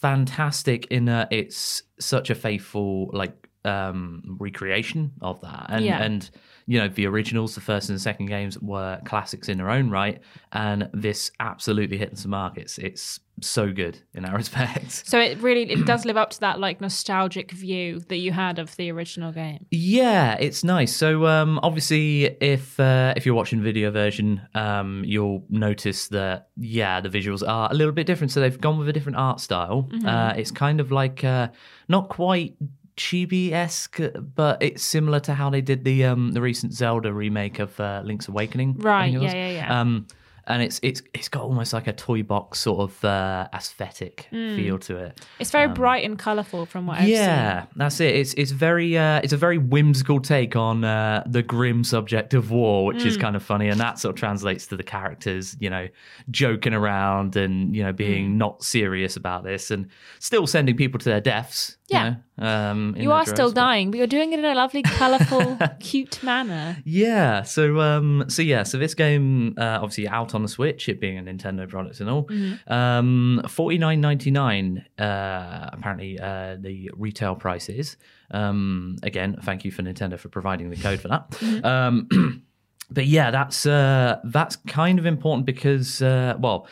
fantastic 0.00 0.86
in 0.86 1.06
that 1.06 1.32
it's 1.32 1.82
such 1.98 2.30
a 2.30 2.34
faithful, 2.34 3.10
like, 3.12 3.41
um 3.64 4.36
recreation 4.40 5.12
of 5.20 5.40
that 5.40 5.66
and 5.68 5.84
Yeah. 5.84 6.02
and 6.02 6.28
you 6.66 6.78
know 6.78 6.88
the 6.88 7.06
originals 7.06 7.54
the 7.54 7.60
first 7.60 7.88
and 7.88 7.96
the 7.96 8.02
second 8.02 8.26
games 8.26 8.58
were 8.58 9.00
classics 9.04 9.48
in 9.48 9.58
their 9.58 9.70
own 9.70 9.88
right 9.90 10.20
and 10.52 10.88
this 10.92 11.30
absolutely 11.40 11.96
hits 11.98 12.22
the 12.22 12.28
markets 12.28 12.78
it's 12.78 13.20
so 13.40 13.72
good 13.72 13.98
in 14.14 14.22
that 14.24 14.32
respect 14.42 14.90
So 15.06 15.18
it 15.18 15.38
really 15.40 15.62
it 15.70 15.86
does 15.86 16.04
live 16.04 16.16
up 16.16 16.30
to 16.30 16.40
that 16.40 16.60
like 16.60 16.80
nostalgic 16.80 17.50
view 17.52 18.00
that 18.08 18.16
you 18.18 18.30
had 18.32 18.58
of 18.58 18.76
the 18.76 18.90
original 18.92 19.32
game. 19.32 19.64
Yeah, 19.70 20.36
it's 20.38 20.62
nice. 20.62 20.94
So 20.94 21.26
um, 21.26 21.58
obviously, 21.62 22.24
if 22.40 22.78
uh, 22.78 23.14
if 23.16 23.24
you're 23.24 23.34
watching 23.34 23.62
video 23.62 23.90
version, 23.90 24.42
um, 24.54 25.02
you'll 25.06 25.44
notice 25.48 26.08
that 26.08 26.48
yeah, 26.58 27.00
the 27.00 27.08
visuals 27.08 27.42
are 27.46 27.70
a 27.70 27.74
little 27.74 27.92
bit 27.94 28.06
different. 28.06 28.32
So 28.32 28.40
they've 28.40 28.60
gone 28.60 28.78
with 28.78 28.88
a 28.88 28.92
different 28.92 29.16
art 29.16 29.40
style. 29.40 29.88
Uh, 30.04 30.34
it's 30.36 30.50
kind 30.50 30.78
of 30.78 30.92
like 30.92 31.24
uh, 31.24 31.48
not 31.88 32.10
quite 32.10 32.54
chibi 32.96 33.52
esque, 33.52 34.00
but 34.34 34.62
it's 34.62 34.82
similar 34.82 35.20
to 35.20 35.34
how 35.34 35.50
they 35.50 35.60
did 35.60 35.84
the 35.84 36.04
um, 36.04 36.32
the 36.32 36.40
recent 36.40 36.72
Zelda 36.72 37.12
remake 37.12 37.58
of 37.58 37.78
uh, 37.80 38.02
Link's 38.04 38.28
Awakening. 38.28 38.76
Right, 38.78 39.12
yeah, 39.12 39.20
yeah, 39.20 39.50
yeah. 39.50 39.80
Um, 39.80 40.06
and 40.48 40.60
it's 40.60 40.80
it's 40.82 41.00
it's 41.14 41.28
got 41.28 41.44
almost 41.44 41.72
like 41.72 41.86
a 41.86 41.92
toy 41.92 42.24
box 42.24 42.58
sort 42.58 42.80
of 42.80 43.04
uh, 43.04 43.46
aesthetic 43.54 44.26
feel 44.56 44.76
to 44.80 44.96
it. 44.96 45.20
It's 45.38 45.52
very 45.52 45.68
bright 45.68 46.04
and 46.04 46.18
colourful 46.18 46.66
from 46.66 46.88
what 46.88 46.94
I've 46.98 47.04
Um, 47.04 47.10
Yeah, 47.10 47.60
seen. 47.60 47.68
that's 47.76 48.00
it. 48.00 48.16
It's 48.16 48.34
it's 48.34 48.50
very 48.50 48.98
uh, 48.98 49.20
it's 49.22 49.32
a 49.32 49.36
very 49.36 49.56
whimsical 49.58 50.18
take 50.20 50.56
on 50.56 50.82
uh, 50.82 51.22
the 51.28 51.44
grim 51.44 51.84
subject 51.84 52.34
of 52.34 52.50
war, 52.50 52.84
which 52.86 53.04
Mm. 53.04 53.06
is 53.06 53.16
kind 53.16 53.36
of 53.36 53.44
funny, 53.44 53.68
and 53.68 53.78
that 53.78 54.00
sort 54.00 54.16
of 54.16 54.18
translates 54.18 54.66
to 54.66 54.76
the 54.76 54.82
characters, 54.82 55.56
you 55.60 55.70
know, 55.70 55.86
joking 56.28 56.74
around 56.74 57.36
and 57.36 57.76
you 57.76 57.84
know 57.84 57.92
being 57.92 58.30
Mm. 58.30 58.36
not 58.38 58.64
serious 58.64 59.16
about 59.16 59.44
this, 59.44 59.70
and 59.70 59.86
still 60.18 60.48
sending 60.48 60.76
people 60.76 60.98
to 60.98 61.08
their 61.08 61.20
deaths. 61.20 61.76
you 61.88 61.98
Yeah. 61.98 62.10
know, 62.10 62.16
um, 62.38 62.94
You 62.98 63.12
are 63.12 63.26
still 63.26 63.48
but- 63.50 63.54
dying, 63.56 63.90
but 63.90 63.98
you're 63.98 64.06
doing 64.06 64.32
it 64.32 64.38
in 64.38 64.44
a 64.44 64.54
lovely, 64.54 64.82
colourful, 64.82 65.58
cute 65.80 66.22
manner. 66.22 66.78
Yeah, 66.84 67.42
so 67.42 67.80
um, 67.80 68.24
so 68.28 68.40
yeah, 68.42 68.62
so 68.62 68.78
this 68.78 68.94
game 68.94 69.54
uh, 69.58 69.78
obviously 69.82 70.08
out 70.08 70.34
on 70.34 70.42
the 70.42 70.48
Switch, 70.48 70.88
it 70.88 71.00
being 71.00 71.18
a 71.18 71.22
Nintendo 71.22 71.68
product 71.68 72.00
and 72.00 72.08
all. 72.08 72.28
Um, 72.66 73.42
forty 73.48 73.78
nine 73.78 74.00
ninety 74.00 74.30
nine. 74.30 74.84
Uh, 74.98 75.68
apparently, 75.72 76.18
uh, 76.18 76.56
the 76.58 76.90
retail 76.96 77.34
price 77.34 77.68
is. 77.68 77.96
Um, 78.30 78.96
again, 79.02 79.36
thank 79.42 79.64
you 79.64 79.70
for 79.70 79.82
Nintendo 79.82 80.18
for 80.18 80.28
providing 80.30 80.70
the 80.70 80.76
code 80.76 81.00
for 81.00 81.08
that. 81.08 81.64
Um, 81.64 82.42
but 82.90 83.06
yeah, 83.06 83.30
that's 83.30 83.66
uh, 83.66 84.20
that's 84.24 84.56
kind 84.56 84.98
of 84.98 85.04
important 85.04 85.44
because 85.44 86.00
uh, 86.00 86.34
well, 86.38 86.66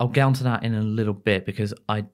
I'll 0.00 0.08
get 0.08 0.22
onto 0.22 0.44
that 0.44 0.62
in 0.64 0.74
a 0.74 0.80
little 0.82 1.12
bit 1.14 1.44
because 1.44 1.74
I. 1.90 2.06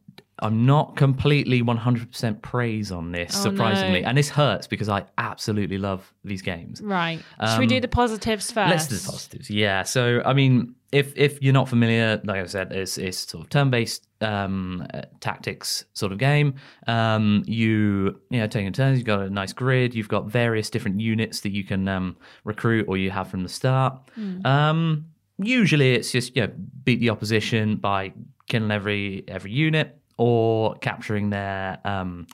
I'm 0.42 0.64
not 0.66 0.96
completely 0.96 1.62
100% 1.62 2.42
praise 2.42 2.90
on 2.90 3.12
this, 3.12 3.32
Oh, 3.36 3.42
surprisingly. 3.50 4.00
no. 4.02 4.08
And 4.08 4.16
this 4.18 4.28
hurts 4.30 4.66
because 4.66 4.88
I 4.88 5.04
absolutely 5.18 5.78
love 5.78 6.12
these 6.24 6.42
games. 6.42 6.80
Right. 6.80 7.20
Should 7.48 7.58
we 7.58 7.66
do 7.66 7.80
the 7.80 7.88
positives 7.88 8.50
first? 8.50 8.58
Um, 8.64 8.70
Let's 8.70 8.88
do 8.88 8.96
the 8.96 9.10
positives. 9.10 9.50
Yeah. 9.50 9.82
So, 9.82 10.22
I 10.24 10.32
mean, 10.32 10.74
if 10.92 11.12
if 11.16 11.40
you're 11.42 11.52
not 11.52 11.68
familiar, 11.68 12.20
like 12.24 12.40
I 12.42 12.46
said, 12.46 12.72
it's, 12.72 12.98
it's 12.98 13.18
sort 13.18 13.44
of 13.44 13.50
turn-based 13.50 14.06
um, 14.22 14.86
uh, 14.92 15.02
tactics 15.20 15.84
sort 15.94 16.10
of 16.12 16.18
game. 16.18 16.54
Um, 16.88 17.44
you 17.46 18.20
you 18.30 18.40
know 18.40 18.46
taking 18.48 18.72
turns. 18.72 18.98
You've 18.98 19.06
got 19.06 19.20
a 19.20 19.30
nice 19.30 19.52
grid. 19.52 19.94
You've 19.94 20.08
got 20.08 20.26
various 20.26 20.68
different 20.68 21.00
units 21.00 21.40
that 21.40 21.50
you 21.50 21.62
can 21.64 21.86
um, 21.86 22.16
recruit 22.44 22.86
or 22.88 22.96
you 22.96 23.10
have 23.12 23.28
from 23.28 23.42
the 23.44 23.48
start. 23.48 24.00
Um, 24.44 25.06
usually, 25.38 25.94
it's 25.94 26.10
just 26.10 26.34
you 26.34 26.42
know 26.46 26.52
beat 26.84 26.98
the 27.00 27.10
opposition 27.10 27.76
by 27.76 28.12
killing 28.48 28.72
every 28.72 29.22
every 29.28 29.52
unit 29.52 29.96
or 30.20 30.74
capturing 30.80 31.30
their 31.30 31.78
um, 31.86 32.26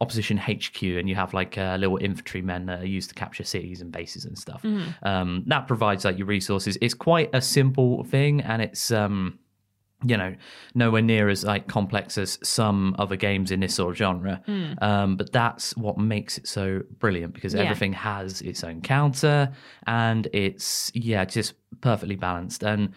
opposition 0.00 0.36
HQ, 0.38 0.80
and 0.82 1.08
you 1.08 1.16
have 1.16 1.34
like 1.34 1.58
uh, 1.58 1.76
little 1.78 1.96
infantrymen 1.96 2.66
that 2.66 2.80
are 2.82 2.86
used 2.86 3.08
to 3.08 3.14
capture 3.16 3.42
cities 3.44 3.80
and 3.82 3.90
bases 3.90 4.24
and 4.24 4.38
stuff. 4.38 4.64
Um, 5.02 5.42
that 5.48 5.66
provides 5.66 6.04
like 6.04 6.18
your 6.18 6.28
resources. 6.28 6.78
It's 6.80 6.94
quite 6.94 7.30
a 7.34 7.40
simple 7.40 8.04
thing, 8.04 8.40
and 8.42 8.62
it's 8.62 8.92
um, 8.92 9.38
you 10.04 10.16
know 10.16 10.34
nowhere 10.74 11.02
near 11.02 11.28
as 11.28 11.42
like 11.44 11.66
complex 11.68 12.16
as 12.18 12.38
some 12.44 12.94
other 12.98 13.16
games 13.16 13.50
in 13.50 13.58
this 13.60 13.74
sort 13.74 13.90
of 13.92 13.96
genre. 13.96 14.40
Um, 14.80 15.16
but 15.16 15.32
that's 15.32 15.76
what 15.76 15.98
makes 15.98 16.38
it 16.38 16.46
so 16.46 16.82
brilliant 17.00 17.34
because 17.34 17.54
Yeah. 17.54 17.62
everything 17.62 17.92
has 17.94 18.40
its 18.42 18.62
own 18.62 18.82
counter, 18.82 19.52
and 19.86 20.28
it's 20.32 20.92
yeah 20.94 21.24
just 21.24 21.54
perfectly 21.80 22.16
balanced 22.16 22.62
and 22.62 22.92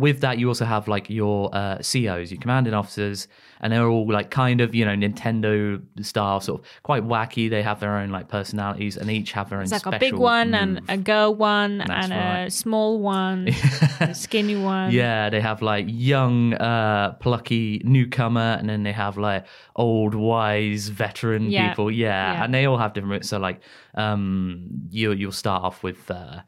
with 0.00 0.20
that, 0.22 0.38
you 0.38 0.48
also 0.48 0.64
have 0.64 0.88
like 0.88 1.10
your 1.10 1.54
uh, 1.54 1.76
COs, 1.76 2.32
your 2.32 2.40
commanding 2.40 2.74
officers, 2.74 3.28
and 3.60 3.72
they're 3.72 3.86
all 3.86 4.10
like 4.10 4.30
kind 4.30 4.60
of 4.60 4.74
you 4.74 4.84
know 4.84 4.94
Nintendo 4.96 5.80
style, 6.04 6.40
sort 6.40 6.60
of 6.60 6.66
quite 6.82 7.04
wacky. 7.06 7.48
They 7.50 7.62
have 7.62 7.78
their 7.80 7.96
own 7.96 8.10
like 8.10 8.28
personalities, 8.28 8.96
and 8.96 9.10
each 9.10 9.32
have 9.32 9.50
their 9.50 9.58
own. 9.58 9.64
It's 9.64 9.72
like 9.72 9.86
a 9.86 9.98
big 9.98 10.14
one 10.14 10.54
and 10.54 10.80
a 10.88 10.96
girl 10.96 11.34
one 11.34 11.78
That's 11.78 12.10
and 12.10 12.48
a 12.48 12.50
small 12.50 12.98
one, 13.00 13.48
a 14.00 14.14
skinny 14.14 14.56
one. 14.56 14.90
Yeah, 14.92 15.28
they 15.30 15.40
have 15.40 15.60
like 15.62 15.84
young, 15.88 16.54
uh, 16.54 17.12
plucky 17.20 17.82
newcomer, 17.84 18.56
and 18.58 18.68
then 18.68 18.82
they 18.82 18.92
have 18.92 19.18
like 19.18 19.46
old, 19.76 20.14
wise, 20.14 20.88
veteran 20.88 21.50
Yeah. 21.50 21.68
people. 21.68 21.90
Yeah. 21.90 22.32
Yeah. 22.32 22.44
and 22.44 22.54
they 22.54 22.64
all 22.64 22.78
have 22.78 22.94
different. 22.94 23.26
So 23.26 23.38
like, 23.38 23.60
um, 23.94 24.66
you 24.90 25.12
you'll 25.12 25.32
start 25.32 25.62
off 25.62 25.82
with. 25.82 26.10
Uh, 26.10 26.40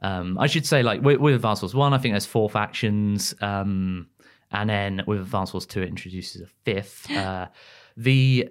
um, 0.00 0.38
I 0.38 0.46
should 0.46 0.66
say 0.66 0.82
like 0.82 1.02
with, 1.02 1.18
with 1.18 1.34
Advance 1.34 1.62
Wars 1.62 1.74
One, 1.74 1.92
I 1.92 1.98
think 1.98 2.12
there's 2.12 2.26
four 2.26 2.48
factions, 2.48 3.34
um, 3.40 4.08
and 4.50 4.70
then 4.70 5.02
with 5.06 5.20
Advance 5.20 5.52
Wars 5.52 5.66
Two, 5.66 5.82
it 5.82 5.88
introduces 5.88 6.42
a 6.42 6.46
fifth. 6.64 7.10
Uh, 7.10 7.46
the 7.96 8.48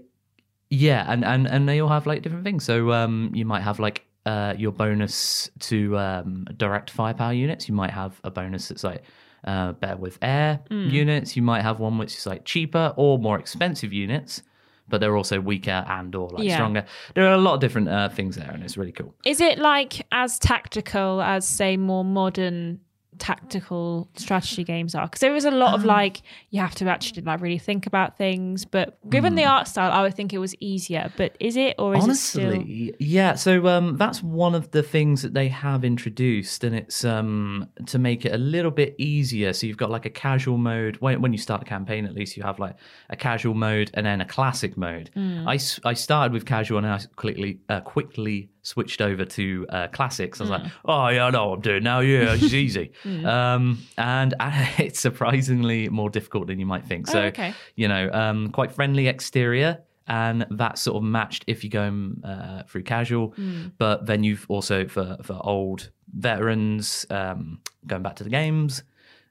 Yeah, 0.70 1.06
and, 1.08 1.24
and, 1.24 1.48
and 1.48 1.68
they 1.70 1.80
all 1.80 1.89
have 1.89 2.06
like 2.06 2.22
different 2.22 2.43
things. 2.43 2.66
So 2.66 2.91
um, 2.91 3.32
you 3.34 3.45
might 3.45 3.62
have 3.62 3.80
like 3.80 4.06
uh, 4.26 4.54
your 4.58 4.74
bonus 4.74 5.50
to 5.60 5.98
um, 5.98 6.45
direct 6.58 6.89
firepower 6.89 7.32
units. 7.34 7.70
You 7.70 7.76
might 7.76 7.91
have 7.91 8.20
a 8.26 8.30
bonus 8.30 8.68
that's 8.68 8.84
like 8.84 9.04
uh, 9.45 9.72
better 9.72 9.95
with 9.95 10.18
air 10.22 10.60
units. 10.91 11.38
You 11.38 11.41
might 11.43 11.62
have 11.62 11.80
one 11.80 11.98
which 11.98 12.16
is 12.18 12.26
like 12.26 12.43
cheaper 12.43 12.93
or 12.98 13.18
more 13.18 13.39
expensive 13.39 13.93
units, 13.93 14.43
but 14.88 15.00
they're 15.02 15.18
also 15.18 15.40
weaker 15.42 15.86
and 15.88 16.14
or 16.16 16.30
like 16.30 16.46
Yeah. 16.46 16.56
stronger. 16.56 16.86
There 17.16 17.26
are 17.28 17.34
a 17.34 17.38
lot 17.38 17.56
of 17.56 17.60
different 17.60 17.90
uh, 17.90 18.10
things 18.10 18.36
there, 18.36 18.50
and 18.52 18.64
it's 18.64 18.78
really 18.78 18.92
cool. 18.92 19.14
Is 19.26 19.42
it 19.42 19.60
like 19.60 20.06
as 20.12 20.40
tactical 20.40 21.22
as 21.22 21.48
say 21.48 21.78
more 21.78 22.06
modern 22.06 22.80
tactical 23.20 24.09
strategy 24.15 24.63
games 24.63 24.95
are? 24.95 25.05
Because 25.05 25.22
there 25.22 25.36
is 25.36 25.45
a 25.45 25.51
lot 25.51 25.74
of 25.74 25.84
like 25.84 26.22
you 26.49 26.61
have 26.61 26.76
to 26.76 26.88
actually 26.88 27.22
like 27.24 27.41
really 27.41 27.57
think 27.57 27.86
about 27.86 28.18
things. 28.18 28.65
But 28.65 28.97
given 29.09 29.36
the 29.36 29.45
art 29.45 29.68
style, 29.68 29.91
I 29.91 30.01
would 30.01 30.15
think 30.15 30.34
it 30.34 30.38
was 30.38 30.55
easier. 30.59 31.11
But 31.18 31.36
is 31.39 31.57
it 31.57 31.76
or 31.80 31.95
is 31.95 32.07
it 32.07 32.15
still? 32.15 32.53
Honestly, 32.53 32.95
yeah. 32.99 33.36
So 33.36 33.68
um, 33.68 33.97
that's 33.97 34.24
one 34.24 34.55
of 34.55 34.72
the 34.72 34.84
things 34.84 35.22
that 35.22 35.34
they 35.34 35.47
have 35.49 35.84
introduced, 35.84 36.63
and 36.63 36.76
it's 36.76 37.03
um, 37.05 37.70
to 37.86 37.99
make 37.99 38.26
it 38.26 38.34
a 38.34 38.38
little 38.38 38.72
bit 38.72 38.95
easier. 38.97 39.53
So 39.53 39.68
you've 39.68 39.78
got 39.78 39.89
like 39.89 40.05
a 40.05 40.09
casual 40.09 40.57
mode. 40.57 40.97
When, 40.97 41.22
when 41.22 41.32
you 41.32 41.39
start 41.39 41.61
the 41.61 41.65
campaign, 41.65 42.05
at 42.05 42.13
least 42.13 42.38
you 42.38 42.43
have 42.43 42.59
like 42.59 42.76
a 43.09 43.15
casual 43.15 43.53
mode 43.53 43.91
and 43.93 44.05
then 44.05 44.22
a 44.22 44.26
classic 44.26 44.78
mode. 44.78 45.09
I 45.15 45.59
I 45.84 45.93
started 45.93 46.34
with 46.34 46.45
casual 46.45 46.78
and 46.78 46.88
I 46.88 46.99
quickly 47.15 47.59
uh, 47.70 47.82
quickly 47.82 48.49
switched 48.68 49.01
over 49.01 49.24
to 49.24 49.65
uh, 49.70 49.88
classics. 49.88 50.41
I 50.41 50.43
was 50.43 50.51
like, 50.51 50.72
oh 50.84 51.07
yeah, 51.07 51.26
I 51.26 51.30
know 51.30 51.47
what 51.47 51.55
I'm 51.55 51.61
doing 51.61 51.84
now. 51.84 52.01
Yeah, 52.01 52.34
it's 52.34 52.53
easy. 52.65 52.91
Um, 53.05 53.80
and 53.97 54.34
it's 54.78 54.99
surprisingly 54.99 55.88
more 55.89 56.09
difficult 56.09 56.47
than 56.47 56.59
you 56.59 56.65
might 56.65 56.86
think. 56.86 57.07
So 57.07 57.22
Oh, 57.22 57.26
okay. 57.28 57.53
you 57.76 57.88
know, 57.88 58.11
um, 58.11 58.49
quite 58.51 58.72
friendly 58.74 59.07
exterior, 59.07 59.80
and 60.07 60.45
that's 60.51 60.82
sort 60.82 60.97
of 60.97 61.03
matched 61.03 61.45
if 61.47 61.63
you 61.63 61.70
go 61.70 62.11
uh, 62.24 62.63
through 62.63 62.84
casual. 62.84 63.34
But 63.78 64.05
then 64.05 64.24
you've 64.24 64.45
also 64.49 64.88
for 64.88 65.18
for 65.24 65.39
old 65.43 65.89
veterans 66.13 67.05
um, 67.09 67.59
going 67.86 68.03
back 68.03 68.15
to 68.18 68.24
the 68.24 68.30
games, 68.30 68.84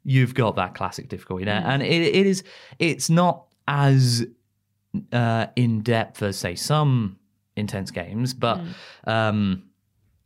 you've 0.03 0.35
got 0.35 0.57
that 0.57 0.75
classic 0.75 1.09
difficulty 1.09 1.45
there, 1.45 1.63
and 1.65 1.83
it, 1.83 2.03
it 2.03 2.27
is 2.27 2.43
it's 2.79 3.11
not 3.11 3.45
as 3.69 4.27
uh, 5.13 5.47
in 5.57 5.83
depth 5.83 6.23
as 6.23 6.37
say 6.39 6.55
some 6.55 7.19
intense 7.57 7.91
games, 7.91 8.35
but 8.35 8.61
um, 9.05 9.65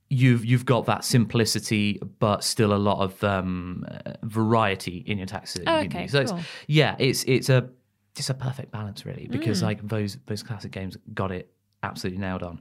you've 0.08 0.44
you've 0.44 0.64
got 0.64 0.86
that 0.86 1.04
simplicity, 1.04 2.00
but 2.18 2.42
still 2.44 2.72
a 2.72 2.78
lot 2.78 3.00
of 3.00 3.22
um, 3.24 3.86
variety 4.22 5.04
in 5.06 5.18
your 5.18 5.24
attacks. 5.24 5.56
Oh, 5.66 5.78
okay. 5.78 6.06
So 6.06 6.24
cool. 6.24 6.38
it's, 6.38 6.46
yeah, 6.66 6.96
it's 6.98 7.24
it's 7.24 7.48
a 7.48 7.68
it's 8.16 8.30
a 8.30 8.34
perfect 8.34 8.72
balance 8.72 9.06
really 9.06 9.28
because 9.30 9.62
like 9.62 9.86
those 9.86 10.18
those 10.26 10.42
classic 10.42 10.72
games 10.72 10.96
got 11.14 11.30
it 11.30 11.52
absolutely 11.82 12.20
nailed 12.20 12.42
on. 12.42 12.60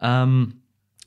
Um, 0.00 0.60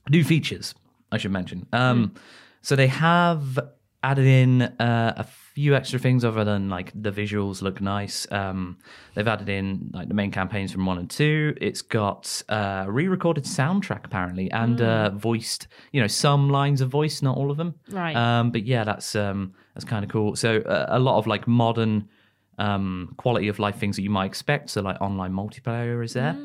new 0.10 0.24
features 0.24 0.74
I 1.12 1.18
should 1.18 1.32
mention. 1.32 1.68
Um, 1.72 2.14
So 2.62 2.76
they 2.76 2.88
have 2.88 3.60
added 4.02 4.26
in 4.26 4.64
uh, 4.64 5.14
a 5.18 5.24
few 5.56 5.74
extra 5.74 5.98
things 5.98 6.26
other 6.26 6.44
than 6.44 6.70
like 6.70 6.92
the 6.94 7.12
visuals 7.12 7.62
look 7.62 7.80
nice. 7.80 8.28
Um, 8.30 8.78
they've 9.14 9.28
added 9.28 9.48
in 9.48 9.90
like 9.94 10.10
the 10.10 10.14
main 10.14 10.30
campaigns 10.30 10.74
from 10.74 10.86
one 10.86 10.98
and 10.98 11.10
two. 11.10 11.56
It's 11.62 11.82
got 11.82 12.44
uh, 12.50 12.84
re-recorded 12.90 13.46
soundtrack 13.46 14.04
apparently 14.04 14.52
and 14.52 14.82
uh, 14.82 15.12
voiced, 15.12 15.70
you 15.94 16.02
know, 16.02 16.08
some 16.08 16.50
lines 16.50 16.82
of 16.82 16.90
voice, 16.90 17.22
not 17.22 17.38
all 17.38 17.52
of 17.52 17.56
them. 17.56 17.76
Right. 17.90 18.14
Um, 18.18 18.52
but 18.52 18.66
yeah, 18.66 18.84
that's 18.84 19.16
um, 19.16 19.54
that's 19.74 19.86
kind 19.86 20.04
of 20.04 20.12
cool. 20.12 20.36
So 20.36 20.58
uh, 20.58 20.88
a 20.90 21.00
lot 21.00 21.18
of 21.20 21.26
like 21.26 21.48
modern 21.48 22.10
um, 22.58 23.14
quality 23.16 23.48
of 23.48 23.58
life 23.58 23.78
things 23.78 23.96
that 23.96 24.02
you 24.02 24.10
might 24.10 24.26
expect. 24.26 24.72
So 24.72 24.82
like 24.82 25.02
online 25.02 25.32
multiplayer 25.32 26.04
is 26.04 26.12
there. 26.12 26.38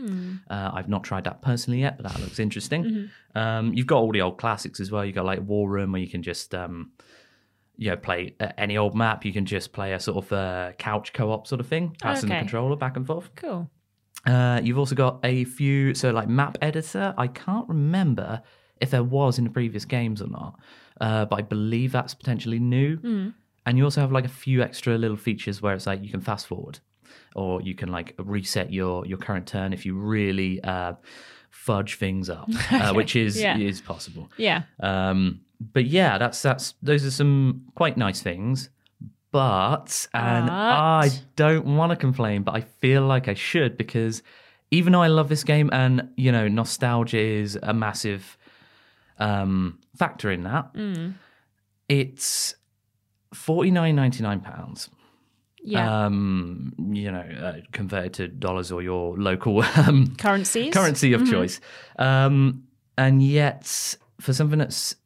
Uh, 0.49 0.71
I've 0.73 0.89
not 0.89 1.03
tried 1.03 1.25
that 1.25 1.43
personally 1.43 1.81
yet, 1.81 1.97
but 1.97 2.09
that 2.09 2.21
looks 2.21 2.39
interesting. 2.39 3.11
Um, 3.35 3.75
you've 3.75 3.89
got 3.89 3.99
all 3.99 4.13
the 4.13 4.21
old 4.21 4.39
classics 4.39 4.79
as 4.79 4.93
well. 4.93 5.05
You've 5.05 5.17
got 5.17 5.25
like 5.25 5.41
War 5.41 5.69
Room 5.69 5.91
where 5.91 6.01
you 6.01 6.09
can 6.09 6.23
just 6.23 6.55
um, 6.55 6.93
you 7.81 7.89
know 7.89 7.97
play 7.97 8.35
uh, 8.41 8.53
any 8.59 8.77
old 8.77 8.95
map. 8.95 9.25
You 9.25 9.33
can 9.33 9.47
just 9.47 9.73
play 9.73 9.95
a 9.95 9.99
sort 9.99 10.25
of 10.25 10.33
uh, 10.33 10.73
couch 10.79 11.15
co-op 11.15 11.47
sort 11.47 11.61
of 11.61 11.67
thing, 11.67 11.97
passing 12.01 12.29
the 12.29 12.35
controller 12.43 12.77
back 12.77 12.97
and 12.97 13.07
forth. 13.07 13.31
Cool. 13.35 13.71
Uh, 14.27 14.61
you've 14.63 14.79
also 14.79 14.95
got 14.95 15.19
a 15.25 15.45
few, 15.45 15.95
so 15.95 16.11
like 16.11 16.29
map 16.29 16.59
editor. 16.61 17.15
I 17.17 17.27
can't 17.27 17.67
remember 17.69 18.43
if 18.83 18.91
there 18.91 19.03
was 19.03 19.39
in 19.39 19.45
the 19.45 19.51
previous 19.51 19.87
games 19.87 20.21
or 20.21 20.29
not, 20.29 20.61
uh, 21.01 21.25
but 21.25 21.39
I 21.39 21.43
believe 21.43 21.91
that's 21.91 22.13
potentially 22.13 22.59
new. 22.59 22.99
And 23.65 23.79
you 23.79 23.85
also 23.85 24.03
have 24.03 24.13
like 24.13 24.27
a 24.27 24.35
few 24.45 24.61
extra 24.63 24.99
little 24.99 25.17
features 25.17 25.63
where 25.63 25.75
it's 25.75 25.87
like 25.87 26.05
you 26.05 26.11
can 26.11 26.21
fast 26.21 26.47
forward, 26.49 26.81
or 27.35 27.63
you 27.63 27.75
can 27.75 27.91
like 27.91 28.15
reset 28.19 28.71
your 28.71 29.07
your 29.07 29.17
current 29.17 29.47
turn 29.47 29.73
if 29.73 29.87
you 29.87 29.95
really 29.95 30.63
uh, 30.63 30.93
fudge 31.51 31.97
things 31.97 32.31
up, 32.31 32.49
uh, 32.73 32.93
which 32.95 33.15
is 33.17 33.41
Yeah. 33.41 33.59
is 33.59 33.81
possible. 33.81 34.31
Yeah. 34.39 34.63
Um, 34.81 35.41
but 35.61 35.85
yeah, 35.87 36.17
that's 36.19 36.41
that's 36.43 36.75
those 36.83 37.05
are 37.05 37.11
some 37.11 37.67
quite 37.75 37.97
nice 37.99 38.23
things. 38.23 38.71
But 39.33 40.09
and 40.15 40.47
But- 40.47 40.53
I 40.53 41.11
don't 41.37 41.67
want 41.77 41.91
to 41.91 41.97
complain, 41.97 42.43
but 42.43 42.55
I 42.57 42.63
feel 42.63 43.03
like 43.07 43.29
I 43.29 43.35
should 43.35 43.77
because 43.77 44.23
even 44.73 44.93
though 44.93 45.03
I 45.03 45.09
love 45.09 45.29
this 45.29 45.45
game 45.45 45.69
and 45.73 46.09
you 46.17 46.33
know 46.33 46.49
nostalgia 46.49 47.19
is 47.19 47.59
a 47.63 47.75
massive 47.75 48.37
um, 49.19 49.79
factor 49.97 50.31
in 50.33 50.45
that, 50.45 50.71
it's 51.89 52.55
forty 53.35 53.71
nine 53.71 53.97
ninety 53.97 54.23
nine 54.23 54.41
pounds. 54.41 54.89
Yeah. 55.63 56.07
Um, 56.07 56.73
you 56.93 57.11
know, 57.11 57.21
uh, 57.21 57.61
converted 57.73 58.15
to 58.15 58.29
dollars 58.29 58.73
or 58.73 58.83
your 58.83 59.17
local 59.17 59.63
um, 59.77 60.15
Currencies. 60.17 60.73
currency 60.73 61.13
of 61.13 61.29
choice. 61.29 61.61
Um, 61.99 62.65
and 62.97 63.23
yet, 63.23 63.97
for 64.21 64.33
something 64.33 64.59
that's 64.59 64.97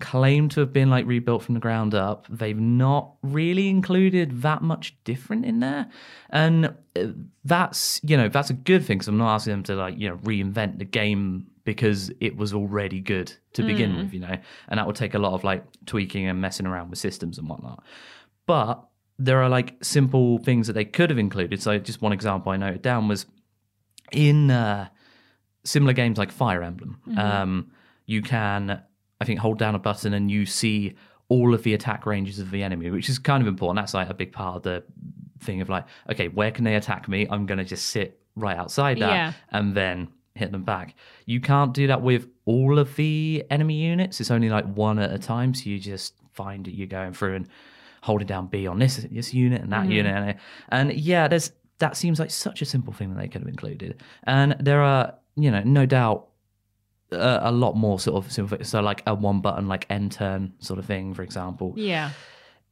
claimed 0.00 0.50
to 0.50 0.60
have 0.60 0.72
been 0.72 0.90
like 0.90 1.06
rebuilt 1.06 1.42
from 1.42 1.54
the 1.54 1.60
ground 1.60 1.94
up, 1.94 2.26
they've 2.28 2.58
not 2.58 3.14
really 3.22 3.68
included 3.68 4.42
that 4.42 4.62
much 4.62 4.96
different 5.04 5.44
in 5.44 5.60
there. 5.60 5.88
And 6.30 6.74
uh, 6.96 7.06
that's, 7.44 8.00
you 8.02 8.16
know, 8.16 8.28
that's 8.28 8.50
a 8.50 8.54
good 8.54 8.84
thing 8.84 8.98
because 8.98 9.08
I'm 9.08 9.18
not 9.18 9.34
asking 9.34 9.52
them 9.52 9.62
to 9.64 9.76
like, 9.76 9.98
you 9.98 10.08
know, 10.08 10.16
reinvent 10.16 10.78
the 10.78 10.84
game 10.84 11.46
because 11.64 12.10
it 12.20 12.36
was 12.36 12.52
already 12.52 13.00
good 13.00 13.32
to 13.54 13.62
begin 13.62 13.96
with, 13.96 14.12
you 14.12 14.20
know, 14.20 14.36
and 14.68 14.78
that 14.78 14.86
would 14.86 14.96
take 14.96 15.14
a 15.14 15.18
lot 15.18 15.32
of 15.32 15.44
like 15.44 15.64
tweaking 15.86 16.26
and 16.28 16.40
messing 16.40 16.66
around 16.66 16.90
with 16.90 16.98
systems 16.98 17.38
and 17.38 17.48
whatnot. 17.48 17.82
But 18.46 18.84
there 19.18 19.42
are 19.42 19.48
like 19.48 19.76
simple 19.82 20.38
things 20.38 20.66
that 20.66 20.72
they 20.72 20.84
could 20.84 21.10
have 21.10 21.18
included. 21.18 21.62
So 21.62 21.78
just 21.78 22.02
one 22.02 22.12
example 22.12 22.52
I 22.52 22.56
noted 22.56 22.82
down 22.82 23.08
was 23.08 23.26
in 24.12 24.50
uh, 24.50 24.88
similar 25.64 25.92
games 25.92 26.18
like 26.18 26.30
Fire 26.32 26.62
Emblem, 26.62 26.98
um, 27.16 27.70
you 28.06 28.22
can, 28.22 28.82
I 29.20 29.24
think, 29.24 29.40
hold 29.40 29.58
down 29.58 29.74
a 29.74 29.78
button 29.78 30.12
and 30.14 30.30
you 30.30 30.46
see 30.46 30.94
all 31.28 31.54
of 31.54 31.62
the 31.62 31.74
attack 31.74 32.06
ranges 32.06 32.38
of 32.38 32.50
the 32.50 32.62
enemy, 32.62 32.90
which 32.90 33.08
is 33.08 33.18
kind 33.18 33.40
of 33.40 33.46
important. 33.48 33.76
That's 33.76 33.94
like 33.94 34.10
a 34.10 34.14
big 34.14 34.32
part 34.32 34.56
of 34.56 34.62
the 34.62 34.84
thing 35.40 35.60
of 35.60 35.68
like, 35.68 35.86
okay, 36.10 36.28
where 36.28 36.50
can 36.50 36.64
they 36.64 36.74
attack 36.74 37.08
me? 37.08 37.26
I'm 37.30 37.46
going 37.46 37.58
to 37.58 37.64
just 37.64 37.86
sit 37.86 38.20
right 38.36 38.56
outside 38.56 38.98
that 38.98 39.10
Yeah. 39.10 39.32
and 39.50 39.74
then 39.74 40.08
hit 40.34 40.50
them 40.52 40.64
back. 40.64 40.96
You 41.24 41.40
can't 41.40 41.72
do 41.72 41.86
that 41.86 42.02
with 42.02 42.28
all 42.44 42.78
of 42.78 42.94
the 42.96 43.44
enemy 43.50 43.74
units. 43.74 44.20
It's 44.20 44.30
only 44.30 44.50
like 44.50 44.64
one 44.66 44.98
at 44.98 45.12
a 45.12 45.18
time. 45.18 45.54
So 45.54 45.70
you 45.70 45.78
just 45.78 46.14
find 46.32 46.64
that 46.66 46.74
you're 46.74 46.88
going 46.88 47.12
through 47.14 47.36
and 47.36 47.48
holding 48.04 48.26
down 48.26 48.46
B 48.46 48.66
on 48.66 48.78
this 48.78 48.96
this 49.10 49.32
unit 49.34 49.62
and 49.62 49.72
that 49.72 49.86
unit, 49.88 50.14
and, 50.14 50.38
and 50.68 50.92
yeah, 50.98 51.28
there's 51.28 51.52
that 51.78 51.96
seems 51.96 52.18
like 52.20 52.30
such 52.30 52.62
a 52.62 52.64
simple 52.64 52.92
thing 52.92 53.08
that 53.10 53.20
they 53.20 53.28
could 53.28 53.40
have 53.42 53.48
included. 53.48 54.00
And 54.24 54.54
there 54.60 54.80
are, 54.82 55.14
you 55.36 55.50
know, 55.50 55.62
no 55.64 55.86
doubt 55.86 56.28
uh, 57.12 57.40
a 57.42 57.50
lot 57.52 57.74
more 57.74 57.98
sort 57.98 58.16
of 58.24 58.30
simple. 58.30 58.58
So 58.62 58.80
like 58.80 59.02
a 59.06 59.14
one 59.14 59.40
button 59.40 59.66
like 59.68 59.86
end 59.90 60.12
turn 60.12 60.52
sort 60.60 60.78
of 60.78 60.84
thing, 60.86 61.14
for 61.14 61.22
example 61.22 61.74
Yeah. 61.76 62.10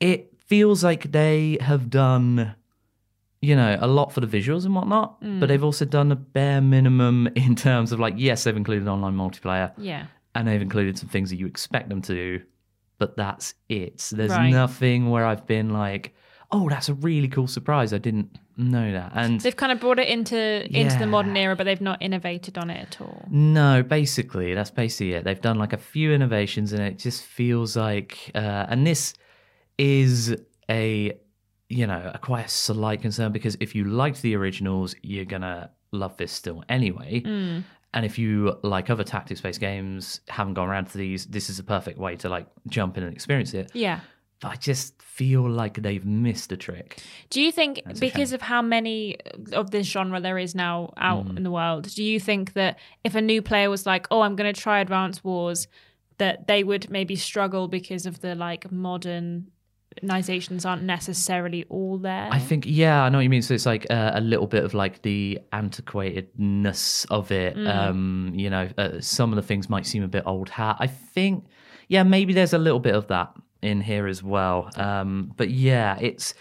it 0.01 0.33
feels 0.39 0.85
like 0.85 1.11
they 1.13 1.59
have 1.61 1.89
done 1.91 2.55
you 3.41 3.57
know 3.57 3.77
a 3.81 3.87
lot 3.87 4.13
for 4.13 4.21
the 4.21 4.27
visuals 4.39 4.65
and 4.67 4.75
whatnot 4.75 5.17
but 5.41 5.47
they've 5.47 5.65
also 5.65 5.85
done 5.85 6.13
a 6.13 6.17
bare 6.17 6.61
minimum 6.61 7.27
in 7.37 7.55
terms 7.57 7.91
of 7.93 7.99
like 7.99 8.15
yes 8.17 8.45
they've 8.45 8.57
included 8.57 8.87
online 8.87 9.15
multiplayer 9.17 9.73
Yeah. 9.79 10.07
and 10.35 10.47
they've 10.47 10.63
included 10.63 10.99
some 10.99 11.09
things 11.09 11.31
that 11.31 11.37
you 11.37 11.47
expect 11.47 11.89
them 11.89 12.03
to 12.03 12.15
do 12.15 12.45
but 13.03 13.11
that's 13.17 13.47
it 13.69 13.97
there's 14.19 14.31
Right. 14.31 14.51
nothing 14.63 15.01
where 15.13 15.25
i've 15.31 15.47
been 15.57 15.69
like 15.85 16.05
oh 16.57 16.65
that's 16.73 16.89
a 16.95 16.95
really 17.09 17.29
cool 17.37 17.49
surprise 17.59 17.91
i 17.93 17.99
didn't 18.09 18.29
know 18.57 18.89
that 18.99 19.11
and 19.21 19.41
They've 19.41 19.57
kind 19.65 19.73
of 19.75 19.81
brought 19.81 19.99
it 20.05 20.09
into 20.17 20.37
into 20.81 20.97
the 20.99 21.07
modern 21.17 21.37
era, 21.45 21.55
but 21.57 21.65
they've 21.65 21.87
not 21.91 21.99
innovated 22.09 22.55
on 22.63 22.69
it 22.75 22.81
at 22.87 22.95
all. 23.01 23.21
No, 23.31 23.83
basically, 23.83 24.53
that's 24.59 24.71
basically 24.71 25.15
it. 25.17 25.25
They've 25.25 25.41
done 25.51 25.59
like 25.65 25.73
a 25.73 25.83
few 25.95 26.13
innovations, 26.13 26.69
and 26.75 26.83
it 26.91 26.99
just 27.07 27.21
feels 27.25 27.71
like, 27.89 28.13
uh, 28.35 28.67
and 28.71 28.87
this 28.87 29.15
is 29.79 30.37
a, 30.71 31.13
you 31.71 31.87
know, 31.87 32.11
a 32.15 32.19
quite 32.19 32.45
a 32.47 32.49
slight 32.49 33.01
concern 33.01 33.33
because 33.33 33.57
if 33.59 33.75
you 33.75 33.85
liked 33.85 34.21
the 34.23 34.37
originals, 34.37 34.95
you're 35.03 35.25
gonna 35.25 35.71
love 35.93 36.15
this 36.19 36.31
still 36.33 36.63
anyway. 36.69 37.23
And 37.95 38.07
if 38.07 38.19
you 38.19 38.59
like 38.63 38.89
other 38.91 39.05
tactics-based 39.05 39.61
games, 39.61 40.21
haven't 40.29 40.55
gone 40.55 40.69
around 40.69 40.87
to 40.87 40.99
these, 40.99 41.27
this 41.27 41.51
is 41.51 41.59
a 41.59 41.63
perfect 41.65 41.99
way 41.99 42.17
to 42.17 42.29
like 42.29 42.47
jump 42.69 42.97
in 42.97 43.03
and 43.05 43.13
experience 43.13 43.53
it. 43.55 43.71
Yeah. 43.75 44.01
I 44.45 44.57
just 44.57 45.01
feel 45.03 45.49
like 45.49 45.75
they've 45.83 46.05
missed 46.05 46.51
a 46.53 46.57
trick. 46.57 47.01
Do 47.31 47.41
you 47.41 47.53
think 47.53 47.83
That's 47.85 48.01
because 48.01 48.33
of 48.33 48.43
how 48.43 48.61
many 48.63 49.19
of 49.53 49.71
this 49.71 49.87
genre 49.87 50.21
there 50.21 50.39
is 50.39 50.55
now 50.55 50.93
out 50.97 51.27
Mm. 51.27 51.37
in 51.37 51.43
the 51.45 51.51
world, 51.51 51.89
do 51.95 52.03
you 52.03 52.19
think 52.19 52.55
that 52.55 52.79
if 53.05 53.15
a 53.15 53.21
new 53.21 53.41
player 53.43 53.71
was 53.71 53.87
like, 53.87 54.07
"Oh, 54.11 54.23
I'm 54.23 54.35
going 54.35 54.53
to 54.53 54.59
try 54.61 54.81
Advance 54.81 55.23
Wars," 55.23 55.69
that 56.19 56.47
they 56.49 56.65
would 56.65 56.91
maybe 56.91 57.15
struggle 57.15 57.69
because 57.69 58.05
of 58.07 58.21
the 58.21 58.35
like 58.35 58.73
modernizations 60.03 60.65
aren't 60.67 60.83
necessarily 60.83 61.65
all 61.69 61.99
there? 61.99 62.29
I 62.31 62.39
think, 62.39 62.65
yeah, 62.67 63.05
I 63.05 63.09
know 63.09 63.19
what 63.19 63.25
you 63.25 63.31
mean. 63.31 63.43
So 63.43 63.55
it's 63.55 63.67
like 63.67 63.87
uh, 63.91 64.13
a 64.15 64.21
little 64.21 64.47
bit 64.47 64.65
of 64.65 64.75
like 64.75 65.03
the 65.03 65.39
antiquatedness 65.53 67.07
of 67.11 67.31
it. 67.31 67.57
Um, 67.67 68.33
you 68.35 68.51
know, 68.51 68.69
uh, 68.79 69.01
some 69.01 69.31
of 69.31 69.37
the 69.37 69.43
things 69.43 69.69
might 69.69 69.87
seem 69.87 70.03
a 70.03 70.09
bit 70.09 70.25
old 70.27 70.49
hat. 70.49 70.77
I 70.79 70.87
think, 70.87 71.45
yeah, 71.89 72.03
maybe 72.03 72.33
there's 72.33 72.53
a 72.53 72.59
little 72.59 72.81
bit 72.81 72.95
of 72.95 73.09
that 73.09 73.35
in 73.61 73.81
here 73.81 74.07
as 74.07 74.23
well. 74.23 74.71
Um, 74.77 75.33
but 75.37 75.51
yeah, 75.51 75.99
it's. 76.01 76.35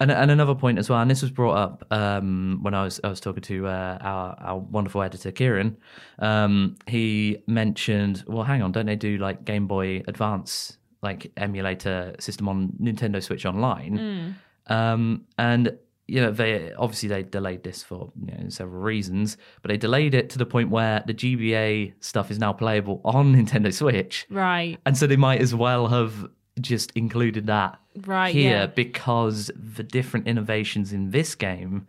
And, 0.00 0.10
and 0.10 0.28
another 0.28 0.56
point 0.56 0.80
as 0.80 0.90
well, 0.90 1.00
and 1.00 1.08
this 1.08 1.22
was 1.22 1.30
brought 1.30 1.56
up 1.56 1.84
um, 1.92 2.58
when 2.62 2.74
I 2.74 2.82
was 2.82 3.00
I 3.04 3.08
was 3.08 3.20
talking 3.20 3.42
to 3.44 3.68
uh, 3.68 3.98
our 4.00 4.36
our 4.40 4.58
wonderful 4.58 5.02
editor 5.02 5.30
Ciaran. 5.30 5.76
Um, 6.18 6.74
he 6.88 7.38
mentioned, 7.46 8.24
well, 8.26 8.42
hang 8.42 8.60
on, 8.60 8.72
don't 8.72 8.86
they 8.86 8.96
do 8.96 9.18
like 9.18 9.44
Game 9.44 9.68
Boy 9.68 10.02
Advance 10.08 10.78
like 11.04 11.30
emulator 11.36 12.16
system 12.18 12.48
on 12.48 12.72
Nintendo 12.80 13.22
Switch 13.22 13.46
Online? 13.46 14.34
Um, 14.66 15.26
and 15.38 15.78
you 16.06 16.20
know, 16.20 16.30
they 16.30 16.72
obviously 16.74 17.08
they 17.08 17.22
delayed 17.22 17.62
this 17.62 17.82
for 17.82 18.12
you 18.26 18.34
know, 18.36 18.48
several 18.48 18.82
reasons, 18.82 19.36
but 19.62 19.70
they 19.70 19.76
delayed 19.76 20.14
it 20.14 20.28
to 20.30 20.38
the 20.38 20.44
point 20.44 20.70
where 20.70 21.02
the 21.06 21.14
GBA 21.14 21.94
stuff 22.00 22.30
is 22.30 22.38
now 22.38 22.52
playable 22.52 23.00
on 23.04 23.34
Nintendo 23.36 23.72
Switch, 23.72 24.26
right, 24.28 24.78
and 24.84 24.96
so 24.96 25.06
they 25.06 25.16
might 25.16 25.40
as 25.40 25.54
well 25.54 25.88
have 25.88 26.26
just 26.60 26.92
included 26.92 27.46
that 27.46 27.80
right, 28.04 28.32
here 28.32 28.58
yeah. 28.60 28.66
because 28.66 29.50
the 29.56 29.82
different 29.82 30.28
innovations 30.28 30.92
in 30.92 31.10
this 31.10 31.34
game, 31.34 31.86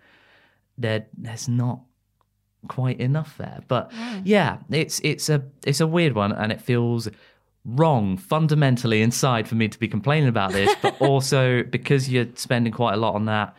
there 0.77 1.07
there's 1.17 1.49
not 1.49 1.81
quite 2.69 2.99
enough 2.99 3.37
there. 3.37 3.61
But 3.67 3.91
yeah, 4.23 4.59
it's 4.69 4.99
it's 5.03 5.29
a 5.29 5.43
it's 5.65 5.81
a 5.81 5.87
weird 5.87 6.15
one, 6.15 6.31
and 6.31 6.53
it 6.53 6.61
feels 6.61 7.09
wrong 7.65 8.15
fundamentally 8.17 9.01
inside 9.01 9.47
for 9.47 9.55
me 9.55 9.67
to 9.67 9.79
be 9.79 9.87
complaining 9.87 10.29
about 10.29 10.51
this, 10.51 10.73
but 10.81 10.95
also 11.01 11.63
because 11.63 12.07
you're 12.09 12.27
spending 12.35 12.71
quite 12.71 12.93
a 12.93 12.97
lot 12.97 13.15
on 13.15 13.25
that. 13.25 13.55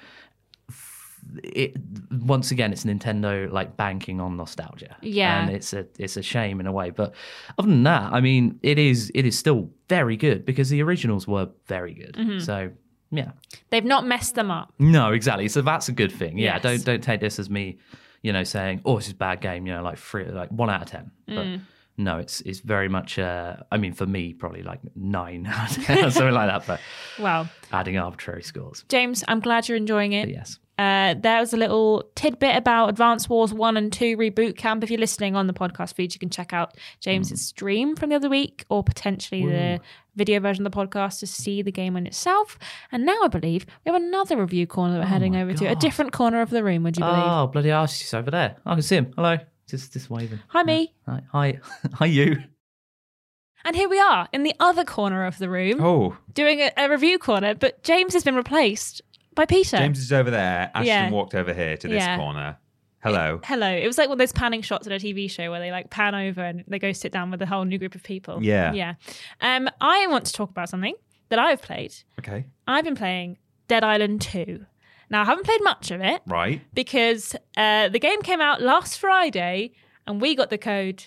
It 1.43 1.75
once 2.13 2.53
again, 2.53 2.73
it's 2.73 2.85
Nintendo 2.85 3.51
like 3.51 3.77
banking 3.77 4.21
on 4.21 4.37
nostalgia. 4.37 4.97
Yeah. 5.03 5.43
and 5.43 5.55
it's 5.57 5.73
a 5.73 5.85
it's 5.99 6.17
a 6.17 6.23
shame 6.23 6.61
in 6.61 6.67
a 6.69 6.73
way. 6.73 6.91
But 6.91 7.15
other 7.59 7.69
than 7.69 7.83
that, 7.83 8.13
I 8.13 8.21
mean, 8.21 8.61
it 8.63 8.79
is 8.79 9.11
it 9.15 9.27
is 9.27 9.37
still 9.37 9.69
very 9.89 10.17
good 10.17 10.45
because 10.47 10.69
the 10.71 10.83
originals 10.83 11.27
were 11.27 11.49
very 11.67 11.95
good. 11.95 12.15
Mm-hmm. 12.15 12.39
So 12.39 12.71
yeah, 13.11 13.33
They've 13.71 13.85
not 13.85 14.07
messed 14.07 14.37
them 14.37 14.51
up. 14.53 14.73
no, 14.79 15.13
exactly. 15.13 15.49
So 15.49 15.63
that's 15.63 15.89
a 15.89 15.93
good 15.93 16.13
thing. 16.13 16.39
Yeah, 16.39 16.55
Yes. 16.55 16.63
don't 16.63 16.85
don't 16.85 17.03
take 17.03 17.21
this 17.21 17.41
as 17.41 17.51
me, 17.51 17.79
you 18.23 18.33
know, 18.33 18.45
saying, 18.45 18.83
"Oh, 18.85 18.97
this 18.97 19.07
is 19.07 19.13
a 19.13 19.17
bad 19.17 19.41
game." 19.41 19.67
You 19.67 19.75
know, 19.75 19.83
like 19.83 19.99
three, 19.99 20.27
like 20.27 20.51
one 20.51 20.71
out 20.71 20.83
of 20.83 20.89
ten. 20.89 21.11
But 21.27 21.35
Mm. 21.47 21.61
No, 21.99 22.19
it's 22.19 22.41
it's 22.43 22.61
very 22.61 22.89
much. 22.89 23.19
Uh, 23.19 23.57
I 23.73 23.79
mean, 23.79 23.93
for 23.93 24.07
me, 24.07 24.35
probably 24.35 24.63
like 24.63 24.81
nine 24.95 25.47
out 25.51 25.77
of 25.77 25.85
10, 25.85 26.11
something 26.11 26.35
like 26.35 26.49
that. 26.49 26.67
But 26.67 26.81
Well, 27.19 27.49
adding 27.73 27.99
arbitrary 27.99 28.43
scores. 28.43 28.85
James, 28.89 29.25
I'm 29.29 29.41
glad 29.41 29.69
you're 29.69 29.77
enjoying 29.77 30.13
it. 30.13 30.27
But 30.27 30.35
yes, 30.35 30.59
Uh, 30.79 31.15
there 31.19 31.41
was 31.41 31.55
a 31.55 31.57
little 31.57 32.05
tidbit 32.15 32.55
about 32.55 32.91
Advance 32.91 33.31
Wars 33.31 33.55
1 33.55 33.77
and 33.79 33.91
2 33.91 34.17
Reboot 34.19 34.57
Camp. 34.59 34.85
If 34.85 34.91
you're 34.91 35.01
listening 35.01 35.35
on 35.35 35.47
the 35.47 35.55
podcast 35.55 35.95
feed, 35.95 36.13
you 36.13 36.21
can 36.21 36.29
check 36.29 36.53
out 36.53 36.77
James's 37.01 37.41
stream 37.47 37.97
from 37.97 38.11
the 38.11 38.17
other 38.17 38.29
week 38.29 38.65
or 38.69 38.85
potentially 38.85 39.47
the 39.47 39.81
video 40.17 40.39
version 40.41 40.67
of 40.67 40.73
the 40.73 40.77
podcast 40.77 41.21
to 41.21 41.27
see 41.27 41.63
the 41.63 41.73
game 41.73 41.97
in 41.97 42.07
itself. 42.07 42.59
And 42.93 43.07
now 43.07 43.19
I 43.23 43.29
believe 43.29 43.65
we 43.85 43.93
have 43.93 44.01
another 44.01 44.37
review 44.37 44.67
corner 44.67 44.95
that 44.95 45.01
we're 45.01 45.07
heading 45.07 45.33
my 45.33 45.43
over 45.43 45.55
to, 45.55 45.67
a 45.67 45.77
different 45.77 46.13
corner 46.13 46.43
of 46.43 46.51
the 46.51 46.63
room, 46.63 46.83
would 46.83 46.99
you 46.99 47.05
believe? 47.05 47.23
oh 47.25 47.47
bloody 47.47 47.71
she's 47.89 48.13
over 48.13 48.31
there. 48.31 48.57
I 48.67 48.75
can 48.75 48.83
see 48.83 48.97
him. 48.97 49.13
Hello, 49.17 49.39
just 49.67 49.93
just 49.93 50.11
waving. 50.11 50.41
Hi, 50.49 50.63
me. 50.63 50.95
Hi, 51.07 51.23
hi, 51.33 51.61
hi, 51.95 52.07
you. 52.07 52.43
And 53.65 53.75
here 53.75 53.89
we 53.89 53.99
are 53.99 54.29
in 54.33 54.45
the 54.45 54.55
other 54.61 54.85
corner 54.85 55.25
of 55.27 55.39
the 55.39 55.49
room 55.49 55.81
Oh, 55.81 56.17
doing 56.33 56.61
a, 56.61 56.71
a 56.77 56.89
review 56.89 57.19
corner, 57.19 57.55
but 57.55 57.83
James 57.83 58.13
has 58.15 58.23
been 58.23 58.37
replaced 58.37 59.03
by 59.35 59.45
Peter. 59.45 59.77
James 59.79 59.99
is 59.99 60.13
over 60.13 60.31
there. 60.31 60.71
Ashton 60.75 60.87
Yeah. 60.87 61.11
walked 61.11 61.35
over 61.35 61.53
here 61.53 61.77
to 61.77 61.89
this 61.89 61.97
Yeah. 62.03 62.17
corner. 62.17 62.59
Hello. 63.03 63.41
Hello. 63.45 63.69
It 63.69 63.87
was 63.87 63.99
like 63.99 64.09
one 64.09 64.15
of 64.15 64.19
those 64.19 64.33
panning 64.33 64.63
shots 64.63 64.87
in 64.87 64.93
a 64.93 64.99
TV 64.99 65.29
show 65.31 65.51
where 65.51 65.61
they 65.61 65.71
like 65.73 65.91
pan 65.91 66.15
over 66.15 66.43
and 66.43 66.65
they 66.69 66.79
go 66.79 66.93
sit 66.93 67.13
down 67.13 67.31
with 67.31 67.43
a 67.43 67.47
whole 67.47 67.65
new 67.65 67.79
group 67.79 67.95
of 67.95 68.03
people. 68.03 68.43
Yeah. 68.43 68.73
Yeah. 68.73 68.95
Um, 69.41 69.69
I 69.81 70.07
want 70.09 70.27
to 70.27 70.33
talk 70.33 70.51
about 70.51 70.69
something 70.69 70.95
that 71.29 71.39
I've 71.39 71.61
played. 71.63 71.93
Okay. 72.21 72.47
I've 72.69 72.85
been 72.85 72.97
playing 72.97 73.39
Dead 73.69 73.83
Island 73.85 74.21
2. 74.23 74.65
Now, 75.11 75.23
I 75.23 75.25
haven't 75.25 75.45
played 75.45 75.63
much 75.63 75.91
of 75.91 76.01
it 76.01 76.23
Right. 76.27 76.61
because 76.75 77.37
uh, 77.57 77.89
the 77.89 77.99
game 77.99 78.23
came 78.23 78.41
out 78.41 78.61
last 78.61 78.99
Friday 78.99 79.73
and 80.07 80.21
we 80.21 80.35
got 80.35 80.51
the 80.51 80.59
code 80.59 81.05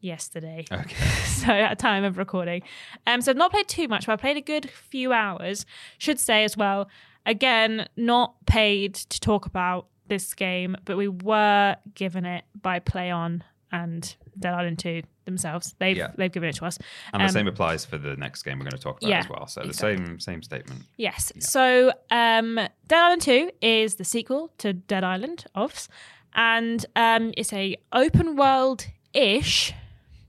yesterday. 0.00 0.64
Okay. 0.70 0.94
so 1.24 1.50
at 1.50 1.78
time 1.78 2.04
of 2.04 2.18
recording. 2.18 2.62
Um, 3.06 3.20
so 3.20 3.30
I've 3.30 3.36
not 3.36 3.50
played 3.50 3.68
too 3.68 3.88
much, 3.88 4.06
but 4.06 4.12
I 4.12 4.16
played 4.16 4.36
a 4.36 4.40
good 4.42 4.68
few 4.70 5.12
hours. 5.12 5.64
Should 5.98 6.20
say 6.20 6.44
as 6.44 6.56
well, 6.56 6.88
again, 7.26 7.88
not 7.96 8.34
paid 8.46 8.94
to 8.94 9.20
talk 9.20 9.46
about 9.46 9.86
this 10.08 10.34
game, 10.34 10.76
but 10.84 10.96
we 10.96 11.08
were 11.08 11.76
given 11.94 12.24
it 12.24 12.44
by 12.60 12.80
Plaion 12.80 13.42
and 13.72 14.14
Dead 14.38 14.54
Island 14.54 14.78
2 14.78 15.02
themselves. 15.24 15.74
They've 15.78 15.96
Yeah. 15.96 16.12
they've 16.16 16.32
given 16.32 16.48
it 16.48 16.56
to 16.56 16.64
us. 16.64 16.78
And 17.12 17.22
Um, 17.22 17.26
the 17.28 17.32
same 17.32 17.48
applies 17.48 17.84
for 17.84 17.98
the 17.98 18.16
next 18.16 18.42
game 18.42 18.58
we're 18.58 18.64
going 18.64 18.72
to 18.72 18.78
talk 18.78 18.98
about 19.02 19.08
yeah, 19.10 19.18
as 19.20 19.28
well. 19.28 19.46
So 19.46 19.62
exactly. 19.62 19.96
the 19.96 20.02
same 20.04 20.20
same 20.20 20.42
statement. 20.42 20.82
Yes. 20.96 21.32
So, 21.38 21.92
um, 22.10 22.54
Dead 22.56 22.98
Island 22.98 23.22
Two 23.22 23.50
is 23.60 23.96
the 23.96 24.04
sequel 24.04 24.52
to 24.58 24.72
Dead 24.72 25.04
Island 25.04 25.44
OFS, 25.54 25.88
and 26.34 26.84
um, 26.96 27.32
it's 27.36 27.52
a 27.52 27.76
open 27.92 28.36
world 28.36 28.86
ish, 29.12 29.72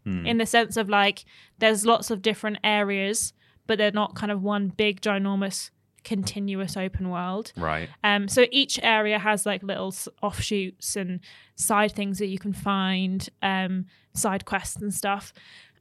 in 0.05 0.39
the 0.39 0.45
sense 0.47 0.75
of 0.75 0.89
like 0.89 1.23
there's 1.59 1.85
lots 1.85 2.09
of 2.09 2.23
different 2.23 2.57
areas, 2.63 3.31
but 3.67 3.77
they're 3.77 3.91
not 3.91 4.15
kind 4.15 4.31
of 4.31 4.41
one 4.41 4.69
big 4.69 5.01
ginormous 5.01 5.69
continuous 6.03 6.77
open 6.77 7.09
world. 7.09 7.51
Right. 7.57 7.89
Um, 8.03 8.27
so 8.27 8.45
each 8.51 8.79
area 8.81 9.19
has 9.19 9.45
like 9.45 9.63
little 9.63 9.93
offshoots 10.21 10.95
and 10.95 11.19
side 11.55 11.91
things 11.91 12.19
that 12.19 12.27
you 12.27 12.39
can 12.39 12.53
find, 12.53 13.27
um, 13.41 13.85
side 14.13 14.45
quests 14.45 14.81
and 14.81 14.93
stuff. 14.93 15.33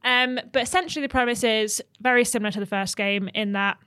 Um, 0.03 0.39
but 0.53 0.63
essentially, 0.63 1.05
the 1.05 1.09
premise 1.09 1.43
is 1.43 1.83
very 2.01 2.23
similar 2.23 2.51
to 2.51 2.59
the 2.59 2.65
first 2.65 2.95
game 2.95 3.29
in 3.33 3.53
that 3.53 3.77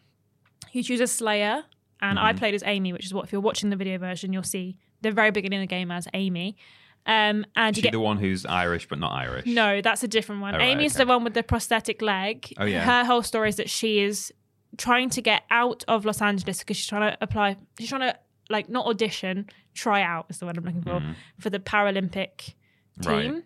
you 0.72 0.82
choose 0.82 1.00
a 1.00 1.06
Slayer, 1.06 1.64
and 2.00 2.18
I 2.18 2.32
played 2.32 2.54
as 2.54 2.62
Amy, 2.66 2.92
which 2.92 3.06
is 3.06 3.14
what 3.14 3.24
if 3.24 3.32
you're 3.32 3.40
watching 3.40 3.70
the 3.70 3.76
video 3.76 3.96
version, 3.98 4.32
you'll 4.32 4.42
see 4.42 4.76
the 5.02 5.12
very 5.12 5.30
beginning 5.30 5.60
of 5.60 5.62
the 5.62 5.74
game 5.74 5.90
as 5.90 6.08
Amy. 6.14 6.56
Um, 7.04 7.44
and 7.56 7.74
Is 7.74 7.78
you 7.78 7.80
she 7.80 7.82
get 7.82 7.92
the 7.92 8.00
one 8.00 8.18
who's 8.18 8.46
Irish 8.46 8.88
but 8.88 8.98
not 8.98 9.12
Irish? 9.12 9.46
no, 9.46 9.80
that's 9.80 10.02
a 10.02 10.08
different 10.08 10.40
one. 10.40 10.54
Oh, 10.54 10.58
right, 10.58 10.68
Amy's 10.68 10.94
okay. 10.94 11.04
the 11.04 11.08
one 11.08 11.24
with 11.24 11.34
the 11.34 11.42
prosthetic 11.42 12.00
leg. 12.00 12.52
Oh, 12.58 12.64
yeah. 12.64 12.84
Her 12.84 13.04
whole 13.04 13.22
story 13.22 13.48
is 13.48 13.56
that 13.56 13.68
she 13.68 14.00
is 14.00 14.32
trying 14.78 15.10
to 15.10 15.22
get 15.22 15.42
out 15.50 15.84
of 15.88 16.04
Los 16.04 16.20
Angeles 16.22 16.60
because 16.60 16.76
she's 16.76 16.86
trying 16.86 17.10
to 17.12 17.18
apply. 17.20 17.56
She's 17.78 17.88
trying 17.88 18.02
to 18.12 18.16
like 18.50 18.68
not 18.68 18.86
audition, 18.86 19.48
try 19.74 20.02
out 20.02 20.26
is 20.28 20.38
the 20.38 20.46
word 20.46 20.58
I'm 20.58 20.64
looking 20.64 20.82
for 20.82 21.02
for 21.38 21.50
the 21.50 21.58
Paralympic 21.60 22.54
Mm. 23.00 23.06
Right. 23.08 23.22
team. 23.22 23.42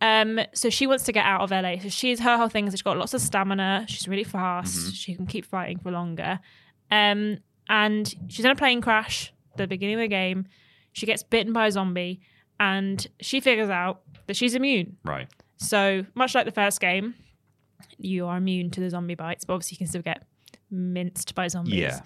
Um, 0.00 0.38
so 0.54 0.70
she 0.70 0.86
wants 0.86 1.02
to 1.04 1.12
get 1.12 1.24
out 1.26 1.40
of 1.40 1.50
LA. 1.50 1.78
So 1.80 1.88
she's 1.88 2.20
her 2.20 2.36
whole 2.36 2.48
thing 2.48 2.68
is 2.68 2.72
she's 2.74 2.82
got 2.82 2.96
lots 2.96 3.12
of 3.14 3.20
stamina. 3.20 3.86
She's 3.88 4.06
really 4.06 4.22
fast. 4.22 4.78
Mm-hmm. 4.78 4.90
She 4.92 5.14
can 5.16 5.26
keep 5.26 5.44
fighting 5.44 5.78
for 5.80 5.90
longer. 5.90 6.38
Um, 6.90 7.38
and 7.68 8.14
she's 8.28 8.44
in 8.44 8.50
a 8.52 8.54
plane 8.54 8.80
crash 8.80 9.32
the 9.56 9.66
beginning 9.66 9.96
of 9.96 10.00
the 10.02 10.06
game. 10.08 10.46
She 10.92 11.04
gets 11.06 11.24
bitten 11.24 11.52
by 11.52 11.66
a 11.66 11.72
zombie, 11.72 12.20
and 12.60 13.04
she 13.20 13.40
figures 13.40 13.68
out 13.70 14.02
that 14.28 14.36
she's 14.36 14.54
immune. 14.54 14.96
Right. 15.04 15.26
So 15.56 16.06
much 16.14 16.34
like 16.36 16.44
the 16.44 16.52
first 16.52 16.80
game, 16.80 17.14
you 17.98 18.26
are 18.26 18.36
immune 18.36 18.70
to 18.70 18.80
the 18.80 18.90
zombie 18.90 19.16
bites, 19.16 19.44
but 19.44 19.54
obviously 19.54 19.74
you 19.74 19.78
can 19.78 19.86
still 19.88 20.02
get 20.02 20.24
minced 20.70 21.34
by 21.34 21.48
zombies. 21.48 21.74
Yeah. 21.74 22.00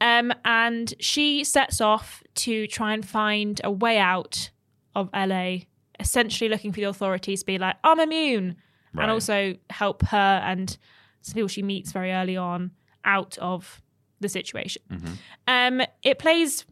Um, 0.00 0.32
and 0.44 0.94
she 1.00 1.44
sets 1.44 1.80
off 1.80 2.22
to 2.36 2.66
try 2.66 2.94
and 2.94 3.06
find 3.06 3.60
a 3.64 3.70
way 3.70 3.98
out 3.98 4.50
of 4.94 5.10
LA, 5.12 5.58
essentially 5.98 6.48
looking 6.48 6.72
for 6.72 6.80
the 6.80 6.88
authorities 6.88 7.40
to 7.40 7.46
be 7.46 7.58
like, 7.58 7.76
I'm 7.82 7.98
immune. 7.98 8.56
Right. 8.94 9.02
And 9.02 9.10
also 9.10 9.54
help 9.70 10.02
her 10.06 10.42
and 10.44 10.76
some 11.22 11.34
people 11.34 11.48
she 11.48 11.62
meets 11.62 11.92
very 11.92 12.12
early 12.12 12.36
on 12.36 12.70
out 13.04 13.36
of 13.38 13.82
the 14.20 14.28
situation. 14.28 14.82
Mm-hmm. 14.90 15.12
Um, 15.46 15.86
it 16.02 16.18
plays 16.18 16.64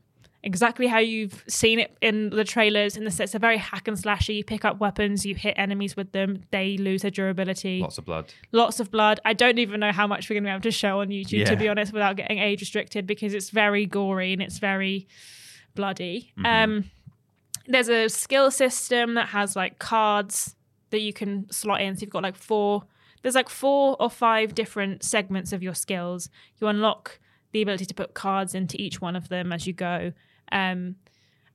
exactly 0.47 0.87
how 0.87 0.99
you've 0.99 1.45
seen 1.49 1.81
it 1.81 1.97
in 2.01 2.31
the 2.31 2.45
trailers. 2.45 2.97
In 2.97 3.05
the 3.05 3.11
sets, 3.11 3.35
a 3.35 3.39
very 3.39 3.59
hack 3.59 3.89
and 3.89 3.97
slashy. 3.97 4.37
You 4.37 4.45
pick 4.45 4.65
up 4.65 4.79
weapons, 4.79 5.27
you 5.27 5.35
hit 5.35 5.55
enemies 5.59 5.97
with 5.97 6.13
them, 6.13 6.45
they 6.53 6.79
lose 6.79 7.03
their 7.03 7.11
durability. 7.11 7.81
Lots 7.81 7.99
of 7.99 8.05
blood. 8.05 8.33
Lots 8.53 8.81
of 8.81 8.91
blood. 8.91 9.21
I 9.25 9.33
don't 9.33 9.59
even 9.59 9.81
know 9.81 9.93
how 9.93 10.07
much 10.07 10.31
we're 10.31 10.35
going 10.35 10.45
to 10.45 10.49
be 10.49 10.53
able 10.53 10.63
to 10.63 10.71
show 10.71 11.01
on 11.01 11.09
YouTube, 11.09 11.47
to 11.47 11.57
be 11.57 11.69
honest, 11.69 11.93
without 11.93 12.17
getting 12.17 12.39
age 12.39 12.61
restricted 12.61 13.07
because 13.07 13.35
it's 13.35 13.51
very 13.51 13.85
gory 13.87 14.33
and 14.33 14.41
it's 14.41 14.59
very 14.59 15.09
bloody. 15.75 16.33
Mm-hmm. 16.39 16.47
Um, 16.47 16.91
there's 17.67 17.89
a 17.89 18.09
skill 18.09 18.53
system 18.53 19.15
that 19.15 19.29
has 19.31 19.57
like 19.57 19.81
cards 19.81 20.55
that 20.91 21.01
you 21.01 21.13
can 21.13 21.51
slot 21.51 21.81
in. 21.83 21.97
So 21.97 22.03
you've 22.03 22.11
got 22.11 22.23
like 22.23 22.37
four 22.37 22.85
there's 23.23 23.35
like 23.35 23.49
four 23.49 23.97
or 23.99 24.09
five 24.09 24.55
different 24.55 25.03
segments 25.03 25.53
of 25.53 25.61
your 25.61 25.75
skills. 25.75 26.31
You 26.61 26.69
unlock 26.69 27.19
the 27.51 27.61
ability 27.61 27.87
to 27.87 27.95
put 27.95 28.15
cards 28.15 28.55
into 28.55 28.81
each 28.81 29.01
one 29.01 29.17
of 29.17 29.29
them 29.29 29.53
as 29.53 29.67
you 29.67 29.73
go. 29.73 30.13
Um, 30.53 30.97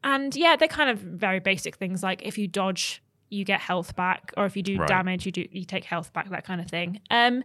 and 0.04 0.36
yeah, 0.36 0.56
they're 0.56 0.68
kind 0.68 0.90
of 0.90 1.00
very 1.00 1.40
basic 1.40 1.76
things 1.76 2.02
like 2.04 2.24
if 2.26 2.38
you 2.38 2.48
dodge, 2.48 3.04
you 3.30 3.46
get 3.46 3.60
health 3.62 3.96
back, 3.96 4.34
or 4.36 4.46
if 4.46 4.58
you 4.58 4.64
do 4.64 4.78
Right. 4.78 4.88
damage, 4.88 5.26
you 5.26 5.32
do 5.32 5.48
you 5.52 5.64
take 5.64 5.84
health 5.86 6.12
back, 6.14 6.30
that 6.30 6.44
kind 6.44 6.60
of 6.60 6.68
thing. 6.68 7.00
Um, 7.12 7.44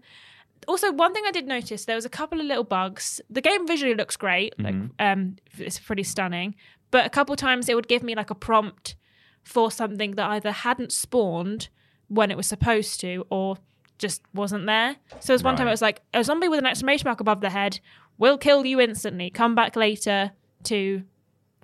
also, 0.67 0.91
one 0.91 1.13
thing 1.13 1.23
I 1.27 1.31
did 1.31 1.47
notice 1.47 1.85
there 1.85 1.95
was 1.97 2.07
a 2.07 2.11
couple 2.11 2.41
of 2.41 2.47
little 2.47 2.65
bugs. 2.65 3.21
The 3.31 3.41
game 3.43 3.67
visually 3.67 3.95
looks 3.95 4.17
great, 4.17 4.59
like 4.59 4.75
um, 4.99 5.37
it's 5.59 5.79
pretty 5.79 6.03
stunning. 6.03 6.55
But 6.91 7.05
a 7.05 7.11
couple 7.11 7.37
times 7.37 7.69
it 7.69 7.75
would 7.75 7.89
give 7.89 8.03
me 8.03 8.15
like 8.15 8.31
a 8.31 8.35
prompt 8.35 8.97
for 9.45 9.71
something 9.71 10.13
that 10.13 10.29
either 10.31 10.51
hadn't 10.51 10.93
spawned 10.93 11.69
when 12.09 12.31
it 12.31 12.37
was 12.37 12.47
supposed 12.47 13.01
to, 13.01 13.27
or 13.31 13.59
just 13.99 14.23
wasn't 14.35 14.67
there. 14.67 14.97
So 15.21 15.27
there 15.29 15.35
was 15.35 15.43
one 15.45 15.57
time 15.57 15.69
it 15.69 15.73
was 15.73 15.83
like 15.83 16.01
a 16.15 16.25
zombie 16.25 16.49
with 16.49 16.59
an 16.59 16.67
exclamation 16.67 17.07
mark 17.07 17.21
above 17.21 17.41
the 17.43 17.51
head 17.51 17.81
will 18.19 18.39
kill 18.39 18.65
you 18.65 18.81
instantly. 18.81 19.29
Come 19.31 19.55
back 19.55 19.77
later 19.77 20.33
to 20.65 21.03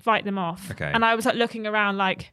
fight 0.03 0.25
them 0.25 0.39
off. 0.39 0.71
Okay. 0.71 0.91
And 0.93 1.05
I 1.05 1.15
was 1.15 1.27
like 1.27 1.37
looking 1.37 1.67
around 1.67 1.97
like. 1.97 2.33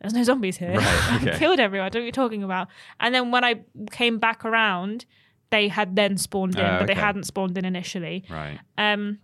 There's 0.00 0.12
no 0.12 0.22
zombies 0.22 0.58
here. 0.58 0.74
Right, 0.74 0.84
I 1.10 1.16
okay. 1.16 1.38
killed 1.38 1.58
everyone. 1.58 1.86
What 1.86 1.96
are 1.96 2.02
you 2.02 2.12
talking 2.12 2.42
about? 2.42 2.68
And 3.00 3.14
then 3.14 3.30
when 3.30 3.42
I 3.42 3.62
came 3.90 4.18
back 4.18 4.44
around, 4.44 5.06
they 5.50 5.68
had 5.68 5.96
then 5.96 6.18
spawned 6.18 6.56
in, 6.56 6.64
Oh, 6.64 6.78
but 6.80 6.86
they 6.86 6.94
hadn't 6.94 7.24
spawned 7.24 7.56
in 7.56 7.64
initially. 7.64 8.24
Right. 8.28 8.58
Um, 8.76 9.20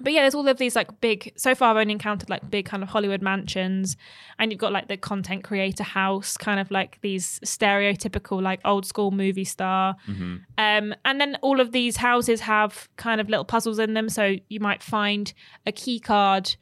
but 0.00 0.12
yeah, 0.12 0.22
there's 0.22 0.34
all 0.34 0.46
of 0.46 0.58
these 0.58 0.76
like 0.76 1.00
big. 1.00 1.32
So 1.36 1.54
far, 1.54 1.70
I've 1.70 1.76
only 1.80 1.92
encountered 1.92 2.28
like 2.28 2.50
big 2.50 2.66
kind 2.66 2.82
of 2.82 2.88
Hollywood 2.88 3.22
mansions, 3.22 3.96
and 4.38 4.50
you've 4.50 4.60
got 4.60 4.72
like 4.72 4.88
the 4.88 4.96
content 4.96 5.44
creator 5.44 5.84
house, 5.84 6.36
kind 6.36 6.60
of 6.60 6.70
like 6.70 7.00
these 7.00 7.40
stereotypical 7.40 8.42
like 8.42 8.60
old 8.64 8.84
school 8.84 9.10
movie 9.10 9.44
star. 9.44 9.96
Mm-hmm. 10.06 10.36
Um, 10.58 10.94
and 11.04 11.20
then 11.20 11.38
all 11.40 11.60
of 11.60 11.72
these 11.72 11.96
houses 11.96 12.40
have 12.40 12.88
kind 12.96 13.20
of 13.20 13.28
little 13.30 13.44
puzzles 13.44 13.78
in 13.78 13.94
them. 13.94 14.08
So 14.08 14.36
you 14.48 14.60
might 14.60 14.82
find 14.82 15.32
a 15.66 15.72
key 15.72 15.98
card 15.98 16.56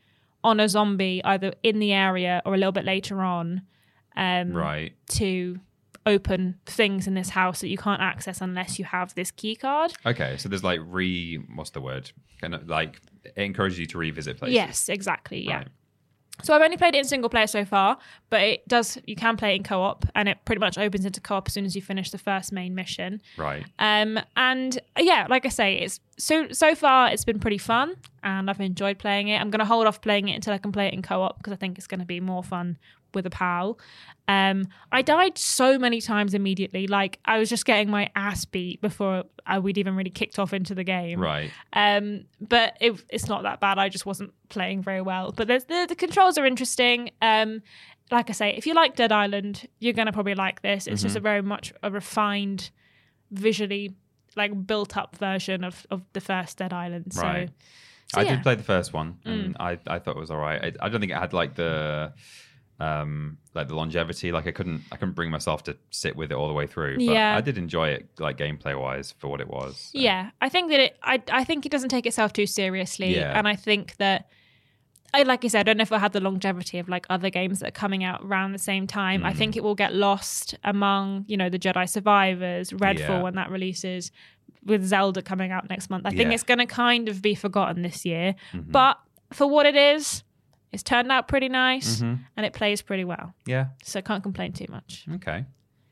on 0.44 0.60
a 0.60 0.68
zombie 0.68 1.20
either 1.24 1.52
in 1.64 1.80
the 1.80 1.92
area 1.92 2.40
or 2.46 2.54
a 2.54 2.56
little 2.56 2.70
bit 2.72 2.84
later 2.84 3.20
on. 3.22 3.62
Um, 4.16 4.52
Right. 4.52 4.92
to 5.08 5.58
open 6.06 6.60
things 6.66 7.06
in 7.08 7.14
this 7.14 7.30
house 7.30 7.60
that 7.62 7.68
you 7.68 7.78
can't 7.78 8.00
access 8.02 8.40
unless 8.40 8.78
you 8.78 8.84
have 8.84 9.12
this 9.16 9.30
key 9.32 9.56
card. 9.56 9.92
Okay. 10.06 10.36
So 10.36 10.48
there's 10.48 10.62
like 10.62 10.80
re. 10.84 11.36
What's 11.54 11.70
the 11.70 11.80
word? 11.80 12.12
Kind 12.40 12.54
of 12.54 12.68
like 12.68 13.00
it 13.24 13.32
encourages 13.36 13.78
you 13.80 13.86
to 13.86 13.98
revisit 13.98 14.36
places. 14.38 14.54
Yes, 14.54 14.88
exactly. 14.88 15.44
Yeah. 15.44 15.56
Right. 15.58 15.68
So 16.42 16.54
I've 16.54 16.62
only 16.62 16.76
played 16.76 16.94
it 16.94 16.98
in 16.98 17.04
single 17.04 17.30
player 17.30 17.46
so 17.46 17.64
far, 17.64 17.96
but 18.28 18.40
it 18.40 18.68
does 18.68 18.98
you 19.06 19.14
can 19.14 19.36
play 19.36 19.52
it 19.52 19.56
in 19.56 19.62
co-op 19.62 20.04
and 20.14 20.28
it 20.28 20.38
pretty 20.44 20.58
much 20.58 20.76
opens 20.76 21.04
into 21.04 21.20
co-op 21.20 21.48
as 21.48 21.54
soon 21.54 21.64
as 21.64 21.76
you 21.76 21.82
finish 21.82 22.10
the 22.10 22.18
first 22.18 22.52
main 22.52 22.74
mission. 22.74 23.22
Right. 23.36 23.64
Um 23.78 24.18
and 24.36 24.76
uh, 24.96 25.02
yeah, 25.02 25.26
like 25.30 25.46
I 25.46 25.50
say, 25.50 25.74
it's 25.76 26.00
so 26.18 26.48
so 26.50 26.74
far 26.74 27.10
it's 27.10 27.24
been 27.24 27.38
pretty 27.38 27.58
fun 27.58 27.94
and 28.22 28.50
I've 28.50 28.60
enjoyed 28.60 28.98
playing 28.98 29.28
it. 29.28 29.40
I'm 29.40 29.50
going 29.50 29.60
to 29.60 29.64
hold 29.64 29.86
off 29.86 30.00
playing 30.00 30.28
it 30.28 30.34
until 30.34 30.54
I 30.54 30.58
can 30.58 30.72
play 30.72 30.88
it 30.88 30.94
in 30.94 31.02
co-op 31.02 31.38
because 31.38 31.52
I 31.52 31.56
think 31.56 31.78
it's 31.78 31.86
going 31.86 32.00
to 32.00 32.06
be 32.06 32.20
more 32.20 32.42
fun 32.42 32.78
with 33.14 33.26
a 33.26 33.30
pal. 33.30 33.78
Um 34.28 34.66
I 34.90 35.02
died 35.02 35.36
so 35.38 35.78
many 35.78 36.00
times 36.00 36.34
immediately. 36.34 36.86
Like 36.86 37.18
I 37.24 37.38
was 37.38 37.48
just 37.48 37.64
getting 37.64 37.90
my 37.90 38.10
ass 38.16 38.44
beat 38.44 38.80
before 38.80 39.24
uh, 39.46 39.60
we'd 39.62 39.76
even 39.78 39.94
really 39.94 40.10
kicked 40.10 40.38
off 40.38 40.52
into 40.54 40.74
the 40.74 40.84
game. 40.84 41.20
Right. 41.20 41.50
Um, 41.74 42.24
but 42.40 42.76
it, 42.80 42.98
it's 43.10 43.28
not 43.28 43.42
that 43.42 43.60
bad. 43.60 43.78
I 43.78 43.90
just 43.90 44.06
wasn't 44.06 44.32
playing 44.48 44.80
very 44.82 45.02
well. 45.02 45.32
But 45.32 45.48
there's, 45.48 45.64
the 45.64 45.84
the 45.86 45.94
controls 45.94 46.38
are 46.38 46.46
interesting. 46.46 47.10
Um, 47.20 47.60
like 48.10 48.30
I 48.30 48.32
say, 48.32 48.54
if 48.56 48.66
you 48.66 48.72
like 48.74 48.96
Dead 48.96 49.12
Island, 49.12 49.68
you're 49.80 49.92
gonna 49.92 50.12
probably 50.12 50.34
like 50.34 50.62
this. 50.62 50.86
It's 50.86 51.02
just 51.02 51.16
a 51.16 51.20
very 51.20 51.42
much 51.42 51.74
a 51.82 51.90
refined, 51.90 52.70
visually 53.30 53.94
like 54.36 54.66
built 54.66 54.96
up 54.96 55.16
version 55.16 55.64
of 55.64 55.86
of 55.90 56.02
the 56.12 56.20
first 56.20 56.58
Dead 56.58 56.72
Island. 56.72 57.12
So, 57.12 57.22
Right. 57.22 57.50
so 58.06 58.20
I 58.20 58.24
yeah. 58.24 58.30
Mm. 58.32 58.36
did 58.36 58.42
play 58.42 58.54
the 58.54 58.62
first 58.62 58.92
one, 58.92 59.18
and 59.24 59.56
I, 59.60 59.78
I 59.86 59.98
thought 59.98 60.16
it 60.16 60.20
was 60.20 60.30
all 60.30 60.38
right. 60.38 60.74
I, 60.80 60.86
I 60.86 60.88
don't 60.88 61.00
think 61.00 61.12
it 61.12 61.18
had 61.18 61.32
like 61.32 61.54
the 61.54 62.12
um 62.80 63.38
like 63.54 63.68
the 63.68 63.74
longevity. 63.76 64.32
Like 64.32 64.46
I 64.46 64.50
couldn't 64.52 64.82
I 64.90 64.96
couldn't 64.96 65.14
bring 65.14 65.30
myself 65.30 65.62
to 65.64 65.76
sit 65.90 66.16
with 66.16 66.32
it 66.32 66.34
all 66.34 66.48
the 66.48 66.54
way 66.54 66.66
through. 66.66 66.96
But 66.96 67.04
Yeah. 67.04 67.36
I 67.36 67.40
did 67.40 67.56
enjoy 67.58 67.88
it, 67.90 68.08
like 68.18 68.36
gameplay 68.36 68.78
wise, 68.78 69.14
for 69.18 69.28
what 69.28 69.40
it 69.40 69.48
was. 69.48 69.90
so. 69.92 69.98
Yeah, 69.98 70.30
I 70.40 70.48
think 70.48 70.70
that 70.70 70.80
it. 70.80 70.96
I 71.02 71.22
I 71.30 71.44
think 71.44 71.64
it 71.66 71.72
doesn't 71.72 71.90
take 71.90 72.06
itself 72.06 72.32
too 72.32 72.46
seriously, 72.46 73.14
Yeah. 73.16 73.38
and 73.38 73.46
I 73.48 73.56
think 73.56 73.96
that. 73.96 74.28
I 75.16 75.22
like 75.22 75.44
I 75.44 75.48
said, 75.48 75.60
I 75.60 75.62
don't 75.62 75.76
know 75.76 75.82
if 75.82 75.92
it 75.92 76.00
had 76.00 76.12
the 76.12 76.18
longevity 76.18 76.80
of 76.80 76.88
like 76.88 77.06
other 77.08 77.30
games 77.30 77.60
that 77.60 77.68
are 77.68 77.70
coming 77.70 78.02
out 78.02 78.22
around 78.24 78.50
the 78.50 78.58
same 78.58 78.88
time. 78.88 79.24
I 79.24 79.32
Mm. 79.32 79.36
think 79.36 79.56
it 79.56 79.62
will 79.62 79.76
get 79.76 79.94
lost 79.94 80.56
among 80.64 81.24
you 81.28 81.36
know 81.36 81.48
the 81.48 81.58
Jedi 81.58 81.88
Survivors, 81.88 82.70
Redfall 82.72 82.98
Yeah. 82.98 83.22
when 83.22 83.36
that 83.36 83.48
releases, 83.48 84.10
with 84.64 84.84
Zelda 84.84 85.22
coming 85.22 85.52
out 85.52 85.70
next 85.70 85.88
month. 85.88 86.04
I 86.04 86.10
think 86.10 86.32
it's 86.32 86.42
going 86.42 86.58
to 86.58 86.66
kind 86.66 87.08
of 87.08 87.22
be 87.22 87.36
forgotten 87.36 87.82
this 87.82 88.04
year, 88.04 88.34
Mhm. 88.52 88.72
but 88.72 88.98
for 89.32 89.46
what 89.46 89.66
it 89.66 89.76
is, 89.76 90.24
it's 90.74 90.82
turned 90.82 91.10
out 91.10 91.28
pretty 91.28 91.48
nice 91.48 92.00
Mhm. 92.02 92.18
and 92.36 92.44
it 92.46 92.52
plays 92.52 92.82
pretty 92.82 93.04
well. 93.04 93.32
Yeah. 93.46 93.68
So 93.82 94.02
can't 94.02 94.22
complain 94.22 94.52
too 94.52 94.66
much. 94.68 95.06
Okay. 95.14 95.46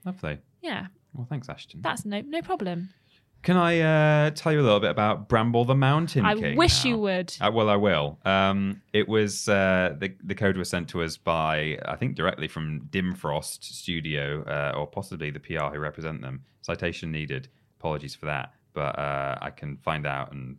Lovely. 0.05 0.39
Yeah, 0.61 0.87
Well, 1.15 1.27
thanks, 1.29 1.49
Ashton. 1.49 1.81
that's 1.83 2.05
no 2.05 2.21
no 2.21 2.43
problem. 2.43 2.91
Can 3.43 3.57
I 3.57 3.81
uh, 3.81 4.31
tell 4.31 4.53
you 4.53 4.61
a 4.61 4.63
little 4.63 4.79
bit 4.79 4.91
about 4.91 5.29
Bramble 5.29 5.65
the 5.65 5.75
Mountain 5.75 6.25
I 6.25 6.35
King? 6.37 6.57
wish 6.57 6.85
now? 6.85 6.91
you 6.91 6.99
would. 6.99 7.35
Uh, 7.41 7.51
well, 7.53 7.69
I 7.69 7.75
will. 7.75 8.21
Um, 8.25 8.83
it 8.93 9.09
was 9.09 9.49
uh, 9.49 9.97
the 9.99 10.15
the 10.23 10.35
code 10.37 10.57
was 10.57 10.69
sent 10.69 10.89
to 10.91 11.03
us 11.03 11.17
by 11.17 11.77
I 11.85 11.97
think 11.97 12.15
directly 12.15 12.47
from 12.49 12.83
Dimfrost 12.91 13.65
Studio 13.65 14.43
uh, 14.45 14.79
or 14.79 14.87
possibly 14.87 15.31
the 15.31 15.41
PR 15.41 15.67
who 15.75 15.79
represent 15.81 16.21
them. 16.23 16.45
Citation 16.63 17.11
needed. 17.11 17.49
Apologies 17.81 18.15
for 18.15 18.27
that, 18.27 18.55
but 18.75 18.97
uh, 18.99 19.39
I 19.43 19.51
can 19.51 19.77
find 19.79 20.07
out 20.07 20.31
and 20.33 20.57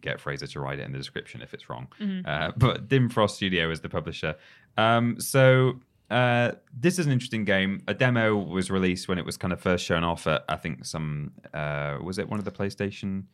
get 0.00 0.20
Fraser 0.20 0.46
to 0.46 0.60
write 0.60 0.78
it 0.78 0.82
in 0.84 0.92
the 0.92 0.98
description 0.98 1.42
if 1.42 1.54
it's 1.54 1.68
wrong. 1.68 1.88
Uh, 2.24 2.52
but 2.56 2.88
Dimfrost 2.88 3.30
Studio 3.30 3.70
is 3.70 3.80
the 3.80 3.88
publisher. 3.88 4.36
Um, 4.76 5.20
so. 5.20 5.80
Uh, 6.10 6.50
this 6.76 6.98
is 6.98 7.06
an 7.06 7.12
interesting 7.12 7.44
game. 7.44 7.84
A 7.86 7.94
demo 7.94 8.34
was 8.34 8.68
released 8.68 9.06
when 9.06 9.16
it 9.16 9.24
was 9.24 9.36
kind 9.36 9.52
of 9.52 9.60
first 9.60 9.84
shown 9.84 10.02
off 10.02 10.26
at 10.26 10.44
I 10.48 10.56
think 10.56 10.84
some 10.84 11.30
uh, 11.54 11.98
was 12.02 12.18
it 12.18 12.28
one 12.28 12.40
of 12.40 12.44
the 12.44 12.50
PlayStation 12.50 13.26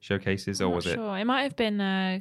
showcases 0.00 0.62
or 0.62 0.70
was 0.70 0.86
not 0.86 0.92
it 0.92 0.96
sure. 0.96 1.18
It 1.18 1.26
might 1.26 1.42
have 1.42 1.56
been 1.56 1.78
uh, 1.78 2.20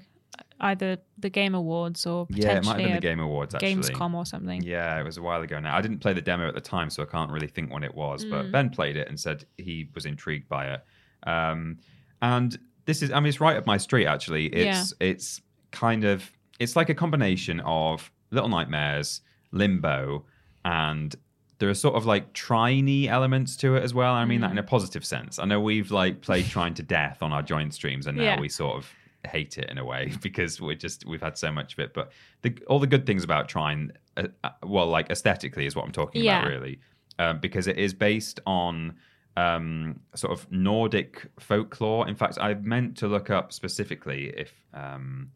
either 0.62 0.98
the 1.18 1.30
Game 1.30 1.56
Awards 1.56 2.06
or 2.06 2.28
Yeah, 2.30 2.58
it 2.58 2.66
might 2.66 2.80
have 2.80 2.88
been 2.88 2.94
the 2.94 3.02
Game 3.02 3.20
Awards 3.20 3.56
actually. 3.56 3.76
Gamescom 3.76 4.14
or 4.14 4.26
something. 4.26 4.62
Yeah, 4.62 5.00
it 5.00 5.04
was 5.04 5.18
a 5.18 5.22
while 5.22 5.42
ago 5.42 5.60
now. 5.60 5.76
I 5.76 5.82
didn't 5.82 6.00
play 6.00 6.14
the 6.14 6.22
demo 6.22 6.48
at 6.48 6.54
the 6.54 6.62
time, 6.62 6.90
so 6.90 7.04
I 7.04 7.08
can't 7.08 7.32
really 7.32 7.48
think 7.48 7.74
when 7.74 7.84
it 7.84 7.94
was. 7.94 8.24
Mm. 8.24 8.30
But 8.30 8.52
Ben 8.52 8.70
played 8.70 8.96
it 8.96 9.10
and 9.10 9.20
said 9.20 9.46
he 9.58 9.90
was 9.94 10.06
intrigued 10.06 10.48
by 10.48 10.74
it. 10.74 10.86
Um, 11.24 11.80
and 12.22 12.58
this 12.86 13.02
is, 13.02 13.12
I 13.12 13.20
mean, 13.20 13.28
it's 13.28 13.40
right 13.42 13.58
up 13.58 13.66
my 13.66 13.78
street. 13.78 14.06
Actually, 14.08 14.48
it's 14.48 14.94
it's 15.00 15.42
kind 15.72 16.04
of 16.04 16.30
it's 16.60 16.76
like 16.76 16.90
a 16.90 16.96
combination 16.96 17.60
of 17.62 18.12
Little 18.32 18.50
Nightmares, 18.50 19.22
Limbo, 19.52 20.26
and 20.66 21.16
there 21.60 21.70
are 21.70 21.74
sort 21.76 21.96
of 21.96 22.06
like 22.06 22.34
triny 22.34 23.08
elements 23.08 23.56
to 23.58 23.76
it 23.76 23.84
as 23.84 23.94
well. 23.94 24.14
I 24.14 24.26
mean 24.26 24.40
Mm. 24.40 24.42
that 24.44 24.52
in 24.52 24.58
a 24.58 24.64
positive 24.64 25.06
sense. 25.06 25.38
I 25.40 25.46
know 25.46 25.60
we've 25.60 25.92
like 25.92 26.22
played 26.22 26.46
Trine 26.48 26.74
to 26.76 26.84
death 26.84 27.22
on 27.22 27.32
our 27.32 27.44
joint 27.44 27.74
streams, 27.74 28.08
and 28.08 28.18
now 28.18 28.24
Yeah. 28.24 28.40
we 28.40 28.50
sort 28.50 28.78
of 28.78 28.92
hate 29.28 29.60
it 29.60 29.70
in 29.70 29.78
a 29.78 29.86
way 29.86 30.12
because 30.22 30.60
we're 30.60 30.76
just 30.76 31.06
we've 31.06 31.22
had 31.22 31.38
so 31.38 31.52
much 31.52 31.74
of 31.74 31.80
it. 31.80 31.94
But 31.94 32.12
the, 32.42 32.58
all 32.68 32.80
the 32.80 32.88
good 32.88 33.06
things 33.06 33.24
about 33.24 33.48
Trine, 33.48 33.92
uh, 34.18 34.28
uh, 34.44 34.50
well, 34.64 34.88
like 34.88 35.10
aesthetically, 35.12 35.66
is 35.68 35.76
what 35.76 35.86
I'm 35.86 35.92
talking 35.92 36.24
Yeah. 36.24 36.40
about 36.40 36.50
really, 36.50 36.80
um, 37.20 37.40
because 37.40 37.68
it 37.68 37.78
is 37.78 37.94
based 37.94 38.40
on 38.48 38.96
um, 39.38 40.00
sort 40.16 40.34
of 40.34 40.52
Nordic 40.52 41.28
folklore. 41.40 42.08
In 42.08 42.16
fact, 42.16 42.38
I 42.40 42.54
meant 42.56 42.98
to 42.98 43.08
look 43.08 43.30
up 43.30 43.54
specifically 43.54 44.34
if 44.36 44.54
um, 44.74 45.32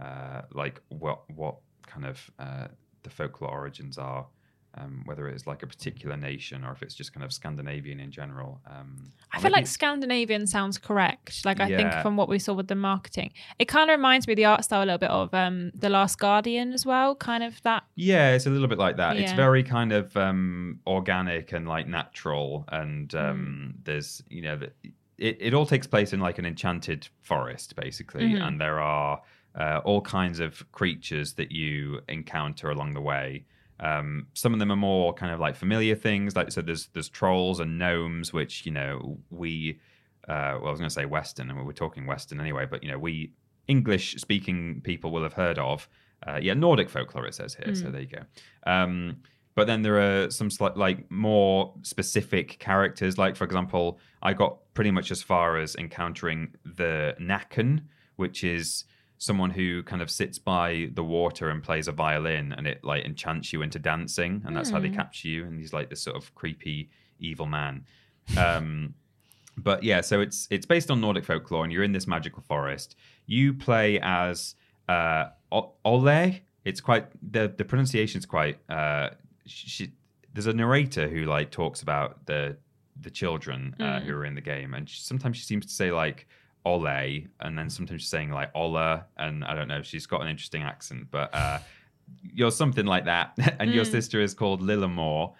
uh, 0.00 0.42
like 0.52 0.80
what 0.88 1.28
what 1.30 1.56
kind 1.86 2.06
of 2.06 2.30
uh, 2.38 2.68
the 3.02 3.10
folklore 3.10 3.50
origins 3.50 3.98
are. 3.98 4.26
Um, 4.74 5.02
whether 5.04 5.28
it 5.28 5.34
is 5.34 5.46
like 5.46 5.62
a 5.62 5.66
particular 5.66 6.16
nation 6.16 6.64
or 6.64 6.72
if 6.72 6.80
it's 6.82 6.94
just 6.94 7.12
kind 7.12 7.22
of 7.24 7.30
Scandinavian 7.30 8.00
in 8.00 8.10
general. 8.10 8.62
Um, 8.66 9.12
I 9.30 9.38
feel 9.38 9.50
like 9.50 9.66
Scandinavian 9.66 10.46
sounds 10.46 10.78
correct. 10.78 11.44
Like 11.44 11.60
I 11.60 11.66
think 11.68 11.92
from 12.00 12.16
what 12.16 12.26
we 12.26 12.38
saw 12.38 12.54
with 12.54 12.68
the 12.68 12.74
marketing, 12.74 13.32
it 13.58 13.66
kind 13.68 13.90
of 13.90 13.96
reminds 13.98 14.26
me 14.26 14.32
of 14.32 14.36
the 14.38 14.46
art 14.46 14.64
style 14.64 14.82
a 14.82 14.86
little 14.86 14.96
bit 14.96 15.10
of 15.10 15.34
um, 15.34 15.72
the 15.74 15.90
Last 15.90 16.18
Guardian 16.18 16.72
as 16.72 16.86
well. 16.86 17.14
Kind 17.14 17.44
of 17.44 17.60
that. 17.64 17.82
Yeah, 17.96 18.32
it's 18.32 18.46
a 18.46 18.50
little 18.50 18.66
bit 18.66 18.78
like 18.78 18.96
that. 18.96 19.18
It's 19.18 19.32
very 19.32 19.62
kind 19.62 19.92
of 19.92 20.16
um, 20.16 20.80
organic 20.86 21.52
and 21.52 21.68
like 21.68 21.86
natural, 21.86 22.64
and 22.68 23.10
Mm. 23.10 23.30
um, 23.30 23.74
there's 23.84 24.22
you 24.30 24.40
know 24.40 24.58
it 25.18 25.36
it 25.40 25.52
all 25.54 25.66
takes 25.66 25.86
place 25.86 26.14
in 26.14 26.20
like 26.20 26.38
an 26.38 26.46
enchanted 26.46 27.08
forest 27.20 27.76
basically, 27.76 28.24
Mhm. 28.32 28.46
and 28.46 28.58
there 28.58 28.80
are 28.80 29.20
uh, 29.54 29.80
all 29.84 30.00
kinds 30.00 30.40
of 30.40 30.64
creatures 30.72 31.34
that 31.34 31.52
you 31.52 32.00
encounter 32.08 32.70
along 32.70 32.94
the 32.94 33.02
way. 33.02 33.44
Um, 33.80 34.28
some 34.34 34.52
of 34.52 34.58
them 34.58 34.70
are 34.70 34.76
more 34.76 35.12
kind 35.12 35.32
of 35.32 35.40
like 35.40 35.56
familiar 35.56 35.94
things, 35.94 36.36
like 36.36 36.52
so. 36.52 36.62
There's 36.62 36.88
there's 36.92 37.08
trolls 37.08 37.60
and 37.60 37.78
gnomes, 37.78 38.32
which 38.32 38.64
you 38.66 38.72
know 38.72 39.18
we. 39.30 39.80
Uh, 40.28 40.54
well, 40.60 40.68
I 40.68 40.70
was 40.70 40.78
going 40.78 40.88
to 40.88 40.94
say 40.94 41.04
Western, 41.04 41.50
and 41.50 41.66
we're 41.66 41.72
talking 41.72 42.06
Western 42.06 42.40
anyway, 42.40 42.64
but 42.64 42.82
you 42.84 42.90
know 42.90 42.98
we 42.98 43.32
English 43.66 44.14
speaking 44.16 44.80
people 44.82 45.10
will 45.10 45.22
have 45.22 45.32
heard 45.32 45.58
of. 45.58 45.88
Uh, 46.26 46.38
yeah, 46.40 46.54
Nordic 46.54 46.88
folklore 46.88 47.26
it 47.26 47.34
says 47.34 47.54
here. 47.54 47.74
So 47.74 47.90
there 47.90 48.02
you 48.02 48.06
go. 48.06 48.22
Um, 48.64 49.16
but 49.54 49.66
then 49.66 49.82
there 49.82 50.00
are 50.00 50.30
some 50.30 50.50
slight, 50.50 50.76
like 50.76 51.10
more 51.10 51.74
specific 51.82 52.58
characters. 52.58 53.18
Like 53.18 53.36
for 53.36 53.44
example, 53.44 53.98
I 54.22 54.32
got 54.32 54.58
pretty 54.74 54.90
much 54.90 55.10
as 55.10 55.22
far 55.22 55.58
as 55.58 55.74
encountering 55.76 56.54
the 56.64 57.14
Näcken, 57.20 57.82
which 58.16 58.44
is 58.44 58.84
someone 59.22 59.50
who 59.50 59.84
kind 59.84 60.02
of 60.02 60.10
sits 60.10 60.36
by 60.36 60.90
the 60.94 61.04
water 61.04 61.48
and 61.48 61.62
plays 61.62 61.86
a 61.86 61.92
violin, 61.92 62.52
and 62.56 62.66
it 62.66 62.82
like 62.82 63.04
enchants 63.04 63.52
you 63.52 63.62
into 63.62 63.78
dancing, 63.78 64.42
and 64.44 64.56
that's 64.56 64.70
how 64.70 64.80
they 64.80 64.90
capture 64.90 65.28
you. 65.28 65.44
And 65.44 65.60
he's 65.60 65.72
like 65.72 65.90
this 65.90 66.02
sort 66.02 66.16
of 66.16 66.34
creepy 66.34 66.90
evil 67.20 67.46
man. 67.46 67.84
Um, 68.36 68.94
but 69.56 69.84
yeah, 69.84 70.00
so 70.00 70.20
it's 70.20 70.48
it's 70.50 70.66
based 70.66 70.90
on 70.90 71.00
Nordic 71.00 71.24
folklore, 71.24 71.62
and 71.62 71.72
you're 71.72 71.84
in 71.84 71.92
this 71.92 72.08
magical 72.08 72.42
forest. 72.42 72.96
You 73.26 73.54
play 73.54 74.00
as 74.02 74.56
uh, 74.88 75.26
O- 75.52 75.74
Olle. 75.84 76.32
It's 76.64 76.80
quite 76.80 77.06
the 77.32 77.54
the 77.56 77.64
pronunciation's 77.64 78.26
quite. 78.26 78.58
Uh, 78.68 79.10
she, 79.46 79.92
there's 80.34 80.48
a 80.48 80.52
narrator 80.52 81.08
who 81.08 81.26
like 81.26 81.52
talks 81.52 81.82
about 81.82 82.26
the 82.26 82.56
the 83.00 83.10
children 83.10 83.76
uh, 83.78 84.00
who 84.00 84.14
are 84.14 84.24
in 84.24 84.34
the 84.34 84.40
game, 84.40 84.74
and 84.74 84.90
she, 84.90 85.00
sometimes 85.00 85.36
she 85.36 85.44
seems 85.44 85.64
to 85.66 85.72
say 85.72 85.92
like 85.92 86.26
Olle, 86.64 87.20
and 87.40 87.58
then 87.58 87.68
sometimes 87.70 88.02
she's 88.02 88.10
saying 88.10 88.30
like 88.30 88.50
Ola, 88.54 89.06
and 89.16 89.44
I 89.44 89.54
don't 89.54 89.68
know. 89.68 89.78
If 89.78 89.86
she's 89.86 90.06
got 90.06 90.22
an 90.22 90.28
interesting 90.28 90.62
accent, 90.62 91.08
but 91.10 91.34
uh, 91.34 91.58
you're 92.22 92.50
something 92.50 92.86
like 92.86 93.04
that, 93.06 93.32
and 93.60 93.72
your 93.72 93.84
sister 93.84 94.20
is 94.20 94.34
called 94.34 94.60
Lillemor, 94.62 95.32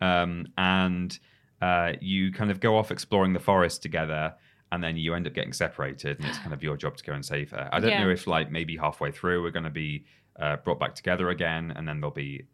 um, 0.00 0.46
and 0.56 1.18
uh, 1.60 1.92
you 2.00 2.32
kind 2.32 2.50
of 2.50 2.60
go 2.60 2.76
off 2.78 2.90
exploring 2.90 3.32
the 3.32 3.40
forest 3.40 3.82
together. 3.82 4.34
And 4.72 4.84
then 4.84 4.96
you 4.96 5.14
end 5.14 5.26
up 5.26 5.34
getting 5.34 5.52
separated, 5.52 6.18
and 6.20 6.28
it's 6.28 6.38
kind 6.38 6.52
of 6.52 6.62
your 6.62 6.76
job 6.76 6.96
to 6.96 7.02
go 7.02 7.12
and 7.12 7.26
save 7.26 7.50
her. 7.50 7.68
I 7.72 7.80
don't 7.80 7.90
Yeah. 7.90 8.04
know 8.04 8.10
if, 8.10 8.28
like, 8.28 8.52
maybe 8.52 8.76
halfway 8.76 9.10
through 9.10 9.42
we're 9.42 9.50
going 9.50 9.64
to 9.64 9.68
be 9.68 10.04
uh, 10.38 10.58
brought 10.58 10.78
back 10.78 10.94
together 10.94 11.28
again, 11.30 11.72
and 11.74 11.88
then 11.88 11.98
there'll 12.00 12.14
be 12.14 12.44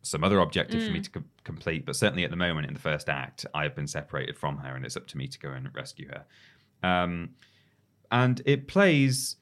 some 0.00 0.24
other 0.24 0.38
objective 0.38 0.82
for 0.82 0.90
me 0.90 1.02
to 1.02 1.10
com- 1.10 1.26
complete. 1.44 1.84
But 1.84 1.96
certainly 1.96 2.24
at 2.24 2.30
the 2.30 2.36
moment 2.38 2.66
in 2.66 2.72
the 2.72 2.80
first 2.80 3.10
act, 3.10 3.44
I 3.52 3.64
have 3.64 3.74
been 3.74 3.86
separated 3.86 4.38
from 4.38 4.56
her, 4.56 4.74
and 4.74 4.86
it's 4.86 4.96
up 4.96 5.06
to 5.08 5.18
me 5.18 5.26
to 5.28 5.38
go 5.38 5.50
and 5.50 5.68
rescue 5.74 6.08
her. 6.08 6.24
Um, 6.82 7.34
and 8.10 8.40
it 8.44 8.68
plays 8.68 9.36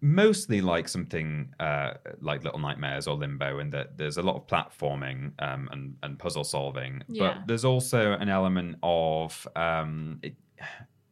mostly 0.00 0.60
like 0.60 0.88
something 0.88 1.52
uh, 1.58 1.94
like 2.20 2.44
Little 2.44 2.60
Nightmares 2.60 3.06
or 3.06 3.16
Limbo, 3.16 3.58
in 3.58 3.70
that 3.70 3.96
there's 3.96 4.18
a 4.18 4.22
lot 4.22 4.36
of 4.36 4.46
platforming 4.46 5.32
um, 5.40 5.68
and, 5.72 5.96
and 6.02 6.18
puzzle 6.18 6.44
solving. 6.44 7.02
Yeah. 7.08 7.34
But 7.34 7.46
there's 7.46 7.64
also 7.64 8.12
an 8.12 8.28
element 8.28 8.76
of 8.82 9.46
um, 9.56 10.20
it, 10.22 10.34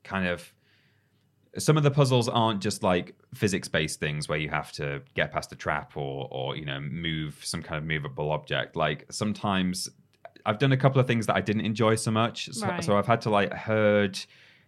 kind 0.04 0.26
of 0.28 0.52
some 1.56 1.76
of 1.76 1.82
the 1.82 1.90
puzzles 1.90 2.28
aren't 2.28 2.60
just 2.60 2.82
like 2.82 3.14
physics 3.34 3.68
based 3.68 4.00
things 4.00 4.28
where 4.28 4.38
you 4.38 4.48
have 4.48 4.72
to 4.72 5.00
get 5.14 5.32
past 5.32 5.52
a 5.52 5.56
trap 5.56 5.96
or 5.96 6.26
or 6.30 6.56
you 6.56 6.64
know 6.64 6.80
move 6.80 7.38
some 7.44 7.62
kind 7.62 7.78
of 7.78 7.84
movable 7.84 8.32
object 8.32 8.74
like 8.74 9.04
sometimes 9.08 9.88
i've 10.46 10.58
done 10.58 10.72
a 10.72 10.76
couple 10.76 11.00
of 11.00 11.06
things 11.06 11.26
that 11.26 11.36
i 11.36 11.40
didn't 11.40 11.64
enjoy 11.64 11.94
so 11.94 12.10
much 12.10 12.48
so, 12.52 12.66
Right. 12.66 12.82
so 12.82 12.98
i've 12.98 13.06
had 13.06 13.20
to 13.20 13.30
like 13.30 13.52
herd 13.52 14.18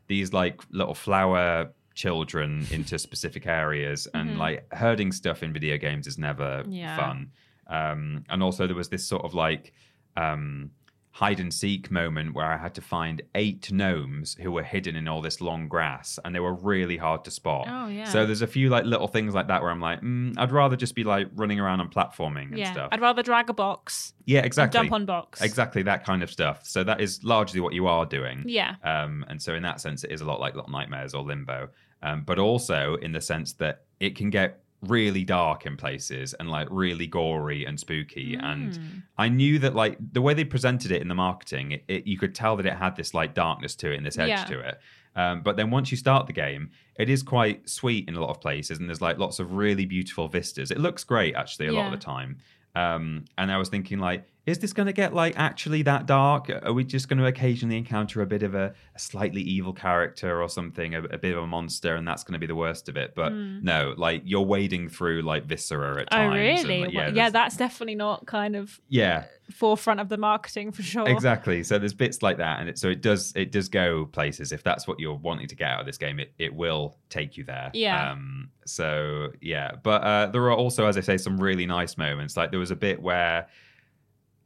these 0.07 0.33
like 0.33 0.61
little 0.71 0.95
flower 0.95 1.71
children 1.95 2.67
into 2.71 2.99
specific 2.99 3.47
areas 3.47 4.07
and 4.15 4.39
like 4.39 4.67
herding 4.75 5.13
stuff 5.13 5.43
in 5.43 5.53
video 5.53 5.77
games 5.79 6.07
is 6.07 6.19
never 6.19 6.63
Yeah. 6.69 6.97
fun 6.97 7.31
um 7.69 8.25
and 8.29 8.43
also 8.43 8.67
there 8.67 8.77
was 8.77 8.89
this 8.91 9.05
sort 9.07 9.25
of 9.25 9.35
like 9.35 9.73
um 10.17 10.71
hide 11.17 11.41
and 11.41 11.53
seek 11.53 11.91
moment 11.91 12.35
where 12.35 12.45
I 12.45 12.59
had 12.59 12.75
to 12.75 12.83
find 12.83 13.23
eight 13.35 13.73
gnomes 13.73 14.37
who 14.39 14.53
were 14.53 14.63
hidden 14.63 14.97
in 14.97 15.09
all 15.09 15.23
this 15.23 15.41
long 15.41 15.67
grass 15.67 16.19
and 16.23 16.35
they 16.35 16.41
were 16.41 16.53
really 16.53 16.99
hard 16.99 17.25
to 17.25 17.31
spot. 17.31 17.67
Oh, 17.71 17.89
yeah. 17.89 18.05
So 18.05 18.27
there's 18.27 18.43
a 18.43 18.47
few 18.47 18.69
like 18.69 18.85
little 18.85 19.09
things 19.09 19.35
like 19.35 19.49
that 19.49 19.63
where 19.63 19.71
I'm 19.71 19.81
like, 19.81 20.03
mm, 20.03 20.35
I'd 20.37 20.53
rather 20.53 20.77
just 20.77 20.95
be 20.95 21.05
like 21.05 21.29
running 21.35 21.59
around 21.59 21.81
and 21.81 21.91
platforming 21.91 22.49
and 22.49 22.59
yeah. 22.59 22.71
stuff. 22.71 22.91
I'd 22.93 23.01
rather 23.01 23.23
drag 23.23 23.49
a 23.49 23.55
box. 23.55 24.13
yeah, 24.27 24.41
exactly. 24.41 24.79
Jump 24.79 24.93
on 24.93 25.07
box. 25.07 25.41
Exactly 25.41 25.83
that 25.85 26.05
kind 26.05 26.23
of 26.23 26.31
stuff. 26.31 26.67
So 26.67 26.85
that 26.85 27.01
is 27.01 27.25
largely 27.25 27.61
what 27.61 27.73
you 27.73 27.87
are 27.87 28.05
doing. 28.05 28.45
Yeah. 28.47 28.75
Um, 28.85 29.25
and 29.29 29.41
so 29.41 29.55
in 29.55 29.63
that 29.63 29.81
sense, 29.81 30.05
it 30.05 30.13
is 30.13 30.21
a 30.21 30.27
lot 30.27 30.39
like 30.39 30.55
Little 30.55 30.71
Nightmares 30.71 31.15
or 31.15 31.23
Limbo, 31.23 31.71
um, 32.03 32.25
but 32.27 32.39
also 32.39 32.97
in 32.97 33.13
the 33.13 33.23
sense 33.23 33.55
that 33.55 33.85
it 34.01 34.17
can 34.17 34.29
get 34.29 34.61
really 34.83 35.25
dark 35.25 35.67
in 35.67 35.77
places 35.77 36.35
and 36.35 36.51
like 36.51 36.69
really 36.71 37.07
gory 37.07 37.65
and 37.65 37.79
spooky. 37.81 38.37
And 38.41 39.03
I 39.19 39.29
knew 39.29 39.59
that 39.61 39.75
like 39.75 39.97
the 40.13 40.21
way 40.23 40.35
they 40.35 40.45
presented 40.45 40.93
it 40.93 41.01
in 41.03 41.09
the 41.09 41.15
marketing, 41.15 41.73
it, 41.73 41.85
it, 41.89 42.07
you 42.07 42.19
could 42.19 42.35
tell 42.35 42.57
that 42.57 42.67
it 42.67 42.75
had 42.75 42.97
this 42.97 43.15
like 43.15 43.35
darkness 43.35 43.75
to 43.77 43.93
it 43.93 43.97
and 43.97 44.07
this 44.07 44.19
edge 44.19 44.29
Yeah. 44.29 44.45
to 44.45 44.61
it. 44.61 44.81
Um, 45.17 45.41
but 45.41 45.57
then 45.57 45.71
once 45.71 45.91
you 45.91 45.97
start 45.97 46.27
the 46.27 46.35
game, 46.35 46.71
it 46.97 47.09
is 47.09 47.23
quite 47.23 47.69
sweet 47.69 48.07
in 48.07 48.17
a 48.17 48.21
lot 48.21 48.29
of 48.29 48.41
places, 48.41 48.79
and 48.79 48.87
there's 48.89 49.01
like 49.01 49.17
lots 49.19 49.39
of 49.39 49.53
really 49.55 49.87
beautiful 49.87 50.29
vistas. 50.29 50.71
It 50.71 50.79
looks 50.79 51.05
great 51.05 51.35
actually 51.35 51.69
a 51.69 51.73
lot 51.73 51.87
of 51.87 51.93
the 51.99 52.05
time. 52.05 52.37
Um, 52.75 53.25
and 53.39 53.51
I 53.51 53.57
was 53.57 53.71
thinking 53.71 53.99
like, 53.99 54.27
is 54.47 54.61
this 54.61 54.73
going 54.73 54.87
to 54.87 54.93
get 54.93 55.13
like 55.13 55.37
actually 55.37 55.83
that 55.83 56.07
dark? 56.07 56.49
Are 56.63 56.73
we 56.73 56.85
just 56.85 57.09
going 57.09 57.19
to 57.19 57.27
occasionally 57.27 57.77
encounter 57.77 58.23
a 58.23 58.27
bit 58.27 58.45
of 58.45 58.55
a, 58.55 58.73
a 58.95 58.99
slightly 58.99 59.43
evil 59.43 59.73
character 59.73 60.41
or 60.41 60.49
something, 60.49 60.95
a, 60.95 61.03
a 61.03 61.19
bit 61.19 61.37
of 61.37 61.43
a 61.43 61.47
monster, 61.49 61.97
and 61.97 62.07
that's 62.07 62.23
going 62.23 62.35
to 62.35 62.39
be 62.39 62.47
the 62.47 62.55
worst 62.55 62.89
of 62.89 62.97
it? 62.97 63.15
But 63.17 63.33
no, 63.33 63.95
like 63.97 64.23
you're 64.25 64.43
wading 64.43 64.89
through 64.89 65.23
like 65.23 65.47
viscera 65.47 66.01
at. 66.01 66.09
Oh, 66.13 66.17
times. 66.17 66.35
and, 66.35 66.69
really? 66.69 66.81
like, 66.83 66.95
Well, 66.95 67.09
yeah, 67.09 67.25
yeah, 67.25 67.31
that's 67.31 67.57
definitely 67.57 67.97
not 67.97 68.25
kind 68.27 68.55
of 68.55 68.81
yeah, 68.89 69.25
forefront 69.51 69.99
of 69.99 70.09
the 70.09 70.17
marketing 70.17 70.71
for 70.71 70.83
sure. 70.83 71.09
exactly. 71.09 71.65
So 71.65 71.81
there's 71.81 71.95
bits 71.95 72.23
like 72.23 72.37
that, 72.37 72.61
and 72.61 72.69
it, 72.69 72.79
so 72.79 72.89
it 72.89 73.03
does 73.03 73.33
it 73.35 73.51
does 73.51 73.69
go 73.69 74.07
places. 74.07 74.53
If 74.53 74.63
that's 74.63 74.87
what 74.87 75.01
you're 75.01 75.15
wanting 75.15 75.49
to 75.49 75.57
get 75.57 75.71
out 75.73 75.81
of 75.81 75.87
this 75.87 75.99
game, 75.99 76.21
it, 76.21 76.33
it 76.39 76.55
will 76.55 76.97
take 77.11 77.37
you 77.37 77.43
there. 77.43 77.73
Yeah. 77.75 78.13
Um. 78.13 78.51
So 78.65 79.33
yeah, 79.41 79.73
but 79.83 80.03
uh, 80.05 80.27
there 80.27 80.43
are 80.45 80.55
also, 80.55 80.87
as 80.87 80.97
I 80.97 81.01
say, 81.01 81.17
some 81.17 81.37
really 81.37 81.67
nice 81.67 81.99
moments. 81.99 82.37
Like 82.37 82.53
there 82.53 82.61
was 82.61 82.71
a 82.71 82.77
bit 82.77 83.03
where 83.03 83.49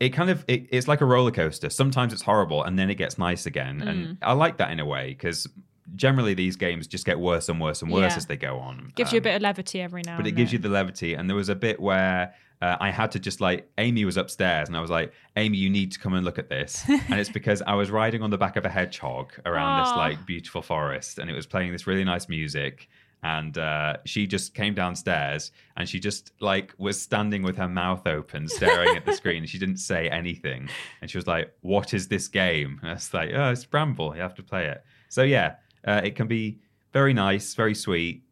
it 0.01 0.11
kind 0.11 0.30
of 0.30 0.44
it, 0.48 0.66
it's 0.70 0.88
like 0.88 1.01
a 1.03 1.05
roller 1.05 1.30
coaster. 1.30 1.70
Sometimes 1.70 2.12
it's 2.12 2.22
horrible, 2.22 2.64
and 2.64 2.78
then 2.78 2.90
it 2.90 2.96
gets 2.96 3.18
nice 3.18 3.46
again, 3.46 3.80
Mm. 3.80 3.88
and 3.88 4.18
I 4.22 4.32
like 4.32 4.57
that 4.57 4.70
in 4.72 4.80
a 4.80 4.86
way 4.86 5.09
because 5.11 5.46
generally 5.96 6.34
these 6.34 6.57
games 6.57 6.86
just 6.86 7.05
get 7.05 7.18
worse 7.18 7.48
and 7.48 7.61
worse 7.61 7.82
and 7.82 7.90
worse 7.90 8.12
Yeah. 8.12 8.16
as 8.16 8.26
they 8.26 8.36
go 8.36 8.59
on. 8.59 8.92
Gives 8.94 9.12
you 9.12 9.18
a 9.18 9.20
Um, 9.20 9.24
bit 9.24 9.36
of 9.36 9.42
levity 9.42 9.80
every 9.80 10.03
now 10.07 10.16
but 10.16 10.26
it 10.26 10.32
gives 10.32 10.53
you 10.53 10.59
the 10.59 10.68
levity. 10.68 11.14
And 11.14 11.28
there 11.28 11.36
was 11.36 11.48
a 11.48 11.55
bit 11.57 11.80
where 11.80 12.32
uh, 12.62 12.76
I 12.78 12.90
had 12.90 13.11
to 13.12 13.18
just 13.18 13.40
like 13.40 13.68
Amy 13.78 14.05
was 14.05 14.16
upstairs, 14.18 14.68
and 14.68 14.76
I 14.76 14.80
was 14.82 14.90
like, 14.90 15.12
Amy, 15.36 15.57
you 15.59 15.70
need 15.70 15.92
to 15.92 15.98
come 15.98 16.12
and 16.14 16.24
look 16.26 16.38
at 16.38 16.48
this. 16.51 16.84
and 16.88 17.14
it's 17.18 17.30
because 17.38 17.62
I 17.66 17.74
was 17.74 17.90
riding 17.90 18.22
on 18.22 18.28
the 18.30 18.36
back 18.38 18.57
of 18.57 18.64
a 18.66 18.68
hedgehog 18.68 19.32
around 19.46 19.82
this 19.84 19.92
like 19.96 20.26
beautiful 20.26 20.61
forest, 20.62 21.18
and 21.18 21.30
it 21.30 21.34
was 21.34 21.46
playing 21.46 21.72
this 21.72 21.86
really 21.86 22.05
nice 22.05 22.28
music. 22.28 22.88
And 23.22 23.58
uh, 23.58 23.98
she 24.06 24.26
just 24.26 24.54
came 24.54 24.74
downstairs, 24.74 25.52
and 25.76 25.86
she 25.88 26.00
just 26.00 26.32
like 26.40 26.72
was 26.78 27.00
standing 27.00 27.42
with 27.42 27.56
her 27.56 27.68
mouth 27.68 28.06
open, 28.06 28.48
staring 28.48 28.96
at 28.96 29.04
the 29.04 29.12
screen. 29.20 29.44
She 29.44 29.58
didn't 29.58 29.76
say 29.76 30.08
anything, 30.08 30.70
and 31.02 31.10
she 31.10 31.18
was 31.18 31.26
like, 31.26 31.52
"What 31.60 31.92
is 31.92 32.08
this 32.08 32.28
game?" 32.28 32.78
And 32.80 32.90
I 32.90 32.94
was 32.94 33.12
like, 33.12 33.30
"Oh, 33.34 33.50
it's 33.50 33.66
Bramble. 33.66 34.14
You 34.14 34.22
have 34.22 34.34
to 34.36 34.42
play 34.42 34.66
it." 34.68 34.82
So 35.10 35.22
yeah, 35.22 35.56
uh, 35.86 36.00
it 36.02 36.16
can 36.16 36.28
be 36.28 36.60
very 36.92 37.12
nice, 37.12 37.52
very 37.54 37.74
sweet, 37.74 38.22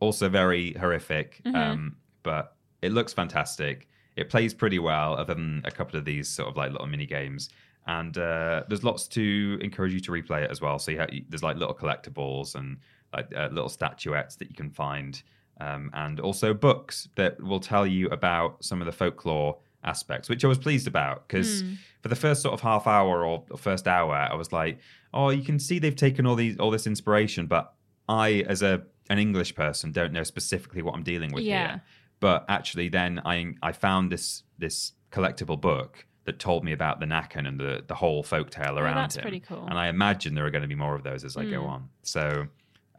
also 0.00 0.28
very 0.28 0.72
horrific. 0.72 1.40
Um, 1.54 1.96
but 2.24 2.56
it 2.82 2.90
looks 2.92 3.12
fantastic. 3.12 3.88
It 4.16 4.30
plays 4.30 4.52
pretty 4.52 4.78
well, 4.78 5.14
other 5.14 5.34
than 5.34 5.62
a 5.64 5.70
couple 5.70 5.98
of 5.98 6.04
these 6.04 6.28
sort 6.28 6.48
of 6.48 6.56
like 6.56 6.72
little 6.72 6.86
mini 6.86 7.06
games. 7.06 7.50
And 7.86 8.16
uh, 8.16 8.62
there's 8.68 8.82
lots 8.82 9.06
to 9.08 9.58
encourage 9.60 9.92
you 9.92 10.00
to 10.00 10.10
replay 10.12 10.42
it 10.44 10.50
as 10.50 10.60
well. 10.60 10.78
So 10.78 10.90
you 10.90 10.98
ha- 11.00 11.06
there's 11.28 11.42
like 11.42 11.56
little 11.56 11.74
collectibles 11.74 12.54
and 12.54 12.78
like 13.14 13.28
uh, 13.36 13.48
little 13.52 13.68
statuettes 13.68 14.36
that 14.36 14.48
you 14.48 14.54
can 14.54 14.70
find, 14.70 15.22
um, 15.60 15.90
and 15.94 16.20
also 16.20 16.52
books 16.54 17.08
that 17.16 17.40
will 17.42 17.60
tell 17.60 17.86
you 17.86 18.08
about 18.08 18.62
some 18.64 18.80
of 18.82 18.86
the 18.86 18.92
folklore 18.92 19.58
aspects, 19.84 20.28
which 20.28 20.44
I 20.44 20.48
was 20.48 20.58
pleased 20.58 20.86
about 20.86 21.28
because 21.28 21.62
for 22.02 22.08
the 22.08 22.16
first 22.16 22.40
sort 22.42 22.54
of 22.54 22.60
half 22.60 22.86
hour 22.86 23.24
or 23.24 23.44
first 23.56 23.86
hour, 23.86 24.14
I 24.14 24.34
was 24.34 24.50
like, 24.52 24.78
oh, 25.12 25.30
you 25.30 25.42
can 25.44 25.58
see 25.58 25.78
they've 25.78 25.94
taken 25.94 26.26
all 26.26 26.34
these 26.36 26.58
all 26.58 26.70
this 26.70 26.86
inspiration, 26.86 27.46
but 27.46 27.72
I, 28.08 28.44
as 28.48 28.62
a 28.62 28.82
an 29.10 29.18
English 29.18 29.54
person, 29.54 29.92
don't 29.92 30.12
know 30.12 30.22
specifically 30.24 30.82
what 30.82 30.94
I'm 30.94 31.02
dealing 31.02 31.32
with 31.32 31.44
Yeah. 31.44 31.58
here. 31.72 31.82
But 32.20 32.44
actually, 32.48 32.88
then 32.88 33.20
I 33.24 33.54
I 33.62 33.72
found 33.72 34.10
this 34.10 34.42
this 34.58 34.92
collectible 35.12 35.60
book 35.60 36.06
that 36.24 36.38
told 36.38 36.64
me 36.64 36.72
about 36.72 36.98
the 37.00 37.06
Näcken 37.06 37.46
and 37.46 37.60
the 37.60 37.84
the 37.86 37.94
whole 37.94 38.24
folktale 38.24 38.76
around 38.80 38.96
Oh, 38.96 39.00
that's 39.02 39.16
him. 39.16 39.22
pretty 39.22 39.40
cool. 39.40 39.66
And 39.68 39.78
I 39.78 39.88
imagine 39.88 40.34
there 40.34 40.46
are 40.46 40.50
going 40.50 40.62
to 40.62 40.74
be 40.76 40.80
more 40.86 40.94
of 40.94 41.02
those 41.02 41.22
as 41.24 41.36
I 41.36 41.44
Hmm. 41.44 41.50
go 41.50 41.64
on. 41.66 41.88
So. 42.02 42.46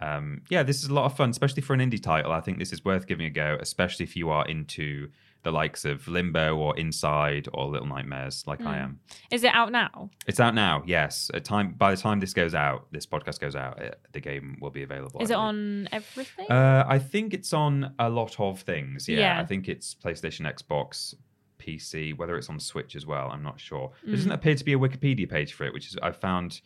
Um, 0.01 0.41
yeah, 0.49 0.63
this 0.63 0.83
is 0.83 0.89
a 0.89 0.93
lot 0.93 1.05
of 1.05 1.15
fun, 1.15 1.29
especially 1.29 1.61
for 1.61 1.73
an 1.73 1.79
indie 1.79 2.01
title. 2.01 2.31
I 2.31 2.41
think 2.41 2.59
this 2.59 2.73
is 2.73 2.83
worth 2.83 3.07
giving 3.07 3.25
a 3.25 3.29
go, 3.29 3.57
especially 3.61 4.03
if 4.03 4.15
you 4.15 4.29
are 4.29 4.45
into 4.45 5.09
the 5.43 5.51
likes 5.51 5.85
of 5.85 6.07
Limbo 6.07 6.57
or 6.57 6.75
Inside 6.77 7.47
or 7.53 7.67
Little 7.67 7.87
Nightmares, 7.87 8.43
like 8.47 8.59
Hmm. 8.61 8.67
I 8.67 8.77
am. 8.79 8.99
Is 9.31 9.43
it 9.43 9.53
out 9.53 9.71
now? 9.71 10.09
It's 10.27 10.39
out 10.39 10.55
now. 10.55 10.81
Yes, 10.87 11.29
At 11.33 11.45
time 11.45 11.73
by 11.77 11.91
the 11.93 12.01
time 12.01 12.19
this 12.19 12.33
goes 12.33 12.55
out, 12.55 12.87
this 12.91 13.05
podcast 13.05 13.39
goes 13.39 13.55
out, 13.55 13.79
it, 13.79 13.99
the 14.11 14.19
game 14.19 14.57
will 14.59 14.71
be 14.71 14.81
available. 14.83 15.21
Is 15.21 15.29
I 15.31 15.35
it 15.35 15.37
believe. 15.37 15.47
on 15.47 15.89
everything? 15.91 16.47
Uh, 16.51 16.83
I 16.87 16.97
think 16.99 17.33
it's 17.35 17.53
on 17.53 17.93
a 17.99 18.09
lot 18.09 18.39
of 18.39 18.61
things. 18.61 19.07
Yeah, 19.07 19.19
Yeah. 19.19 19.39
I 19.39 19.45
think 19.45 19.69
it's 19.69 19.93
PlayStation, 19.93 20.51
Xbox, 20.51 21.13
PC. 21.59 22.13
Whether 22.17 22.37
it's 22.37 22.49
on 22.49 22.59
Switch 22.59 22.95
as 22.95 23.05
well, 23.05 23.29
I'm 23.29 23.43
not 23.43 23.59
sure. 23.59 23.91
There 24.03 24.13
Mm. 24.13 24.17
doesn't 24.17 24.31
appear 24.31 24.55
to 24.55 24.63
be 24.63 24.73
a 24.73 24.79
Wikipedia 24.79 25.29
page 25.29 25.53
for 25.53 25.63
it, 25.65 25.73
which 25.73 25.87
is 25.87 25.97
I 26.01 26.11
found 26.11 26.59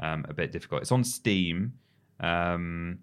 um, 0.00 0.26
a 0.28 0.34
bit 0.34 0.50
difficult. 0.50 0.82
It's 0.82 0.90
on 0.92 1.04
Steam. 1.04 1.74
Um, 2.20 2.98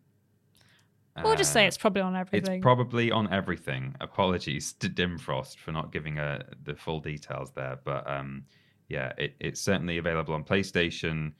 We'll 1.24 1.36
just 1.36 1.52
say 1.52 1.66
Uh, 1.66 1.68
it's 1.68 1.78
probably 1.78 2.02
on 2.02 2.16
everything. 2.16 2.56
It's 2.56 2.62
probably 2.64 3.12
on 3.12 3.32
everything. 3.34 3.96
Apologies 4.00 4.74
to 4.74 4.90
Dimfrost 4.90 5.58
for 5.58 5.72
not 5.74 5.92
giving 5.92 6.18
uh, 6.18 6.44
the 6.64 6.74
full 6.74 7.00
details 7.02 7.52
there, 7.52 7.78
but 7.84 8.10
um, 8.10 8.46
yeah, 8.88 9.12
it, 9.18 9.36
it's 9.40 9.60
certainly 9.62 9.98
available 9.98 10.34
on 10.34 10.44
PlayStation, 10.46 11.34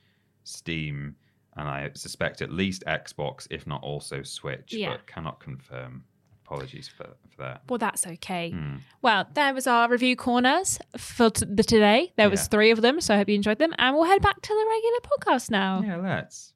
Steam, 0.44 1.16
and 1.56 1.66
I 1.68 1.90
suspect 1.94 2.42
at 2.42 2.52
least 2.52 2.84
Xbox, 2.86 3.46
if 3.50 3.66
not 3.66 3.82
also 3.82 4.22
Switch. 4.22 4.74
Yeah. 4.74 4.90
But 4.90 5.06
cannot 5.06 5.40
confirm. 5.40 6.04
Apologies 6.44 6.88
for, 6.88 7.04
for 7.04 7.42
that. 7.42 7.62
well, 7.68 7.78
that's 7.78 8.06
okay. 8.06 8.50
Hmm. 8.50 8.76
Well, 9.00 9.26
there 9.32 9.54
was 9.54 9.66
our 9.66 9.88
review 9.88 10.16
corners 10.16 10.78
for 10.98 11.30
t- 11.30 11.46
the 11.48 11.62
today. 11.64 12.12
There 12.16 12.28
was 12.28 12.40
Yeah. 12.42 12.48
three 12.48 12.70
of 12.72 12.82
them, 12.82 13.00
so 13.00 13.14
I 13.14 13.16
hope 13.16 13.30
you 13.30 13.34
enjoyed 13.36 13.58
them. 13.58 13.72
And 13.78 13.96
we'll 13.96 14.04
head 14.04 14.20
back 14.20 14.42
to 14.42 14.48
the 14.48 14.66
regular 14.68 15.00
podcast 15.00 15.50
now. 15.50 15.82
Yeah, 15.82 15.96
let's. 15.96 16.51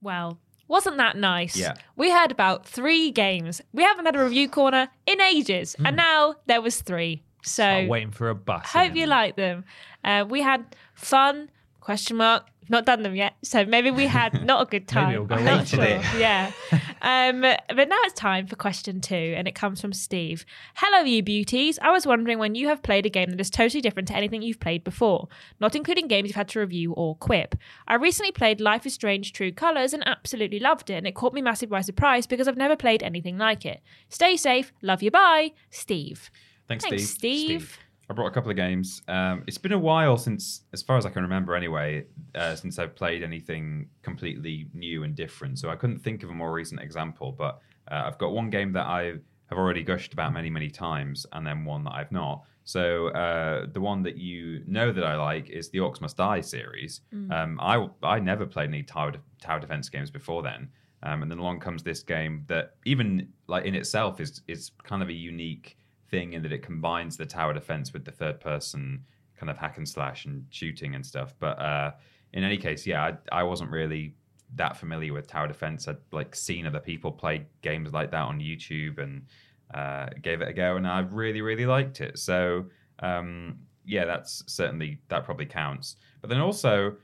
Well, 0.00 0.38
wasn't 0.68 0.98
that 0.98 1.16
nice? 1.16 1.56
Yeah. 1.56 1.74
We 1.96 2.10
heard 2.10 2.30
about 2.30 2.66
three 2.66 3.10
games. 3.10 3.60
We 3.72 3.82
haven't 3.82 4.06
had 4.06 4.16
a 4.16 4.22
review 4.22 4.48
corner 4.48 4.88
in 5.06 5.20
ages, 5.20 5.74
and 5.84 5.96
now 5.96 6.36
there 6.46 6.60
was 6.60 6.80
three. 6.80 7.22
So 7.42 7.86
waiting 7.86 8.10
for 8.10 8.28
a 8.28 8.34
bus. 8.34 8.66
hope 8.66 8.94
you 8.94 9.06
like 9.06 9.36
them. 9.36 9.64
Uh, 10.04 10.24
we 10.28 10.42
had 10.42 10.76
fun. 10.94 11.50
Question 11.88 12.18
mark. 12.18 12.44
Not 12.68 12.84
done 12.84 13.02
them 13.02 13.16
yet, 13.16 13.32
so 13.42 13.64
maybe 13.64 13.90
we 13.90 14.06
had 14.06 14.44
not 14.46 14.60
a 14.60 14.70
good 14.70 14.86
time. 14.86 15.04
Maybe 15.04 15.14
it'll 15.14 15.24
go 15.24 15.36
I'm 15.36 15.44
not 15.46 15.66
sure. 15.68 15.82
it. 15.82 16.02
Yeah. 16.18 16.52
Um, 17.00 17.40
but 17.40 17.88
now 17.88 17.96
it's 18.02 18.12
time 18.12 18.46
for 18.46 18.56
question 18.56 19.00
two, 19.00 19.14
and 19.14 19.48
it 19.48 19.54
comes 19.54 19.80
from 19.80 19.94
Steve. 19.94 20.44
Hello, 20.74 21.02
you 21.02 21.22
beauties. 21.22 21.78
I 21.80 21.90
was 21.90 22.06
wondering 22.06 22.38
when 22.38 22.54
you 22.54 22.68
have 22.68 22.82
played 22.82 23.06
a 23.06 23.08
game 23.08 23.30
that 23.30 23.40
is 23.40 23.48
totally 23.48 23.80
different 23.80 24.06
to 24.08 24.16
anything 24.16 24.42
you've 24.42 24.60
played 24.60 24.84
before, 24.84 25.28
not 25.60 25.74
including 25.74 26.08
games 26.08 26.28
you've 26.28 26.36
had 26.36 26.48
to 26.48 26.60
review 26.60 26.92
or 26.92 27.14
quip. 27.14 27.54
I 27.86 27.94
recently 27.94 28.32
played 28.32 28.60
Life 28.60 28.84
is 28.84 28.92
Strange 28.92 29.32
True 29.32 29.50
Colors 29.50 29.94
and 29.94 30.06
absolutely 30.06 30.60
loved 30.60 30.90
it, 30.90 30.96
and 30.96 31.06
it 31.06 31.14
caught 31.14 31.32
me 31.32 31.40
massive 31.40 31.70
by 31.70 31.80
surprise 31.80 32.26
because 32.26 32.48
I've 32.48 32.58
never 32.58 32.76
played 32.76 33.02
anything 33.02 33.38
like 33.38 33.64
it. 33.64 33.80
Stay 34.10 34.36
safe. 34.36 34.74
Love 34.82 35.02
you. 35.02 35.10
Bye, 35.10 35.52
Steve. 35.70 36.30
Thanks, 36.66 36.84
Thanks, 36.84 37.04
Steve. 37.04 37.62
Steve. 37.62 37.78
I 38.10 38.14
brought 38.14 38.28
a 38.28 38.30
couple 38.30 38.50
of 38.50 38.56
games. 38.56 39.02
Um, 39.06 39.44
it's 39.46 39.58
been 39.58 39.72
a 39.72 39.78
while 39.78 40.16
since, 40.16 40.62
as 40.72 40.82
far 40.82 40.96
as 40.96 41.04
I 41.04 41.10
can 41.10 41.22
remember 41.22 41.54
anyway, 41.54 42.06
uh, 42.34 42.54
since 42.54 42.78
I've 42.78 42.96
played 42.96 43.22
anything 43.22 43.88
completely 44.02 44.68
new 44.72 45.02
and 45.02 45.14
different. 45.14 45.58
So 45.58 45.68
I 45.68 45.76
couldn't 45.76 45.98
think 45.98 46.22
of 46.22 46.30
a 46.30 46.34
more 46.34 46.52
recent 46.52 46.80
example, 46.80 47.32
but 47.32 47.60
uh, 47.90 48.04
I've 48.06 48.18
got 48.18 48.32
one 48.32 48.48
game 48.48 48.72
that 48.72 48.86
I 48.86 49.14
have 49.48 49.58
already 49.58 49.82
gushed 49.82 50.12
about 50.14 50.32
many, 50.32 50.48
many 50.48 50.70
times, 50.70 51.26
and 51.32 51.46
then 51.46 51.64
one 51.64 51.84
that 51.84 51.92
I've 51.92 52.12
not. 52.12 52.44
So 52.64 53.08
uh, 53.08 53.66
the 53.72 53.80
one 53.80 54.02
that 54.02 54.18
you 54.18 54.62
know 54.66 54.92
that 54.92 55.04
I 55.04 55.16
like 55.16 55.48
is 55.50 55.70
the 55.70 55.78
Orcs 55.78 56.00
Must 56.00 56.16
Die 56.16 56.40
series. 56.42 57.00
Um, 57.32 57.58
I 57.60 57.88
I 58.02 58.18
never 58.20 58.44
played 58.46 58.68
any 58.68 58.82
tower 58.82 59.12
tower 59.40 59.58
defense 59.60 59.88
games 59.88 60.10
before 60.10 60.42
then, 60.42 60.68
um, 61.02 61.22
and 61.22 61.30
then 61.30 61.38
along 61.38 61.60
comes 61.60 61.82
this 61.82 62.02
game 62.02 62.44
that 62.48 62.74
even 62.84 63.28
like 63.46 63.64
in 63.64 63.74
itself 63.74 64.20
is 64.20 64.42
is 64.48 64.72
kind 64.82 65.02
of 65.02 65.08
a 65.08 65.14
unique 65.14 65.78
thing 66.10 66.32
in 66.32 66.42
that 66.42 66.52
it 66.52 66.62
combines 66.62 67.16
the 67.16 67.26
tower 67.26 67.52
defense 67.52 67.92
with 67.92 68.04
the 68.04 68.12
third 68.12 68.40
person 68.40 69.04
kind 69.36 69.50
of 69.50 69.58
hack 69.58 69.76
and 69.76 69.88
slash 69.88 70.24
and 70.24 70.44
shooting 70.50 70.94
and 70.94 71.04
stuff. 71.04 71.34
But 71.38 71.58
uh, 71.60 71.92
in 72.32 72.44
any 72.44 72.56
case, 72.56 72.86
yeah, 72.86 73.04
I, 73.32 73.40
I 73.40 73.42
wasn't 73.42 73.70
really 73.70 74.14
that 74.56 74.76
familiar 74.76 75.12
with 75.12 75.26
tower 75.26 75.46
defense. 75.46 75.86
I'd 75.88 75.98
like 76.12 76.34
seen 76.34 76.66
other 76.66 76.80
people 76.80 77.12
play 77.12 77.46
games 77.62 77.92
like 77.92 78.10
that 78.10 78.22
on 78.22 78.40
YouTube 78.40 78.98
and 78.98 79.26
uh, 79.74 80.06
gave 80.22 80.40
it 80.40 80.48
a 80.48 80.52
go, 80.52 80.76
and 80.76 80.86
I 80.86 81.00
really 81.00 81.42
really 81.42 81.66
liked 81.66 82.00
it. 82.00 82.18
So 82.18 82.66
um, 83.00 83.58
yeah, 83.84 84.04
that's 84.04 84.42
certainly 84.46 85.00
that 85.08 85.24
probably 85.24 85.46
counts. 85.46 85.96
But 86.20 86.30
then 86.30 86.40
also 86.40 86.96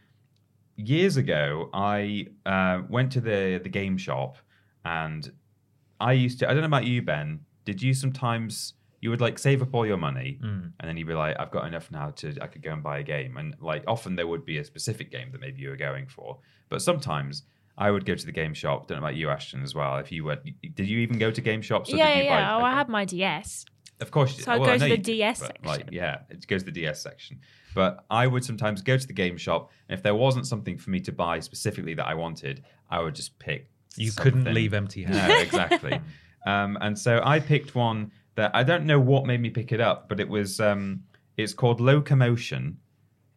years 0.77 1.17
ago, 1.17 1.71
I 1.73 2.27
uh, 2.47 2.83
went 2.89 3.13
to 3.13 3.21
the 3.21 3.61
the 3.63 3.69
game 3.69 3.97
shop 3.97 4.39
and 4.85 5.31
I 6.01 6.13
used 6.13 6.39
to. 6.41 6.49
I 6.49 6.53
don't 6.53 6.63
know 6.63 6.67
about 6.67 6.85
you, 6.85 7.03
Ben. 7.03 7.41
Did 7.65 7.83
you 7.83 7.95
sometimes 7.95 8.75
you 9.05 9.11
would 9.11 9.21
like 9.21 9.39
save 9.39 9.61
up 9.65 9.73
all 9.75 9.87
your 9.93 9.99
money 10.09 10.31
Mm. 10.43 10.73
and 10.79 10.85
then 10.89 10.97
you'd 10.97 11.07
be 11.15 11.19
like, 11.25 11.35
I've 11.41 11.51
got 11.57 11.65
enough 11.67 11.91
now 11.91 12.09
to 12.21 12.27
I 12.45 12.47
could 12.53 12.63
go 12.69 12.73
and 12.73 12.83
buy 12.83 12.97
a 13.01 13.03
game. 13.03 13.37
And 13.41 13.55
like 13.61 13.85
often 13.95 14.17
there 14.17 14.27
would 14.33 14.45
be 14.53 14.57
a 14.59 14.65
specific 14.73 15.11
game 15.17 15.29
that 15.33 15.41
maybe 15.41 15.59
you 15.63 15.69
were 15.73 15.77
going 15.89 16.07
for, 16.17 16.39
but 16.71 16.81
sometimes. 16.83 17.35
I 17.77 17.91
would 17.91 18.05
go 18.07 18.15
to 18.15 18.27
the 18.31 18.31
game 18.43 18.55
shop. 18.55 18.87
Don't 18.87 18.99
know 19.01 19.05
about 19.07 19.17
you, 19.17 19.31
Ashton, 19.31 19.61
as 19.65 19.75
well. 19.75 19.97
If 20.05 20.13
you 20.13 20.23
were, 20.23 20.39
did 20.79 20.87
you 20.93 20.99
even 21.01 21.19
go 21.19 21.33
to 21.33 21.41
game 21.41 21.61
shops? 21.61 21.93
Or 21.93 21.97
yeah, 21.97 22.07
did 22.07 22.11
yeah, 22.13 22.19
you 22.19 22.25
yeah. 22.29 22.37
buy, 22.47 22.53
Oh, 22.55 22.65
I 22.65 22.69
okay. 22.71 22.77
had 22.79 22.89
my 22.89 23.05
DS. 23.05 23.65
Of 23.99 24.13
course, 24.13 24.31
you 24.31 24.37
did. 24.37 24.45
So 24.45 24.53
I'd 24.53 24.61
Well, 24.61 24.69
go 24.69 24.75
to 24.75 24.79
the 24.79 24.89
you 24.91 24.97
did, 24.99 25.03
DS 25.07 25.41
but, 25.41 25.57
Like, 25.65 25.79
section. 25.81 25.93
yeah, 25.93 26.19
it 26.31 26.47
goes 26.47 26.61
to 26.63 26.67
the 26.71 26.71
DS 26.81 27.03
section. 27.03 27.41
But 27.75 28.05
I 28.23 28.29
would 28.29 28.45
sometimes 28.45 28.81
go 28.81 28.97
to 28.97 29.07
the 29.13 29.13
game 29.13 29.37
shop, 29.37 29.73
and 29.89 29.99
if 29.99 30.05
there 30.05 30.15
wasn't 30.15 30.47
something 30.47 30.79
for 30.79 30.91
me 30.91 31.01
to 31.01 31.11
buy 31.11 31.41
specifically 31.41 31.95
that 31.95 32.07
I 32.07 32.15
wanted, 32.15 32.63
I 32.89 33.01
would 33.03 33.17
just 33.17 33.37
pick. 33.41 33.69
You 33.97 34.13
couldn't 34.13 34.45
leave 34.55 34.73
empty 34.73 35.05
No, 35.05 35.17
handed. 35.19 35.41
exactly. 35.45 36.01
um, 36.47 36.79
and 36.81 36.97
so 36.97 37.21
I 37.25 37.41
picked 37.41 37.75
one 37.75 38.13
that 38.37 38.51
I 38.55 38.63
don't 38.63 38.85
know 38.87 39.01
what 39.01 39.27
made 39.27 39.41
me 39.41 39.51
pick 39.51 39.73
it 39.73 39.81
up, 39.81 40.09
but 40.09 40.21
it 40.21 40.29
was 40.29 40.61
um, 40.61 41.03
it's 41.37 41.55
called 41.55 41.81
Locomotion, 41.81 42.79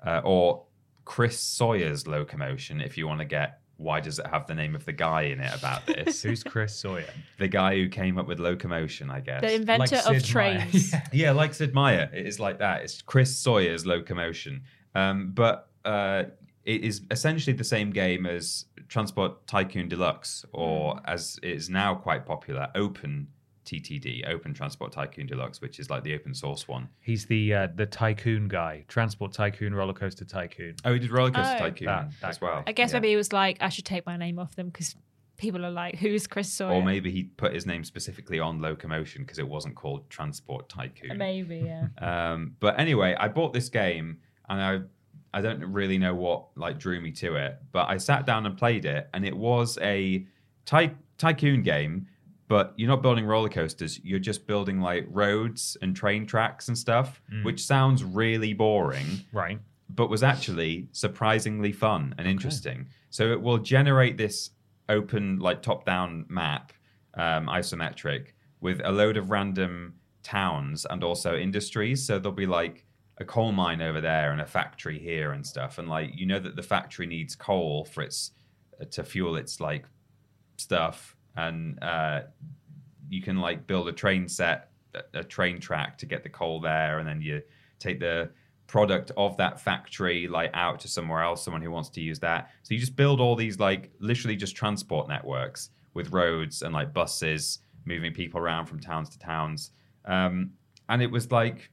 uh, 0.06 0.22
or 0.24 0.64
Chris 1.06 1.40
Sawyer's 1.40 2.08
Locomotion. 2.08 2.82
If 2.82 2.98
you 2.98 3.08
want 3.08 3.20
to 3.20 3.26
get 3.26 3.60
why 3.78 4.00
does 4.00 4.18
it 4.18 4.26
have 4.26 4.48
the 4.48 4.56
name 4.56 4.74
of 4.74 4.84
the 4.86 4.92
guy 4.92 5.22
in 5.24 5.40
it 5.40 5.54
about 5.54 5.86
this? 5.86 6.24
Who's 6.24 6.44
Chris 6.44 6.76
Sawyer? 6.76 7.06
the 7.38 7.48
guy 7.48 7.76
who 7.76 7.88
came 7.88 8.18
up 8.18 8.28
with 8.28 8.40
Locomotion, 8.40 9.12
I 9.12 9.20
guess. 9.20 9.42
The 9.42 9.54
inventor 9.54 9.98
Like 9.98 10.06
of 10.08 10.22
Sid 10.24 10.36
Meier. 10.36 10.58
trains. 10.60 10.92
Yeah. 10.94 11.02
Yeah, 11.12 11.32
like 11.32 11.54
Sid 11.54 11.74
Meier. 11.76 12.10
It 12.12 12.26
is 12.26 12.40
like 12.40 12.58
that. 12.60 12.82
It's 12.82 13.04
Chris 13.04 13.38
Sawyer's 13.38 13.86
Locomotion. 13.86 14.64
Um, 14.96 15.30
but 15.34 15.70
uh, 15.86 16.24
it 16.66 16.84
is 16.84 17.02
essentially 17.12 17.56
the 17.56 17.64
same 17.64 17.92
game 17.92 18.26
as 18.26 18.66
Transport 18.90 19.46
Tycoon 19.46 19.88
Deluxe, 19.88 20.44
or 20.54 21.00
as 21.06 21.40
it 21.44 21.52
is 21.52 21.70
now 21.70 21.94
quite 21.94 22.26
popular, 22.26 22.70
Open 22.74 23.28
TTD, 23.68 24.28
Open 24.28 24.54
Transport 24.54 24.92
Tycoon 24.92 25.28
Deluxe, 25.28 25.62
which 25.62 25.80
is 25.80 25.90
like 25.90 26.04
the 26.04 26.16
open 26.16 26.34
source 26.34 26.68
one. 26.68 26.90
He's 27.02 27.26
the 27.26 27.54
uh, 27.54 27.68
the 27.76 27.86
tycoon 27.86 28.48
guy, 28.48 28.86
transport 28.88 29.34
tycoon, 29.34 29.76
roller 29.76 29.94
coaster 29.94 30.26
tycoon. 30.26 30.76
Oh, 30.86 30.94
he 30.94 31.00
did 31.00 31.12
Roller 31.12 31.32
Coaster 31.32 31.56
Oh. 31.56 31.60
Tycoon 31.60 31.86
That- 31.86 32.12
that 32.22 32.30
as 32.30 32.42
well. 32.42 32.64
I 32.66 32.72
guess 32.72 32.92
Yeah. 32.92 33.00
maybe 33.00 33.10
he 33.10 33.16
was 33.16 33.32
like, 33.32 33.58
I 33.62 33.70
should 33.70 33.86
take 33.86 34.06
my 34.06 34.18
name 34.18 34.40
off 34.40 34.56
them 34.56 34.68
because 34.70 34.96
people 35.38 35.64
are 35.66 35.70
like, 35.72 35.96
who's 35.98 36.26
Chris 36.26 36.52
Sawyer? 36.52 36.74
Or 36.74 36.82
maybe 36.84 37.12
he 37.12 37.26
put 37.26 37.54
his 37.54 37.66
name 37.68 37.84
specifically 37.84 38.40
on 38.40 38.60
Locomotion 38.60 39.22
because 39.22 39.38
it 39.38 39.48
wasn't 39.48 39.76
called 39.76 40.10
Transport 40.10 40.68
Tycoon. 40.70 41.18
Maybe, 41.18 41.58
yeah. 41.60 41.88
Um, 42.34 42.56
but 42.60 42.80
anyway, 42.80 43.16
I 43.20 43.28
bought 43.28 43.54
this 43.54 43.70
game 43.70 44.18
and 44.50 44.62
I 44.62 44.80
I 45.34 45.42
don't 45.42 45.62
really 45.74 45.98
know 45.98 46.16
what 46.16 46.48
like 46.56 46.80
drew 46.80 47.00
me 47.02 47.12
to 47.12 47.36
it, 47.36 47.60
but 47.72 47.88
I 47.90 47.98
sat 47.98 48.26
down 48.26 48.46
and 48.46 48.58
played 48.58 48.86
it, 48.86 49.10
and 49.14 49.26
it 49.26 49.36
was 49.36 49.78
a 49.82 50.26
ty- 50.66 50.96
tycoon 51.18 51.62
game. 51.64 52.08
But 52.48 52.74
you're 52.78 52.88
not 52.88 53.02
building 53.02 53.26
roller 53.26 53.50
coasters; 53.50 54.00
you're 54.04 54.20
just 54.20 54.48
building 54.48 54.80
like 54.80 55.06
roads 55.10 55.76
and 55.82 55.96
train 55.96 56.26
tracks 56.26 56.68
and 56.70 56.78
stuff, 56.78 57.22
which 57.44 57.62
sounds 57.66 58.04
really 58.04 58.54
boring 58.54 59.26
Right. 59.34 59.60
but 59.90 60.10
was 60.10 60.24
actually 60.24 60.88
surprisingly 60.94 61.72
fun 61.74 62.16
and 62.18 62.28
interesting. 62.28 62.88
So 63.10 63.32
it 63.32 63.42
will 63.42 63.58
generate 63.58 64.18
this 64.18 64.52
open, 64.90 65.40
like 65.40 65.62
top 65.62 65.86
down 65.86 66.26
map, 66.30 66.72
um, 67.16 67.48
isometric, 67.48 68.28
with 68.62 68.80
a 68.86 68.92
load 68.92 69.18
of 69.18 69.30
random 69.30 69.96
towns 70.24 70.86
and 70.90 71.04
also 71.04 71.36
industries. 71.38 72.06
So 72.06 72.18
there'll 72.20 72.36
be 72.36 72.46
like 72.46 72.86
a 73.18 73.26
coal 73.26 73.52
mine 73.52 73.82
over 73.82 74.00
there 74.00 74.32
and 74.32 74.40
a 74.40 74.46
factory 74.46 75.00
here 75.00 75.32
and 75.34 75.46
stuff. 75.46 75.80
And 75.80 75.90
like, 75.90 76.12
you 76.16 76.26
know 76.26 76.40
that 76.40 76.56
the 76.56 76.64
factory 76.64 77.08
needs 77.08 77.36
coal 77.36 77.84
for 77.86 78.04
its 78.04 78.32
uh, 78.80 78.86
to 78.92 79.04
fuel 79.04 79.36
its 79.36 79.60
like 79.60 79.86
stuff. 80.58 81.17
And 81.38 81.82
uh, 81.82 82.22
you 83.10 83.22
can 83.22 83.38
like 83.38 83.68
build 83.68 83.88
a 83.88 83.94
train 83.94 84.28
set, 84.28 84.72
a, 84.94 85.20
a 85.20 85.24
train 85.24 85.60
track 85.60 85.98
to 86.00 86.06
get 86.06 86.24
the 86.24 86.30
coal 86.30 86.60
there, 86.60 87.00
and 87.00 87.08
then 87.08 87.22
you 87.22 87.42
take 87.80 88.00
the 88.00 88.30
product 88.68 89.12
of 89.16 89.38
that 89.38 89.62
factory 89.62 90.28
like 90.28 90.52
out 90.54 90.80
to 90.82 90.88
somewhere 90.88 91.22
else, 91.22 91.44
someone 91.44 91.62
who 91.62 91.72
wants 91.72 91.90
to 91.90 92.02
use 92.02 92.20
that. 92.20 92.50
So 92.64 92.74
you 92.74 92.80
just 92.80 92.96
build 92.96 93.22
all 93.22 93.36
these 93.36 93.60
like 93.60 93.92
literally 94.00 94.36
just 94.36 94.56
transport 94.56 95.08
networks 95.08 95.70
with 95.94 96.12
roads 96.12 96.62
and 96.62 96.74
like 96.74 96.94
buses 96.94 97.60
moving 97.86 98.14
people 98.14 98.40
around 98.40 98.66
from 98.66 98.80
towns 98.80 99.10
to 99.10 99.20
towns. 99.20 99.72
Um, 100.06 100.52
and 100.90 101.02
it 101.02 101.10
was 101.10 101.32
like 101.32 101.72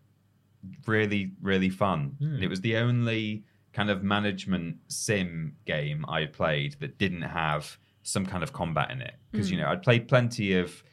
really, 0.87 1.33
really 1.43 1.69
fun. 1.69 2.17
And 2.35 2.45
it 2.45 2.49
was 2.49 2.61
the 2.61 2.77
only 2.77 3.45
kind 3.73 3.91
of 3.91 4.05
management 4.05 4.77
sim 4.89 5.57
game 5.67 6.05
I 6.09 6.27
played 6.27 6.77
that 6.81 6.97
didn't 6.99 7.23
have 7.23 7.77
some 8.05 8.25
kind 8.25 8.43
of 8.45 8.53
combat 8.53 8.91
in 8.91 9.03
it. 9.03 9.15
Because, 9.33 9.51
you 9.51 9.59
know, 9.59 9.67
I'd 9.67 9.83
played 9.83 10.07
plenty 10.07 10.57
of 10.57 10.85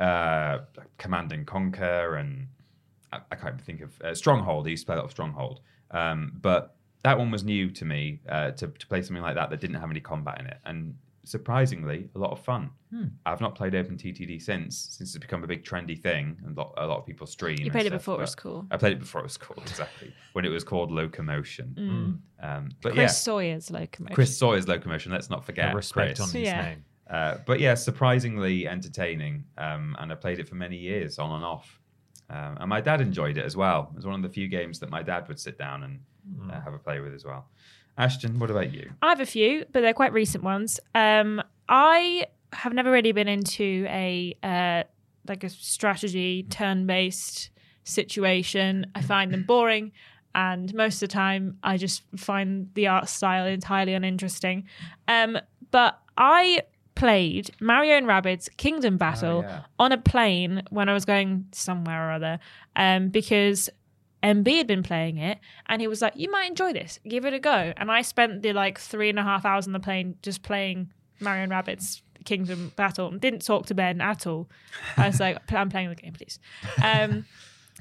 uh, 0.00 0.60
Command 0.96 1.32
and 1.32 1.46
Conquer 1.46 2.16
and 2.16 2.48
I, 3.12 3.18
I 3.30 3.36
can't 3.36 3.54
even 3.54 3.64
think 3.64 3.80
of 3.82 4.00
uh, 4.00 4.14
Stronghold. 4.14 4.66
I 4.66 4.70
used 4.70 4.84
to 4.84 4.86
play 4.86 4.94
a 4.94 4.98
lot 4.98 5.04
of 5.04 5.10
Stronghold. 5.10 5.60
Um, 5.90 6.32
but 6.40 6.76
that 7.02 7.18
one 7.18 7.30
was 7.30 7.44
new 7.44 7.70
to 7.70 7.84
me 7.84 8.20
uh, 8.28 8.52
to, 8.52 8.68
to 8.68 8.86
play 8.86 9.02
something 9.02 9.22
like 9.22 9.34
that 9.34 9.50
that 9.50 9.60
didn't 9.60 9.76
have 9.76 9.90
any 9.90 10.00
combat 10.00 10.40
in 10.40 10.46
it. 10.46 10.58
And 10.64 10.96
surprisingly, 11.24 12.08
a 12.14 12.18
lot 12.18 12.30
of 12.30 12.40
fun. 12.40 12.70
I've 13.26 13.40
not 13.40 13.56
played 13.56 13.72
OpenTTD 13.72 14.40
since, 14.40 14.78
since 14.96 15.16
it's 15.16 15.18
become 15.18 15.42
a 15.42 15.48
big 15.48 15.64
trendy 15.64 16.00
thing 16.00 16.36
and 16.44 16.56
a 16.56 16.60
lot, 16.60 16.74
a 16.76 16.86
lot 16.86 16.98
of 16.98 17.06
people 17.06 17.26
stream. 17.26 17.56
You 17.58 17.64
and 17.64 17.72
played 17.72 17.86
it 17.86 17.88
stuff, 17.88 18.00
before 18.00 18.14
it 18.18 18.20
was 18.20 18.34
cool. 18.36 18.66
I 18.70 18.76
played 18.76 18.92
it 18.92 19.00
before 19.00 19.20
it 19.20 19.24
was 19.24 19.36
cool, 19.36 19.56
exactly. 19.62 20.14
when 20.34 20.44
it 20.44 20.50
was 20.50 20.62
called 20.62 20.92
Locomotion. 20.92 22.20
Um, 22.40 22.70
but 22.82 22.92
Chris 22.92 23.02
yeah, 23.02 23.06
Sawyer's 23.08 23.70
locomotion. 23.70 24.14
Chris 24.14 24.36
Sawyer's 24.38 24.68
Locomotion. 24.68 25.10
Let's 25.10 25.28
not 25.28 25.44
forget 25.44 25.74
respect 25.74 26.18
Chris. 26.18 26.20
on 26.20 26.26
his 26.40 26.48
Yeah. 26.48 26.62
name. 26.62 26.84
Uh, 27.10 27.38
but 27.46 27.58
yeah, 27.60 27.74
surprisingly 27.74 28.68
entertaining. 28.68 29.44
Um, 29.58 29.96
and 29.98 30.12
I 30.12 30.14
played 30.14 30.38
it 30.38 30.48
for 30.48 30.54
many 30.54 30.76
years 30.76 31.18
on 31.18 31.32
and 31.32 31.44
off. 31.44 31.80
Um, 32.30 32.56
and 32.60 32.68
my 32.68 32.80
dad 32.80 33.00
enjoyed 33.00 33.36
it 33.38 33.44
as 33.44 33.56
well. 33.56 33.88
It 33.92 33.96
was 33.96 34.06
one 34.06 34.14
of 34.14 34.22
the 34.22 34.28
few 34.30 34.48
games 34.48 34.78
that 34.80 34.88
my 34.90 35.02
dad 35.02 35.26
would 35.28 35.38
sit 35.40 35.58
down 35.58 35.82
and 35.82 36.00
uh, 36.50 36.60
have 36.60 36.72
a 36.74 36.78
play 36.78 37.00
with 37.00 37.12
as 37.12 37.24
well. 37.24 37.48
Ashton, 37.96 38.38
what 38.38 38.50
about 38.50 38.72
you? 38.72 38.90
I 39.02 39.10
have 39.10 39.20
a 39.20 39.26
few, 39.26 39.64
but 39.72 39.80
they're 39.80 39.94
quite 39.94 40.12
recent 40.12 40.42
ones. 40.42 40.80
Um, 40.94 41.42
I 41.68 42.26
have 42.52 42.72
never 42.72 42.90
really 42.90 43.12
been 43.12 43.28
into 43.28 43.86
a 43.88 44.36
uh, 44.42 44.82
like 45.26 45.44
a 45.44 45.48
strategy 45.48 46.44
turn-based 46.50 47.50
situation. 47.84 48.86
I 48.94 49.02
find 49.02 49.32
them 49.32 49.44
boring, 49.44 49.92
and 50.34 50.74
most 50.74 50.96
of 50.96 51.08
the 51.08 51.12
time, 51.12 51.58
I 51.62 51.76
just 51.76 52.02
find 52.16 52.68
the 52.74 52.88
art 52.88 53.08
style 53.08 53.46
entirely 53.46 53.94
uninteresting. 53.94 54.64
Um, 55.06 55.38
but 55.70 55.98
I 56.16 56.62
played 56.94 57.50
Mario 57.60 57.96
and 57.96 58.06
Rabbids 58.06 58.48
Kingdom 58.56 58.96
Battle 58.96 59.42
yeah. 59.42 59.62
on 59.78 59.92
a 59.92 59.98
plane 59.98 60.62
when 60.70 60.88
I 60.88 60.94
was 60.94 61.04
going 61.04 61.46
somewhere 61.52 62.08
or 62.08 62.12
other, 62.12 62.38
um, 62.76 63.08
because 63.08 63.70
MB 64.24 64.56
had 64.56 64.66
been 64.66 64.82
playing 64.82 65.18
it 65.18 65.38
and 65.66 65.82
he 65.82 65.86
was 65.86 66.00
like, 66.00 66.14
You 66.16 66.30
might 66.30 66.48
enjoy 66.48 66.72
this, 66.72 66.98
give 67.06 67.26
it 67.26 67.34
a 67.34 67.38
go. 67.38 67.72
And 67.76 67.92
I 67.92 68.02
spent 68.02 68.42
the 68.42 68.52
like 68.52 68.78
three 68.78 69.10
and 69.10 69.18
a 69.18 69.22
half 69.22 69.44
hours 69.44 69.66
on 69.66 69.72
the 69.72 69.80
plane 69.80 70.16
just 70.22 70.42
playing 70.42 70.90
Mario 71.20 71.44
and 71.44 71.52
Rabbids 71.52 72.00
Kingdom 72.24 72.72
Battle 72.74 73.08
and 73.08 73.20
didn't 73.20 73.44
talk 73.44 73.66
to 73.66 73.74
Ben 73.74 74.00
at 74.00 74.26
all. 74.26 74.48
I 74.96 75.08
was 75.08 75.20
like, 75.20 75.38
I'm 75.52 75.68
playing 75.68 75.90
the 75.90 75.94
game, 75.94 76.14
please. 76.14 76.38
Um, 76.82 77.26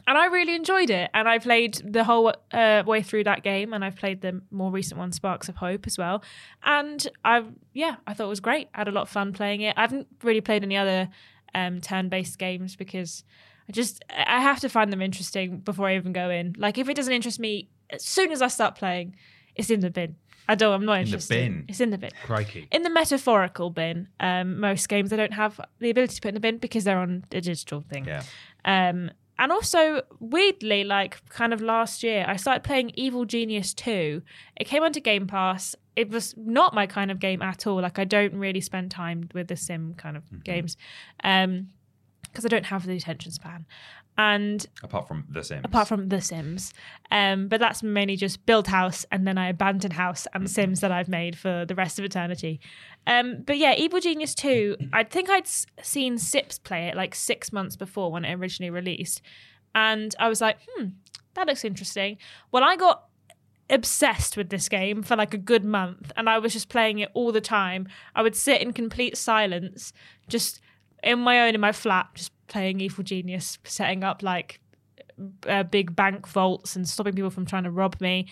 and 0.05 0.17
I 0.17 0.25
really 0.25 0.53
enjoyed 0.53 0.89
it. 0.89 1.09
And 1.13 1.29
I 1.29 1.39
played 1.39 1.75
the 1.75 2.03
whole 2.03 2.33
uh, 2.51 2.83
way 2.85 3.01
through 3.01 3.23
that 3.23 3.41
game, 3.43 3.73
and 3.73 3.85
I've 3.85 3.95
played 3.95 4.21
the 4.21 4.41
more 4.51 4.69
recent 4.69 4.99
one, 4.99 5.13
Sparks 5.13 5.47
of 5.47 5.55
Hope, 5.55 5.87
as 5.87 5.97
well. 5.97 6.23
And 6.63 7.07
I, 7.23 7.43
yeah, 7.73 7.97
I 8.05 8.13
thought 8.13 8.25
it 8.25 8.29
was 8.29 8.41
great. 8.41 8.67
I 8.73 8.79
had 8.79 8.87
a 8.89 8.91
lot 8.91 9.03
of 9.03 9.09
fun 9.09 9.31
playing 9.31 9.61
it. 9.61 9.75
I 9.77 9.81
haven't 9.81 10.07
really 10.21 10.41
played 10.41 10.63
any 10.63 10.75
other 10.75 11.09
um, 11.55 11.79
turn-based 11.79 12.37
games 12.37 12.75
because 12.75 13.23
I 13.67 13.71
just 13.71 14.03
I 14.09 14.41
have 14.41 14.59
to 14.61 14.69
find 14.69 14.91
them 14.91 15.01
interesting 15.01 15.57
before 15.57 15.87
I 15.87 15.95
even 15.95 16.13
go 16.13 16.29
in. 16.29 16.55
Like 16.57 16.77
if 16.77 16.89
it 16.89 16.95
doesn't 16.95 17.13
interest 17.13 17.39
me, 17.39 17.69
as 17.89 18.03
soon 18.03 18.31
as 18.31 18.41
I 18.41 18.47
start 18.47 18.75
playing, 18.75 19.15
it's 19.55 19.69
in 19.69 19.79
the 19.79 19.89
bin. 19.89 20.15
I 20.47 20.55
don't. 20.55 20.73
I'm 20.73 20.85
not 20.85 20.99
interested. 20.99 21.37
In 21.37 21.43
the 21.43 21.57
bin? 21.59 21.65
It's 21.69 21.79
in 21.79 21.89
the 21.89 21.97
bin. 21.97 22.11
Crikey. 22.25 22.67
In 22.71 22.83
the 22.83 22.89
metaphorical 22.89 23.69
bin, 23.69 24.09
um, 24.19 24.59
most 24.59 24.89
games 24.89 25.13
I 25.13 25.15
don't 25.15 25.33
have 25.33 25.59
the 25.79 25.89
ability 25.89 26.15
to 26.15 26.21
put 26.21 26.29
in 26.29 26.33
the 26.33 26.39
bin 26.41 26.57
because 26.57 26.83
they're 26.83 26.97
on 26.97 27.23
a 27.31 27.41
digital 27.41 27.81
thing. 27.81 28.05
Yeah. 28.05 28.23
Um, 28.65 29.11
and 29.39 29.51
also, 29.51 30.01
weirdly, 30.19 30.83
like 30.83 31.27
kind 31.29 31.53
of 31.53 31.61
last 31.61 32.03
year, 32.03 32.25
I 32.27 32.35
started 32.35 32.63
playing 32.63 32.91
Evil 32.95 33.25
Genius 33.25 33.73
2. 33.73 34.21
It 34.57 34.65
came 34.65 34.83
onto 34.83 34.99
Game 34.99 35.27
Pass. 35.27 35.75
It 35.95 36.09
was 36.09 36.35
not 36.37 36.73
my 36.73 36.85
kind 36.87 37.09
of 37.09 37.19
game 37.19 37.41
at 37.41 37.65
all. 37.65 37.81
Like, 37.81 37.97
I 37.97 38.03
don't 38.03 38.35
really 38.35 38.61
spend 38.61 38.91
time 38.91 39.29
with 39.33 39.47
the 39.47 39.55
sim 39.55 39.95
kind 39.95 40.17
of 40.17 40.43
games 40.43 40.77
um, 41.23 41.69
because 42.33 42.45
I 42.45 42.49
don't 42.49 42.65
have 42.65 42.85
the 42.87 42.95
attention 42.95 43.31
span. 43.31 43.65
And 44.17 44.65
Apart 44.83 45.07
from 45.07 45.25
The 45.29 45.43
Sims. 45.43 45.61
apart 45.63 45.87
from 45.87 46.09
The 46.09 46.21
Sims. 46.21 46.73
Um, 47.09 47.47
but 47.47 47.59
that's 47.59 47.81
mainly 47.81 48.15
just 48.15 48.45
build 48.45 48.67
house 48.67 49.05
and 49.11 49.25
then 49.25 49.37
I 49.39 49.49
abandon 49.49 49.91
house 49.91 50.27
and 50.33 50.49
Sims 50.49 50.81
that 50.81 50.91
I've 50.91 51.07
made 51.07 51.35
for 51.37 51.65
the 51.65 51.73
rest 51.73 51.97
of 51.97 52.05
eternity. 52.05 52.59
Um, 53.07 53.41
but 53.43 53.57
yeah, 53.57 53.73
Evil 53.75 53.99
Genius 53.99 54.35
2, 54.35 54.77
I 54.93 55.03
think 55.03 55.29
I'd 55.29 55.47
seen 55.47 56.17
Sips 56.19 56.59
play 56.59 56.87
it 56.87 56.95
like 56.95 57.15
six 57.15 57.51
months 57.51 57.75
before 57.75 58.11
when 58.11 58.23
it 58.25 58.33
originally 58.35 58.69
released. 58.69 59.21
And 59.73 60.13
I 60.19 60.29
was 60.29 60.41
like, 60.41 60.57
hmm, 60.75 60.89
that 61.33 61.47
looks 61.47 61.65
interesting. 61.65 62.17
Well, 62.51 62.63
I 62.63 62.75
got 62.75 63.05
obsessed 63.69 64.37
with 64.37 64.49
this 64.49 64.69
game 64.69 65.01
for 65.01 65.15
like 65.15 65.33
a 65.33 65.37
good 65.39 65.65
month 65.65 66.11
and 66.15 66.29
I 66.29 66.37
was 66.37 66.53
just 66.53 66.69
playing 66.69 66.99
it 66.99 67.09
all 67.15 67.31
the 67.31 67.41
time. 67.41 67.87
I 68.13 68.21
would 68.21 68.35
sit 68.35 68.61
in 68.61 68.73
complete 68.73 69.17
silence, 69.17 69.91
just 70.27 70.61
in 71.03 71.19
my 71.19 71.41
own 71.41 71.55
in 71.55 71.61
my 71.61 71.71
flat, 71.71 72.09
just 72.13 72.31
playing 72.47 72.79
Evil 72.81 73.03
Genius, 73.03 73.57
setting 73.63 74.03
up 74.03 74.23
like 74.23 74.59
uh, 75.47 75.63
big 75.63 75.95
bank 75.95 76.27
vaults 76.27 76.75
and 76.75 76.87
stopping 76.87 77.13
people 77.13 77.29
from 77.29 77.45
trying 77.45 77.63
to 77.63 77.71
rob 77.71 77.99
me. 78.01 78.27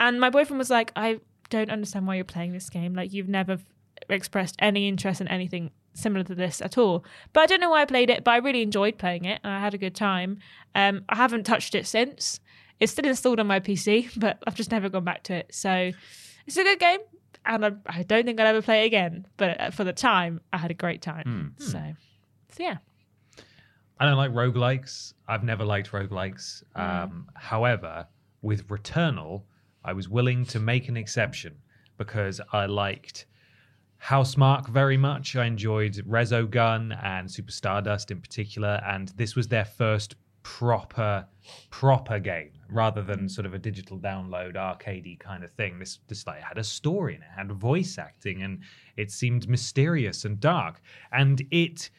And 0.00 0.20
my 0.20 0.30
boyfriend 0.30 0.58
was 0.58 0.70
like, 0.70 0.92
I 0.96 1.20
don't 1.50 1.70
understand 1.70 2.06
why 2.06 2.16
you're 2.16 2.24
playing 2.24 2.52
this 2.52 2.68
game. 2.68 2.94
Like, 2.94 3.12
you've 3.12 3.28
never 3.28 3.52
f- 3.52 3.64
expressed 4.10 4.56
any 4.58 4.88
interest 4.88 5.20
in 5.20 5.28
anything 5.28 5.70
similar 5.94 6.24
to 6.24 6.34
this 6.34 6.60
at 6.60 6.76
all. 6.76 7.04
But 7.32 7.42
I 7.42 7.46
don't 7.46 7.60
know 7.60 7.70
why 7.70 7.82
I 7.82 7.84
played 7.86 8.10
it, 8.10 8.24
but 8.24 8.32
I 8.32 8.36
really 8.38 8.62
enjoyed 8.62 8.98
playing 8.98 9.24
it 9.24 9.40
and 9.42 9.52
I 9.52 9.60
had 9.60 9.74
a 9.74 9.78
good 9.78 9.94
time. 9.94 10.38
Um, 10.74 11.04
I 11.08 11.16
haven't 11.16 11.44
touched 11.44 11.74
it 11.74 11.86
since. 11.86 12.40
It's 12.78 12.92
still 12.92 13.06
installed 13.06 13.40
on 13.40 13.46
my 13.46 13.60
PC, 13.60 14.10
but 14.16 14.38
I've 14.46 14.54
just 14.54 14.70
never 14.70 14.88
gone 14.88 15.04
back 15.04 15.22
to 15.24 15.34
it. 15.34 15.54
So 15.54 15.92
it's 16.46 16.56
a 16.56 16.62
good 16.62 16.78
game. 16.78 17.00
And 17.46 17.64
I, 17.64 17.70
I 17.86 18.02
don't 18.02 18.24
think 18.26 18.40
I'll 18.40 18.46
ever 18.48 18.60
play 18.60 18.82
it 18.82 18.86
again. 18.86 19.26
But 19.36 19.60
uh, 19.60 19.70
for 19.70 19.84
the 19.84 19.92
time, 19.92 20.40
I 20.52 20.58
had 20.58 20.70
a 20.70 20.74
great 20.74 21.00
time. 21.00 21.54
So, 21.58 21.80
so 22.56 22.62
yeah. 22.62 22.78
I 23.98 24.04
don't 24.06 24.16
like 24.16 24.32
roguelikes. 24.32 25.14
I've 25.28 25.44
never 25.44 25.64
liked 25.64 25.90
roguelikes. 25.92 26.62
Um, 26.74 27.28
however, 27.34 28.06
with 28.42 28.66
Returnal, 28.68 29.42
I 29.84 29.92
was 29.92 30.08
willing 30.08 30.44
to 30.46 30.60
make 30.60 30.88
an 30.88 30.96
exception 30.96 31.56
because 31.96 32.40
I 32.52 32.66
liked 32.66 33.26
Housemarque 34.02 34.68
very 34.68 34.96
much. 34.96 35.36
I 35.36 35.46
enjoyed 35.46 35.94
Resogun 36.06 36.98
and 37.02 37.30
Super 37.30 37.50
Stardust 37.50 38.10
in 38.10 38.20
particular, 38.20 38.80
and 38.86 39.08
this 39.16 39.34
was 39.34 39.48
their 39.48 39.64
first 39.64 40.16
proper 40.42 41.26
proper 41.70 42.20
game 42.20 42.52
rather 42.70 43.02
than 43.02 43.28
sort 43.28 43.46
of 43.46 43.52
a 43.52 43.58
digital 43.58 43.98
download 43.98 44.54
arcadey 44.54 45.18
kind 45.18 45.42
of 45.42 45.50
thing 45.54 45.76
this 45.80 45.98
this 46.06 46.24
like 46.24 46.40
had 46.40 46.56
a 46.56 46.62
story 46.62 47.16
and 47.16 47.24
it 47.24 47.30
had 47.36 47.50
voice 47.50 47.98
acting 47.98 48.44
and 48.44 48.60
it 48.96 49.10
seemed 49.10 49.48
mysterious 49.48 50.24
and 50.24 50.38
dark 50.38 50.80
and 51.10 51.42
it 51.50 51.90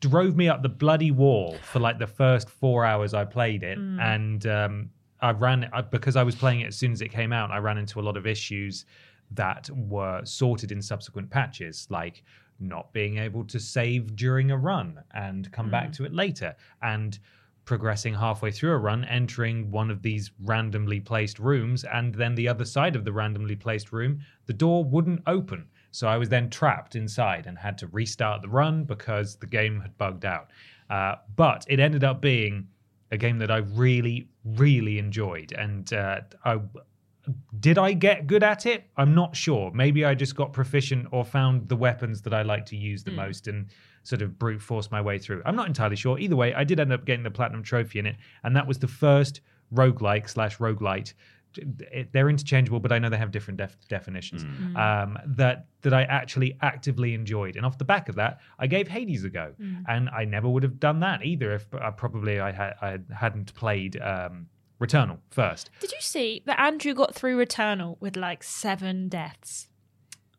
drove 0.00 0.36
me 0.36 0.48
up 0.48 0.62
the 0.62 0.68
bloody 0.68 1.10
wall 1.10 1.56
for 1.62 1.78
like 1.78 1.98
the 1.98 2.06
first 2.06 2.48
four 2.50 2.84
hours 2.84 3.14
I 3.14 3.24
played 3.24 3.62
it, 3.62 3.78
and 4.00 4.46
um, 4.46 4.90
I 5.20 5.32
ran 5.32 5.68
I, 5.72 5.82
because 5.82 6.16
I 6.16 6.22
was 6.22 6.34
playing 6.34 6.60
it 6.60 6.66
as 6.68 6.76
soon 6.76 6.92
as 6.92 7.00
it 7.00 7.08
came 7.08 7.32
out. 7.32 7.50
I 7.50 7.58
ran 7.58 7.78
into 7.78 8.00
a 8.00 8.02
lot 8.02 8.16
of 8.16 8.26
issues 8.26 8.86
that 9.32 9.70
were 9.70 10.22
sorted 10.24 10.72
in 10.72 10.82
subsequent 10.82 11.30
patches, 11.30 11.86
like 11.90 12.24
not 12.58 12.92
being 12.92 13.18
able 13.18 13.44
to 13.44 13.60
save 13.60 14.16
during 14.16 14.50
a 14.50 14.56
run 14.56 15.00
and 15.14 15.50
come 15.52 15.70
back 15.70 15.92
to 15.92 16.04
it 16.04 16.12
later, 16.12 16.54
and 16.82 17.18
progressing 17.64 18.14
halfway 18.14 18.50
through 18.50 18.72
a 18.72 18.78
run, 18.78 19.04
entering 19.04 19.70
one 19.70 19.90
of 19.90 20.02
these 20.02 20.32
randomly 20.44 20.98
placed 20.98 21.38
rooms, 21.38 21.84
and 21.84 22.14
then 22.14 22.34
the 22.34 22.48
other 22.48 22.64
side 22.64 22.96
of 22.96 23.04
the 23.04 23.12
randomly 23.12 23.54
placed 23.54 23.92
room, 23.92 24.20
the 24.46 24.52
door 24.52 24.84
wouldn't 24.84 25.22
open. 25.26 25.68
So 25.90 26.08
I 26.08 26.16
was 26.16 26.28
then 26.28 26.50
trapped 26.50 26.96
inside 26.96 27.46
and 27.46 27.58
had 27.58 27.78
to 27.78 27.86
restart 27.88 28.42
the 28.42 28.48
run 28.48 28.84
because 28.84 29.36
the 29.36 29.46
game 29.46 29.80
had 29.80 29.96
bugged 29.98 30.24
out. 30.24 30.50
Uh, 30.88 31.16
but 31.36 31.64
it 31.68 31.80
ended 31.80 32.04
up 32.04 32.20
being 32.20 32.68
a 33.10 33.16
game 33.16 33.38
that 33.38 33.50
I 33.50 33.58
really, 33.58 34.28
really 34.44 34.98
enjoyed. 34.98 35.52
And 35.52 35.92
uh, 35.92 36.20
I, 36.44 36.60
did 37.58 37.78
I 37.78 37.92
get 37.92 38.26
good 38.26 38.42
at 38.42 38.66
it? 38.66 38.84
I'm 38.96 39.14
not 39.14 39.36
sure. 39.36 39.70
Maybe 39.72 40.04
I 40.04 40.14
just 40.14 40.36
got 40.36 40.52
proficient 40.52 41.08
or 41.10 41.24
found 41.24 41.68
the 41.68 41.76
weapons 41.76 42.22
that 42.22 42.34
I 42.34 42.42
like 42.42 42.66
to 42.66 42.76
use 42.76 43.04
the 43.04 43.10
most 43.10 43.48
and 43.48 43.66
sort 44.02 44.22
of 44.22 44.38
brute 44.38 44.62
force 44.62 44.90
my 44.90 45.00
way 45.00 45.18
through. 45.18 45.42
I'm 45.44 45.56
not 45.56 45.66
entirely 45.66 45.96
sure. 45.96 46.18
Either 46.18 46.36
way, 46.36 46.54
I 46.54 46.64
did 46.64 46.80
end 46.80 46.92
up 46.92 47.04
getting 47.04 47.22
the 47.22 47.30
platinum 47.30 47.62
trophy 47.62 47.98
in 47.98 48.06
it, 48.06 48.16
and 48.44 48.56
that 48.56 48.66
was 48.66 48.78
the 48.78 48.88
first 48.88 49.40
roguelike 49.74 50.28
slash 50.28 50.58
roguelite. 50.58 51.12
It- 51.56 52.12
They're 52.12 52.28
interchangeable, 52.28 52.80
but 52.80 52.92
I 52.92 52.98
know 52.98 53.08
they 53.08 53.16
have 53.18 53.30
different 53.30 53.58
def- 53.58 53.76
definitions. 53.88 54.44
Um, 54.76 55.18
that 55.26 55.66
that 55.82 55.94
I 55.94 56.02
actually 56.04 56.56
actively 56.60 57.14
enjoyed, 57.14 57.56
and 57.56 57.64
off 57.66 57.78
the 57.78 57.84
back 57.84 58.08
of 58.08 58.14
that, 58.16 58.40
I 58.58 58.66
gave 58.66 58.88
Hades 58.88 59.24
a 59.24 59.30
go, 59.30 59.54
and 59.88 60.08
I 60.10 60.24
never 60.24 60.48
would 60.48 60.62
have 60.62 60.78
done 60.78 61.00
that 61.00 61.24
either 61.24 61.52
if 61.52 61.66
uh, 61.74 61.90
probably 61.92 62.38
I 62.40 62.52
had 62.52 62.74
I 62.82 62.98
hadn't 63.14 63.54
played 63.54 64.00
um, 64.00 64.46
Returnal 64.80 65.18
first. 65.30 65.70
Did 65.80 65.92
you 65.92 66.00
see 66.00 66.42
that 66.46 66.58
Andrew 66.60 66.94
got 66.94 67.14
through 67.14 67.38
Returnal 67.44 67.96
with 68.00 68.16
like 68.16 68.42
seven 68.42 69.08
deaths? 69.08 69.68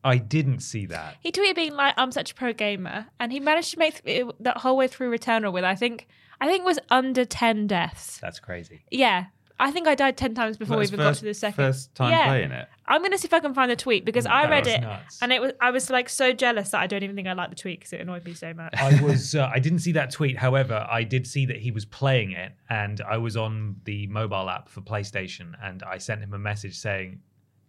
I 0.04 0.18
didn't 0.18 0.62
see 0.62 0.88
that. 0.88 1.18
He 1.20 1.32
tweeted 1.32 1.56
being 1.56 1.74
like, 1.76 1.94
"I'm 1.98 2.12
such 2.12 2.32
a 2.32 2.36
pro 2.36 2.54
gamer," 2.54 3.08
and 3.20 3.32
he 3.32 3.40
managed 3.40 3.72
to 3.74 3.80
make 3.80 4.02
it 4.06 4.26
that 4.44 4.58
whole 4.58 4.76
way 4.78 4.88
through 4.88 5.12
Returnal 5.16 5.54
with 5.54 5.64
I 5.64 5.76
think 5.76 6.08
I 6.40 6.48
think 6.48 6.62
it 6.62 6.66
was 6.66 6.80
under 6.90 7.24
ten 7.26 7.68
deaths. 7.68 8.18
That's 8.18 8.40
crazy. 8.40 8.84
Yeah, 8.90 9.26
I 9.62 9.72
think 9.72 9.88
I 9.88 9.96
died 9.96 10.18
ten 10.18 10.34
times 10.34 10.58
before 10.58 10.78
we 10.78 10.84
even 10.84 10.98
first, 11.00 11.18
got 11.18 11.20
to 11.20 11.26
the 11.26 11.34
second. 11.34 11.56
First 11.64 11.94
time 11.96 12.12
Yeah. 12.12 12.28
playing 12.28 12.52
it. 12.52 12.68
I'm 12.88 13.02
gonna 13.02 13.18
see 13.18 13.28
if 13.28 13.34
I 13.34 13.40
can 13.40 13.54
find 13.54 13.70
the 13.72 13.76
tweet 13.76 14.04
because 14.04 14.26
I 14.26 14.50
read 14.50 14.68
it 14.68 14.82
nuts. 14.82 15.20
and 15.22 15.32
it 15.32 15.40
was 15.40 15.54
I 15.62 15.72
was 15.72 15.90
like 15.90 16.10
so 16.10 16.34
jealous 16.34 16.72
that 16.72 16.82
I 16.82 16.88
don't 16.88 17.04
even 17.04 17.16
think 17.16 17.28
I 17.28 17.34
liked 17.34 17.52
the 17.52 17.56
tweet 17.56 17.80
because 17.80 17.94
it 17.94 18.02
annoyed 18.02 18.26
me 18.26 18.34
so 18.34 18.54
much. 18.54 18.74
I 18.78 19.02
was 19.02 19.36
uh, 19.36 19.50
I 19.54 19.60
didn't 19.60 19.80
see 19.80 19.92
that 19.94 20.12
tweet. 20.12 20.38
However, 20.38 20.86
I 20.90 21.04
did 21.04 21.26
see 21.28 21.46
that 21.46 21.58
he 21.58 21.72
was 21.72 21.86
playing 21.86 22.32
it, 22.32 22.52
and 22.70 23.00
I 23.02 23.18
was 23.18 23.38
on 23.38 23.76
the 23.86 24.08
mobile 24.08 24.50
app 24.50 24.68
for 24.68 24.82
PlayStation, 24.82 25.54
and 25.64 25.84
I 25.84 26.00
sent 26.00 26.22
him 26.22 26.34
a 26.34 26.40
message 26.40 26.76
saying, 26.76 27.20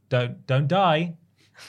"Don't 0.09 0.47
don't 0.47 0.67
die." 0.69 1.17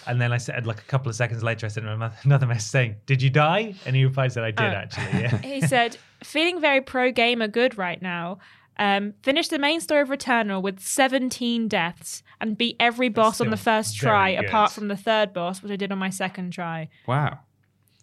And 0.07 0.19
then 0.19 0.31
I 0.31 0.37
said, 0.37 0.65
like 0.65 0.79
a 0.79 0.83
couple 0.85 1.09
of 1.09 1.15
seconds 1.15 1.43
later, 1.43 1.65
I 1.65 1.69
sent 1.69 1.85
him 1.85 2.01
another 2.23 2.47
message 2.53 2.71
saying, 2.71 2.95
"Did 3.05 3.21
you 3.21 3.29
die?" 3.29 3.75
And 3.85 3.95
he 3.95 4.05
replied, 4.05 4.31
"said 4.31 4.43
I 4.43 4.51
did 4.51 4.61
Oh. 4.73 4.77
actually." 4.83 5.21
Yeah. 5.21 5.37
he 5.53 5.61
said, 5.61 5.97
"Feeling 6.23 6.61
very 6.61 6.81
pro 6.81 7.11
gamer 7.11 7.47
good 7.49 7.77
right 7.77 8.01
now." 8.01 8.39
Um, 8.77 9.13
finished 9.21 9.49
the 9.49 9.59
main 9.59 9.81
story 9.81 10.01
of 10.01 10.09
Returnal 10.09 10.61
with 10.61 10.79
17 10.79 11.67
deaths 11.67 12.23
and 12.41 12.57
beat 12.57 12.75
every 12.79 13.09
boss 13.09 13.39
on 13.39 13.49
the 13.49 13.57
first 13.57 13.95
try, 13.95 14.35
good. 14.35 14.45
apart 14.45 14.71
from 14.71 14.87
the 14.87 14.97
third 14.97 15.33
boss, 15.33 15.61
which 15.61 15.71
I 15.71 15.75
did 15.75 15.91
on 15.91 15.99
my 15.99 16.09
second 16.09 16.51
try. 16.51 16.89
Wow. 17.07 17.39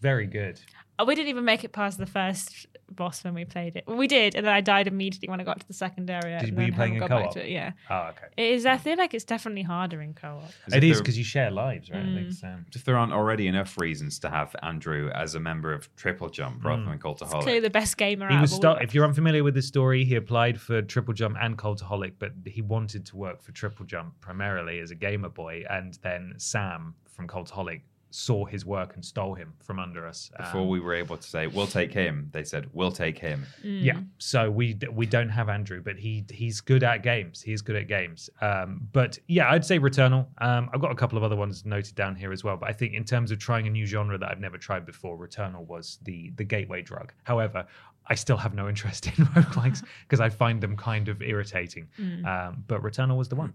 Very 0.00 0.26
good. 0.26 0.60
Uh, 1.00 1.04
We 1.04 1.14
didn't 1.14 1.28
even 1.28 1.44
make 1.44 1.64
it 1.64 1.72
past 1.72 1.98
the 1.98 2.06
first 2.06 2.66
boss 2.92 3.22
when 3.24 3.34
we 3.34 3.44
played 3.44 3.76
it. 3.76 3.84
Well, 3.86 3.96
we 3.96 4.08
did, 4.08 4.34
and 4.34 4.44
then 4.44 4.52
I 4.52 4.60
died 4.60 4.88
immediately 4.88 5.28
when 5.28 5.40
I 5.40 5.44
got 5.44 5.60
to 5.60 5.66
the 5.66 5.72
second 5.72 6.10
area. 6.10 6.40
Did- 6.40 6.48
and 6.50 6.58
were 6.58 6.64
you 6.64 6.72
playing 6.72 6.96
in 6.96 7.06
co-op? 7.06 7.34
to 7.34 7.44
it, 7.46 7.50
Yeah, 7.50 7.72
Oh, 7.88 8.08
okay. 8.10 8.26
it 8.36 8.50
is. 8.54 8.66
I 8.66 8.76
feel 8.78 8.96
like 8.98 9.14
it's 9.14 9.24
definitely 9.24 9.62
harder 9.62 10.02
in 10.02 10.12
co-op. 10.12 10.42
As 10.66 10.74
It 10.74 10.78
if 10.78 10.84
is 10.84 10.96
there- 10.96 11.02
because 11.02 11.16
you 11.16 11.22
share 11.24 11.50
lives, 11.52 11.90
right? 11.90 12.04
Mm. 12.04 12.12
I 12.12 12.20
think 12.22 12.32
so. 12.32 12.56
If 12.74 12.84
there 12.84 12.96
aren't 12.98 13.12
already 13.12 13.46
enough 13.46 13.78
reasons 13.78 14.18
to 14.20 14.30
have 14.30 14.54
Andrew 14.62 15.08
as 15.14 15.36
a 15.36 15.40
member 15.40 15.72
of 15.72 15.94
Triple 15.96 16.28
Jump 16.30 16.64
rather 16.64 16.84
than 16.84 16.94
It's 16.94 17.02
Cultaholic. 17.02 17.42
clearly 17.42 17.60
the 17.60 17.70
best 17.70 17.96
gamer 17.96 18.28
He 18.28 18.34
out 18.34 18.40
was 18.42 18.52
of 18.52 18.64
all 18.64 18.74
sta- 18.74 18.82
if 18.82 18.92
you're 18.94 19.04
unfamiliar 19.06 19.44
with 19.44 19.54
the 19.54 19.62
story, 19.62 20.04
he 20.04 20.16
applied 20.16 20.60
for 20.60 20.82
Triple 20.82 21.14
Jump 21.14 21.36
and 21.40 21.56
Cultaholic, 21.56 22.14
but 22.18 22.32
he 22.44 22.60
wanted 22.60 23.06
to 23.06 23.16
work 23.16 23.40
for 23.40 23.52
Triple 23.52 23.86
Jump 23.86 24.20
primarily 24.20 24.80
as 24.80 24.90
a 24.90 24.96
gamer 24.96 25.28
boy, 25.28 25.64
and 25.70 25.94
then 26.02 26.34
Sam 26.38 26.94
from 27.06 27.28
Cultaholic 27.28 27.82
saw 28.10 28.44
his 28.44 28.66
work 28.66 28.94
and 28.94 29.04
stole 29.04 29.34
him 29.34 29.54
from 29.60 29.78
under 29.78 30.06
us. 30.06 30.30
Before 30.36 30.62
Um, 30.62 30.68
we 30.68 30.80
were 30.80 30.94
able 30.94 31.16
to 31.16 31.22
say, 31.22 31.46
we'll 31.46 31.66
take 31.66 31.92
him, 31.92 32.28
they 32.32 32.42
said, 32.44 32.68
we'll 32.72 32.90
take 32.90 33.18
him. 33.18 33.46
Mm. 33.64 33.84
Yeah, 33.84 34.00
so 34.18 34.50
we 34.50 34.76
we 34.92 35.06
don't 35.06 35.28
have 35.28 35.48
Andrew, 35.48 35.80
but 35.82 35.96
he 35.96 36.24
he's 36.30 36.60
good 36.60 36.82
at 36.82 37.02
games. 37.02 37.40
He's 37.42 37.62
good 37.62 37.76
at 37.76 37.86
games. 37.88 38.28
Um, 38.40 38.88
but 38.92 39.18
yeah, 39.28 39.50
I'd 39.50 39.64
say 39.64 39.78
Returnal. 39.78 40.26
Um, 40.38 40.70
I've 40.72 40.80
got 40.80 40.90
a 40.90 40.94
couple 40.96 41.16
of 41.18 41.24
other 41.24 41.36
ones 41.36 41.64
noted 41.64 41.94
down 41.94 42.16
here 42.16 42.32
as 42.32 42.42
well. 42.44 42.56
But 42.56 42.68
I 42.68 42.72
think 42.72 42.94
in 42.94 43.04
terms 43.04 43.30
of 43.30 43.38
trying 43.38 43.66
a 43.66 43.70
new 43.70 43.86
genre 43.86 44.18
that 44.18 44.28
I've 44.30 44.40
never 44.40 44.58
tried 44.58 44.84
before, 44.86 45.16
Returnal 45.16 45.66
was 45.66 45.98
the 46.02 46.30
the 46.36 46.44
gateway 46.44 46.82
drug. 46.82 47.12
However, 47.24 47.66
I 48.06 48.14
still 48.16 48.36
have 48.38 48.54
no 48.54 48.68
interest 48.72 49.06
in 49.06 49.24
roguelikes 49.26 49.84
because 50.02 50.20
I 50.20 50.30
find 50.30 50.60
them 50.60 50.76
kind 50.76 51.08
of 51.08 51.22
irritating. 51.22 51.88
Um, 52.26 52.64
but 52.66 52.82
Returnal 52.82 53.16
was 53.16 53.28
the 53.28 53.36
one 53.36 53.52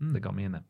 that 0.00 0.20
got 0.20 0.34
me 0.34 0.44
in 0.44 0.52
there. 0.52 0.64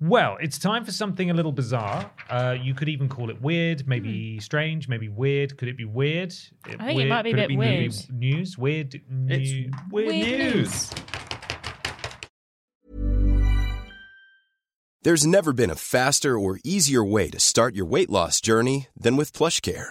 Well, 0.00 0.36
it's 0.40 0.58
time 0.58 0.84
for 0.84 0.92
something 0.92 1.30
a 1.30 1.34
little 1.34 1.52
bizarre. 1.52 2.10
Uh, 2.28 2.56
you 2.60 2.74
could 2.74 2.88
even 2.88 3.08
call 3.08 3.30
it 3.30 3.40
weird, 3.40 3.86
maybe 3.86 4.38
strange, 4.40 4.88
maybe 4.88 5.08
weird. 5.08 5.56
Could 5.56 5.68
it 5.68 5.76
be 5.76 5.84
weird? 5.84 6.34
Hmm. 6.66 6.80
I 6.80 6.86
think 6.86 7.00
it 7.00 7.08
might 7.08 7.22
be 7.22 7.30
a 7.30 7.32
could 7.32 7.48
bit 7.48 7.48
maybe 7.50 7.56
weird. 7.56 7.94
News, 8.10 8.58
weird. 8.58 9.00
New... 9.08 9.34
It's 9.34 9.50
weird, 9.90 10.08
Weird 10.08 10.56
news. 10.56 10.90
There's 15.02 15.26
never 15.26 15.52
been 15.52 15.70
a 15.70 15.74
faster 15.74 16.38
or 16.38 16.58
easier 16.64 17.04
way 17.04 17.28
to 17.28 17.38
start 17.38 17.74
your 17.74 17.84
weight 17.84 18.08
loss 18.08 18.40
journey 18.40 18.88
than 18.96 19.16
with 19.16 19.34
PlushCare. 19.34 19.90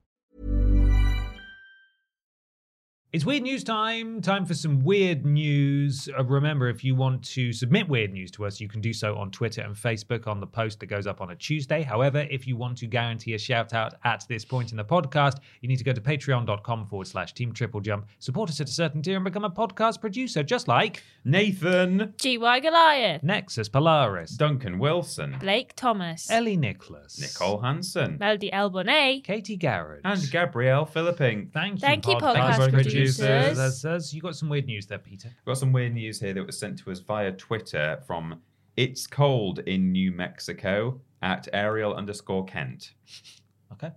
It's 3.13 3.25
weird 3.25 3.43
news 3.43 3.65
time. 3.65 4.21
Time 4.21 4.45
for 4.45 4.53
some 4.53 4.79
weird 4.85 5.25
news. 5.25 6.07
Uh, 6.17 6.23
remember, 6.23 6.69
if 6.69 6.81
you 6.81 6.95
want 6.95 7.21
to 7.25 7.51
submit 7.51 7.89
weird 7.89 8.13
news 8.13 8.31
to 8.31 8.45
us, 8.45 8.61
you 8.61 8.69
can 8.69 8.79
do 8.79 8.93
so 8.93 9.17
on 9.17 9.31
Twitter 9.31 9.63
and 9.63 9.75
Facebook 9.75 10.27
on 10.27 10.39
the 10.39 10.47
post 10.47 10.79
that 10.79 10.85
goes 10.85 11.05
up 11.05 11.19
on 11.19 11.31
a 11.31 11.35
Tuesday. 11.35 11.81
However, 11.81 12.25
if 12.31 12.47
you 12.47 12.55
want 12.55 12.77
to 12.77 12.87
guarantee 12.87 13.33
a 13.33 13.37
shout 13.37 13.73
out 13.73 13.95
at 14.05 14.23
this 14.29 14.45
point 14.45 14.71
in 14.71 14.77
the 14.77 14.85
podcast, 14.85 15.39
you 15.59 15.67
need 15.67 15.75
to 15.75 15.83
go 15.83 15.91
to 15.91 15.99
patreon.com 15.99 16.85
forward 16.87 17.05
slash 17.05 17.33
team 17.33 17.51
triple 17.51 17.81
jump, 17.81 18.05
support 18.19 18.49
us 18.49 18.61
at 18.61 18.69
a 18.69 18.71
certain 18.71 19.01
tier, 19.01 19.17
and 19.17 19.25
become 19.25 19.43
a 19.43 19.49
podcast 19.49 19.99
producer, 19.99 20.41
just 20.41 20.69
like 20.69 21.03
Nathan, 21.25 22.13
GY 22.17 22.61
Goliath, 22.61 23.23
Nexus 23.23 23.67
Polaris, 23.67 24.31
Duncan 24.31 24.79
Wilson, 24.79 25.35
Blake 25.41 25.75
Thomas, 25.75 26.31
Ellie 26.31 26.55
Nicholas, 26.55 27.19
Nicole 27.19 27.59
Hansen, 27.59 28.15
Melody 28.21 28.51
Elbonet, 28.51 29.25
Katie 29.25 29.57
Garrett, 29.57 29.99
and 30.05 30.31
Gabrielle 30.31 30.85
Philipping. 30.85 31.51
Thank 31.51 31.73
you, 31.73 31.79
Thank 31.81 32.07
you, 32.07 32.15
podcast, 32.15 32.53
podcast 32.53 32.71
producers. 32.71 33.00
Producers. 33.01 33.57
That's 33.57 33.85
us. 33.85 34.13
You 34.13 34.21
got 34.21 34.35
some 34.35 34.49
weird 34.49 34.65
news 34.65 34.85
there, 34.87 34.99
Peter. 34.99 35.29
We've 35.29 35.45
got 35.45 35.57
some 35.57 35.71
weird 35.73 35.93
news 35.93 36.19
here 36.19 36.33
that 36.33 36.45
was 36.45 36.57
sent 36.57 36.79
to 36.79 36.91
us 36.91 36.99
via 36.99 37.31
Twitter 37.31 38.01
from 38.05 38.41
It's 38.77 39.07
Cold 39.07 39.59
in 39.59 39.91
New 39.91 40.11
Mexico 40.11 40.99
at 41.21 41.47
Ariel 41.53 41.93
underscore 41.93 42.45
Kent. 42.45 42.93
Okay. 43.73 43.89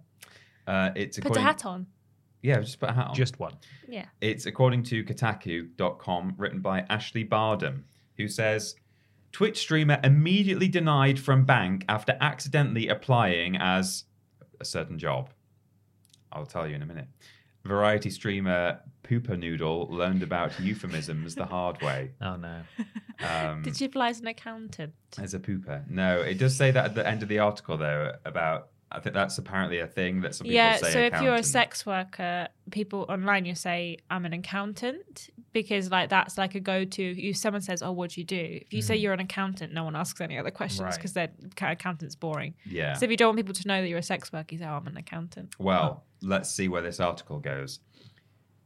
Uh, 0.68 0.90
it's 0.94 1.18
put 1.18 1.36
a 1.36 1.40
hat 1.40 1.66
on. 1.66 1.84
Yeah, 2.42 2.61
just 2.61 2.78
put 2.78 2.90
a 2.90 2.92
hat 2.92 3.09
on. 3.09 3.14
Just 3.14 3.40
one. 3.40 3.55
Yeah. 3.88 4.07
It's 4.20 4.46
according 4.46 4.84
to 4.84 5.02
Kotaku.com, 5.02 6.34
written 6.38 6.61
by 6.61 6.86
Ashley 6.88 7.24
Bardhan, 7.24 7.82
who 8.16 8.28
says 8.28 8.76
Twitch 9.32 9.59
streamer 9.59 9.98
immediately 10.05 10.68
denied 10.68 11.18
from 11.18 11.44
bank 11.44 11.84
after 11.88 12.16
accidentally 12.20 12.88
applying 12.88 13.57
as 13.57 14.05
a 14.61 14.64
certain 14.64 14.96
job. 14.96 15.30
I'll 16.32 16.46
tell 16.46 16.68
you 16.68 16.76
in 16.76 16.82
a 16.82 16.86
minute. 16.86 17.09
Variety 17.64 18.10
streamer 18.10 18.80
Pooper 19.04 19.38
Noodle 19.38 19.86
learned 19.90 20.22
about 20.22 20.58
euphemisms 20.60 21.34
the 21.34 21.44
hard 21.46 21.80
way. 21.82 22.10
Oh, 22.20 22.36
no. 22.36 22.60
Um, 23.26 23.62
Did 23.62 23.76
she 23.76 23.84
apply 23.86 24.08
as 24.10 24.20
an 24.20 24.26
accountant? 24.26 24.94
as 25.18 25.34
a 25.34 25.38
pooper? 25.38 25.88
No, 25.88 26.20
it 26.20 26.38
does 26.38 26.56
say 26.56 26.70
that 26.70 26.84
at 26.84 26.94
the 26.94 27.06
end 27.06 27.22
of 27.22 27.28
the 27.28 27.38
article, 27.38 27.76
though, 27.76 28.12
about. 28.24 28.68
I 28.92 29.00
think 29.00 29.14
that's 29.14 29.38
apparently 29.38 29.80
a 29.80 29.86
thing 29.88 30.20
that 30.20 30.34
some 30.36 30.44
people 30.44 30.54
Yeah, 30.54 30.76
say. 30.76 30.92
so 30.92 30.98
if 31.00 31.20
you're 31.20 31.34
a 31.34 31.42
sex 31.42 31.84
worker, 31.84 32.46
people 32.70 33.06
online 33.08 33.44
you 33.44 33.56
say 33.56 33.96
I'm 34.08 34.24
an 34.24 34.32
accountant 34.32 35.30
because 35.55 35.90
like 35.90 36.11
that's 36.11 36.36
like 36.36 36.55
a 36.55 36.61
go-to. 36.61 37.02
If 37.02 37.38
someone 37.38 37.62
says, 37.62 37.82
"Oh, 37.82 37.92
what 37.92 38.11
do 38.11 38.20
you 38.20 38.26
do?" 38.26 38.61
If 38.61 38.74
you 38.74 38.82
say 38.82 38.98
mm. 38.98 39.00
you're 39.00 39.14
an 39.14 39.20
accountant, 39.20 39.72
no 39.72 39.84
one 39.84 39.96
asks 39.96 40.20
any 40.20 40.36
other 40.36 40.50
questions 40.50 40.82
Right. 40.82 40.94
because 40.94 41.14
their 41.14 41.30
accountant's 41.62 42.14
boring. 42.14 42.55
Yeah. 42.66 42.92
So 42.94 43.05
if 43.05 43.11
you 43.11 43.16
don't 43.16 43.28
want 43.28 43.38
people 43.38 43.55
to 43.55 43.66
know 43.66 43.80
that 43.80 43.88
you're 43.88 43.98
a 43.98 44.02
sex 44.02 44.30
worker, 44.30 44.48
you 44.50 44.59
say, 44.59 44.66
"Oh, 44.66 44.74
I'm 44.74 44.86
an 44.86 44.98
accountant." 44.98 45.55
Well, 45.59 46.05
let's 46.20 46.50
see 46.50 46.68
where 46.68 46.82
this 46.82 47.00
article 47.00 47.38
goes. 47.38 47.80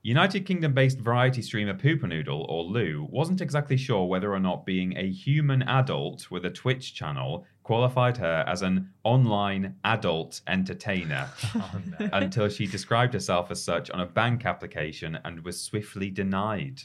United 0.03 0.46
Kingdom 0.46 0.72
based 0.72 0.99
variety 0.99 1.42
streamer 1.42 1.74
Poopernoodle, 1.74 2.46
or 2.49 2.62
Lou, 2.64 3.07
wasn't 3.11 3.40
exactly 3.40 3.76
sure 3.76 4.07
whether 4.07 4.32
or 4.32 4.38
not 4.38 4.64
being 4.64 4.96
a 4.96 5.09
human 5.11 5.62
adult 5.62 6.30
with 6.30 6.44
a 6.46 6.51
Twitch 6.51 6.94
channel 6.94 7.44
qualified 7.64 8.16
her 8.16 8.44
as 8.46 8.62
an 8.62 8.88
online 9.05 9.74
adult 9.84 10.40
entertainer 10.46 11.28
Oh, 11.55 11.72
no. 12.01 12.09
until 12.12 12.49
she 12.49 12.66
described 12.66 13.12
herself 13.12 13.51
as 13.51 13.62
such 13.62 13.90
on 13.90 14.01
a 14.01 14.07
bank 14.07 14.46
application 14.46 15.18
and 15.24 15.44
was 15.44 15.61
swiftly 15.61 16.11
denied. 16.11 16.80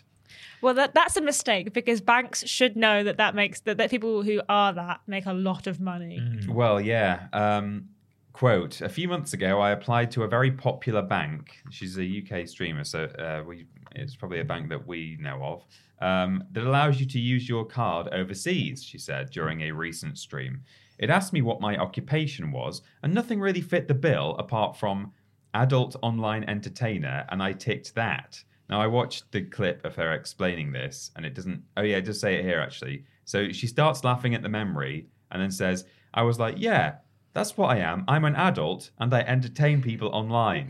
Well, 0.61 0.73
that 0.73 0.93
that's 0.93 1.15
a 1.15 1.21
mistake 1.21 1.73
because 1.73 2.01
banks 2.01 2.47
should 2.47 2.75
know 2.75 3.03
that 3.03 3.17
that 3.17 3.35
makes 3.35 3.59
that, 3.61 3.77
that 3.77 3.91
people 3.91 4.23
who 4.23 4.41
are 4.49 4.73
that 4.73 5.01
make 5.07 5.25
a 5.25 5.33
lot 5.33 5.67
of 5.67 5.79
money. 5.79 6.19
Well, 6.49 6.81
yeah. 6.81 7.27
Um, 7.31 7.89
quote: 8.33 8.81
A 8.81 8.89
few 8.89 9.07
months 9.07 9.33
ago, 9.33 9.61
I 9.61 9.71
applied 9.71 10.11
to 10.11 10.23
a 10.23 10.27
very 10.27 10.51
popular 10.51 11.01
bank. 11.01 11.61
She's 11.69 11.97
a 11.97 12.03
UK 12.03 12.47
streamer, 12.47 12.83
so 12.83 13.05
uh, 13.05 13.43
we 13.47 13.65
it's 13.95 14.15
probably 14.15 14.39
a 14.39 14.45
bank 14.45 14.69
that 14.69 14.85
we 14.85 15.17
know 15.21 15.41
of. 15.43 15.65
Um, 16.01 16.43
that 16.51 16.65
allows 16.65 16.99
you 16.99 17.05
to 17.05 17.19
use 17.19 17.47
your 17.47 17.63
card 17.63 18.09
overseas. 18.09 18.83
She 18.83 18.97
said 18.97 19.29
during 19.29 19.61
a 19.61 19.71
recent 19.71 20.17
stream. 20.17 20.61
It 20.97 21.09
asked 21.09 21.33
me 21.33 21.41
what 21.41 21.61
my 21.61 21.77
occupation 21.77 22.51
was, 22.51 22.81
and 23.01 23.13
nothing 23.13 23.39
really 23.39 23.61
fit 23.61 23.87
the 23.87 23.93
bill 23.93 24.35
apart 24.37 24.77
from 24.77 25.11
adult 25.53 25.95
online 26.01 26.43
entertainer, 26.45 27.25
and 27.29 27.41
I 27.41 27.53
ticked 27.53 27.95
that. 27.95 28.43
Now 28.69 28.81
I 28.81 28.87
watched 28.87 29.31
the 29.31 29.41
clip 29.43 29.85
of 29.85 29.95
her 29.95 30.13
explaining 30.13 30.71
this, 30.71 31.11
and 31.15 31.25
it 31.25 31.33
doesn't. 31.33 31.63
Oh 31.77 31.81
yeah, 31.81 31.99
just 31.99 32.21
say 32.21 32.35
it 32.35 32.45
here 32.45 32.59
actually. 32.59 33.05
So 33.25 33.51
she 33.51 33.67
starts 33.67 34.03
laughing 34.03 34.35
at 34.35 34.41
the 34.41 34.49
memory, 34.49 35.07
and 35.31 35.41
then 35.41 35.51
says, 35.51 35.85
"I 36.13 36.23
was 36.23 36.39
like, 36.39 36.55
yeah, 36.57 36.95
that's 37.33 37.57
what 37.57 37.69
I 37.69 37.79
am. 37.79 38.03
I'm 38.07 38.25
an 38.25 38.35
adult, 38.35 38.91
and 38.99 39.13
I 39.13 39.21
entertain 39.21 39.81
people 39.81 40.09
online." 40.09 40.69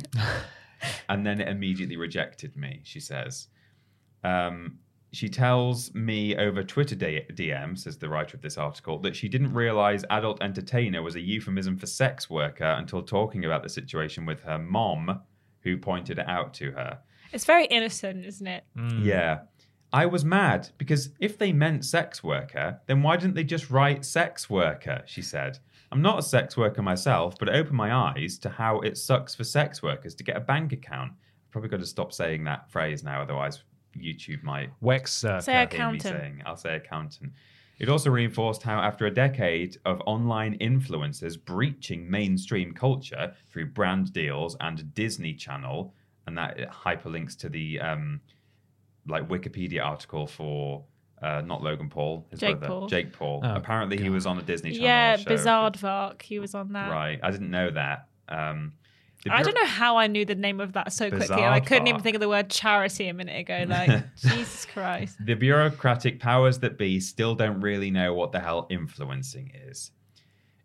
and 1.10 1.26
then 1.26 1.42
it 1.42 1.48
immediately 1.48 1.98
rejected 1.98 2.56
me. 2.56 2.82
She 2.84 3.00
says. 3.00 3.48
Um, 4.24 4.80
she 5.14 5.30
tells 5.30 5.94
me 5.94 6.36
over 6.36 6.64
Twitter 6.64 6.96
D- 6.96 7.22
DM, 7.32 7.78
says 7.78 7.98
the 7.98 8.10
writer 8.10 8.36
of 8.36 8.42
this 8.42 8.58
article, 8.58 8.98
that 9.00 9.16
she 9.16 9.30
didn't 9.30 9.54
realize 9.54 10.04
adult 10.10 10.42
entertainer 10.42 11.04
was 11.04 11.16
a 11.16 11.22
euphemism 11.22 11.78
for 11.78 11.86
sex 11.86 12.32
worker 12.32 12.66
until 12.66 13.04
talking 13.04 13.46
about 13.46 13.62
the 13.62 13.70
situation 13.70 14.26
with 14.26 14.42
her 14.42 14.58
mom, 14.58 15.22
who 15.62 15.78
pointed 15.78 16.18
it 16.18 16.28
out 16.28 16.56
to 16.56 16.72
her. 16.72 16.98
It's 17.32 17.46
very 17.46 17.66
innocent, 17.66 18.26
isn't 18.26 18.48
it? 18.48 18.64
Yeah. 19.04 19.42
I 19.94 20.08
was 20.08 20.26
mad 20.26 20.70
because 20.80 21.10
if 21.20 21.38
they 21.38 21.54
meant 21.54 21.86
sex 21.86 22.24
worker, 22.24 22.82
then 22.88 23.04
why 23.04 23.18
didn't 23.18 23.36
they 23.36 23.44
just 23.44 23.70
write 23.70 24.04
sex 24.04 24.50
worker? 24.50 25.04
She 25.06 25.22
said. 25.22 25.60
I'm 25.94 26.02
not 26.02 26.18
a 26.18 26.24
sex 26.24 26.58
worker 26.58 26.82
myself, 26.82 27.36
but 27.38 27.48
it 27.48 27.54
opened 27.54 27.78
my 27.78 27.94
eyes 27.94 28.40
to 28.40 28.50
how 28.50 28.80
it 28.80 28.98
sucks 28.98 29.36
for 29.36 29.44
sex 29.44 29.84
workers 29.84 30.16
to 30.16 30.24
get 30.24 30.36
a 30.36 30.40
bank 30.40 30.74
account. 30.74 31.12
I've 31.12 31.52
probably 31.52 31.70
got 31.70 31.82
to 31.82 31.86
stop 31.86 32.12
saying 32.12 32.46
that 32.46 32.72
phrase 32.72 33.04
now, 33.04 33.22
otherwise 33.22 33.62
YouTube 33.96 34.42
might 34.42 34.72
Wex 34.82 35.10
Circa. 35.10 35.44
Say 35.44 35.52
hear 35.52 35.60
me 35.60 35.66
accountant. 35.66 36.02
saying. 36.02 36.42
I'll 36.48 36.58
say 36.58 36.78
accountant. 36.78 37.34
It 37.78 37.90
also 37.90 38.10
reinforced 38.10 38.64
how, 38.64 38.80
after 38.80 39.06
a 39.06 39.12
decade 39.12 39.78
of 39.86 40.02
online 40.08 40.58
influencers 40.58 41.38
breaching 41.44 42.10
mainstream 42.10 42.74
culture 42.74 43.36
through 43.52 43.68
brand 43.68 44.14
deals 44.14 44.58
and 44.62 44.92
Disney 44.96 45.36
Channel, 45.36 45.94
and 46.26 46.36
that 46.40 46.72
hyperlinks 46.72 47.38
to 47.38 47.50
the 47.50 47.80
um, 47.80 48.20
like 49.08 49.28
Wikipedia 49.28 49.86
article 49.86 50.26
for 50.26 50.86
uh, 51.22 51.42
not 51.42 51.64
Logan 51.64 51.90
Paul, 51.90 52.26
his 52.30 52.40
Jake 52.40 52.60
brother, 52.60 52.68
Paul. 52.68 52.88
Jake 52.88 53.14
Paul. 53.14 53.42
Oh, 53.44 53.56
Apparently, 53.56 53.98
he 53.98 54.10
was 54.10 54.26
on 54.26 54.38
a 54.38 54.42
Disney 54.42 54.72
Channel. 54.72 54.86
Yeah, 54.86 55.16
show. 55.18 55.24
Bizarre 55.26 55.72
Vark. 55.72 56.22
He 56.22 56.40
was 56.40 56.54
on 56.54 56.74
that. 56.74 56.92
Right, 56.92 57.20
I 57.22 57.32
didn't 57.32 57.52
know 57.52 57.72
that. 57.72 58.08
Um, 58.28 58.74
the 59.24 59.34
I 59.34 59.42
don't 59.42 59.56
know 59.56 59.66
how 59.66 59.96
I 59.98 60.08
knew 60.08 60.26
the 60.26 60.36
name 60.36 60.60
of 60.60 60.74
that 60.74 60.92
so 60.92 61.10
quickly. 61.10 61.28
Bizarre 61.28 61.50
I 61.50 61.62
couldn't 61.62 61.88
even 61.88 62.02
think 62.02 62.16
of 62.16 62.22
the 62.22 62.28
word 62.28 62.50
charity 62.50 63.08
a 63.08 63.14
minute 63.14 63.40
ago. 63.40 63.66
Like, 63.68 64.04
Jesus 64.18 64.66
Christ. 64.66 65.18
The 65.26 65.36
bureaucratic 65.36 66.20
powers 66.20 66.60
that 66.60 66.78
be 66.78 67.00
still 67.00 67.36
don't 67.36 67.62
really 67.62 67.90
know 67.90 68.14
what 68.14 68.34
the 68.34 68.40
hell 68.40 68.68
influencing 68.70 69.52
is. 69.68 69.92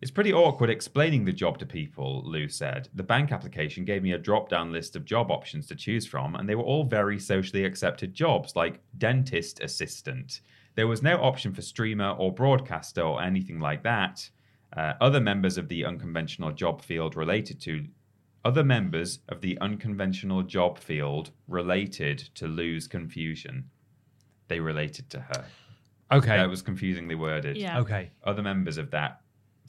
It's 0.00 0.12
pretty 0.12 0.32
awkward 0.32 0.70
explaining 0.70 1.24
the 1.24 1.32
job 1.32 1.58
to 1.58 1.66
people, 1.66 2.22
Lou 2.24 2.48
said. 2.48 2.88
The 2.94 3.02
bank 3.02 3.32
application 3.32 3.84
gave 3.84 4.02
me 4.02 4.12
a 4.12 4.18
drop 4.18 4.48
down 4.48 4.70
list 4.70 4.94
of 4.94 5.04
job 5.04 5.30
options 5.30 5.66
to 5.66 5.74
choose 5.74 6.06
from, 6.06 6.36
and 6.36 6.48
they 6.48 6.54
were 6.54 6.62
all 6.62 6.84
very 6.84 7.18
socially 7.18 7.64
accepted 7.64 8.14
jobs, 8.14 8.54
like 8.54 8.80
dentist 8.96 9.60
assistant. 9.60 10.40
There 10.76 10.86
was 10.86 11.02
no 11.02 11.16
option 11.16 11.52
for 11.52 11.62
streamer 11.62 12.10
or 12.10 12.32
broadcaster 12.32 13.02
or 13.02 13.20
anything 13.20 13.58
like 13.58 13.82
that. 13.82 14.30
Uh, 14.76 14.92
other 15.00 15.20
members 15.20 15.58
of 15.58 15.66
the 15.68 15.84
unconventional 15.84 16.52
job 16.52 16.80
field 16.80 17.16
related 17.16 17.60
to 17.62 17.84
other 18.44 18.62
members 18.62 19.18
of 19.28 19.40
the 19.40 19.58
unconventional 19.58 20.42
job 20.42 20.78
field 20.78 21.32
related 21.48 22.18
to 22.36 22.46
Lou's 22.46 22.86
confusion. 22.86 23.68
They 24.46 24.60
related 24.60 25.10
to 25.10 25.20
her. 25.20 25.44
Okay. 26.12 26.36
That 26.36 26.48
was 26.48 26.62
confusingly 26.62 27.16
worded. 27.16 27.56
Yeah. 27.56 27.80
okay. 27.80 28.10
Other 28.22 28.42
members 28.42 28.78
of 28.78 28.92
that 28.92 29.20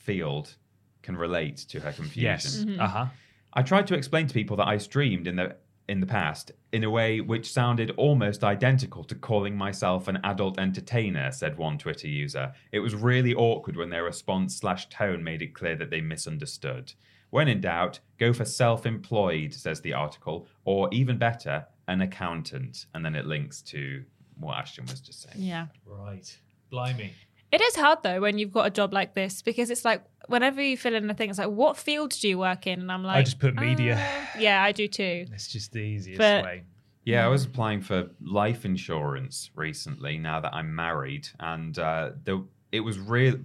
field 0.09 0.55
can 1.01 1.15
relate 1.15 1.57
to 1.71 1.79
her 1.79 1.91
confusion. 1.91 2.23
Yes. 2.31 2.57
Mm-hmm. 2.57 2.81
Uh 2.81 2.87
huh. 2.87 3.05
I 3.53 3.61
tried 3.61 3.87
to 3.87 3.95
explain 3.95 4.25
to 4.27 4.33
people 4.33 4.57
that 4.57 4.67
I 4.67 4.77
streamed 4.77 5.27
in 5.27 5.35
the 5.35 5.55
in 5.87 5.99
the 5.99 6.05
past 6.19 6.51
in 6.71 6.83
a 6.83 6.89
way 6.89 7.19
which 7.19 7.51
sounded 7.51 7.89
almost 7.97 8.43
identical 8.43 9.03
to 9.03 9.15
calling 9.15 9.55
myself 9.55 10.07
an 10.07 10.19
adult 10.23 10.59
entertainer, 10.59 11.31
said 11.31 11.57
one 11.57 11.77
Twitter 11.77 12.07
user. 12.07 12.53
It 12.71 12.79
was 12.79 12.93
really 12.93 13.33
awkward 13.33 13.75
when 13.75 13.89
their 13.89 14.03
response 14.03 14.55
slash 14.55 14.87
tone 14.89 15.23
made 15.23 15.41
it 15.41 15.55
clear 15.55 15.75
that 15.77 15.89
they 15.89 16.01
misunderstood. 16.01 16.93
When 17.31 17.47
in 17.47 17.61
doubt, 17.61 17.99
go 18.17 18.33
for 18.33 18.45
self-employed, 18.45 19.53
says 19.53 19.81
the 19.81 19.93
article, 19.93 20.47
or 20.63 20.89
even 20.91 21.17
better, 21.17 21.65
an 21.87 22.01
accountant. 22.01 22.85
And 22.93 23.03
then 23.03 23.15
it 23.15 23.25
links 23.25 23.61
to 23.73 24.03
what 24.39 24.57
Ashton 24.57 24.85
was 24.85 25.01
just 25.01 25.21
saying. 25.23 25.37
Yeah. 25.37 25.67
Right. 25.85 26.29
Blimey. 26.69 27.13
It 27.51 27.61
is 27.61 27.75
hard 27.75 28.03
though 28.03 28.21
when 28.21 28.37
you've 28.37 28.51
got 28.51 28.67
a 28.67 28.69
job 28.69 28.93
like 28.93 29.15
this 29.15 29.41
because 29.41 29.69
it's 29.69 29.83
like 29.85 30.03
whenever 30.27 30.61
you 30.61 30.77
fill 30.77 30.93
in 30.93 31.09
a 31.09 31.13
thing, 31.13 31.29
it's 31.31 31.39
like, 31.39 31.49
what 31.49 31.75
field 31.77 32.11
do 32.11 32.27
you 32.29 32.37
work 32.37 32.67
in? 32.67 32.79
And 32.81 32.91
I'm 32.91 33.03
like, 33.03 33.17
I 33.17 33.21
just 33.23 33.39
put 33.39 33.55
media. 33.55 33.95
"Uh, 33.97 34.39
yeah, 34.39 34.61
I 34.63 34.71
do 34.71 34.87
too. 34.87 35.25
It's 35.31 35.47
just 35.47 35.71
the 35.71 35.79
easiest 35.79 36.19
But- 36.19 36.43
way. 36.43 36.63
Yeah, 37.05 37.25
I 37.25 37.27
was 37.29 37.45
applying 37.45 37.81
for 37.81 38.09
life 38.21 38.65
insurance 38.65 39.49
recently. 39.55 40.19
Now 40.19 40.41
that 40.41 40.53
I'm 40.53 40.75
married, 40.75 41.27
and 41.39 41.77
uh, 41.79 42.11
the, 42.23 42.45
it 42.71 42.81
was 42.81 42.99
real, 42.99 43.37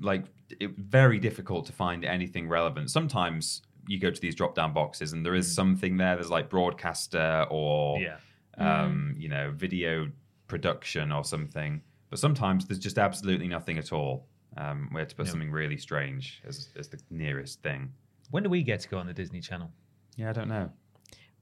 like 0.00 0.24
it 0.58 0.70
very 0.76 1.20
difficult 1.20 1.66
to 1.66 1.72
find 1.72 2.04
anything 2.04 2.48
relevant. 2.48 2.90
Sometimes 2.90 3.62
you 3.86 4.00
go 4.00 4.10
to 4.10 4.20
these 4.20 4.34
drop 4.34 4.56
down 4.56 4.72
boxes, 4.72 5.12
and 5.12 5.24
there 5.24 5.36
is 5.36 5.54
something 5.54 5.98
there. 5.98 6.16
There's 6.16 6.30
like 6.30 6.48
broadcaster 6.48 7.46
or 7.48 8.00
Yeah. 8.00 8.16
um, 8.58 9.14
you 9.18 9.28
know 9.28 9.52
video 9.54 10.08
production 10.48 11.12
or 11.12 11.22
something. 11.24 11.80
But 12.12 12.18
sometimes 12.18 12.66
there's 12.66 12.78
just 12.78 12.98
absolutely 12.98 13.48
nothing 13.48 13.78
at 13.78 13.90
all. 13.90 14.26
Um, 14.58 14.90
we 14.92 15.00
had 15.00 15.08
to 15.08 15.16
put 15.16 15.28
something 15.28 15.50
really 15.50 15.78
strange 15.78 16.42
as, 16.46 16.68
as 16.78 16.88
the 16.88 16.98
nearest 17.08 17.62
thing. 17.62 17.90
When 18.30 18.42
do 18.42 18.50
we 18.50 18.62
get 18.62 18.80
to 18.80 18.88
go 18.90 18.98
on 18.98 19.06
the 19.06 19.14
Disney 19.14 19.40
Channel? 19.40 19.70
Yeah, 20.16 20.28
I 20.28 20.34
don't 20.34 20.48
know. 20.48 20.68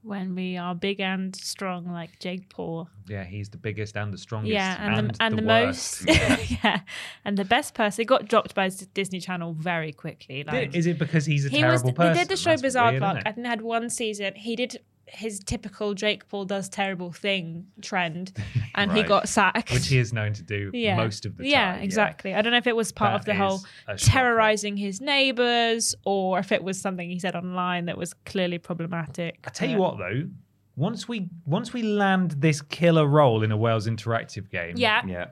When 0.03 0.37
we 0.37 0.57
are 0.57 0.77
big 0.77 1.01
and 1.01 1.35
strong 1.35 1.91
like 1.91 2.21
Jake 2.21 2.49
Paul. 2.51 2.89
Yeah, 3.09 3.25
he's 3.25 3.49
the 3.49 3.57
biggest 3.57 3.97
and 3.97 4.15
the 4.15 4.19
strongest. 4.19 4.53
Yeah, 4.53 4.77
and, 4.97 5.11
the, 5.11 5.17
and 5.21 5.39
the, 5.41 5.43
worst. 5.43 6.07
most 6.07 6.51
yeah, 6.63 6.83
and 7.25 7.37
the 7.37 7.45
best 7.45 7.75
person. 7.75 8.03
It 8.03 8.05
got 8.05 8.29
dropped 8.29 8.55
by 8.55 8.71
Disney 8.95 9.19
Channel 9.19 9.55
very 9.55 9.93
quickly. 9.93 10.45
Like 10.45 10.77
Is 10.77 10.87
it 10.87 11.01
because 11.01 11.27
he's 11.27 11.47
a 11.47 11.49
he 11.49 11.59
terrible 11.59 11.87
was. 11.87 11.95
person? 11.95 12.13
They 12.13 12.21
did 12.21 12.29
the 12.29 12.37
show 12.37 12.51
That's 12.51 12.63
Bizarre 12.63 12.93
weird, 12.93 13.03
Park. 13.03 13.23
I 13.27 13.33
think 13.33 13.43
they 13.43 13.51
had 13.51 13.63
one 13.63 13.91
season. 13.91 14.37
He 14.37 14.55
did 14.55 14.81
his 15.13 15.41
typical 15.41 15.95
Jake 15.95 16.29
Paul 16.29 16.45
does 16.45 16.69
terrible 16.69 17.13
thing 17.13 17.67
trend, 17.83 18.33
and 18.75 18.93
he 18.93 19.03
got 19.03 19.29
sacked. 19.29 19.73
Which 19.73 19.89
he 19.89 19.99
is 19.99 20.13
known 20.13 20.33
to 20.35 20.43
do 20.43 20.71
yeah. 20.73 20.97
most 20.97 21.27
of 21.27 21.37
the 21.37 21.43
time. 21.45 21.51
Yeah, 21.51 21.75
exactly. 21.77 22.35
I 22.35 22.43
don't 22.43 22.53
know 22.53 22.59
if 22.59 22.67
it 22.67 22.77
was 22.77 22.93
part 22.93 23.13
That 23.13 23.19
of 23.21 23.25
the 23.27 23.35
whole 23.35 23.61
terrorizing 23.99 24.77
his 24.77 25.01
neighbors 25.01 25.95
or 26.05 26.39
if 26.39 26.53
it 26.53 26.63
was 26.63 26.81
something 26.81 27.09
he 27.11 27.19
said 27.19 27.35
online 27.37 27.87
that 27.87 27.97
was 27.99 28.15
clearly 28.25 28.59
problematic. 28.59 29.39
I 29.45 29.51
tell 29.51 29.69
you 29.69 29.77
Uh, 29.77 29.81
what, 29.81 29.99
though, 29.99 30.29
once 30.77 31.09
we 31.09 31.29
once 31.45 31.73
we 31.73 31.83
land 31.83 32.33
this 32.39 32.63
killer 32.63 33.07
role 33.07 33.43
in 33.43 33.53
a 33.53 33.57
Wales 33.57 33.87
interactive 33.87 34.49
game, 34.51 34.75
Yeah, 34.77 35.03
Yeah. 35.07 35.27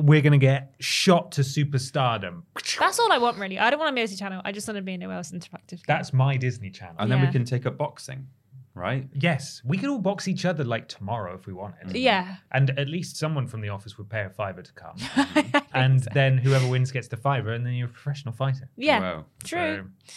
we're 0.00 0.20
gonna 0.22 0.38
get 0.38 0.74
shot 0.80 1.32
to 1.32 1.42
superstardom. 1.42 2.42
that's 2.78 2.98
all 2.98 3.12
I 3.12 3.18
want 3.18 3.38
really. 3.38 3.58
I 3.58 3.70
don't 3.70 3.78
want 3.78 3.90
a 3.90 3.94
music 3.94 4.18
channel. 4.18 4.42
I 4.44 4.52
just 4.52 4.66
want 4.66 4.76
to 4.76 4.82
be 4.82 4.94
in 4.94 5.02
a 5.02 5.08
Wales 5.08 5.32
interactive. 5.32 5.68
game. 5.78 5.84
That's 5.86 6.12
my 6.12 6.36
Disney 6.36 6.70
Channel. 6.70 6.96
And 6.98 7.10
then 7.10 7.20
we 7.20 7.28
can 7.28 7.44
take 7.44 7.66
up 7.66 7.76
boxing, 7.78 8.26
right? 8.78 9.08
yes, 9.14 9.60
we 9.64 9.76
could 9.76 9.88
all 9.90 9.98
box 9.98 10.28
each 10.28 10.44
other 10.44 10.64
like 10.64 10.88
tomorrow 10.88 11.34
if 11.34 11.46
we 11.46 11.52
wanted. 11.52 11.94
yeah. 11.96 12.36
And 12.52 12.70
at 12.78 12.88
least 12.88 13.16
someone 13.16 13.46
from 13.46 13.60
the 13.60 13.68
office 13.68 13.98
would 13.98 14.08
pay 14.08 14.22
a 14.24 14.30
fiver 14.30 14.62
to 14.62 14.72
come. 14.72 14.96
and 15.74 16.00
then 16.14 16.38
whoever 16.38 16.66
wins 16.68 16.90
gets 16.92 17.08
the 17.08 17.16
fiver, 17.16 17.52
and 17.52 17.66
then 17.66 17.74
you're 17.74 17.88
a 17.88 17.92
professional 17.92 18.32
fighter. 18.34 18.68
Yeah, 18.76 19.00
Wow. 19.00 19.24
true. 19.44 19.90
So, 20.06 20.14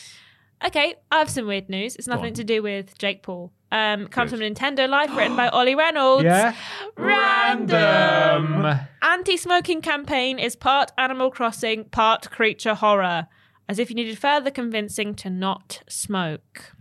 Okay, 0.64 0.94
I 1.12 1.18
have 1.18 1.30
some 1.30 1.48
weird 1.48 1.70
news. 1.70 1.96
It's 1.96 2.06
nothing 2.08 2.36
to 2.36 2.44
do 2.44 2.62
with 2.62 2.96
Jake 3.00 3.24
Paul. 3.24 3.52
Um, 3.72 4.06
comes 4.08 4.30
Good. 4.30 4.38
from 4.40 4.48
Nintendo 4.78 4.88
Life, 4.88 5.10
written 5.18 5.36
by 5.36 5.48
Ollie 5.48 5.74
Reynolds. 5.74 6.24
yeah. 6.24 6.54
Random. 6.98 8.80
Anti-smoking 9.02 9.82
campaign 9.82 10.38
is 10.40 10.56
part 10.56 10.92
Animal 10.98 11.32
Crossing, 11.32 11.86
part 11.86 12.30
creature 12.30 12.76
horror. 12.76 13.28
As 13.68 13.80
if 13.80 13.90
you 13.90 13.96
needed 13.96 14.20
further 14.20 14.52
convincing 14.52 15.16
to 15.16 15.30
not 15.30 15.82
smoke. 15.88 16.74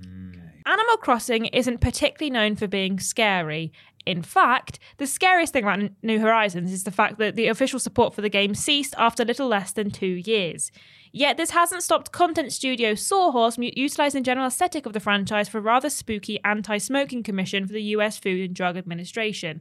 Animal 0.71 0.97
Crossing 0.99 1.47
isn't 1.47 1.81
particularly 1.81 2.31
known 2.31 2.55
for 2.55 2.69
being 2.69 3.01
scary. 3.01 3.73
In 4.07 4.23
fact, 4.23 4.79
the 4.99 5.07
scariest 5.07 5.53
thing 5.53 5.65
about 5.65 5.91
New 6.03 6.21
Horizons 6.21 6.73
is 6.73 6.85
the 6.85 6.93
fact 6.93 7.19
that 7.19 7.35
the 7.35 7.49
official 7.49 7.81
support 7.81 8.15
for 8.15 8.23
the 8.23 8.29
game 8.29 8.55
ceased 8.55 8.95
after 8.97 9.25
little 9.25 9.49
less 9.49 9.73
than 9.73 9.91
two 9.91 10.07
years. 10.07 10.71
Yet 11.13 11.37
this 11.37 11.51
hasn't 11.51 11.83
stopped 11.83 12.13
content 12.13 12.53
studio 12.53 12.95
Sawhorse 12.95 13.57
from 13.57 13.65
utilising 13.65 14.23
the 14.23 14.27
general 14.27 14.47
aesthetic 14.47 14.87
of 14.87 14.93
the 14.93 15.01
franchise 15.01 15.49
for 15.49 15.59
a 15.59 15.61
rather 15.61 15.91
spooky 15.91 16.39
anti-smoking 16.45 17.25
commission 17.25 17.67
for 17.67 17.73
the 17.73 17.83
US 17.97 18.17
Food 18.17 18.41
and 18.41 18.55
Drug 18.55 18.77
Administration. 18.77 19.61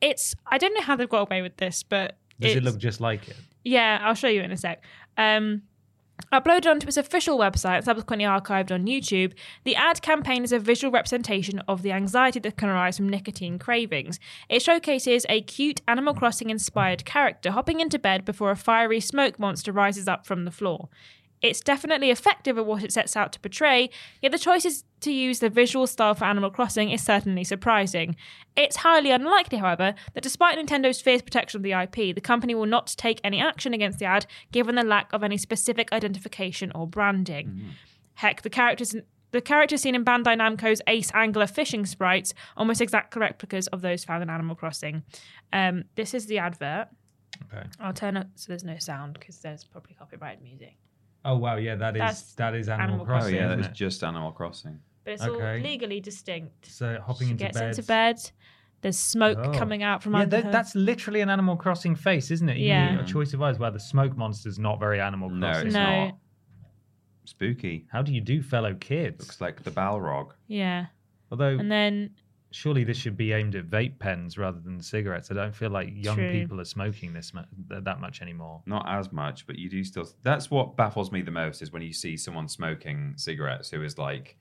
it's 0.00 0.34
I 0.46 0.56
don't 0.56 0.72
know 0.74 0.80
how 0.82 0.96
they've 0.96 1.08
got 1.08 1.28
away 1.30 1.42
with 1.42 1.58
this, 1.58 1.82
but 1.82 2.16
Does 2.40 2.56
it 2.56 2.62
look 2.64 2.78
just 2.78 3.00
like 3.02 3.28
it? 3.28 3.36
yeah, 3.62 3.98
I'll 4.00 4.14
show 4.14 4.28
you 4.28 4.40
in 4.40 4.52
a 4.52 4.56
sec. 4.56 4.82
Um, 5.18 5.62
uploaded 6.32 6.70
onto 6.70 6.88
its 6.88 6.96
official 6.96 7.38
website, 7.38 7.76
and 7.76 7.84
subsequently 7.84 8.26
archived 8.26 8.72
on 8.72 8.86
YouTube, 8.86 9.32
the 9.64 9.76
ad 9.76 10.02
campaign 10.02 10.44
is 10.44 10.52
a 10.52 10.58
visual 10.58 10.92
representation 10.92 11.60
of 11.68 11.82
the 11.82 11.92
anxiety 11.92 12.40
that 12.40 12.56
can 12.56 12.68
arise 12.68 12.96
from 12.96 13.08
nicotine 13.08 13.58
cravings. 13.58 14.18
It 14.48 14.62
showcases 14.62 15.26
a 15.28 15.42
cute 15.42 15.82
Animal 15.86 16.14
Crossing 16.14 16.50
inspired 16.50 17.04
character 17.04 17.50
hopping 17.50 17.80
into 17.80 17.98
bed 17.98 18.24
before 18.24 18.50
a 18.50 18.56
fiery 18.56 19.00
smoke 19.00 19.38
monster 19.38 19.72
rises 19.72 20.08
up 20.08 20.26
from 20.26 20.44
the 20.44 20.50
floor. 20.50 20.88
It's 21.42 21.60
definitely 21.60 22.10
effective 22.10 22.56
at 22.56 22.66
what 22.66 22.82
it 22.82 22.92
sets 22.92 23.16
out 23.16 23.32
to 23.34 23.40
portray, 23.40 23.90
yet 24.22 24.32
the 24.32 24.38
choices 24.38 24.84
to 25.00 25.12
use 25.12 25.40
the 25.40 25.50
visual 25.50 25.86
style 25.86 26.14
for 26.14 26.24
Animal 26.24 26.50
Crossing 26.50 26.90
is 26.90 27.02
certainly 27.02 27.44
surprising. 27.44 28.16
It's 28.56 28.76
highly 28.76 29.10
unlikely, 29.10 29.58
however, 29.58 29.94
that 30.14 30.22
despite 30.22 30.58
Nintendo's 30.58 31.00
fierce 31.00 31.20
protection 31.22 31.58
of 31.58 31.62
the 31.62 31.72
IP, 31.72 32.14
the 32.14 32.20
company 32.22 32.54
will 32.54 32.66
not 32.66 32.94
take 32.96 33.20
any 33.22 33.40
action 33.40 33.74
against 33.74 33.98
the 33.98 34.06
ad 34.06 34.26
given 34.50 34.74
the 34.76 34.82
lack 34.82 35.12
of 35.12 35.22
any 35.22 35.36
specific 35.36 35.92
identification 35.92 36.72
or 36.74 36.86
branding. 36.86 37.74
Heck, 38.14 38.42
the 38.42 38.50
character's 38.50 38.96
The 39.32 39.42
characters 39.42 39.82
seen 39.82 39.94
in 39.94 40.04
Bandai 40.04 40.36
Namco's 40.38 40.80
Ace 40.86 41.10
Angler 41.12 41.46
fishing 41.46 41.84
sprites, 41.84 42.32
almost 42.56 42.80
exact 42.80 43.14
replicas 43.14 43.66
of 43.66 43.82
those 43.82 44.04
found 44.04 44.22
in 44.22 44.30
Animal 44.30 44.56
Crossing. 44.56 45.02
Um, 45.52 45.84
this 45.96 46.14
is 46.14 46.26
the 46.26 46.38
advert. 46.38 46.88
Okay. 47.52 47.66
I'll 47.78 47.92
turn 47.92 48.16
it 48.16 48.28
so 48.36 48.46
there's 48.48 48.64
no 48.64 48.78
sound 48.78 49.12
because 49.14 49.40
there's 49.40 49.64
probably 49.64 49.94
copyrighted 49.98 50.42
music. 50.42 50.76
Oh 51.26 51.36
wow, 51.36 51.56
yeah, 51.56 51.74
that 51.74 51.96
is 51.96 52.00
That's 52.00 52.32
that 52.34 52.54
is 52.54 52.68
Animal, 52.68 52.86
Animal 52.88 53.02
Oh 53.02 53.06
Crossing. 53.06 53.34
yeah, 53.34 53.40
isn't 53.46 53.50
that 53.50 53.56
was 53.58 53.66
it? 53.66 53.72
just 53.74 54.02
Animal 54.04 54.32
Crossing. 54.32 54.80
But 55.04 55.12
it's 55.14 55.22
Okay. 55.22 55.56
all 55.56 55.62
legally 55.62 56.00
distinct. 56.00 56.66
So 56.66 56.98
hopping 57.06 57.26
she 57.28 57.32
into 57.32 57.44
gets 57.44 57.58
bed. 57.58 57.68
into 57.70 57.82
bed. 57.82 58.30
There's 58.82 58.98
smoke 58.98 59.38
Oh. 59.40 59.52
coming 59.52 59.82
out 59.82 60.02
from 60.02 60.12
Yeah, 60.14 60.20
under 60.20 60.36
that, 60.36 60.44
her. 60.46 60.50
that's 60.52 60.74
literally 60.74 61.20
an 61.20 61.28
Animal 61.30 61.56
Crossing 61.56 61.94
face, 61.96 62.30
isn't 62.30 62.48
it? 62.48 62.56
You 62.58 62.68
Yeah. 62.68 62.92
need 62.92 63.00
A 63.00 63.04
choice 63.04 63.32
of 63.34 63.42
eyes. 63.42 63.58
Well, 63.58 63.72
the 63.72 63.80
smoke 63.80 64.16
monster's 64.16 64.58
not 64.58 64.78
very 64.80 65.00
Animal 65.00 65.30
No, 65.30 65.46
Crossing. 65.46 65.66
it's 65.68 65.74
No. 65.74 66.04
not. 66.06 66.14
Spooky. 67.24 67.86
How 67.90 68.02
do 68.02 68.12
you 68.12 68.20
do, 68.20 68.42
fellow 68.42 68.74
kids? 68.74 69.20
Looks 69.20 69.40
like 69.40 69.62
the 69.64 69.70
Balrog. 69.70 70.30
yeah. 70.46 70.86
Although 71.32 71.58
And 71.58 71.70
then 71.72 72.10
surely 72.56 72.84
this 72.84 72.96
should 72.96 73.16
be 73.16 73.32
aimed 73.32 73.54
at 73.54 73.68
vape 73.68 73.98
pens 73.98 74.38
rather 74.38 74.58
than 74.58 74.80
cigarettes. 74.80 75.30
I 75.30 75.34
don't 75.34 75.54
feel 75.54 75.68
like 75.70 75.88
young 75.94 76.16
True. 76.16 76.30
people 76.32 76.58
are 76.60 76.64
smoking 76.64 77.12
this 77.12 77.34
mu- 77.34 77.42
th- 77.68 77.84
that 77.84 78.00
much 78.00 78.22
anymore. 78.22 78.62
Not 78.64 78.86
as 78.88 79.12
much, 79.12 79.46
but 79.46 79.58
you 79.58 79.68
do 79.68 79.84
still. 79.84 80.08
That's 80.22 80.50
what 80.50 80.76
baffles 80.76 81.12
me 81.12 81.20
the 81.22 81.30
most 81.30 81.60
is 81.62 81.70
when 81.72 81.82
you 81.82 81.92
see 81.92 82.16
someone 82.16 82.48
smoking 82.48 83.12
cigarettes 83.16 83.70
who 83.70 83.82
is 83.82 83.98
like 83.98 84.36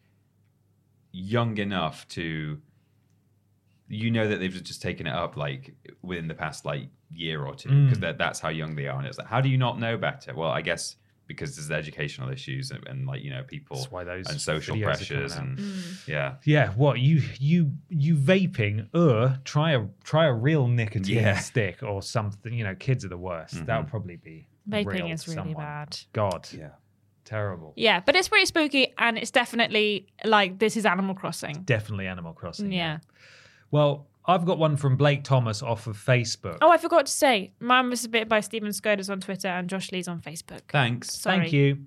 young 1.11 1.57
enough 1.57 2.07
to. 2.09 2.59
You 3.87 4.09
know 4.09 4.27
that 4.27 4.39
they've 4.39 4.63
just 4.63 4.81
taken 4.81 5.05
it 5.05 5.13
up 5.13 5.37
like 5.37 5.75
within 6.01 6.27
the 6.27 6.33
past 6.33 6.65
like 6.65 6.89
year 7.13 7.45
or 7.45 7.53
two 7.53 7.69
because 7.83 7.99
Mm. 7.99 8.01
that, 8.01 8.17
that's 8.17 8.39
how 8.39 8.49
young 8.49 8.75
they 8.75 8.87
are, 8.87 8.97
and 8.97 9.05
it's 9.07 9.19
like, 9.19 9.27
how 9.27 9.41
do 9.41 9.49
you 9.49 9.57
not 9.59 9.79
know 9.79 9.95
better? 9.95 10.33
Well, 10.33 10.49
I 10.49 10.61
guess 10.61 10.95
because 11.27 11.55
there's 11.55 11.71
educational 11.71 12.29
issues 12.29 12.71
and, 12.71 12.85
and 12.87 13.07
like 13.07 13.23
you 13.23 13.31
know 13.31 13.43
people 13.43 13.85
why 13.89 14.03
those 14.03 14.27
and 14.29 14.39
social 14.39 14.77
pressures 14.79 15.33
coming 15.35 15.53
out. 15.53 15.57
and 15.59 15.73
yeah, 16.07 16.35
Yeah, 16.43 16.69
what 16.73 16.99
you 16.99 17.21
you 17.39 17.71
you 17.89 18.15
vaping? 18.15 18.87
Uh, 18.93 19.37
try 19.43 19.71
a 19.73 19.85
try 20.03 20.25
a 20.27 20.33
real 20.33 20.67
nicotine 20.67 21.17
Yeah. 21.17 21.39
stick 21.39 21.81
or 21.83 22.01
something. 22.01 22.53
You 22.53 22.63
know, 22.63 22.75
kids 22.75 23.03
are 23.05 23.09
the 23.09 23.17
worst. 23.17 23.65
That 23.65 23.77
would 23.79 23.87
probably 23.89 24.17
be 24.17 24.47
vaping 24.69 24.85
real 24.85 25.07
is 25.11 25.27
really 25.27 25.35
someone. 25.37 25.63
bad. 25.63 25.97
God, 26.13 26.47
yeah. 26.51 26.69
terrible. 27.23 27.73
Yeah, 27.75 28.01
but 28.05 28.15
it's 28.15 28.27
pretty 28.27 28.45
spooky 28.45 28.93
and 28.97 29.17
it's 29.17 29.31
definitely 29.31 30.07
like 30.23 30.59
this 30.59 30.77
is 30.77 30.85
Animal 30.85 31.15
Crossing. 31.15 31.63
Definitely 31.63 32.07
Animal 32.07 32.33
Crossing. 32.33 32.71
Yeah. 32.71 32.99
Well, 33.71 34.07
I've 34.27 34.45
got 34.45 34.57
one 34.57 34.75
from 34.75 34.97
Blake 34.97 35.23
Thomas 35.23 35.61
off 35.61 35.87
of 35.87 35.97
Facebook. 35.97 36.57
Oh, 36.61 36.71
I 36.71 36.77
forgot 36.77 37.05
to 37.05 37.11
say, 37.11 37.51
mine 37.59 37.89
was 37.89 38.01
submitted 38.01 38.27
by 38.27 38.39
Stephen 38.39 38.69
Skoders 38.69 39.09
on 39.09 39.19
Twitter 39.19 39.47
and 39.47 39.69
Josh 39.69 39.91
Lee's 39.91 40.07
on 40.07 40.19
Facebook. 40.19 40.61
Thanks. 40.69 41.11
Sorry. 41.13 41.37
Thank 41.39 41.53
you. 41.53 41.85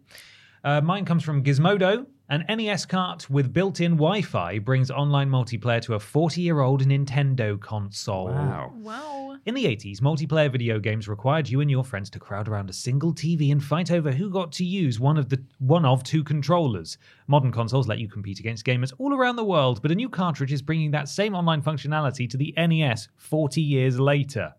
Uh, 0.62 0.80
mine 0.80 1.04
comes 1.04 1.24
from 1.24 1.42
Gizmodo. 1.42 2.06
An 2.30 2.44
NES 2.46 2.84
cart 2.84 3.30
with 3.30 3.54
built 3.54 3.80
in 3.80 3.92
Wi 3.92 4.20
Fi 4.20 4.58
brings 4.58 4.90
online 4.90 5.30
multiplayer 5.30 5.80
to 5.80 5.94
a 5.94 5.98
40 5.98 6.42
year 6.42 6.60
old 6.60 6.86
Nintendo 6.86 7.58
console. 7.58 8.26
Wow. 8.26 8.74
Wow. 8.76 9.36
In 9.46 9.54
the 9.54 9.64
80s, 9.64 10.02
multiplayer 10.02 10.52
video 10.52 10.78
games 10.78 11.08
required 11.08 11.48
you 11.48 11.62
and 11.62 11.70
your 11.70 11.84
friends 11.84 12.10
to 12.10 12.18
crowd 12.18 12.46
around 12.46 12.68
a 12.68 12.74
single 12.74 13.14
TV 13.14 13.50
and 13.50 13.64
fight 13.64 13.90
over 13.90 14.12
who 14.12 14.28
got 14.28 14.52
to 14.52 14.64
use 14.64 15.00
one 15.00 15.16
of 15.16 15.30
the 15.30 15.42
one 15.56 15.86
of 15.86 16.02
two 16.02 16.22
controllers. 16.22 16.98
Modern 17.28 17.50
consoles 17.50 17.88
let 17.88 17.98
you 17.98 18.08
compete 18.08 18.40
against 18.40 18.66
gamers 18.66 18.92
all 18.98 19.14
around 19.14 19.36
the 19.36 19.44
world, 19.44 19.80
but 19.80 19.90
a 19.90 19.94
new 19.94 20.10
cartridge 20.10 20.52
is 20.52 20.60
bringing 20.60 20.90
that 20.90 21.08
same 21.08 21.34
online 21.34 21.62
functionality 21.62 22.28
to 22.28 22.36
the 22.36 22.52
NES 22.58 23.08
40 23.16 23.62
years 23.62 23.98
later. 23.98 24.52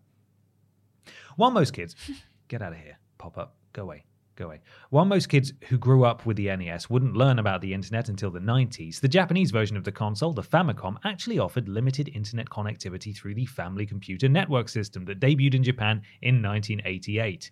While 1.36 1.52
most 1.52 1.72
kids, 1.72 1.94
get 2.48 2.62
out 2.62 2.72
of 2.72 2.78
here, 2.78 2.98
pop 3.16 3.38
up, 3.38 3.54
go 3.72 3.82
away, 3.82 4.06
go 4.40 4.46
away. 4.46 4.60
While 4.88 5.04
most 5.04 5.28
kids 5.28 5.52
who 5.68 5.78
grew 5.78 6.04
up 6.04 6.26
with 6.26 6.36
the 6.36 6.54
NES 6.56 6.90
wouldn't 6.90 7.16
learn 7.16 7.38
about 7.38 7.60
the 7.60 7.74
internet 7.74 8.08
until 8.08 8.30
the 8.30 8.40
90s, 8.40 9.00
the 9.00 9.08
Japanese 9.08 9.50
version 9.50 9.76
of 9.76 9.84
the 9.84 9.92
console, 9.92 10.32
the 10.32 10.42
Famicom, 10.42 10.96
actually 11.04 11.38
offered 11.38 11.68
limited 11.68 12.08
internet 12.08 12.48
connectivity 12.48 13.14
through 13.14 13.34
the 13.34 13.46
Family 13.46 13.86
Computer 13.86 14.28
Network 14.28 14.68
system 14.68 15.04
that 15.04 15.20
debuted 15.20 15.54
in 15.54 15.62
Japan 15.62 16.02
in 16.22 16.42
1988. 16.42 17.50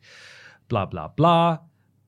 Blah, 0.69 0.87
blah, 0.87 1.09
blah. 1.09 1.59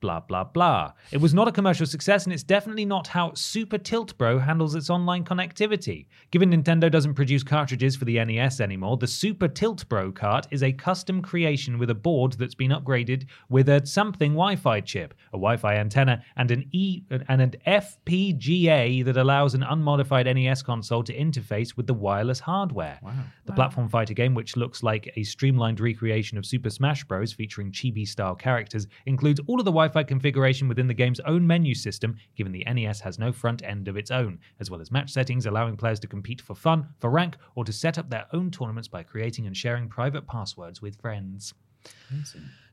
Blah, 0.01 0.19
blah, 0.21 0.43
blah. 0.43 0.93
It 1.11 1.21
was 1.21 1.33
not 1.33 1.47
a 1.47 1.51
commercial 1.51 1.85
success, 1.85 2.25
and 2.25 2.33
it's 2.33 2.41
definitely 2.41 2.85
not 2.85 3.07
how 3.07 3.33
Super 3.35 3.77
Tilt 3.77 4.17
Bro 4.17 4.39
handles 4.39 4.73
its 4.73 4.89
online 4.89 5.23
connectivity. 5.23 6.07
Given 6.31 6.51
Nintendo 6.51 6.91
doesn't 6.91 7.13
produce 7.13 7.43
cartridges 7.43 7.95
for 7.95 8.05
the 8.05 8.23
NES 8.25 8.59
anymore, 8.59 8.97
the 8.97 9.05
Super 9.05 9.47
Tilt 9.47 9.87
Bro 9.87 10.13
cart 10.13 10.47
is 10.49 10.63
a 10.63 10.71
custom 10.71 11.21
creation 11.21 11.77
with 11.77 11.91
a 11.91 11.95
board 11.95 12.33
that's 12.33 12.55
been 12.55 12.71
upgraded 12.71 13.27
with 13.49 13.69
a 13.69 13.85
something 13.85 14.31
Wi-Fi 14.31 14.81
chip, 14.81 15.13
a 15.29 15.37
Wi-Fi 15.37 15.75
antenna, 15.75 16.23
and 16.35 16.49
an 16.49 16.67
E 16.71 17.03
and 17.29 17.41
an 17.41 17.53
FPGA 17.67 19.05
that 19.05 19.17
allows 19.17 19.53
an 19.53 19.61
unmodified 19.61 20.25
NES 20.25 20.63
console 20.63 21.03
to 21.03 21.15
interface 21.15 21.77
with 21.77 21.85
the 21.85 21.93
wireless 21.93 22.39
hardware. 22.39 22.99
The 23.45 23.53
platform 23.53 23.87
fighter 23.87 24.15
game, 24.15 24.33
which 24.33 24.57
looks 24.57 24.81
like 24.81 25.13
a 25.15 25.23
streamlined 25.23 25.79
recreation 25.79 26.39
of 26.39 26.45
Super 26.45 26.71
Smash 26.71 27.03
Bros. 27.03 27.31
featuring 27.33 27.71
chibi-style 27.71 28.35
characters, 28.35 28.87
includes 29.05 29.39
all 29.45 29.59
of 29.59 29.65
the 29.65 29.71
Wi-Fi 29.91 30.07
configuration 30.07 30.67
within 30.69 30.87
the 30.87 30.93
game's 30.93 31.19
own 31.21 31.45
menu 31.45 31.75
system, 31.75 32.15
given 32.35 32.51
the 32.53 32.63
NES 32.65 33.01
has 33.01 33.19
no 33.19 33.31
front 33.31 33.61
end 33.63 33.87
of 33.89 33.97
its 33.97 34.09
own, 34.11 34.39
as 34.59 34.71
well 34.71 34.79
as 34.79 34.89
match 34.91 35.11
settings 35.11 35.45
allowing 35.45 35.75
players 35.75 35.99
to 35.99 36.07
compete 36.07 36.39
for 36.41 36.55
fun, 36.55 36.87
for 36.99 37.09
rank, 37.09 37.35
or 37.55 37.65
to 37.65 37.73
set 37.73 37.97
up 37.97 38.09
their 38.09 38.25
own 38.31 38.49
tournaments 38.51 38.87
by 38.87 39.03
creating 39.03 39.47
and 39.47 39.57
sharing 39.57 39.89
private 39.89 40.25
passwords 40.27 40.81
with 40.81 40.99
friends. 41.01 41.53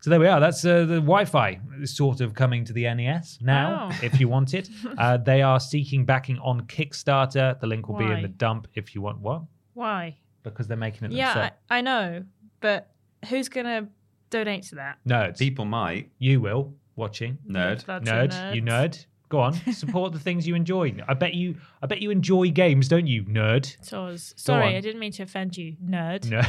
So 0.01 0.11
there 0.11 0.21
we 0.21 0.27
are. 0.29 0.39
That's 0.39 0.65
uh, 0.65 0.81
the 0.85 1.01
Wi-Fi 1.01 1.61
sort 1.85 2.21
of 2.21 2.35
coming 2.35 2.65
to 2.67 2.73
the 2.73 2.83
NES 2.95 3.39
now, 3.41 3.89
Wow. 3.89 3.97
if 4.03 4.21
you 4.21 4.29
want 4.29 4.55
it. 4.55 4.69
Uh, 4.99 5.17
they 5.17 5.43
are 5.43 5.61
seeking 5.61 6.05
backing 6.05 6.39
on 6.39 6.61
Kickstarter. 6.63 7.59
The 7.61 7.67
link 7.67 7.89
will 7.89 7.97
be 7.97 8.05
in 8.05 8.23
the 8.23 8.29
dump 8.29 8.67
if 8.75 8.95
you 8.95 9.01
want. 9.01 9.19
What? 9.21 9.43
Why? 9.75 10.17
Because 10.43 10.67
they're 10.69 10.77
making 10.77 11.05
it 11.07 11.13
Yeah, 11.13 11.33
themselves. 11.35 11.57
I, 11.71 11.79
I 11.79 11.81
know, 11.81 12.25
but 12.61 12.91
who's 13.29 13.49
gonna 13.49 13.89
donate 14.31 14.65
to 14.65 14.75
that? 14.77 14.99
No, 15.05 15.33
People 15.39 15.65
might. 15.67 16.11
You 16.19 16.41
will 16.41 16.75
watching. 16.99 17.39
Nerd. 17.49 17.87
Lots 17.89 18.09
of 18.09 18.15
nerd. 18.15 18.55
You 18.55 18.63
nerd. 18.63 19.07
Go 19.31 19.41
on. 19.41 19.53
Support 19.73 20.13
the 20.15 20.19
things 20.19 20.49
you 20.49 20.55
enjoy. 20.55 20.95
I 21.07 21.13
bet 21.15 21.35
you. 21.35 21.57
I 21.83 21.87
bet 21.87 22.01
you 22.01 22.11
enjoy 22.11 22.51
games, 22.51 22.89
don't 22.89 23.07
you, 23.07 23.25
nerd? 23.25 23.77
Soz. 23.83 24.33
Sorry, 24.39 24.69
on. 24.69 24.75
I 24.75 24.81
didn't 24.81 25.01
mean 25.01 25.13
to 25.13 25.23
offend 25.23 25.57
you, 25.57 25.77
nerd. 25.85 26.25
No. 26.31 26.41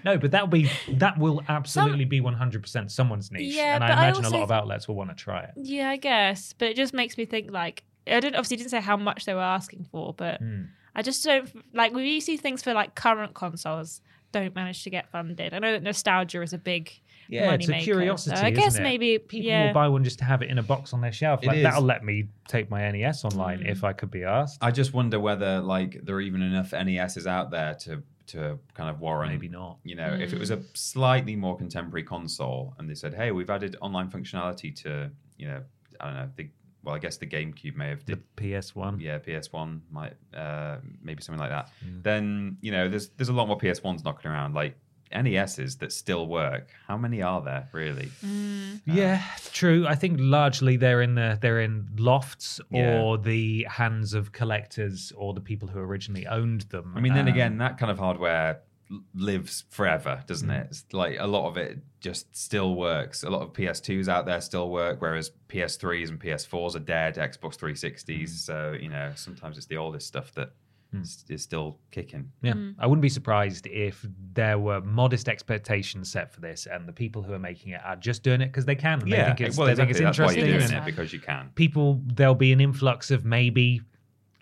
no, 0.04 0.18
but 0.18 0.30
that'll 0.30 0.46
be 0.46 0.70
that 0.88 1.18
will 1.18 1.42
absolutely 1.48 2.04
be 2.04 2.20
one 2.20 2.34
hundred 2.34 2.62
percent 2.62 2.90
someone's 2.92 3.30
niche, 3.32 3.54
Yeah, 3.54 3.74
and 3.74 3.84
I 3.84 3.88
but 3.88 3.98
I 3.98 4.04
imagine 4.08 4.24
a 4.24 4.30
lot 4.30 4.42
of 4.42 4.50
outlets 4.52 4.86
will 4.88 4.94
want 4.94 5.10
to 5.10 5.16
try 5.16 5.42
it. 5.42 5.50
Yeah, 5.56 5.90
I 5.90 5.96
guess, 5.96 6.52
but 6.52 6.68
it 6.68 6.76
just 6.76 6.94
makes 6.94 7.18
me 7.18 7.24
think 7.24 7.50
like 7.50 7.82
I 8.06 8.20
didn't 8.20 8.36
obviously 8.36 8.56
didn't 8.58 8.70
say 8.70 8.80
how 8.80 8.96
much 8.96 9.24
they 9.24 9.34
were 9.34 9.40
asking 9.40 9.86
for, 9.90 10.14
but 10.14 10.38
Hmm. 10.40 10.62
I 10.94 11.02
just 11.02 11.24
don't 11.24 11.48
like 11.74 11.92
when 11.92 12.04
you 12.04 12.20
see 12.20 12.36
things 12.36 12.62
for 12.62 12.72
like 12.72 12.94
current 12.94 13.34
consoles 13.34 14.00
don't 14.32 14.54
manage 14.54 14.82
to 14.84 14.90
get 14.90 15.08
funded. 15.10 15.54
I 15.54 15.58
know 15.58 15.72
that 15.72 15.82
nostalgia 15.82 16.42
is 16.42 16.52
a 16.52 16.58
big 16.58 16.92
Yeah, 17.28 17.46
money 17.46 17.56
it's 17.56 17.68
a 17.68 17.70
maker, 17.72 17.84
curiosity. 17.84 18.36
So 18.36 18.42
I 18.42 18.50
guess 18.50 18.74
isn't 18.74 18.82
it? 18.82 18.88
maybe 18.88 19.18
people 19.18 19.48
yeah. 19.48 19.66
will 19.66 19.74
buy 19.74 19.88
one 19.88 20.02
just 20.04 20.18
to 20.20 20.24
have 20.24 20.42
it 20.42 20.50
in 20.50 20.58
a 20.58 20.62
box 20.62 20.92
on 20.92 21.00
their 21.00 21.12
shelf. 21.12 21.42
It 21.42 21.46
Like 21.46 21.62
that'll 21.62 21.82
let 21.82 22.04
me 22.04 22.28
take 22.48 22.70
my 22.70 22.90
NES 22.90 23.24
online 23.24 23.60
Mm. 23.60 23.68
if 23.70 23.84
I 23.84 23.92
could 23.92 24.10
be 24.10 24.24
asked. 24.24 24.58
I 24.62 24.70
just 24.70 24.92
wonder 24.94 25.20
whether 25.20 25.60
like 25.60 26.00
there 26.04 26.16
are 26.16 26.20
even 26.20 26.42
enough 26.42 26.72
NESs 26.72 27.26
out 27.26 27.50
there 27.50 27.74
to 27.84 28.02
to 28.28 28.58
kind 28.74 28.90
of 28.90 29.00
warrant. 29.00 29.32
Maybe 29.32 29.48
not. 29.48 29.78
You 29.84 29.94
know, 29.96 30.12
if 30.20 30.32
it 30.32 30.38
was 30.38 30.50
a 30.50 30.60
slightly 30.74 31.34
more 31.36 31.56
contemporary 31.56 32.02
console 32.04 32.74
and 32.78 32.88
they 32.88 32.94
said, 32.94 33.14
"Hey, 33.14 33.30
we've 33.30 33.48
added 33.50 33.76
online 33.80 34.10
functionality 34.10 34.74
to," 34.82 35.10
you 35.38 35.48
know, 35.48 35.62
I 36.00 36.04
don't 36.06 36.14
know. 36.14 36.30
The, 36.36 36.48
well, 36.84 36.94
I 36.94 36.98
guess 36.98 37.16
the 37.16 37.26
GameCube 37.26 37.74
may 37.74 37.88
have 37.88 38.04
The 38.06 38.16
did. 38.36 38.58
PS 38.60 38.74
One. 38.74 39.00
Yeah, 39.00 39.18
PS 39.18 39.52
One 39.52 39.82
might 39.90 40.14
uh, 40.34 40.76
maybe 41.02 41.22
something 41.22 41.40
like 41.40 41.50
that. 41.50 41.70
Mm. 41.84 42.02
Then 42.02 42.56
you 42.60 42.70
know, 42.70 42.88
there's 42.88 43.08
there's 43.10 43.28
a 43.30 43.32
lot 43.32 43.48
more 43.48 43.58
PS 43.58 43.82
Ones 43.82 44.04
knocking 44.04 44.30
around. 44.30 44.54
Like 44.54 44.76
NESs 45.12 45.76
that 45.78 45.92
still 45.92 46.26
work. 46.26 46.68
How 46.86 46.96
many 46.98 47.22
are 47.22 47.40
there 47.42 47.68
really? 47.72 48.10
Mm. 48.24 48.80
Yeah, 48.86 49.22
true. 49.52 49.86
I 49.86 49.94
think 49.94 50.18
largely 50.20 50.76
they're 50.76 51.02
in 51.02 51.14
the 51.14 51.38
they're 51.40 51.60
in 51.60 51.88
lofts 51.96 52.60
Yeah. 52.70 53.00
or 53.00 53.18
the 53.18 53.66
hands 53.70 54.14
of 54.14 54.32
collectors 54.32 55.12
or 55.16 55.34
the 55.34 55.40
people 55.40 55.68
who 55.68 55.78
originally 55.80 56.26
owned 56.26 56.62
them. 56.62 56.92
I 56.96 57.00
mean, 57.00 57.14
then 57.14 57.28
Um, 57.28 57.32
again, 57.34 57.58
that 57.58 57.78
kind 57.78 57.90
of 57.90 57.98
hardware 57.98 58.60
lives 59.14 59.64
forever, 59.68 60.24
doesn't 60.26 60.48
Mm. 60.48 60.60
it? 60.62 60.66
It's 60.70 60.84
like 60.92 61.16
a 61.18 61.26
lot 61.26 61.46
of 61.48 61.58
it 61.58 61.78
just 62.00 62.34
still 62.34 62.74
works. 62.74 63.22
A 63.22 63.28
lot 63.28 63.42
of 63.42 63.52
PS2s 63.52 64.08
out 64.08 64.24
there 64.24 64.40
still 64.40 64.70
work, 64.70 65.00
whereas 65.02 65.30
PS3s 65.48 66.08
and 66.08 66.18
PS4s 66.18 66.74
are 66.74 66.78
dead. 66.80 67.16
Xbox 67.16 67.56
360s, 67.56 68.30
Mm. 68.32 68.38
so 68.38 68.76
you 68.80 68.88
know 68.88 69.12
sometimes 69.14 69.58
it's 69.58 69.66
the 69.66 69.76
oldest 69.76 70.06
stuff 70.06 70.32
that 70.34 70.52
Hmm. 70.90 71.02
is 71.02 71.24
is 71.28 71.42
still 71.42 71.78
kicking. 71.90 72.32
Yeah, 72.40 72.54
hmm. 72.54 72.70
I 72.78 72.86
wouldn't 72.86 73.02
be 73.02 73.10
surprised 73.10 73.66
if 73.66 74.06
there 74.32 74.58
were 74.58 74.80
modest 74.80 75.28
expectations 75.28 76.10
set 76.10 76.32
for 76.32 76.40
this, 76.40 76.66
and 76.66 76.88
the 76.88 76.92
people 76.92 77.22
who 77.22 77.34
are 77.34 77.38
making 77.38 77.72
it 77.72 77.80
are 77.84 77.96
just 77.96 78.22
doing 78.22 78.40
it 78.40 78.46
because 78.46 78.64
they 78.64 78.74
can. 78.74 79.02
And 79.02 79.12
they 79.12 79.16
think 79.16 79.40
it's, 79.42 79.58
well, 79.58 79.66
they 79.66 79.72
exactly. 79.72 79.94
think 79.94 80.08
it's 80.08 80.16
That's 80.16 80.18
why 80.18 80.34
interesting. 80.34 80.50
you're 80.50 80.68
doing 80.68 80.82
it 80.82 80.84
because 80.86 81.12
you 81.12 81.20
can. 81.20 81.50
People, 81.54 82.00
there'll 82.06 82.34
be 82.34 82.52
an 82.52 82.60
influx 82.60 83.10
of 83.10 83.26
maybe 83.26 83.82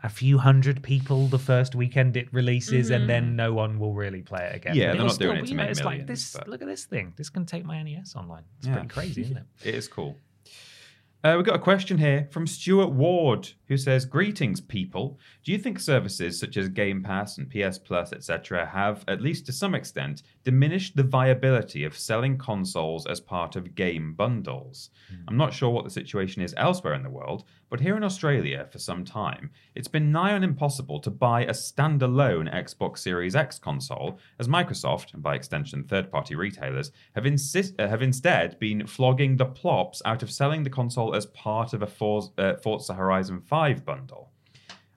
a 0.05 0.09
few 0.09 0.39
hundred 0.39 0.83
people 0.85 1.27
the 1.27 1.39
first 1.39 1.75
weekend 1.75 2.17
it 2.17 2.33
releases, 2.33 2.91
and 2.91 3.09
then 3.09 3.25
mm-hmm. 3.25 3.37
no 3.37 3.53
one 3.53 3.81
will 3.81 3.95
really 3.95 4.23
play 4.23 4.45
it 4.53 4.55
again. 4.57 4.77
Yeah, 4.77 4.87
they're 4.87 4.95
it'll 4.95 5.07
not 5.07 5.19
doing 5.19 5.37
still 5.37 5.45
it 5.45 5.47
to 5.49 5.55
make 5.55 5.71
it's 5.71 5.81
like 5.81 5.99
millions, 5.99 6.09
this. 6.09 6.33
but- 6.33 6.49
Look 6.49 6.63
at 6.63 6.69
this 6.69 6.85
thing. 6.85 7.13
This 7.17 7.29
can 7.29 7.45
take 7.45 7.65
my 7.65 7.83
NES 7.83 8.15
online. 8.15 8.45
It's 8.59 8.69
Yeah. 8.69 8.75
pretty 8.75 8.89
crazy, 8.89 9.23
isn't 9.23 9.37
it? 9.37 9.45
It 9.65 9.75
is 9.75 9.89
cool. 9.89 10.17
Uh, 11.27 11.35
we've 11.35 11.45
got 11.45 11.57
a 11.57 11.59
question 11.59 11.99
here 11.99 12.29
from 12.31 12.47
Stuart 12.47 12.93
Ward 12.93 13.51
who 13.67 13.77
says, 13.77 14.05
Greetings, 14.05 14.61
people. 14.61 15.19
Do 15.43 15.51
you 15.51 15.59
think 15.59 15.81
services 15.81 16.39
such 16.39 16.57
as 16.57 16.69
Game 16.69 17.03
Pass 17.03 17.37
and 17.37 17.51
PS 17.51 17.79
Plus, 17.79 18.13
etc., 18.13 18.65
have, 18.65 19.03
at 19.09 19.21
least 19.21 19.45
to 19.47 19.53
some 19.53 19.75
extent, 19.75 20.23
diminished 20.47 20.95
the 20.95 21.03
viability 21.03 21.83
of 21.83 21.99
selling 21.99 22.39
consoles 22.39 23.05
as 23.05 23.19
part 23.19 23.57
of 23.57 23.75
game 23.75 24.15
bundles? 24.15 24.91
I'm 25.27 25.37
not 25.37 25.53
sure 25.53 25.71
what 25.71 25.83
the 25.83 25.91
situation 25.91 26.41
is 26.41 26.55
elsewhere 26.57 26.95
in 26.95 27.03
the 27.03 27.11
world, 27.11 27.43
but 27.69 27.81
here 27.81 27.97
in 27.97 28.05
Australia, 28.05 28.69
for 28.71 28.79
some 28.79 29.05
time, 29.05 29.51
it's 29.75 29.89
been 29.89 30.13
nigh 30.13 30.35
on 30.35 30.45
impossible 30.45 31.01
to 31.01 31.11
buy 31.11 31.43
a 31.43 31.51
standalone 31.51 32.49
Xbox 32.55 32.99
Series 32.99 33.35
X 33.35 33.59
console, 33.59 34.21
as 34.39 34.47
Microsoft, 34.47 35.15
and 35.15 35.21
by 35.21 35.35
extension 35.35 35.83
third 35.83 36.13
party 36.13 36.37
retailers, 36.37 36.93
have, 37.17 37.27
insist- 37.27 37.75
uh, 37.81 37.89
have 37.89 38.01
instead 38.01 38.57
been 38.61 38.87
flogging 38.87 39.37
the 39.37 39.47
plops 39.47 40.01
out 40.05 40.23
of 40.23 40.31
selling 40.31 40.63
the 40.63 40.71
console 40.71 41.13
as 41.13 41.27
part 41.27 41.73
of 41.73 41.83
a 41.83 41.89
For- 41.89 42.31
uh, 42.39 42.55
Forza 42.63 42.95
Horizon 42.95 43.41
5 43.41 43.85
bundle. 43.85 44.31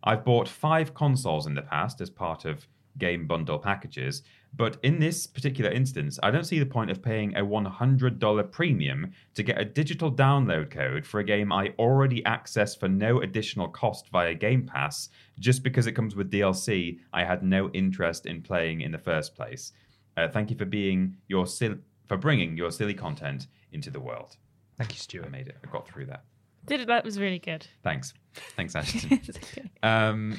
I've 0.04 0.24
bought 0.24 0.48
five 0.48 0.94
consoles 0.94 1.48
in 1.48 1.56
the 1.56 1.64
past 1.64 2.02
as 2.02 2.12
part 2.12 2.46
of 2.46 2.68
game 3.00 3.26
bundle 3.26 3.58
packages, 3.58 4.22
but 4.54 4.78
in 4.84 5.00
this 5.00 5.28
particular 5.28 5.72
instance, 5.72 6.20
I 6.24 6.32
don't 6.32 6.44
see 6.44 6.60
the 6.60 6.66
point 6.66 6.92
of 6.92 7.02
paying 7.02 7.36
a 7.36 7.46
$100 7.46 8.52
premium 8.52 9.12
to 9.36 9.44
get 9.44 9.60
a 9.60 9.66
digital 9.66 10.12
download 10.12 10.72
code 10.72 11.06
for 11.06 11.20
a 11.20 11.24
game 11.24 11.52
I 11.52 11.74
already 11.80 12.26
access 12.26 12.76
for 12.76 12.88
no 12.88 13.22
additional 13.22 13.70
cost 13.70 14.10
via 14.10 14.34
Game 14.34 14.66
Pass 14.66 15.10
just 15.40 15.64
because 15.64 15.88
it 15.88 15.94
comes 15.94 16.16
with 16.16 16.32
DLC 16.32 17.00
I 17.14 17.24
had 17.24 17.44
no 17.44 17.70
interest 17.72 18.26
in 18.26 18.42
playing 18.42 18.82
in 18.82 18.92
the 18.92 18.98
first 18.98 19.36
place. 19.36 19.72
Uh, 20.18 20.28
thank 20.28 20.50
you 20.50 20.58
for 20.58 20.66
being 20.66 21.16
your 21.28 21.46
sil- 21.48 21.80
for 22.08 22.18
bringing 22.18 22.58
your 22.58 22.72
silly 22.72 22.94
content 22.94 23.48
into 23.72 23.90
the 23.92 24.00
world. 24.00 24.36
Thank 24.78 24.92
you, 24.94 24.98
Stuart. 24.98 25.26
I 25.26 25.30
made 25.30 25.48
it. 25.48 25.58
I 25.66 25.72
got 25.72 25.88
through 25.88 26.08
that. 26.08 26.24
Did 26.66 26.82
it? 26.82 26.88
That 26.88 27.06
was 27.06 27.20
really 27.20 27.40
good. 27.40 27.68
Thanks. 27.84 28.14
Thanks, 28.56 28.76
Ashton. 28.76 29.22
um, 29.84 30.38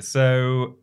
so, 0.00 0.76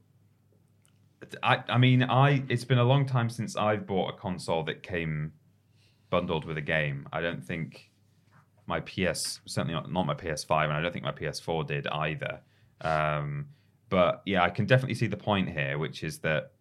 I, 1.44 1.64
I 1.68 1.78
mean, 1.78 2.04
I 2.04 2.44
it's 2.50 2.66
been 2.66 2.78
a 2.78 2.84
long 2.84 3.06
time 3.06 3.30
since 3.30 3.56
I've 3.56 3.86
bought 3.86 4.14
a 4.14 4.18
console 4.18 4.64
that 4.64 4.84
came 4.84 5.34
bundled 6.10 6.46
with 6.46 6.58
a 6.58 6.62
game. 6.62 7.08
I 7.12 7.22
don't 7.22 7.44
think 7.44 7.92
my 8.66 8.80
PS, 8.80 9.42
certainly 9.46 9.74
not, 9.74 9.92
not 9.92 10.06
my 10.06 10.14
PS5, 10.14 10.66
and 10.66 10.74
I 10.74 10.82
don't 10.82 10.94
think 10.94 11.06
my 11.06 11.12
PS4 11.12 11.68
did 11.68 11.88
either. 11.88 12.40
Um, 12.82 13.48
but 13.90 14.22
yeah, 14.26 14.44
I 14.44 14.50
can 14.50 14.66
definitely 14.66 14.96
see 14.96 15.08
the 15.08 15.18
point 15.18 15.50
here, 15.50 15.78
which 15.78 16.04
is 16.04 16.20
that 16.20 16.52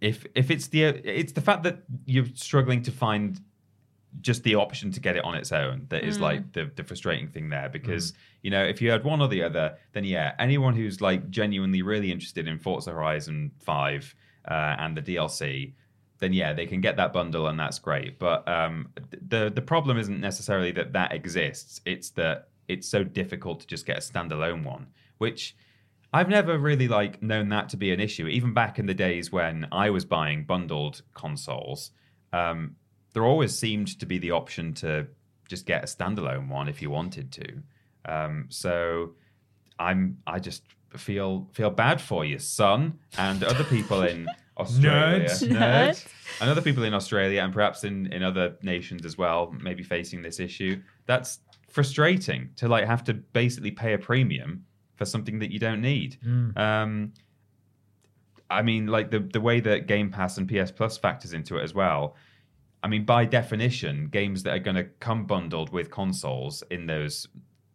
if 0.00 0.26
if 0.34 0.50
it's 0.50 0.68
the 0.68 0.84
it's 0.84 1.32
the 1.32 1.42
fact 1.42 1.62
that 1.64 1.82
you're 2.06 2.26
struggling 2.34 2.82
to 2.82 2.90
find 2.90 3.40
just 4.20 4.42
the 4.42 4.54
option 4.54 4.90
to 4.90 5.00
get 5.00 5.16
it 5.16 5.24
on 5.24 5.34
its 5.34 5.52
own 5.52 5.86
that 5.88 6.02
is 6.02 6.18
like 6.18 6.52
the, 6.52 6.70
the 6.74 6.82
frustrating 6.82 7.28
thing 7.28 7.48
there 7.48 7.68
because 7.68 8.12
you 8.42 8.50
know 8.50 8.62
if 8.62 8.82
you 8.82 8.90
had 8.90 9.04
one 9.04 9.20
or 9.20 9.28
the 9.28 9.42
other 9.42 9.76
then 9.92 10.04
yeah 10.04 10.34
anyone 10.38 10.74
who's 10.74 11.00
like 11.00 11.30
genuinely 11.30 11.82
really 11.82 12.10
interested 12.10 12.48
in 12.48 12.58
Forza 12.58 12.90
Horizon 12.90 13.52
5 13.60 14.14
uh, 14.48 14.76
and 14.78 14.96
the 14.96 15.02
DLC 15.02 15.74
then 16.18 16.32
yeah 16.32 16.52
they 16.52 16.66
can 16.66 16.80
get 16.80 16.96
that 16.96 17.12
bundle 17.12 17.46
and 17.46 17.58
that's 17.58 17.78
great. 17.78 18.18
But 18.18 18.46
um, 18.48 18.90
the 19.28 19.50
the 19.54 19.62
problem 19.62 19.96
isn't 19.96 20.20
necessarily 20.20 20.70
that 20.72 20.92
that 20.92 21.12
exists. 21.12 21.80
It's 21.86 22.10
that 22.10 22.48
it's 22.68 22.88
so 22.88 23.02
difficult 23.02 23.60
to 23.60 23.66
just 23.66 23.86
get 23.86 23.96
a 23.96 24.00
standalone 24.00 24.64
one 24.64 24.86
which 25.20 25.54
I've 26.12 26.28
never 26.28 26.58
really 26.58 26.88
like 26.88 27.22
known 27.22 27.50
that 27.50 27.68
to 27.68 27.76
be 27.76 27.92
an 27.92 28.00
issue. 28.00 28.26
Even 28.26 28.52
back 28.52 28.78
in 28.78 28.86
the 28.86 28.94
days 28.94 29.30
when 29.30 29.68
I 29.70 29.90
was 29.90 30.04
buying 30.04 30.44
bundled 30.44 31.02
consoles, 31.14 31.92
um, 32.32 32.74
there 33.12 33.24
always 33.24 33.56
seemed 33.58 33.98
to 34.00 34.06
be 34.06 34.18
the 34.18 34.30
option 34.32 34.74
to 34.74 35.06
just 35.48 35.66
get 35.66 35.82
a 35.82 35.86
standalone 35.86 36.48
one 36.48 36.68
if 36.68 36.80
you 36.80 36.90
wanted 36.90 37.32
to. 37.32 37.62
Um, 38.04 38.46
so 38.48 39.14
I'm 39.78 40.18
I 40.26 40.38
just 40.38 40.62
feel 40.96 41.48
feel 41.52 41.70
bad 41.70 42.00
for 42.00 42.24
you, 42.24 42.38
son, 42.38 42.98
and 43.18 43.42
other 43.44 43.64
people 43.64 44.02
in 44.02 44.28
Australia, 44.58 45.28
Nerds. 45.28 45.48
Nerds. 45.48 46.06
and 46.40 46.50
other 46.50 46.60
people 46.62 46.84
in 46.84 46.94
Australia, 46.94 47.42
and 47.42 47.52
perhaps 47.52 47.84
in 47.84 48.06
in 48.12 48.22
other 48.22 48.56
nations 48.62 49.04
as 49.04 49.16
well, 49.18 49.54
maybe 49.60 49.82
facing 49.82 50.22
this 50.22 50.38
issue. 50.40 50.80
That's 51.06 51.40
frustrating 51.68 52.50
to 52.56 52.68
like 52.68 52.86
have 52.86 53.04
to 53.04 53.14
basically 53.14 53.70
pay 53.70 53.92
a 53.94 53.98
premium 53.98 54.64
for 54.96 55.04
something 55.04 55.38
that 55.38 55.50
you 55.50 55.58
don't 55.58 55.80
need. 55.80 56.18
Um, 56.56 57.12
I 58.50 58.62
mean, 58.62 58.86
like 58.86 59.10
the 59.10 59.20
the 59.20 59.40
way 59.40 59.60
that 59.60 59.86
Game 59.86 60.10
Pass 60.10 60.36
and 60.38 60.48
PS 60.48 60.70
Plus 60.70 60.98
factors 60.98 61.32
into 61.32 61.56
it 61.58 61.62
as 61.62 61.72
well. 61.74 62.16
I 62.82 62.88
mean, 62.88 63.04
by 63.04 63.24
definition, 63.24 64.08
games 64.08 64.42
that 64.44 64.54
are 64.54 64.58
going 64.60 64.76
to 64.76 64.84
come 64.84 65.26
bundled 65.26 65.70
with 65.70 65.90
consoles 65.90 66.62
in 66.70 66.86
those 66.86 67.28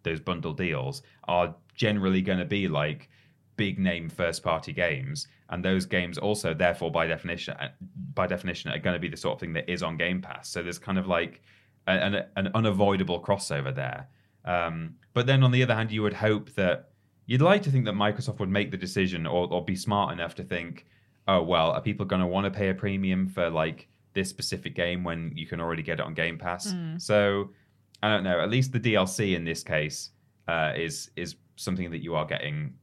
those 0.03 0.19
bundle 0.19 0.53
deals 0.53 1.02
are 1.27 1.56
generally 1.73 2.22
going 2.22 2.38
to 2.38 2.45
be 2.45 2.68
like 2.68 3.10
big 3.57 3.80
name 3.80 4.10
first 4.10 4.44
party 4.44 4.73
games, 4.73 5.27
and 5.49 5.64
those 5.64 5.86
games 5.86 6.18
also, 6.18 6.53
therefore, 6.53 6.91
by 6.91 7.06
definition, 7.07 7.56
by 8.14 8.27
definition, 8.27 8.72
are 8.72 8.80
going 8.80 8.95
to 8.95 8.99
be 8.99 9.10
the 9.10 9.18
sort 9.18 9.36
of 9.36 9.40
thing 9.40 9.53
that 9.53 9.69
is 9.69 9.84
on 9.84 9.98
Game 9.98 10.22
Pass. 10.22 10.49
So 10.49 10.64
there's 10.64 10.80
kind 10.80 10.98
of 10.98 11.07
like 11.07 11.41
an, 11.88 12.23
an 12.36 12.49
unavoidable 12.56 13.22
crossover 13.22 13.73
there. 13.73 14.07
Um, 14.44 14.95
but 15.14 15.26
then 15.26 15.44
on 15.44 15.52
the 15.52 15.64
other 15.64 15.76
hand, 15.76 15.91
you 15.91 16.02
would 16.02 16.14
hope 16.14 16.52
that 16.56 16.90
you'd 17.26 17.41
like 17.41 17.64
to 17.64 17.72
think 17.72 17.86
that 17.86 17.95
Microsoft 17.95 18.40
would 18.40 18.49
make 18.49 18.72
the 18.72 18.77
decision 18.77 19.26
or, 19.26 19.52
or 19.52 19.64
be 19.64 19.76
smart 19.76 20.14
enough 20.14 20.36
to 20.36 20.44
think, 20.44 20.86
oh 21.27 21.41
well, 21.41 21.72
are 21.72 21.82
people 21.82 22.06
going 22.06 22.22
to 22.22 22.27
want 22.27 22.45
to 22.45 22.52
pay 22.52 22.69
a 22.69 22.73
premium 22.73 23.27
for 23.27 23.49
like 23.49 23.88
this 24.16 24.30
specific 24.30 24.74
game 24.76 25.04
when 25.04 25.32
you 25.36 25.46
can 25.46 25.62
already 25.62 25.84
get 25.84 26.00
it 26.00 26.06
on 26.06 26.14
Game 26.16 26.38
Pass? 26.40 26.74
So 26.98 27.52
I 28.02 28.10
don't 28.10 28.24
know. 28.24 28.40
At 28.40 28.50
least 28.50 28.72
the 28.72 28.80
DLC 28.80 29.36
in 29.36 29.46
this 29.46 29.64
case 29.64 30.10
uh, 30.48 30.74
is 30.76 31.12
is 31.16 31.36
something 31.56 31.92
that 31.92 32.00
you 32.04 32.16
are 32.16 32.26
getting 32.26 32.74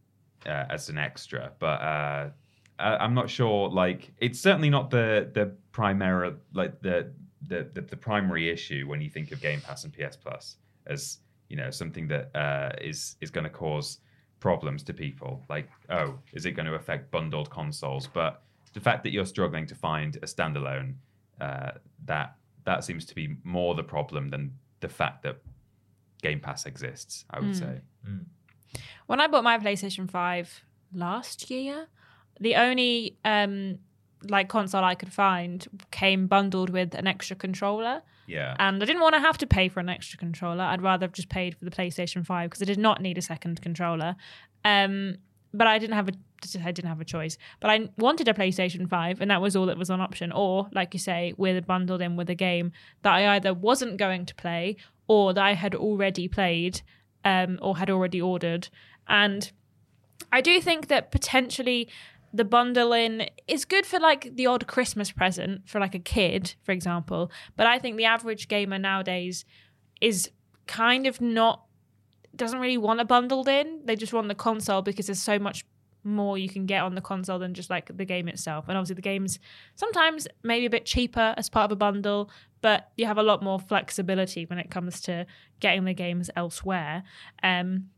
uh, 0.47 0.65
as 0.71 0.89
an 0.89 0.99
extra, 0.99 1.53
but 1.59 1.81
uh, 1.81 2.31
I, 2.79 2.97
I'm 2.97 3.15
not 3.15 3.29
sure. 3.31 3.69
Like, 3.69 4.13
it's 4.19 4.41
certainly 4.41 4.71
not 4.71 4.91
the 4.91 5.31
the 5.33 5.53
primary 5.73 6.35
like 6.55 6.81
the, 6.83 7.13
the 7.49 7.69
the 7.75 7.83
the 7.83 7.97
primary 7.97 8.51
issue 8.51 8.87
when 8.87 9.01
you 9.01 9.11
think 9.11 9.33
of 9.33 9.41
Game 9.41 9.61
Pass 9.61 9.85
and 9.85 9.93
PS 9.93 10.17
Plus 10.17 10.57
as 10.87 11.19
you 11.49 11.57
know 11.57 11.71
something 11.71 12.09
that 12.09 12.35
uh, 12.35 12.71
is 12.81 13.17
is 13.21 13.31
going 13.31 13.45
to 13.45 13.51
cause 13.51 13.99
problems 14.41 14.83
to 14.83 14.93
people. 14.93 15.45
Like, 15.49 15.69
oh, 15.91 16.19
is 16.33 16.47
it 16.47 16.53
going 16.53 16.67
to 16.67 16.75
affect 16.75 17.11
bundled 17.11 17.49
consoles? 17.51 18.09
But 18.13 18.43
the 18.73 18.81
fact 18.81 19.05
that 19.05 19.13
you're 19.13 19.27
struggling 19.27 19.67
to 19.67 19.75
find 19.75 20.17
a 20.17 20.27
standalone 20.27 20.95
uh, 21.43 21.73
that 22.05 22.37
that 22.65 22.85
seems 22.85 23.05
to 23.07 23.15
be 23.15 23.37
more 23.43 23.75
the 23.75 23.83
problem 23.83 24.31
than 24.31 24.53
the 24.81 24.89
fact 24.89 25.23
that 25.25 25.39
Game 26.23 26.41
Pass 26.41 26.67
exists. 26.67 27.25
I 27.31 27.41
would 27.41 27.57
say. 27.57 27.81
When 29.07 29.21
I 29.21 29.27
bought 29.27 29.45
my 29.45 29.59
PlayStation 29.59 30.11
5 30.11 30.63
last 30.95 31.51
year, 31.51 31.89
the 32.41 32.55
only 32.57 33.17
um 33.25 33.79
like 34.29 34.49
console 34.49 34.85
I 34.85 34.95
could 34.95 35.13
find 35.13 35.67
came 35.91 36.29
bundled 36.29 36.71
with 36.71 36.95
an 36.95 37.07
extra 37.07 37.37
controller. 37.37 38.03
Yeah. 38.27 38.55
And 38.59 38.81
I 38.81 38.87
didn't 38.87 39.03
want 39.03 39.15
to 39.15 39.21
have 39.21 39.37
to 39.39 39.47
pay 39.47 39.69
for 39.69 39.81
an 39.81 39.89
extra 39.89 40.19
controller. 40.19 40.63
I'd 40.63 40.81
rather 40.81 41.07
have 41.07 41.13
just 41.13 41.29
paid 41.29 41.57
for 41.57 41.65
the 41.65 41.73
PlayStation 41.73 42.25
5 42.25 42.51
because 42.51 42.63
I 42.63 42.67
did 42.67 42.79
not 42.79 43.03
need 43.03 43.19
a 43.19 43.23
second 43.23 43.61
controller. 43.61 44.15
Um, 44.65 45.17
but 45.55 45.67
I 45.67 45.79
didn't 45.79 45.95
have 45.95 46.09
a 46.09 46.13
I 46.65 46.73
didn't 46.73 46.89
have 46.89 47.01
a 47.01 47.05
choice. 47.05 47.39
But 47.61 47.71
I 47.71 47.89
wanted 47.97 48.29
a 48.29 48.35
PlayStation 48.35 48.89
5 48.89 49.21
and 49.21 49.31
that 49.31 49.41
was 49.41 49.55
all 49.55 49.67
that 49.67 49.79
was 49.79 49.91
on 49.91 50.01
option. 50.01 50.33
Or, 50.33 50.69
like 50.73 50.93
you 50.93 50.99
say, 50.99 51.35
with 51.37 51.67
bundled 51.67 52.03
in 52.03 52.17
with 52.17 52.29
a 52.31 52.35
game 52.35 52.73
that 53.03 53.13
I 53.13 53.37
either 53.37 53.55
wasn't 53.55 53.97
going 53.97 54.27
to 54.27 54.35
play 54.35 54.77
or 55.07 55.33
that 55.33 55.45
I 55.45 55.55
had 55.55 55.75
already 55.75 56.27
played 56.27 56.83
um, 57.25 57.59
or 57.63 57.77
had 57.77 57.91
already 57.91 58.21
ordered. 58.21 58.69
And 59.07 59.51
I 60.33 60.41
do 60.41 60.61
think 60.61 60.89
that 60.89 61.11
potentially 61.13 61.89
the 62.33 62.45
bundle 62.45 62.93
in 62.93 63.29
is 63.47 63.65
good 63.65 63.85
for 63.85 64.01
like 64.01 64.35
the 64.35 64.47
odd 64.47 64.67
Christmas 64.67 65.13
present 65.13 65.69
for 65.69 65.79
like 65.79 65.95
a 65.95 65.99
kid, 65.99 66.55
for 66.63 66.73
example. 66.73 67.31
But 67.57 67.67
I 67.67 67.79
think 67.79 67.97
the 67.97 68.07
average 68.07 68.49
gamer 68.49 68.79
nowadays 68.79 69.45
is 70.01 70.31
kind 70.67 71.07
of 71.07 71.21
not 71.21 71.65
doesn't 72.37 72.59
really 72.59 72.79
want 72.79 73.01
a 73.01 73.05
bundled 73.05 73.49
in. 73.49 73.81
They 73.85 73.97
just 73.97 74.13
want 74.13 74.29
the 74.29 74.35
console 74.35 74.83
because 74.83 75.07
there's 75.07 75.23
so 75.23 75.39
much 75.39 75.65
more 76.05 76.37
you 76.37 76.49
can 76.49 76.67
get 76.67 76.83
on 76.83 76.95
the 76.95 77.01
console 77.01 77.39
than 77.39 77.55
just 77.55 77.71
like 77.71 77.97
the 77.97 78.05
game 78.05 78.29
itself. 78.29 78.67
And 78.69 78.77
obviously 78.77 78.97
the 78.97 79.03
game's 79.03 79.39
sometimes 79.77 80.27
maybe 80.43 80.67
a 80.67 80.71
bit 80.71 80.85
cheaper 80.85 81.35
as 81.37 81.49
part 81.49 81.67
of 81.67 81.73
a 81.73 81.77
bundle, 81.77 82.31
but 82.61 82.91
you 82.97 83.07
have 83.07 83.19
a 83.19 83.23
lot 83.23 83.43
more 83.43 83.61
flexibility 83.61 84.45
when 84.45 84.59
it 84.59 84.71
comes 84.71 85.01
to 85.03 85.27
getting 85.61 85.85
the 85.85 85.95
games 85.95 86.31
elsewhere. 86.35 87.05
Um 87.43 87.89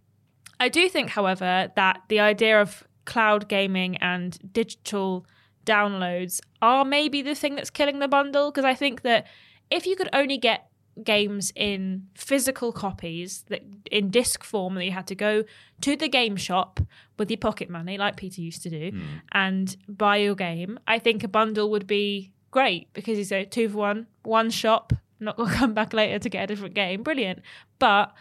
I 0.61 0.69
do 0.69 0.89
think, 0.89 1.11
however, 1.11 1.73
that 1.74 2.02
the 2.09 2.20
idea 2.20 2.61
of 2.61 2.85
cloud 3.05 3.48
gaming 3.48 3.97
and 3.97 4.39
digital 4.52 5.27
downloads 5.66 6.40
are 6.62 6.85
maybe 6.85 7.23
the 7.23 7.35
thing 7.35 7.56
that's 7.56 7.70
killing 7.70 7.98
the 7.98 8.09
bundle. 8.09 8.51
Because 8.51 8.65
I 8.65 8.74
think 8.74 9.02
that 9.02 9.27
if 9.70 9.86
you 9.86 9.97
could 9.97 10.09
only 10.12 10.39
get 10.39 10.69
games 11.03 11.53
in 11.57 12.07
physical 12.15 12.73
copies 12.73 13.45
that 13.49 13.62
in 13.91 14.11
disc 14.11 14.45
form 14.45 14.75
that 14.75 14.85
you 14.85 14.93
had 14.93 15.07
to 15.07 15.15
go 15.15 15.43
to 15.81 15.97
the 15.97 16.09
game 16.09 16.37
shop 16.37 16.79
with 17.19 17.31
your 17.31 17.39
pocket 17.39 17.69
money 17.69 17.99
like 17.99 18.16
Peter 18.16 18.41
used 18.41 18.62
to 18.62 18.71
do 18.71 18.91
hmm. 18.91 19.03
and 19.33 19.77
buy 19.89 20.16
your 20.16 20.37
game 20.37 20.79
I 20.87 21.01
think 21.01 21.25
a 21.25 21.29
bundle 21.29 21.71
would 21.71 21.87
be 21.87 22.31
great 22.53 22.93
because 22.93 23.19
it's 23.19 23.33
a 23.33 23.45
two 23.45 23.69
for 23.69 23.79
one 23.79 24.07
one 24.23 24.51
shop 24.51 24.93
I'm 25.21 25.25
not 25.27 25.37
to 25.37 25.47
come 25.59 25.75
back 25.75 25.93
later 25.93 26.19
to 26.19 26.29
get 26.29 26.45
a 26.45 26.47
different 26.47 26.75
game. 26.75 27.03
Brilliant. 27.03 27.41
But 27.79 28.12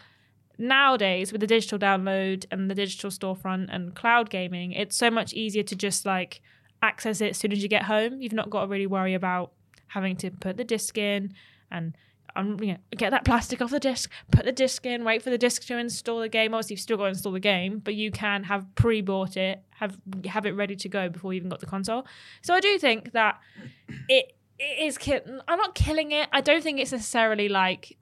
nowadays, 0.58 1.32
with 1.32 1.40
the 1.40 1.46
digital 1.46 1.78
download 1.78 2.46
and 2.50 2.70
the 2.70 2.74
digital 2.74 3.10
storefront 3.10 3.66
and 3.70 3.94
cloud 3.94 4.30
gaming, 4.30 4.72
it's 4.72 4.96
so 4.96 5.10
much 5.10 5.32
easier 5.32 5.62
to 5.64 5.76
just 5.76 6.06
like 6.06 6.40
access 6.82 7.20
it 7.20 7.30
as 7.30 7.36
soon 7.38 7.52
as 7.52 7.62
you 7.62 7.68
get 7.68 7.84
home. 7.84 8.20
You've 8.20 8.32
not 8.32 8.50
got 8.50 8.62
to 8.62 8.66
really 8.68 8.86
worry 8.86 9.14
about 9.14 9.52
having 9.88 10.16
to 10.16 10.30
put 10.30 10.56
the 10.56 10.64
disc 10.64 10.96
in 10.98 11.34
and 11.70 11.96
um, 12.36 12.58
you 12.60 12.72
know, 12.72 12.78
get 12.96 13.10
that 13.10 13.24
plastic 13.24 13.60
off 13.60 13.70
the 13.70 13.80
disc, 13.80 14.10
put 14.30 14.44
the 14.44 14.52
disc 14.52 14.84
in, 14.84 15.04
wait 15.04 15.22
for 15.22 15.30
the 15.30 15.38
disc 15.38 15.64
to 15.66 15.78
install 15.78 16.20
the 16.20 16.28
game. 16.28 16.54
Obviously, 16.54 16.74
you've 16.74 16.80
still 16.80 16.96
got 16.96 17.04
to 17.04 17.08
install 17.10 17.32
the 17.32 17.40
game, 17.40 17.78
but 17.78 17.94
you 17.94 18.10
can 18.10 18.44
have 18.44 18.66
pre-bought 18.74 19.36
it, 19.36 19.62
have 19.70 19.98
have 20.26 20.46
it 20.46 20.52
ready 20.52 20.76
to 20.76 20.88
go 20.88 21.08
before 21.08 21.32
you 21.32 21.38
even 21.38 21.48
got 21.48 21.60
the 21.60 21.66
console. 21.66 22.06
So 22.42 22.54
I 22.54 22.60
do 22.60 22.78
think 22.78 23.12
that 23.12 23.38
it 24.08 24.36
it 24.58 24.86
is. 24.86 24.98
Ki- 24.98 25.20
I'm 25.48 25.58
not 25.58 25.74
killing 25.74 26.12
it. 26.12 26.28
I 26.32 26.40
don't 26.40 26.62
think 26.62 26.80
it's 26.80 26.92
necessarily 26.92 27.48
like 27.48 27.96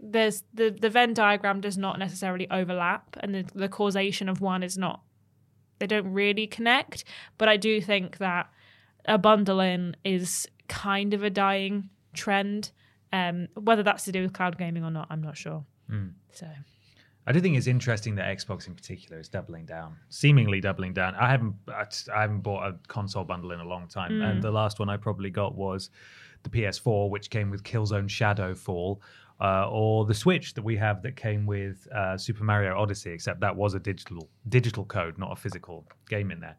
there's 0.00 0.42
the 0.52 0.70
the 0.70 0.90
Venn 0.90 1.14
diagram 1.14 1.60
does 1.60 1.78
not 1.78 1.98
necessarily 1.98 2.50
overlap, 2.50 3.16
and 3.20 3.34
the, 3.34 3.44
the 3.54 3.68
causation 3.68 4.28
of 4.28 4.40
one 4.40 4.62
is 4.62 4.76
not. 4.76 5.00
They 5.78 5.86
don't 5.86 6.12
really 6.12 6.46
connect, 6.46 7.04
but 7.38 7.48
I 7.48 7.56
do 7.56 7.80
think 7.80 8.18
that 8.18 8.48
a 9.06 9.18
bundle 9.18 9.60
in 9.60 9.96
is 10.04 10.46
kind 10.68 11.14
of 11.14 11.22
a 11.22 11.30
dying 11.30 11.90
trend. 12.14 12.70
Um, 13.14 13.48
whether 13.54 13.82
that's 13.82 14.04
to 14.04 14.12
do 14.12 14.22
with 14.22 14.32
cloud 14.32 14.58
gaming 14.58 14.82
or 14.84 14.90
not, 14.90 15.06
I'm 15.10 15.22
not 15.22 15.36
sure. 15.36 15.64
So 16.32 16.48
I 17.26 17.32
do 17.32 17.40
think 17.40 17.56
it's 17.56 17.66
interesting 17.66 18.16
that 18.16 18.36
Xbox 18.36 18.66
in 18.66 18.74
particular 18.74 19.20
is 19.20 19.28
doubling 19.28 19.66
down, 19.66 19.96
seemingly 20.08 20.60
doubling 20.60 20.92
down. 20.92 21.14
I 21.14 21.30
haven't, 21.30 21.54
I 21.68 21.84
I 22.14 22.20
haven't 22.22 22.40
bought 22.40 22.66
a 22.66 22.76
console 22.88 23.24
bundle 23.24 23.52
in 23.52 23.60
a 23.60 23.64
long 23.64 23.86
time, 23.88 24.20
and 24.20 24.42
the 24.42 24.50
last 24.50 24.78
one 24.80 24.88
I 24.88 24.96
probably 24.96 25.30
got 25.30 25.54
was 25.54 25.90
the 26.42 26.50
PS4, 26.50 27.08
which 27.08 27.30
came 27.30 27.50
with 27.50 27.62
Killzone 27.62 28.08
Shadowfall, 28.08 28.98
uh, 29.40 29.68
or 29.68 30.04
the 30.06 30.14
Switch 30.14 30.54
that 30.54 30.62
we 30.62 30.76
have 30.76 31.02
that 31.02 31.16
came 31.16 31.44
with 31.46 31.86
uh, 31.92 32.16
Super 32.16 32.44
Mario 32.44 32.78
Odyssey. 32.78 33.10
Except 33.10 33.40
that 33.40 33.54
was 33.56 33.74
a 33.74 33.80
digital 33.80 34.28
digital 34.48 34.84
code, 34.84 35.18
not 35.18 35.32
a 35.32 35.36
physical 35.36 35.84
game 36.08 36.30
in 36.30 36.40
there. 36.40 36.56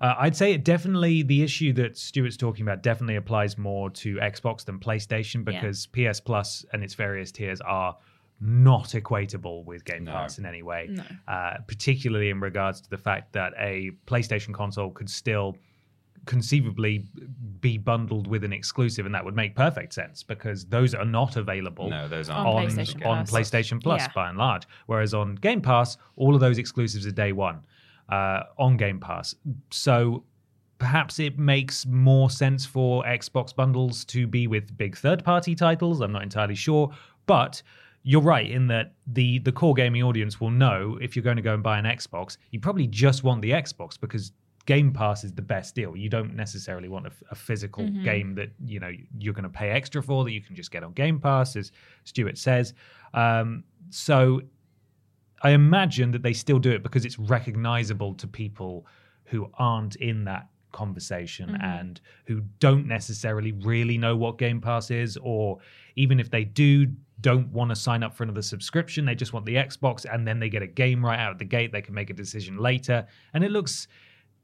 Uh, 0.00 0.14
I'd 0.18 0.36
say 0.36 0.52
it 0.52 0.64
definitely 0.64 1.22
the 1.22 1.42
issue 1.42 1.72
that 1.74 1.96
Stuart's 1.96 2.36
talking 2.36 2.62
about 2.62 2.82
definitely 2.82 3.16
applies 3.16 3.56
more 3.56 3.90
to 3.90 4.16
Xbox 4.16 4.64
than 4.64 4.78
PlayStation 4.78 5.44
Yeah. 5.50 5.60
because 5.60 5.86
PS 5.86 6.20
Plus 6.20 6.64
and 6.72 6.82
its 6.84 6.94
various 6.94 7.32
tiers 7.32 7.60
are 7.62 7.96
not 8.40 8.88
equatable 8.90 9.64
with 9.64 9.84
Game 9.84 10.04
No. 10.04 10.12
Pass 10.12 10.38
in 10.38 10.46
any 10.46 10.62
way, 10.62 10.86
No. 10.90 11.02
uh, 11.26 11.54
particularly 11.66 12.30
in 12.30 12.38
regards 12.40 12.80
to 12.82 12.90
the 12.90 12.98
fact 12.98 13.32
that 13.32 13.52
a 13.58 13.90
PlayStation 14.06 14.54
console 14.54 14.90
could 14.90 15.10
still 15.10 15.56
conceivably 16.28 17.04
be 17.60 17.76
bundled 17.78 18.26
with 18.28 18.44
an 18.44 18.52
exclusive, 18.52 19.04
and 19.06 19.14
that 19.14 19.24
would 19.24 19.34
make 19.34 19.56
perfect 19.56 19.92
sense 19.94 20.22
because 20.22 20.64
those 20.66 20.94
are 20.94 21.04
not 21.04 21.36
available 21.36 21.88
No, 21.90 22.06
those 22.06 22.28
On 22.28 22.46
aren't. 22.46 22.70
on, 22.70 22.76
PlayStation 22.76 23.06
on 23.06 23.26
Plus. 23.26 23.50
PlayStation 23.50 23.82
Plus 23.82 24.02
Yeah. 24.02 24.12
by 24.14 24.28
and 24.28 24.38
large. 24.38 24.62
Whereas 24.86 25.14
on 25.14 25.34
Game 25.36 25.60
Pass, 25.60 25.96
all 26.16 26.34
of 26.34 26.40
those 26.40 26.58
exclusives 26.58 27.06
are 27.06 27.10
day 27.10 27.32
one 27.32 27.60
uh, 28.10 28.42
on 28.58 28.76
Game 28.76 29.00
Pass. 29.00 29.34
So 29.70 30.22
perhaps 30.78 31.18
it 31.18 31.38
makes 31.38 31.86
more 31.86 32.30
sense 32.30 32.64
for 32.64 33.02
Xbox 33.04 33.54
bundles 33.56 34.04
to 34.04 34.26
be 34.26 34.46
with 34.46 34.76
big 34.76 34.96
third 34.96 35.24
party 35.24 35.54
titles. 35.56 36.00
I'm 36.00 36.12
not 36.12 36.22
entirely 36.22 36.54
sure. 36.54 36.90
But 37.26 37.62
you're 38.04 38.22
right 38.22 38.48
in 38.50 38.68
that 38.68 38.92
the, 39.06 39.40
the 39.40 39.52
core 39.52 39.74
gaming 39.74 40.02
audience 40.02 40.40
will 40.40 40.50
know 40.50 40.96
if 41.00 41.16
you're 41.16 41.22
going 41.24 41.36
to 41.36 41.42
go 41.42 41.54
and 41.54 41.62
buy 41.62 41.78
an 41.78 41.84
Xbox, 41.84 42.36
you 42.52 42.60
probably 42.60 42.86
just 42.86 43.24
want 43.24 43.42
the 43.42 43.50
Xbox 43.50 43.98
because 44.00 44.32
Game 44.68 44.92
Pass 44.92 45.24
is 45.24 45.32
the 45.32 45.40
best 45.40 45.74
deal. 45.74 45.96
You 45.96 46.10
don't 46.10 46.36
necessarily 46.36 46.90
want 46.90 47.06
a, 47.06 47.12
a 47.30 47.34
physical 47.34 47.88
game 48.04 48.34
that 48.34 48.50
you 48.66 48.78
know 48.78 48.92
you're 49.18 49.32
going 49.32 49.44
to 49.44 49.48
pay 49.48 49.70
extra 49.70 50.02
for 50.02 50.24
that 50.24 50.32
you 50.32 50.42
can 50.42 50.54
just 50.54 50.70
get 50.70 50.84
on 50.84 50.92
Game 50.92 51.18
Pass, 51.18 51.56
as 51.56 51.72
Stuart 52.04 52.36
says. 52.36 52.74
Um, 53.14 53.64
so 53.88 54.42
I 55.42 55.52
imagine 55.52 56.10
that 56.10 56.22
they 56.22 56.34
still 56.34 56.58
do 56.58 56.70
it 56.70 56.82
because 56.82 57.06
it's 57.06 57.18
recognizable 57.18 58.12
to 58.16 58.26
people 58.26 58.86
who 59.24 59.50
aren't 59.54 59.96
in 59.96 60.24
that 60.24 60.48
conversation 60.72 61.56
and 61.62 61.98
who 62.26 62.42
don't 62.58 62.86
necessarily 62.86 63.52
really 63.52 63.96
know 63.96 64.18
what 64.18 64.36
Game 64.36 64.60
Pass 64.60 64.90
is, 64.90 65.16
or 65.22 65.60
even 65.96 66.20
if 66.20 66.30
they 66.30 66.44
do, 66.44 66.88
don't 67.22 67.48
want 67.48 67.70
to 67.70 67.74
sign 67.74 68.02
up 68.02 68.14
for 68.14 68.24
another 68.24 68.42
subscription. 68.42 69.06
They 69.06 69.14
just 69.14 69.32
want 69.32 69.46
the 69.46 69.54
Xbox 69.54 70.04
and 70.04 70.28
then 70.28 70.38
they 70.38 70.50
get 70.50 70.60
a 70.60 70.66
game 70.66 71.02
right 71.02 71.18
out 71.18 71.32
of 71.32 71.38
the 71.38 71.46
gate. 71.46 71.72
They 71.72 71.80
can 71.80 71.94
make 71.94 72.10
a 72.10 72.12
decision 72.14 72.58
later. 72.58 73.06
And 73.32 73.42
it 73.42 73.50
looks 73.50 73.88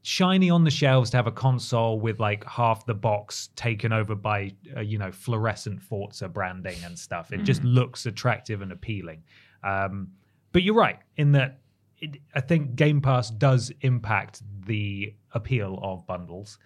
shiny 0.05 0.51
on 0.51 0.63
the 0.63 0.69
shelves 0.69 1.09
to 1.09 1.17
have 1.17 1.25
a 1.25 1.31
console 1.31 1.99
with 1.99 2.19
like 2.19 2.43
half 2.45 2.85
the 2.85 2.93
box 2.93 3.49
taken 3.55 3.91
over 3.91 4.13
by 4.13 4.53
uh, 4.77 4.81
you 4.81 4.97
know 4.99 5.11
fluorescent 5.11 5.81
Forza 5.81 6.29
branding 6.29 6.77
and 6.83 6.97
stuff. 6.97 7.33
It 7.33 7.43
just 7.43 7.63
looks 7.63 8.05
attractive 8.05 8.61
and 8.61 8.71
appealing. 8.71 9.23
Um, 9.63 10.09
but 10.51 10.61
you're 10.61 10.75
right 10.75 10.99
in 11.17 11.31
that 11.31 11.59
it, 11.97 12.17
I 12.35 12.41
think 12.41 12.75
Game 12.75 13.01
Pass 13.01 13.31
does 13.31 13.71
impact 13.81 14.43
the 14.67 15.13
appeal 15.33 15.79
of 15.81 16.05
bundles. 16.05 16.59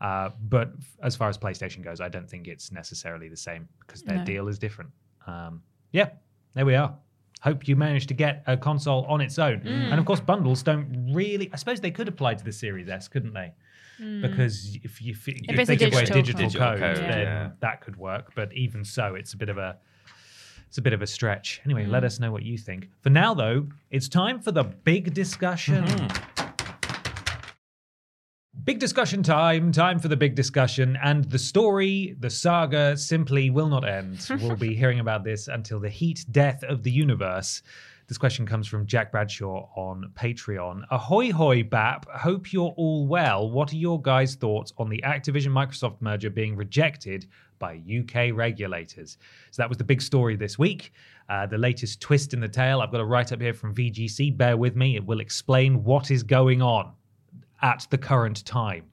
Uh, 0.00 0.30
but 0.48 0.72
as 1.02 1.16
far 1.16 1.28
as 1.28 1.36
PlayStation 1.36 1.82
goes, 1.82 2.00
I 2.00 2.08
don't 2.08 2.28
think 2.28 2.46
it's 2.46 2.70
necessarily 2.70 3.28
the 3.28 3.36
same 3.36 3.68
because 3.80 4.02
their 4.02 4.18
No. 4.18 4.24
deal 4.24 4.48
is 4.48 4.58
different. 4.58 4.90
Um, 5.26 5.62
yeah, 5.92 6.10
there 6.54 6.66
we 6.66 6.74
are. 6.74 6.94
Hope 7.44 7.68
you 7.68 7.76
managed 7.76 8.08
to 8.08 8.14
get 8.14 8.42
a 8.46 8.56
console 8.56 9.04
on 9.04 9.20
its 9.20 9.38
own. 9.38 9.60
Mm. 9.60 9.90
And 9.90 10.00
of 10.00 10.06
course, 10.06 10.18
bundles 10.18 10.62
don't 10.62 11.10
really. 11.12 11.50
I 11.52 11.56
suppose 11.56 11.78
they 11.78 11.90
could 11.90 12.08
apply 12.08 12.36
to 12.36 12.42
the 12.42 12.50
Series 12.52 12.88
S, 12.88 13.06
couldn't 13.06 13.34
they? 13.34 13.52
Mm. 14.00 14.22
Because 14.22 14.78
if 14.82 15.02
you 15.02 15.12
if, 15.12 15.28
if 15.28 15.58
it's 15.58 15.68
they 15.68 15.76
give 15.76 15.92
away 15.92 16.06
digital 16.06 16.40
digital 16.40 16.68
code, 16.68 16.80
code, 16.80 16.96
then 16.96 17.20
yeah. 17.20 17.50
that 17.60 17.82
could 17.82 17.96
work. 17.96 18.32
But 18.34 18.50
even 18.54 18.82
so, 18.82 19.14
it's 19.14 19.34
a 19.34 19.36
bit 19.36 19.50
of 19.50 19.58
a 19.58 19.76
it's 20.66 20.78
a 20.78 20.82
bit 20.82 20.94
of 20.94 21.02
a 21.02 21.06
stretch. 21.06 21.60
Anyway, 21.66 21.84
let 21.84 22.02
mm. 22.02 22.06
us 22.06 22.18
know 22.18 22.32
what 22.32 22.44
you 22.44 22.56
think. 22.56 22.88
For 23.02 23.10
now, 23.10 23.34
though, 23.34 23.68
it's 23.90 24.08
time 24.08 24.40
for 24.40 24.50
the 24.50 24.64
big 24.64 25.12
discussion. 25.12 25.84
Mm-hmm. 25.84 26.33
Big 28.64 28.78
discussion 28.78 29.22
time, 29.22 29.70
time 29.72 29.98
for 29.98 30.08
the 30.08 30.16
big 30.16 30.34
discussion. 30.34 30.96
And 31.02 31.26
the 31.26 31.38
story, 31.38 32.16
the 32.20 32.30
saga 32.30 32.96
simply 32.96 33.50
will 33.50 33.68
not 33.68 33.86
end. 33.86 34.26
we'll 34.40 34.56
be 34.56 34.74
hearing 34.82 35.00
about 35.00 35.22
this 35.22 35.48
until 35.48 35.78
the 35.78 35.90
heat 35.90 36.24
death 36.30 36.62
of 36.62 36.82
the 36.82 36.90
universe. 36.90 37.60
This 38.08 38.16
question 38.16 38.46
comes 38.46 38.66
from 38.66 38.86
Jack 38.86 39.12
Bradshaw 39.12 39.68
on 39.76 40.10
Patreon. 40.14 40.84
Ahoy, 40.90 41.30
hoy, 41.30 41.62
BAP. 41.62 42.08
Hope 42.08 42.54
you're 42.54 42.72
all 42.78 43.06
well. 43.06 43.50
What 43.50 43.70
are 43.70 43.76
your 43.76 44.00
guys' 44.00 44.34
thoughts 44.34 44.72
on 44.78 44.88
the 44.88 45.02
Activision 45.04 45.48
Microsoft 45.52 46.00
merger 46.00 46.30
being 46.30 46.56
rejected 46.56 47.26
by 47.58 47.82
UK 47.86 48.34
regulators? 48.34 49.18
So 49.50 49.60
that 49.60 49.68
was 49.68 49.76
the 49.76 49.84
big 49.84 50.00
story 50.00 50.36
this 50.36 50.58
week. 50.58 50.92
Uh, 51.28 51.46
the 51.46 51.58
latest 51.58 52.00
twist 52.00 52.32
in 52.32 52.40
the 52.40 52.48
tale. 52.48 52.80
I've 52.80 52.92
got 52.92 53.02
a 53.02 53.04
write 53.04 53.30
up 53.30 53.42
here 53.42 53.52
from 53.52 53.74
VGC. 53.74 54.34
Bear 54.34 54.56
with 54.56 54.74
me. 54.74 54.96
It 54.96 55.04
will 55.04 55.20
explain 55.20 55.84
what 55.84 56.10
is 56.10 56.22
going 56.22 56.62
on 56.62 56.94
at 57.62 57.86
the 57.90 57.98
current 57.98 58.44
time. 58.44 58.90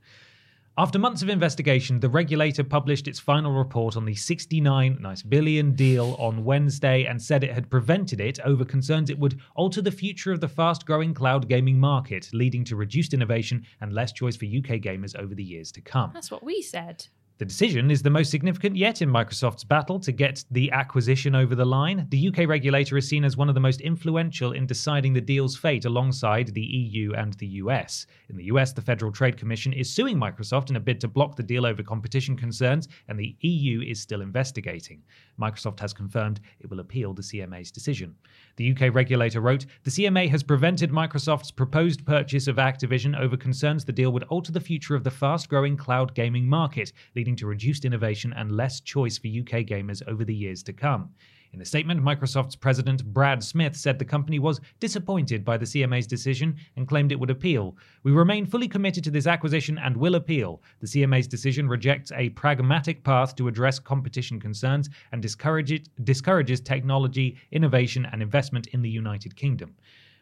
After 0.78 0.98
months 0.98 1.22
of 1.22 1.28
investigation, 1.28 2.00
the 2.00 2.08
regulator 2.08 2.64
published 2.64 3.08
its 3.08 3.20
final 3.20 3.52
report 3.52 3.98
on 3.98 4.06
the 4.06 4.16
69 4.16 4.98
nice 5.02 5.22
billion 5.22 5.74
deal 5.74 6.16
on 6.18 6.46
Wednesday 6.46 7.04
and 7.04 7.22
said 7.22 7.44
it 7.44 7.52
had 7.52 7.70
prevented 7.70 8.22
it 8.22 8.40
over 8.40 8.64
concerns 8.64 9.10
it 9.10 9.20
would 9.20 9.42
alter 9.56 9.82
the 9.82 9.92
future 9.92 10.32
of 10.32 10.40
the 10.40 10.48
fast-growing 10.48 11.14
cloud 11.14 11.50
gaming 11.50 11.78
market, 11.78 12.30
leading 12.32 12.64
to 12.64 12.78
reduced 12.78 13.14
innovation 13.14 13.66
and 13.82 13.92
less 13.92 14.14
choice 14.14 14.38
for 14.38 14.46
UK 14.46 14.80
gamers 14.80 15.14
over 15.20 15.36
the 15.36 15.44
years 15.44 15.74
to 15.74 15.82
come. 15.82 16.12
That's 16.14 16.32
what 16.32 16.44
we 16.44 16.62
said. 16.62 17.06
The 17.42 17.46
decision 17.46 17.90
is 17.90 18.04
the 18.04 18.12
most 18.12 18.30
significant 18.30 18.76
yet 18.76 19.02
in 19.02 19.10
Microsoft's 19.10 19.64
battle 19.64 20.00
to 20.02 20.12
get 20.12 20.46
the 20.52 20.70
acquisition 20.70 21.34
over 21.34 21.56
the 21.56 21.66
line. 21.66 22.06
The 22.12 22.28
UK 22.28 22.48
regulator 22.48 22.98
is 22.98 23.08
seen 23.08 23.26
as 23.26 23.36
one 23.36 23.50
of 23.50 23.56
the 23.56 23.60
most 23.60 23.82
influential 23.82 24.52
in 24.52 24.68
deciding 24.68 25.14
the 25.14 25.22
deal's 25.22 25.58
fate 25.58 25.86
alongside 25.86 26.50
the 26.50 26.62
EU 26.62 27.14
and 27.14 27.34
the 27.34 27.48
US. 27.48 28.06
In 28.30 28.38
the 28.38 28.44
US, 28.44 28.74
the 28.74 28.82
Federal 28.84 29.12
Trade 29.12 29.38
Commission 29.38 29.74
is 29.74 29.90
suing 29.90 30.18
Microsoft 30.18 30.70
in 30.70 30.76
a 30.76 30.80
bid 30.80 31.02
to 31.02 31.08
block 31.08 31.36
the 31.36 31.42
deal 31.42 31.66
over 31.66 31.82
competition 31.82 32.38
concerns, 32.38 32.88
and 33.08 33.20
the 33.20 33.36
EU 33.40 33.82
is 33.82 34.00
still 34.00 34.22
investigating. 34.22 35.02
Microsoft 35.40 35.80
has 35.80 35.94
confirmed 35.94 36.40
it 36.60 36.70
will 36.70 36.80
appeal 36.80 37.14
the 37.14 37.22
CMA's 37.22 37.72
decision. 37.72 38.16
The 38.58 38.72
UK 38.72 38.94
regulator 38.94 39.42
wrote 39.42 39.66
The 39.84 39.92
CMA 39.92 40.30
has 40.30 40.44
prevented 40.44 40.92
Microsoft's 40.92 41.52
proposed 41.52 42.06
purchase 42.06 42.48
of 42.48 42.58
Activision 42.58 43.20
over 43.20 43.38
concerns 43.38 43.86
the 43.86 43.92
deal 43.92 44.12
would 44.12 44.24
alter 44.24 44.52
the 44.52 44.60
future 44.60 44.96
of 44.96 45.04
the 45.04 45.12
fast 45.12 45.50
growing 45.50 45.78
cloud 45.78 46.14
gaming 46.14 46.48
market, 46.48 46.94
leading 47.16 47.36
to 47.38 47.48
reduced 47.48 47.86
innovation 47.86 48.34
and 48.34 48.52
less 48.52 48.82
choice 48.82 49.18
for 49.18 49.28
UK 49.28 49.66
gamers 49.66 50.02
over 50.08 50.26
the 50.26 50.36
years 50.36 50.64
to 50.64 50.74
come. 50.74 51.10
In 51.54 51.60
a 51.60 51.66
statement, 51.66 52.02
Microsoft's 52.02 52.56
president 52.56 53.04
Brad 53.04 53.44
Smith 53.44 53.76
said 53.76 54.00
the 54.00 54.06
company 54.06 54.40
was 54.40 54.62
disappointed 54.80 55.44
by 55.44 55.58
the 55.58 55.66
CMA's 55.66 56.08
decision 56.08 56.56
and 56.78 56.88
claimed 56.88 57.12
it 57.12 57.20
would 57.20 57.30
appeal. 57.30 57.76
We 58.04 58.14
remain 58.14 58.46
fully 58.46 58.70
committed 58.70 59.04
to 59.04 59.12
this 59.12 59.28
acquisition 59.28 59.78
and 59.78 59.98
will 59.98 60.16
appeal. 60.16 60.62
The 60.80 60.88
CMA's 60.88 61.28
decision 61.28 61.68
rejects 61.68 62.10
a 62.14 62.30
pragmatic 62.30 63.04
path 63.04 63.36
to 63.36 63.50
address 63.50 63.80
competition 63.80 64.40
concerns 64.40 64.90
and 65.12 65.22
discourages, 65.22 66.62
technology, 66.62 67.38
innovation, 67.52 68.06
and 68.06 68.22
investment 68.22 68.68
in 68.68 68.82
the 68.82 68.90
United 68.90 69.36
Kingdom. 69.36 69.76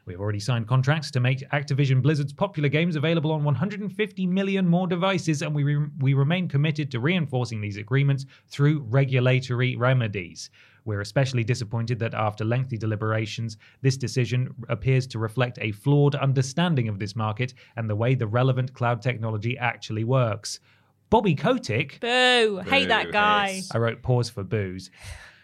We've 0.05 0.19
already 0.19 0.39
signed 0.39 0.67
contracts 0.67 1.11
to 1.11 1.19
make 1.19 1.47
Activision 1.51 2.01
Blizzard's 2.01 2.33
popular 2.33 2.69
games 2.69 2.95
available 2.95 3.31
on 3.31 3.43
150 3.43 4.25
million 4.25 4.67
more 4.67 4.87
devices, 4.87 5.43
and 5.43 5.53
we, 5.53 5.63
re- 5.63 5.89
we 5.99 6.15
remain 6.15 6.47
committed 6.47 6.89
to 6.89 6.99
reinforcing 6.99 7.61
these 7.61 7.77
agreements 7.77 8.25
through 8.47 8.79
regulatory 8.89 9.75
remedies. 9.75 10.49
We're 10.85 11.01
especially 11.01 11.43
disappointed 11.43 11.99
that 11.99 12.13
after 12.13 12.43
lengthy 12.45 12.77
deliberations, 12.77 13.57
this 13.81 13.97
decision 13.97 14.53
appears 14.69 15.07
to 15.07 15.19
reflect 15.19 15.59
a 15.61 15.71
flawed 15.71 16.15
understanding 16.15 16.87
of 16.87 16.99
this 16.99 17.15
market 17.15 17.53
and 17.75 17.89
the 17.89 17.95
way 17.95 18.15
the 18.15 18.27
relevant 18.27 18.73
cloud 18.73 19.01
technology 19.01 19.57
actually 19.57 20.03
works. 20.03 20.59
Bobby 21.09 21.33
Kotick, 21.35 21.99
Boo! 21.99 22.61
Hate 22.65 22.89
that 22.89 23.11
guy. 23.11 23.53
hiss. 23.53 23.71
I 23.73 23.79
wrote 23.79 24.01
pause 24.03 24.29
for 24.29 24.43
boos. 24.43 24.91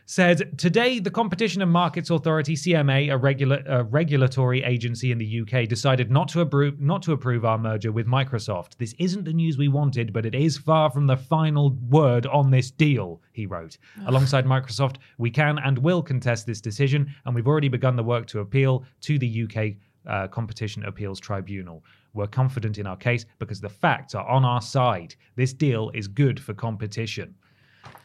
Said 0.07 0.59
today, 0.59 0.99
the 0.99 1.09
Competition 1.09 1.63
and 1.63 1.71
Markets 1.71 2.11
Authority 2.11 2.53
(CMA), 2.53 3.11
a, 3.11 3.17
regula- 3.17 3.63
a 3.65 3.83
regulatory 3.85 4.61
agency 4.61 5.11
in 5.11 5.17
the 5.17 5.41
UK, 5.41 5.67
decided 5.67 6.11
not 6.11 6.27
to 6.27 6.41
approve 6.41 6.79
not 6.79 7.01
to 7.01 7.11
approve 7.11 7.43
our 7.43 7.57
merger 7.57 7.91
with 7.91 8.05
Microsoft. 8.05 8.77
This 8.77 8.93
isn't 8.99 9.25
the 9.25 9.33
news 9.33 9.57
we 9.57 9.67
wanted, 9.67 10.13
but 10.13 10.23
it 10.27 10.35
is 10.35 10.59
far 10.59 10.91
from 10.91 11.07
the 11.07 11.17
final 11.17 11.71
word 11.89 12.27
on 12.27 12.51
this 12.51 12.69
deal. 12.69 13.19
He 13.33 13.47
wrote. 13.47 13.79
Alongside 14.05 14.45
Microsoft, 14.45 14.97
we 15.17 15.31
can 15.31 15.57
and 15.57 15.79
will 15.79 16.03
contest 16.03 16.45
this 16.45 16.61
decision, 16.61 17.11
and 17.25 17.33
we've 17.33 17.47
already 17.47 17.67
begun 17.69 17.95
the 17.95 18.03
work 18.03 18.27
to 18.27 18.41
appeal 18.41 18.85
to 19.01 19.17
the 19.17 19.43
UK 19.45 19.77
uh, 20.07 20.27
Competition 20.27 20.85
Appeals 20.85 21.19
Tribunal. 21.19 21.83
We're 22.13 22.27
confident 22.27 22.77
in 22.77 22.85
our 22.85 22.95
case 22.95 23.25
because 23.39 23.59
the 23.59 23.69
facts 23.69 24.13
are 24.13 24.27
on 24.27 24.45
our 24.45 24.61
side. 24.61 25.15
This 25.35 25.51
deal 25.51 25.89
is 25.95 26.07
good 26.07 26.39
for 26.39 26.53
competition. 26.53 27.33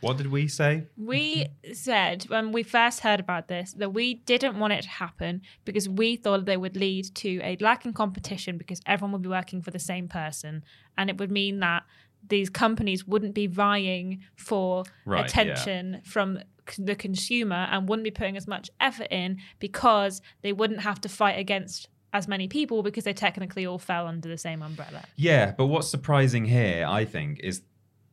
What 0.01 0.17
did 0.17 0.29
we 0.29 0.49
say? 0.49 0.85
We 0.97 1.47
said 1.73 2.25
when 2.25 2.53
we 2.53 2.63
first 2.63 3.01
heard 3.01 3.21
about 3.21 3.49
this 3.49 3.73
that 3.75 3.93
we 3.93 4.15
didn't 4.15 4.59
want 4.59 4.73
it 4.73 4.83
to 4.83 4.89
happen 4.89 5.43
because 5.65 5.89
we 5.89 6.17
thought 6.17 6.47
they 6.47 6.57
would 6.57 6.77
lead 6.77 7.15
to 7.17 7.41
a 7.43 7.57
lack 7.61 7.85
in 7.85 7.93
competition 7.93 8.57
because 8.57 8.81
everyone 8.87 9.13
would 9.13 9.23
be 9.23 9.29
working 9.29 9.61
for 9.61 9.71
the 9.71 9.79
same 9.79 10.09
person. 10.09 10.65
And 10.97 11.11
it 11.11 11.19
would 11.19 11.31
mean 11.31 11.61
that 11.61 11.83
these 12.27 12.51
companies 12.51 13.07
wouldn't 13.07 13.35
be 13.35 13.47
vying 13.47 14.21
for 14.37 14.85
Right, 15.05 15.25
attention 15.25 16.03
from 16.05 16.41
the 16.79 16.95
consumer 16.95 17.69
and 17.71 17.89
wouldn't 17.89 18.05
be 18.05 18.11
putting 18.11 18.37
as 18.37 18.47
much 18.47 18.71
effort 18.81 19.09
in 19.11 19.39
because 19.59 20.23
they 20.43 20.53
wouldn't 20.53 20.81
have 20.81 21.01
to 21.03 21.09
fight 21.09 21.39
against 21.39 21.89
as 22.13 22.27
many 22.27 22.49
people 22.49 22.83
because 22.83 23.05
they 23.05 23.13
technically 23.13 23.67
all 23.67 23.79
fell 23.79 24.07
under 24.07 24.29
the 24.29 24.39
same 24.39 24.63
umbrella. 24.63 25.05
Yeah, 25.17 25.53
but 25.57 25.67
what's 25.67 25.89
surprising 25.89 26.45
here, 26.45 26.87
I 26.89 27.05
think, 27.05 27.41
is 27.41 27.63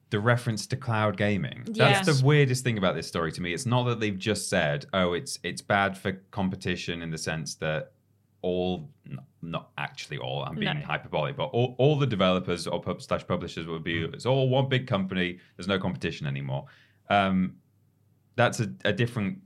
the 0.10 0.20
reference 0.20 0.66
to 0.68 0.78
cloud 0.78 1.18
gaming. 1.18 1.66
That's 1.72 2.08
the 2.20 2.26
weirdest 2.26 2.64
thing 2.64 2.78
about 2.78 2.96
this 2.96 3.08
story 3.08 3.32
to 3.34 3.42
me. 3.42 3.54
It's 3.54 3.66
not 3.66 3.84
that 3.84 4.00
they've 4.00 4.18
just 4.18 4.50
said, 4.50 4.86
"Oh, 4.94 5.14
it's 5.14 5.40
it's 5.44 5.62
bad 5.62 5.98
for 5.98 6.14
competition" 6.32 7.02
in 7.02 7.12
the 7.12 7.18
sense 7.18 7.56
that 7.56 7.92
all 8.42 8.90
not 9.42 9.70
actually 9.78 10.18
all, 10.18 10.44
I'm 10.44 10.56
being 10.56 10.80
No. 10.80 10.86
hyperbolic, 10.86 11.36
but 11.36 11.46
all, 11.46 11.76
all 11.78 11.98
the 11.98 12.06
developers 12.08 12.68
or 12.68 12.82
pub 12.82 13.02
slash 13.02 13.26
publishers 13.26 13.66
would 13.68 13.84
be, 13.84 14.04
it's 14.04 14.26
all 14.26 14.50
one 14.50 14.68
big 14.70 14.88
company. 14.88 15.40
There's 15.56 15.68
no 15.68 15.80
competition 15.80 16.28
anymore. 16.28 16.66
Um, 17.10 17.56
that's 18.36 18.60
a, 18.60 18.72
a 18.86 18.94
different 18.94 19.40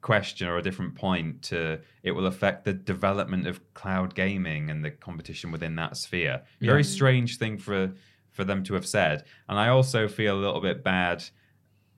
question 0.00 0.48
or 0.48 0.56
a 0.56 0.62
different 0.62 0.94
point 0.94 1.42
to 1.42 1.78
it 2.02 2.12
will 2.12 2.26
affect 2.26 2.64
the 2.64 2.72
development 2.72 3.46
of 3.46 3.60
cloud 3.74 4.14
gaming 4.14 4.70
and 4.70 4.84
the 4.84 4.90
competition 4.90 5.50
within 5.52 5.74
that 5.76 5.96
sphere. 5.96 6.42
Very 6.60 6.84
strange 6.84 7.36
thing 7.38 7.58
for 7.58 7.92
for 8.32 8.44
them 8.44 8.62
to 8.64 8.74
have 8.74 8.86
said. 8.86 9.24
And 9.48 9.58
I 9.58 9.68
also 9.68 10.08
feel 10.08 10.36
a 10.36 10.40
little 10.40 10.60
bit 10.60 10.82
bad 10.84 11.24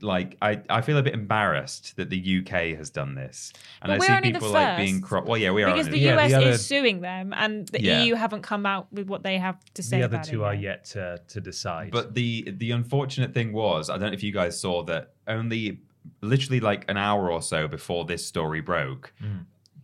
like 0.01 0.37
I, 0.43 0.61
I 0.69 0.81
feel 0.81 0.99
a 0.99 1.03
bit 1.03 1.15
embarrassed 1.15 1.95
that 1.97 2.11
the 2.11 2.39
UK 2.41 2.77
has 2.77 2.91
done 2.91 3.15
this. 3.15 3.53
And 3.81 3.89
But 3.89 3.93
I 3.93 3.99
we're 3.99 4.07
see 4.07 4.13
only 4.15 4.33
people 4.33 4.49
like 4.49 4.77
being 4.77 4.95
first. 4.97 5.05
cro- 5.05 5.23
well 5.25 5.39
yeah, 5.39 5.53
we 5.53 5.63
are 5.63 5.73
Because 5.73 5.87
only 5.87 6.01
the 6.01 6.05
Yeah, 6.07 6.17
US 6.19 6.31
the 6.31 6.37
other- 6.39 6.51
is 6.51 6.67
suing 6.67 7.01
them 7.03 7.33
and 7.37 7.69
the 7.69 7.81
Yeah. 7.81 8.03
EU 8.03 8.15
haven't 8.17 8.43
come 8.43 8.67
out 8.67 8.93
with 8.93 9.07
what 9.07 9.23
they 9.23 9.39
have 9.39 9.59
to 9.75 9.83
say 9.83 9.99
the 9.99 10.05
other 10.07 10.17
about 10.17 10.27
two 10.27 10.43
it 10.43 10.47
are 10.49 10.55
yet. 10.55 10.63
yet 10.63 10.85
to, 10.87 11.21
to 11.29 11.41
decide. 11.41 11.93
But 11.93 12.15
the 12.15 12.51
the 12.57 12.73
unfortunate 12.73 13.33
thing 13.33 13.53
was, 13.53 13.91
I 13.91 13.93
don't 13.99 14.09
know 14.09 14.15
if 14.15 14.25
you 14.25 14.33
guys 14.33 14.61
saw 14.61 14.83
that 14.85 15.13
only 15.29 15.83
literally 16.21 16.59
like 16.59 16.85
an 16.91 16.97
hour 16.97 17.31
or 17.31 17.41
so 17.41 17.69
before 17.69 18.05
this 18.05 18.27
story 18.27 18.61
broke, 18.61 19.13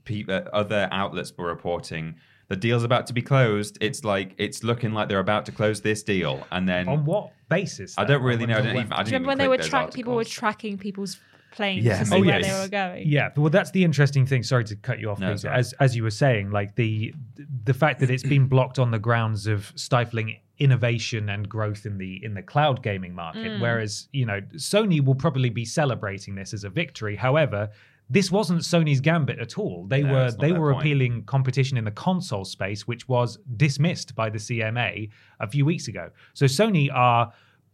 pe- 0.05 0.25
uh, 0.29 0.41
other 0.53 0.89
outlets 0.91 1.33
were 1.39 1.47
reporting 1.47 2.17
the 2.49 2.57
deal's 2.57 2.85
about 2.85 3.07
to 3.09 3.13
be 3.13 3.23
closed. 3.23 3.79
It's 3.81 4.05
like 4.05 4.35
it's 4.39 4.65
looking 4.65 4.93
like 4.93 5.09
they're 5.09 5.19
about 5.19 5.47
to 5.47 5.53
close 5.53 5.81
this 5.81 6.03
deal, 6.03 6.47
and 6.51 6.69
then 6.69 6.89
on 6.89 7.05
what 7.05 7.33
basis? 7.49 7.95
I 7.99 8.05
don't 8.05 8.23
really 8.23 8.45
On 8.45 8.49
know. 8.51 8.55
I 8.55 8.59
what- 8.59 8.65
didn't 8.65 8.81
even. 8.81 8.93
I 8.93 8.97
didn't 8.99 9.07
you 9.09 9.13
remember 9.17 9.29
when 9.29 9.39
they 9.39 9.49
were 9.49 9.57
click 9.57 9.63
those 9.63 9.71
track 9.71 9.95
people 9.95 10.15
were 10.15 10.25
tracking 10.25 10.79
people's 10.79 11.19
planes 11.51 11.85
Yeah, 11.85 11.99
to 12.01 12.05
see 12.07 12.15
oh, 12.17 12.21
where 12.21 12.41
yes. 12.41 12.47
they 12.55 12.61
were 12.63 12.69
going? 12.69 13.09
Yeah, 13.09 13.31
well, 13.37 13.49
that's 13.51 13.71
the 13.71 13.83
interesting 13.85 14.27
thing. 14.27 14.43
Sorry 14.43 14.65
to 14.65 14.77
cut 14.77 14.99
you 14.99 15.11
off, 15.11 15.19
No, 15.19 15.29
Peter. 15.29 15.35
it's 15.35 15.45
all 15.45 15.51
right. 15.51 15.59
as 15.59 15.73
as 15.75 15.97
you 15.97 16.03
were 16.03 16.11
saying, 16.11 16.51
like 16.51 16.75
the 16.77 17.15
the 17.65 17.75
fact 17.75 18.01
that 18.01 18.11
it's 18.11 18.23
been 18.23 18.47
blocked 18.47 18.79
on 18.79 18.91
the 18.91 18.99
grounds 18.99 19.47
of 19.47 19.73
stifling 19.77 20.39
innovation 20.59 21.29
and 21.29 21.49
growth 21.49 21.87
in 21.87 21.99
the 21.99 22.23
in 22.25 22.35
the 22.35 22.43
cloud 22.43 22.83
gaming 22.83 23.15
market. 23.15 23.47
Mm. 23.47 23.61
Whereas 23.61 24.09
you 24.13 24.27
know 24.27 24.41
Sony 24.57 25.03
will 25.05 25.15
probably 25.15 25.51
be 25.51 25.65
celebrating 25.65 26.35
this 26.35 26.53
as 26.55 26.65
a 26.65 26.71
victory. 26.71 27.17
However. 27.17 27.69
This 28.11 28.31
wasn't 28.33 28.61
Sony's 28.63 29.01
gambit 29.01 29.39
at 29.39 29.59
all. 29.59 29.87
They 29.87 30.03
No, 30.03 30.13
were 30.13 30.31
they 30.33 30.53
were 30.53 30.73
point. 30.73 30.83
appealing 30.83 31.25
competition 31.25 31.77
in 31.77 31.85
the 31.85 31.91
console 31.91 32.45
space, 32.45 32.87
which 32.87 33.07
was 33.09 33.39
dismissed 33.57 34.15
by 34.15 34.31
the 34.31 34.39
CMA 34.39 35.11
a 35.41 35.47
few 35.47 35.65
weeks 35.67 35.89
ago. 35.89 36.11
So 36.33 36.47
Sony 36.47 36.89
are 36.93 37.33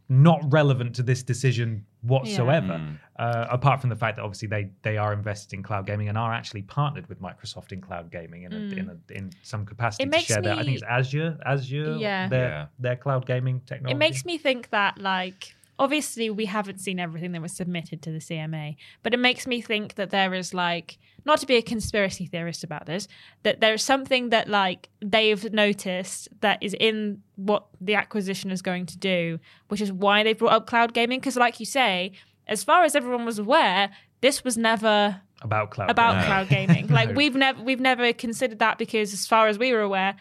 not 0.09 0.41
relevant 0.53 0.95
to 0.97 1.03
this 1.03 1.23
decision 1.23 1.87
whatsoever. 2.03 2.77
Hmm. 2.79 2.95
Uh, 3.17 3.47
apart 3.49 3.81
from 3.81 3.89
the 3.91 3.97
fact 3.97 4.17
that 4.17 4.23
obviously 4.23 4.49
they 4.49 4.69
they 4.83 4.97
are 4.99 5.13
invested 5.13 5.55
in 5.57 5.63
cloud 5.63 5.87
gaming 5.87 6.09
and 6.09 6.19
are 6.19 6.33
actually 6.35 6.63
partnered 6.63 7.09
with 7.09 7.23
Microsoft 7.23 7.71
in 7.73 7.81
cloud 7.81 8.11
gaming 8.11 8.43
in 8.43 8.53
a, 8.53 8.57
in, 8.57 8.91
a, 8.91 9.13
in 9.17 9.31
some 9.43 9.65
capacity 9.65 10.03
It 10.03 10.07
to 10.07 10.11
makes 10.11 10.25
share 10.25 10.43
their. 10.43 10.55
I 10.55 10.63
think 10.65 10.75
it's 10.75 10.83
Azure, 10.83 11.39
Azure, 11.47 11.97
Yeah. 11.97 12.29
their 12.29 12.49
Yeah. 12.49 12.67
their 12.81 12.97
cloud 12.97 13.25
gaming 13.25 13.61
technology. 13.67 13.95
It 13.95 13.99
makes 13.99 14.25
me 14.27 14.37
think 14.37 14.69
that, 14.71 14.99
like, 14.99 15.55
obviously 15.79 16.31
we 16.31 16.47
haven't 16.47 16.79
seen 16.79 17.01
everything 17.01 17.33
that 17.33 17.43
was 17.43 17.53
submitted 17.53 18.03
to 18.03 18.11
the 18.11 18.19
CMA, 18.19 18.77
but 19.03 19.15
it 19.15 19.19
makes 19.19 19.47
me 19.47 19.61
think 19.61 19.95
that 19.95 20.11
there 20.11 20.35
is, 20.35 20.55
like, 20.55 20.99
not 21.25 21.39
to 21.41 21.47
be 21.47 21.57
a 21.57 21.63
conspiracy 21.63 22.27
theorist 22.27 22.63
about 22.65 22.87
this, 22.87 23.09
that 23.43 23.61
there's 23.61 23.83
something 23.83 24.31
that, 24.31 24.49
like, 24.49 24.89
they've 25.01 25.53
noticed 25.53 26.29
that 26.41 26.63
is 26.63 26.75
in 26.79 27.23
what 27.37 27.67
the 27.81 27.95
acquisition 27.95 28.51
is 28.51 28.63
going 28.63 28.87
to 28.87 28.99
do, 28.99 29.39
which 29.69 29.81
is 29.81 29.93
why 29.93 30.23
they 30.23 30.33
brought 30.33 30.53
up 30.53 30.67
cloud 30.67 30.95
gaming. 30.95 31.21
Because, 31.21 31.37
like 31.37 31.61
you 31.61 31.67
say, 31.67 32.13
as 32.47 32.63
far 32.63 32.85
as 32.85 32.95
everyone 32.95 33.25
was 33.25 33.39
aware, 33.39 33.91
this 34.21 34.45
was 34.45 34.57
never 34.57 35.21
about 35.43 35.71
cloud 35.71 35.91
about 35.91 36.13
gaming. 36.13 36.27
cloud 36.27 36.49
gaming. 36.49 36.89
Like 36.95 37.15
we've 37.15 37.35
never 37.35 37.63
we've 37.63 37.81
never 37.81 38.13
considered 38.13 38.61
that 38.61 38.79
because 38.79 39.13
as 39.13 39.27
far 39.27 39.49
as 39.49 39.59
we 39.59 39.73
were 39.73 39.81
aware, 39.81 40.15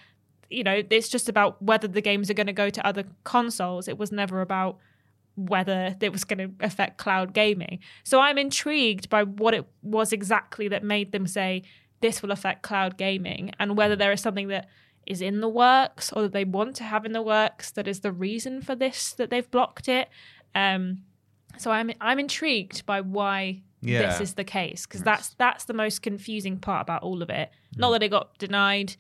you 0.50 0.64
know, 0.64 0.84
it's 0.90 1.10
just 1.10 1.30
about 1.30 1.62
whether 1.62 1.88
the 1.88 2.02
games 2.02 2.30
are 2.30 2.34
going 2.34 2.48
to 2.48 2.54
go 2.54 2.70
to 2.70 2.86
other 2.86 3.06
consoles. 3.24 3.88
It 3.88 3.98
was 3.98 4.12
never 4.12 4.42
about 4.42 4.78
whether 5.36 5.96
it 6.00 6.12
was 6.12 6.24
going 6.24 6.38
to 6.40 6.66
affect 6.66 6.98
cloud 6.98 7.34
gaming. 7.34 7.80
So 8.04 8.20
I'm 8.20 8.38
intrigued 8.38 9.10
by 9.10 9.24
what 9.24 9.54
it 9.54 9.66
was 9.82 10.14
exactly 10.14 10.68
that 10.68 10.84
made 10.84 11.12
them 11.12 11.26
say 11.28 11.64
this 12.02 12.22
will 12.22 12.32
affect 12.32 12.62
cloud 12.64 12.98
gaming 12.98 13.52
and 13.60 13.76
whether 13.78 13.96
there 13.96 14.12
is 14.12 14.22
something 14.22 14.50
that 14.50 14.68
is 15.08 15.22
in 15.22 15.42
the 15.42 15.50
works 15.50 16.12
or 16.14 16.22
that 16.24 16.34
they 16.34 16.46
want 16.46 16.76
to 16.78 16.84
have 16.84 17.06
in 17.06 17.14
the 17.14 17.22
works 17.22 17.72
that 17.72 17.88
is 17.88 18.02
the 18.02 18.12
reason 18.12 18.62
for 18.62 18.76
this 18.76 19.14
that 19.14 19.30
they've 19.30 19.50
blocked 19.52 19.88
it. 19.88 20.08
Um, 20.56 21.00
so 21.58 21.72
I'm 21.72 21.92
I'm 22.00 22.20
intrigued 22.20 22.86
by 22.86 23.02
why 23.02 23.62
Yeah. 23.82 24.08
this 24.08 24.22
is 24.22 24.34
the 24.36 24.44
case 24.44 24.86
because 24.86 25.02
that's 25.02 25.34
that's 25.36 25.66
the 25.66 25.74
most 25.74 26.02
confusing 26.04 26.58
part 26.60 26.82
about 26.84 27.04
all 27.04 27.22
of 27.22 27.30
it. 27.30 27.50
Not 27.76 27.92
that 27.92 28.04
it 28.04 28.10
got 28.10 28.38
denied, 28.38 28.96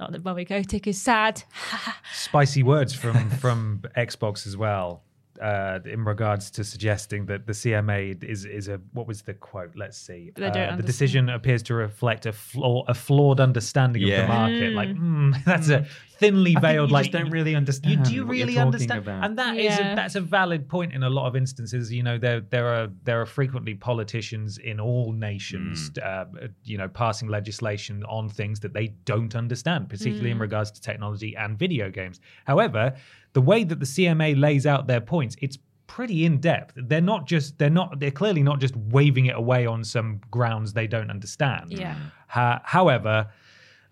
not 0.00 0.12
that 0.12 0.22
Bobby 0.22 0.44
Kotick 0.44 0.86
is 0.86 1.00
sad. 1.00 1.42
spicy 2.14 2.62
words 2.62 2.94
from 2.94 3.30
from 3.30 3.82
Xbox 3.96 4.46
as 4.46 4.56
well. 4.56 5.02
Uh, 5.40 5.80
in 5.84 6.04
regards 6.04 6.50
to 6.52 6.62
suggesting 6.62 7.26
that 7.26 7.46
the 7.46 7.52
CMA 7.52 8.22
is 8.22 8.44
is 8.44 8.68
a 8.68 8.80
what 8.92 9.06
was 9.06 9.22
the 9.22 9.34
quote? 9.34 9.74
Let's 9.74 9.98
see. 9.98 10.30
Uh, 10.36 10.40
the 10.40 10.46
understand. 10.46 10.86
decision 10.86 11.28
appears 11.28 11.62
to 11.64 11.74
reflect 11.74 12.24
a 12.26 12.32
flaw, 12.32 12.84
a 12.86 12.94
flawed 12.94 13.40
understanding 13.40 14.04
of 14.04 14.10
the 14.10 14.26
market. 14.28 14.72
Like 14.72 14.90
mm, 14.90 15.42
that's 15.50 15.68
a 15.70 15.86
thinly 16.18 16.54
veiled. 16.54 16.90
you 16.90 16.94
like 16.94 17.06
just 17.06 17.12
don't 17.18 17.30
really 17.30 17.56
understand. 17.56 17.98
you 17.98 18.04
do 18.04 18.14
you're 18.14 18.24
really 18.26 18.58
understand? 18.58 19.00
about. 19.00 19.24
And 19.24 19.36
that 19.38 19.56
is 19.56 19.76
a, 19.76 19.82
that's 19.96 20.14
a 20.14 20.20
valid 20.20 20.68
point 20.68 20.92
in 20.92 21.02
a 21.02 21.10
lot 21.10 21.26
of 21.26 21.34
instances. 21.34 21.92
You 21.92 22.02
know, 22.04 22.16
there 22.16 22.40
there 22.40 22.68
are 22.68 22.88
there 23.02 23.20
are 23.20 23.26
frequently 23.26 23.74
politicians 23.74 24.58
in 24.58 24.78
all 24.80 25.12
nations, 25.12 25.90
Mm. 25.90 26.04
uh, 26.44 26.48
you 26.64 26.78
know, 26.78 26.88
passing 26.88 27.28
legislation 27.28 28.04
on 28.04 28.28
things 28.28 28.60
that 28.60 28.72
they 28.72 28.88
don't 29.04 29.34
understand, 29.34 29.88
particularly 29.88 30.30
in 30.30 30.38
regards 30.38 30.70
to 30.70 30.80
technology 30.80 31.34
and 31.36 31.58
video 31.58 31.90
games. 31.90 32.20
However, 32.44 32.94
the 33.34 33.42
way 33.42 33.64
that 33.64 33.78
the 33.78 33.86
CMA 33.86 34.38
lays 34.40 34.66
out 34.66 34.86
their 34.86 35.00
points, 35.00 35.36
it's 35.42 35.58
pretty 35.86 36.24
in 36.24 36.40
depth. 36.40 36.72
They're 36.76 37.00
not 37.00 37.26
just 37.26 37.58
they're 37.58 37.70
not 37.70 38.00
they're 38.00 38.10
clearly 38.10 38.42
not 38.42 38.58
just 38.60 38.74
waving 38.76 39.26
it 39.26 39.36
away 39.36 39.66
on 39.66 39.84
some 39.84 40.20
grounds 40.30 40.72
they 40.72 40.86
don't 40.86 41.10
understand. 41.10 41.72
Yeah. 41.72 41.96
Ha- 42.28 42.62
however, 42.64 43.28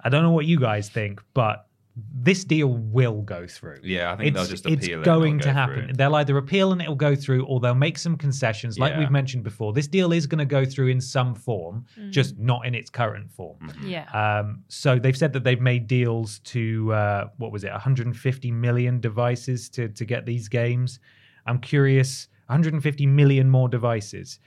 I 0.02 0.08
don't 0.08 0.22
know 0.22 0.32
what 0.32 0.46
you 0.46 0.58
guys 0.58 0.88
think, 0.88 1.22
but 1.34 1.66
this 1.94 2.44
deal 2.44 2.68
will 2.68 3.20
go 3.20 3.46
through. 3.46 3.78
Yeah, 3.82 4.12
I 4.12 4.16
think 4.16 4.34
they'll 4.34 4.46
just 4.46 4.64
it's 4.64 4.86
appeal 4.86 4.90
it 4.90 4.94
and 4.96 5.04
going 5.04 5.34
it'll 5.36 5.40
to 5.40 5.48
go 5.48 5.52
happen. 5.52 5.84
through. 5.86 5.92
They'll 5.94 6.14
either 6.16 6.38
appeal 6.38 6.72
and 6.72 6.80
it'll 6.80 6.94
go 6.94 7.14
through, 7.14 7.44
or 7.44 7.60
they'll 7.60 7.74
make 7.74 7.98
some 7.98 8.16
concessions, 8.16 8.78
like 8.78 8.92
Yeah. 8.92 9.00
we've 9.00 9.10
mentioned 9.10 9.42
before. 9.44 9.74
This 9.74 9.88
deal 9.88 10.12
is 10.12 10.26
going 10.26 10.38
to 10.38 10.46
go 10.46 10.64
through 10.64 10.88
in 10.88 11.00
some 11.02 11.34
form, 11.34 11.84
Mm. 11.98 12.10
just 12.10 12.38
not 12.38 12.64
in 12.66 12.74
its 12.74 12.88
current 12.88 13.30
form. 13.30 13.58
Mm-hmm. 13.62 13.88
Yeah. 13.88 14.04
Um, 14.40 14.62
so 14.68 14.98
they've 14.98 15.16
said 15.16 15.34
that 15.34 15.44
they've 15.44 15.60
made 15.60 15.86
deals 15.86 16.38
to 16.40 16.92
uh, 16.94 17.28
what 17.36 17.52
was 17.52 17.62
it, 17.64 17.70
150 17.72 18.50
million 18.52 18.98
devices 19.00 19.68
to 19.70 19.88
to 19.88 20.04
get 20.06 20.24
these 20.24 20.48
games. 20.48 20.98
I'm 21.46 21.58
curious, 21.58 22.28
150 22.46 23.06
million 23.06 23.50
more 23.50 23.68
devices. 23.68 24.38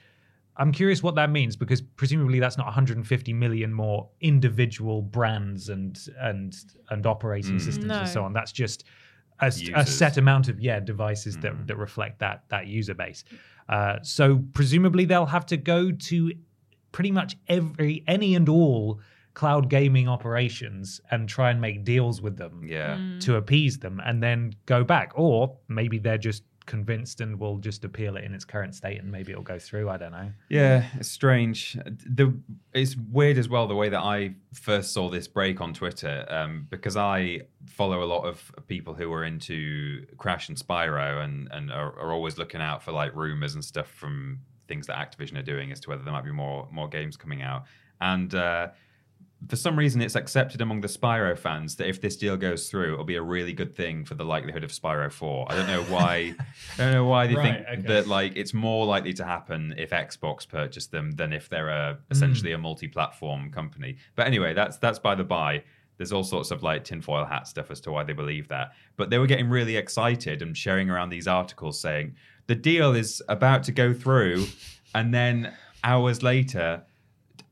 I'm 0.58 0.72
curious 0.72 1.02
what 1.02 1.14
that 1.16 1.30
means 1.30 1.54
because 1.56 1.82
presumably 1.82 2.40
that's 2.40 2.56
not 2.56 2.66
150 2.66 3.32
million 3.34 3.72
more 3.72 4.08
individual 4.20 5.02
brands 5.02 5.68
and 5.68 5.98
and 6.20 6.56
and 6.90 7.06
operating 7.06 7.58
systems 7.58 7.86
No. 7.86 7.98
and 8.00 8.08
so 8.08 8.24
on. 8.24 8.32
That's 8.32 8.52
just 8.52 8.84
a, 9.40 9.48
a 9.74 9.84
set 9.86 10.16
amount 10.16 10.48
of 10.48 10.60
yeah 10.60 10.80
devices 10.80 11.36
that 11.38 11.66
that 11.66 11.76
reflect 11.76 12.18
that 12.20 12.44
that 12.48 12.66
user 12.68 12.94
base. 12.94 13.24
Uh, 13.68 13.96
so 14.02 14.42
presumably 14.54 15.04
they'll 15.04 15.26
have 15.26 15.44
to 15.46 15.56
go 15.56 15.90
to 15.90 16.32
pretty 16.92 17.10
much 17.10 17.36
every 17.48 18.02
any 18.06 18.34
and 18.34 18.48
all 18.48 19.00
cloud 19.34 19.68
gaming 19.68 20.08
operations 20.08 20.98
and 21.10 21.28
try 21.28 21.50
and 21.50 21.60
make 21.60 21.84
deals 21.84 22.22
with 22.22 22.38
them 22.38 22.62
Yeah. 22.64 22.96
Mm. 22.96 23.20
to 23.20 23.36
appease 23.36 23.78
them 23.78 24.00
and 24.06 24.22
then 24.22 24.54
go 24.64 24.82
back 24.84 25.12
or 25.14 25.58
maybe 25.68 25.98
they're 25.98 26.16
just 26.16 26.42
convinced 26.66 27.20
and 27.20 27.38
will 27.38 27.58
just 27.58 27.84
appeal 27.84 28.16
it 28.16 28.24
in 28.24 28.34
its 28.34 28.44
current 28.44 28.74
state 28.74 29.00
and 29.00 29.10
maybe 29.10 29.32
it'll 29.32 29.42
go 29.44 29.58
through 29.58 29.88
i 29.88 29.96
don't 29.96 30.12
know 30.12 30.30
Yeah, 30.48 30.84
it's 30.94 31.10
strange. 31.10 31.78
The 32.18 32.34
it's 32.72 32.96
weird 32.96 33.38
as 33.38 33.48
well 33.48 33.66
the 33.66 33.74
way 33.74 33.88
that 33.88 34.00
I 34.00 34.34
first 34.52 34.92
saw 34.92 35.08
this 35.08 35.28
break 35.28 35.60
on 35.60 35.72
Twitter 35.74 36.26
um, 36.28 36.66
because 36.70 36.96
I 36.96 37.42
follow 37.66 38.02
a 38.02 38.08
lot 38.14 38.24
of 38.24 38.52
people 38.68 38.94
who 38.94 39.12
are 39.12 39.24
into 39.24 40.06
Crash 40.18 40.48
and 40.48 40.58
Spyro 40.58 41.24
and 41.24 41.48
and 41.52 41.70
are, 41.72 41.98
are 41.98 42.12
always 42.12 42.38
looking 42.38 42.60
out 42.60 42.82
for 42.82 42.92
like 42.92 43.14
rumors 43.14 43.54
and 43.54 43.64
stuff 43.64 43.88
from 43.88 44.40
things 44.68 44.86
that 44.88 44.96
Activision 44.98 45.36
are 45.38 45.42
doing 45.42 45.72
as 45.72 45.80
to 45.80 45.90
whether 45.90 46.02
there 46.02 46.12
might 46.12 46.24
be 46.24 46.32
more 46.32 46.68
more 46.70 46.88
games 46.88 47.16
coming 47.16 47.42
out. 47.42 47.64
And 48.00 48.34
uh, 48.34 48.68
for 49.48 49.56
some 49.56 49.78
reason, 49.78 50.00
it's 50.02 50.14
accepted 50.14 50.60
among 50.60 50.80
the 50.80 50.88
Spyro 50.88 51.36
fans 51.38 51.76
that 51.76 51.88
if 51.88 52.00
this 52.00 52.16
deal 52.16 52.36
goes 52.36 52.68
through, 52.68 52.94
it'll 52.94 53.04
be 53.04 53.16
a 53.16 53.22
really 53.22 53.52
good 53.52 53.74
thing 53.74 54.04
for 54.04 54.14
the 54.14 54.24
likelihood 54.24 54.64
of 54.64 54.70
Spyro 54.70 55.10
Four. 55.12 55.46
I 55.50 55.54
don't 55.54 55.66
know 55.66 55.82
why. 55.84 56.34
I 56.78 56.82
don't 56.82 56.92
know 56.92 57.04
why 57.04 57.26
they 57.26 57.34
Right, 57.34 57.64
think 57.66 57.78
okay. 57.80 57.88
that 57.88 58.06
like 58.08 58.32
it's 58.36 58.54
more 58.54 58.86
likely 58.86 59.12
to 59.14 59.24
happen 59.24 59.74
if 59.76 59.90
Xbox 59.90 60.48
purchase 60.48 60.86
them 60.86 61.12
than 61.12 61.32
if 61.32 61.48
they're 61.48 61.68
a, 61.68 61.98
essentially 62.10 62.50
Hmm. 62.52 62.56
a 62.56 62.62
multi-platform 62.62 63.50
company. 63.50 63.96
But 64.14 64.26
anyway, 64.26 64.54
that's 64.54 64.78
that's 64.78 64.98
by 64.98 65.14
the 65.14 65.24
by. 65.24 65.62
There's 65.98 66.12
all 66.12 66.24
sorts 66.24 66.50
of 66.50 66.62
like 66.62 66.84
tinfoil 66.84 67.24
hat 67.24 67.48
stuff 67.48 67.70
as 67.70 67.80
to 67.82 67.92
why 67.92 68.04
they 68.04 68.12
believe 68.12 68.48
that. 68.48 68.72
But 68.96 69.08
they 69.10 69.18
were 69.18 69.26
getting 69.26 69.48
really 69.48 69.76
excited 69.76 70.42
and 70.42 70.56
sharing 70.56 70.90
around 70.90 71.08
these 71.08 71.26
articles 71.26 71.80
saying 71.80 72.14
the 72.48 72.54
deal 72.54 72.94
is 72.94 73.22
about 73.28 73.62
to 73.64 73.72
go 73.72 73.92
through, 73.94 74.46
and 74.94 75.12
then 75.14 75.54
hours 75.84 76.22
later. 76.22 76.82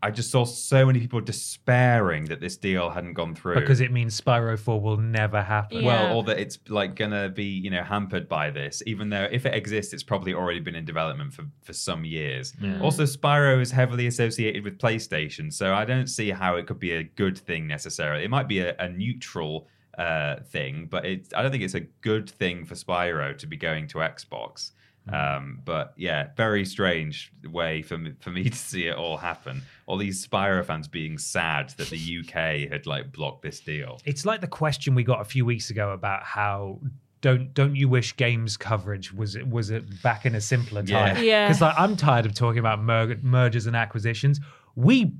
I 0.04 0.10
just 0.10 0.30
saw 0.30 0.44
so 0.44 0.84
many 0.84 1.00
people 1.00 1.22
despairing 1.22 2.26
that 2.26 2.38
this 2.38 2.58
deal 2.58 2.90
hadn't 2.90 3.14
gone 3.14 3.34
through 3.34 3.54
because 3.54 3.80
it 3.80 3.90
means 3.90 4.20
spyro 4.20 4.58
4 4.58 4.78
will 4.78 4.98
never 4.98 5.40
happen 5.42 5.78
Yeah. 5.78 5.86
well, 5.86 6.16
or 6.18 6.22
that 6.24 6.38
it's 6.38 6.58
like 6.68 6.94
gonna 6.94 7.30
be, 7.30 7.44
you 7.44 7.70
know, 7.70 7.82
hampered 7.82 8.28
by 8.28 8.50
this, 8.50 8.82
even 8.84 9.08
though 9.08 9.26
if 9.32 9.46
it 9.46 9.54
exists, 9.54 9.94
it's 9.94 10.02
probably 10.02 10.34
already 10.34 10.60
been 10.60 10.74
in 10.74 10.84
development 10.84 11.32
for, 11.32 11.46
for 11.62 11.72
some 11.72 12.04
years. 12.04 12.52
Also, 12.82 13.04
Spyro 13.04 13.60
is 13.62 13.70
heavily 13.70 14.06
associated 14.06 14.62
with 14.62 14.78
PlayStation, 14.78 15.50
so 15.50 15.72
I 15.72 15.86
don't 15.86 16.08
see 16.08 16.30
how 16.30 16.56
it 16.56 16.66
could 16.66 16.78
be 16.78 16.92
a 16.92 17.02
good 17.04 17.38
thing 17.38 17.66
necessarily. 17.66 18.24
It 18.24 18.30
might 18.30 18.46
be 18.46 18.58
a, 18.60 18.76
a 18.78 18.90
neutral 18.90 19.68
uh, 19.96 20.36
thing, 20.50 20.86
but 20.90 21.06
it's 21.06 21.32
I 21.34 21.40
don't 21.40 21.50
think 21.50 21.62
it's 21.62 21.74
a 21.74 21.86
good 22.02 22.28
thing 22.28 22.66
for 22.66 22.74
Spyro 22.74 23.38
to 23.38 23.46
be 23.46 23.56
going 23.56 23.88
to 23.88 23.98
Xbox. 23.98 24.72
Um, 25.12 25.60
but 25.64 25.92
yeah, 25.96 26.28
very 26.36 26.64
strange 26.64 27.30
way 27.50 27.82
for 27.82 27.98
me, 27.98 28.12
for 28.20 28.30
me 28.30 28.44
to 28.48 28.56
see 28.56 28.86
it 28.86 28.96
all 28.96 29.16
happen. 29.18 29.62
All 29.86 29.96
these 29.98 30.26
Spyro 30.26 30.64
fans 30.64 30.88
being 30.88 31.18
sad 31.18 31.70
that 31.76 31.88
the 31.90 32.18
UK 32.20 32.70
had 32.72 32.86
like 32.86 33.12
blocked 33.12 33.42
this 33.42 33.60
deal. 33.60 34.00
it's 34.04 34.24
like 34.24 34.40
the 34.40 34.46
question 34.46 34.94
we 34.94 35.04
got 35.04 35.20
a 35.20 35.24
few 35.24 35.44
weeks 35.44 35.70
ago 35.70 35.90
about 35.90 36.22
how 36.22 36.80
don't 37.20 37.52
don't 37.54 37.74
you 37.76 37.88
wish 37.88 38.16
games 38.16 38.56
coverage 38.56 39.12
was 39.12 39.34
it 39.36 39.46
was 39.48 39.70
it 39.70 40.02
back 40.02 40.26
in 40.26 40.34
a 40.34 40.40
simpler 40.40 40.82
time? 40.82 41.22
Yeah. 41.22 41.46
Because 41.48 41.60
like, 41.62 41.74
I'm 41.78 41.96
tired 41.96 42.26
of 42.26 42.34
talking 42.34 42.58
about 42.58 42.82
mer- 42.82 43.18
mergers 43.22 43.66
and 43.66 43.74
acquisitions. 43.76 44.40
We 44.74 45.12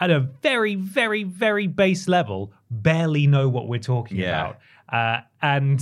at 0.00 0.10
a 0.10 0.20
very 0.42 0.74
very 0.76 1.24
very 1.24 1.66
base 1.66 2.06
level 2.08 2.52
barely 2.70 3.26
know 3.26 3.48
what 3.48 3.66
we're 3.68 3.78
talking 3.80 4.18
Yeah. 4.18 4.28
about, 4.30 4.58
uh, 4.92 5.20
and. 5.42 5.80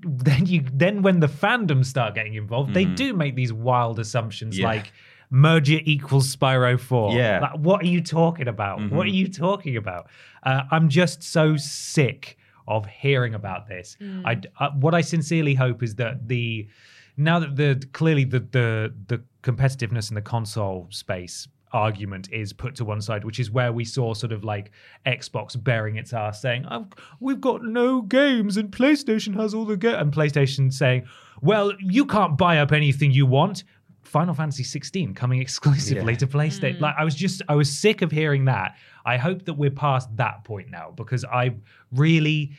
Then 0.00 0.44
you 0.44 0.64
then 0.72 1.00
when 1.00 1.18
the 1.18 1.26
fandoms 1.26 1.86
start 1.86 2.14
getting 2.14 2.34
involved, 2.34 2.74
they 2.74 2.84
do 2.84 3.14
make 3.14 3.34
these 3.34 3.54
wild 3.54 3.98
assumptions 3.98 4.54
Mm-hmm. 4.54 4.60
Yeah. 4.62 4.68
like 4.68 4.92
merger 5.30 5.78
equals 5.84 6.34
Spyro 6.34 6.78
4. 6.80 7.12
Yeah. 7.14 7.40
Like, 7.40 7.58
what 7.58 7.82
are 7.82 7.86
you 7.86 8.00
talking 8.02 8.48
about? 8.48 8.80
What 8.90 9.06
are 9.06 9.10
you 9.10 9.28
talking 9.28 9.76
about? 9.76 10.08
Uh, 10.42 10.62
I'm 10.70 10.88
just 10.88 11.22
so 11.22 11.56
sick 11.56 12.36
of 12.66 12.86
hearing 12.86 13.34
about 13.34 13.68
this. 13.68 13.96
I, 14.24 14.40
uh, 14.60 14.70
what 14.72 14.94
I 14.94 15.00
sincerely 15.00 15.54
hope 15.54 15.82
is 15.82 15.94
that 15.96 16.28
the 16.28 16.68
now 17.16 17.38
that 17.40 17.56
the 17.56 17.82
clearly 17.92 18.24
the 18.24 18.40
the 18.40 18.94
the 19.08 19.22
competitiveness 19.42 20.10
in 20.10 20.14
the 20.14 20.22
console 20.22 20.86
space 20.90 21.48
argument 21.72 22.28
is 22.32 22.52
put 22.52 22.74
to 22.76 22.84
one 22.84 23.00
side, 23.00 23.24
which 23.24 23.38
is 23.38 23.50
where 23.50 23.72
we 23.72 23.84
saw 23.84 24.14
sort 24.14 24.32
of 24.32 24.42
like 24.44 24.70
Xbox 25.04 25.62
bearing 25.62 25.96
its 25.96 26.12
ass 26.14 26.40
saying, 26.40 26.64
"I've- 26.66 26.86
"We've 27.20 27.40
got 27.40 27.62
no 27.62 28.00
games, 28.02 28.56
and 28.56 28.70
PlayStation 28.70 29.34
has 29.34 29.52
all 29.52 29.66
the 29.66 29.76
games," 29.76 29.96
and 30.00 30.12
PlayStation 30.12 30.72
saying, 30.72 31.04
"Well, 31.42 31.72
you 31.80 32.06
can't 32.06 32.38
buy 32.38 32.58
up 32.58 32.72
anything 32.72 33.10
you 33.10 33.26
want." 33.26 33.64
Final 34.08 34.34
Fantasy 34.34 34.64
16 34.64 35.14
coming 35.14 35.40
exclusively 35.46 36.12
Yeah. 36.14 36.18
to 36.18 36.26
PlayStation. 36.26 36.76
Hmm. 36.78 36.82
Like 36.84 36.94
I 36.98 37.04
was 37.04 37.14
just 37.14 37.42
I 37.48 37.54
was 37.54 37.70
sick 37.70 38.02
of 38.02 38.10
hearing 38.10 38.46
that. 38.46 38.76
I 39.04 39.16
hope 39.16 39.44
that 39.44 39.54
we're 39.54 39.70
past 39.70 40.08
that 40.16 40.44
point 40.44 40.70
now 40.70 40.92
because 40.96 41.24
I 41.24 41.54
really 41.92 42.52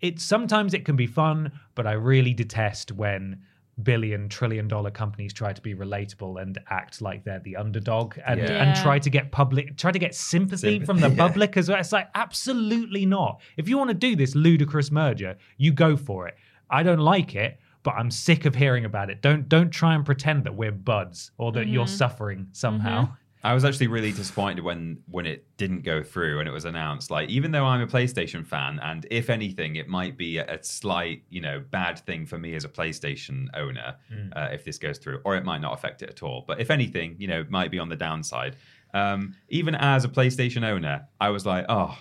it 0.00 0.18
sometimes 0.20 0.72
it 0.74 0.84
can 0.86 0.96
be 0.96 1.06
fun, 1.06 1.52
but 1.74 1.86
I 1.86 1.92
really 1.92 2.32
detest 2.34 2.90
when 2.92 3.42
billion 3.82 4.28
trillion 4.28 4.68
dollar 4.68 4.90
companies 4.90 5.32
try 5.32 5.52
to 5.52 5.60
be 5.62 5.74
relatable 5.74 6.40
and 6.42 6.58
act 6.68 7.00
like 7.00 7.24
they're 7.24 7.40
the 7.40 7.56
underdog 7.56 8.18
and 8.26 8.38
Yeah. 8.40 8.62
and 8.62 8.76
try 8.76 8.98
to 8.98 9.08
get 9.10 9.30
public 9.32 9.76
try 9.76 9.90
to 9.92 9.98
get 9.98 10.14
sympathy 10.14 10.80
from 10.84 11.00
the 11.00 11.08
yeah. 11.10 11.16
public 11.16 11.56
as 11.56 11.68
well. 11.68 11.78
It's 11.78 11.92
like 11.92 12.08
absolutely 12.14 13.06
not. 13.06 13.40
If 13.56 13.68
you 13.68 13.78
want 13.78 13.88
to 13.88 13.94
do 13.94 14.16
this 14.16 14.34
ludicrous 14.34 14.90
merger, 14.90 15.36
you 15.56 15.72
go 15.72 15.96
for 15.96 16.28
it. 16.28 16.36
I 16.70 16.82
don't 16.82 16.98
like 17.00 17.34
it, 17.34 17.58
but 17.82 17.94
I'm 17.94 18.10
sick 18.10 18.44
of 18.44 18.54
hearing 18.54 18.84
about 18.84 19.10
it. 19.10 19.22
Don't 19.22 19.48
don't 19.48 19.70
try 19.70 19.94
and 19.94 20.04
pretend 20.04 20.44
that 20.44 20.54
we're 20.54 20.72
buds 20.72 21.30
or 21.38 21.52
that 21.52 21.68
you're 21.68 21.86
suffering 21.86 22.48
somehow. 22.52 23.08
I 23.42 23.54
was 23.54 23.64
actually 23.64 23.86
really 23.86 24.12
disappointed 24.12 24.62
when 24.62 24.98
when 25.08 25.24
it 25.24 25.46
didn't 25.56 25.82
go 25.82 26.02
through 26.02 26.40
and 26.40 26.48
it 26.48 26.52
was 26.52 26.66
announced. 26.66 27.10
Like, 27.10 27.30
even 27.30 27.52
though 27.52 27.64
I'm 27.64 27.80
a 27.80 27.86
PlayStation 27.86 28.46
fan, 28.46 28.78
and 28.82 29.06
if 29.10 29.30
anything, 29.30 29.76
it 29.76 29.88
might 29.88 30.18
be 30.18 30.36
a, 30.36 30.56
a 30.56 30.62
slight, 30.62 31.22
you 31.30 31.40
know, 31.40 31.62
bad 31.70 31.98
thing 32.00 32.26
for 32.26 32.38
me 32.38 32.54
as 32.54 32.64
a 32.64 32.68
PlayStation 32.68 33.46
owner 33.54 33.96
uh, 34.36 34.48
if 34.52 34.64
this 34.64 34.76
goes 34.76 34.98
through, 34.98 35.20
or 35.24 35.36
it 35.36 35.44
might 35.44 35.62
not 35.62 35.72
affect 35.72 36.02
it 36.02 36.10
at 36.10 36.22
all. 36.22 36.44
But 36.46 36.60
if 36.60 36.70
anything, 36.70 37.16
you 37.18 37.28
know, 37.28 37.40
it 37.40 37.50
might 37.50 37.70
be 37.70 37.78
on 37.78 37.88
the 37.88 37.96
downside. 37.96 38.56
Um, 38.92 39.34
even 39.48 39.74
as 39.74 40.04
a 40.04 40.08
PlayStation 40.08 40.64
owner, 40.64 41.06
I 41.20 41.30
was 41.30 41.46
like, 41.46 41.64
oh, 41.68 41.96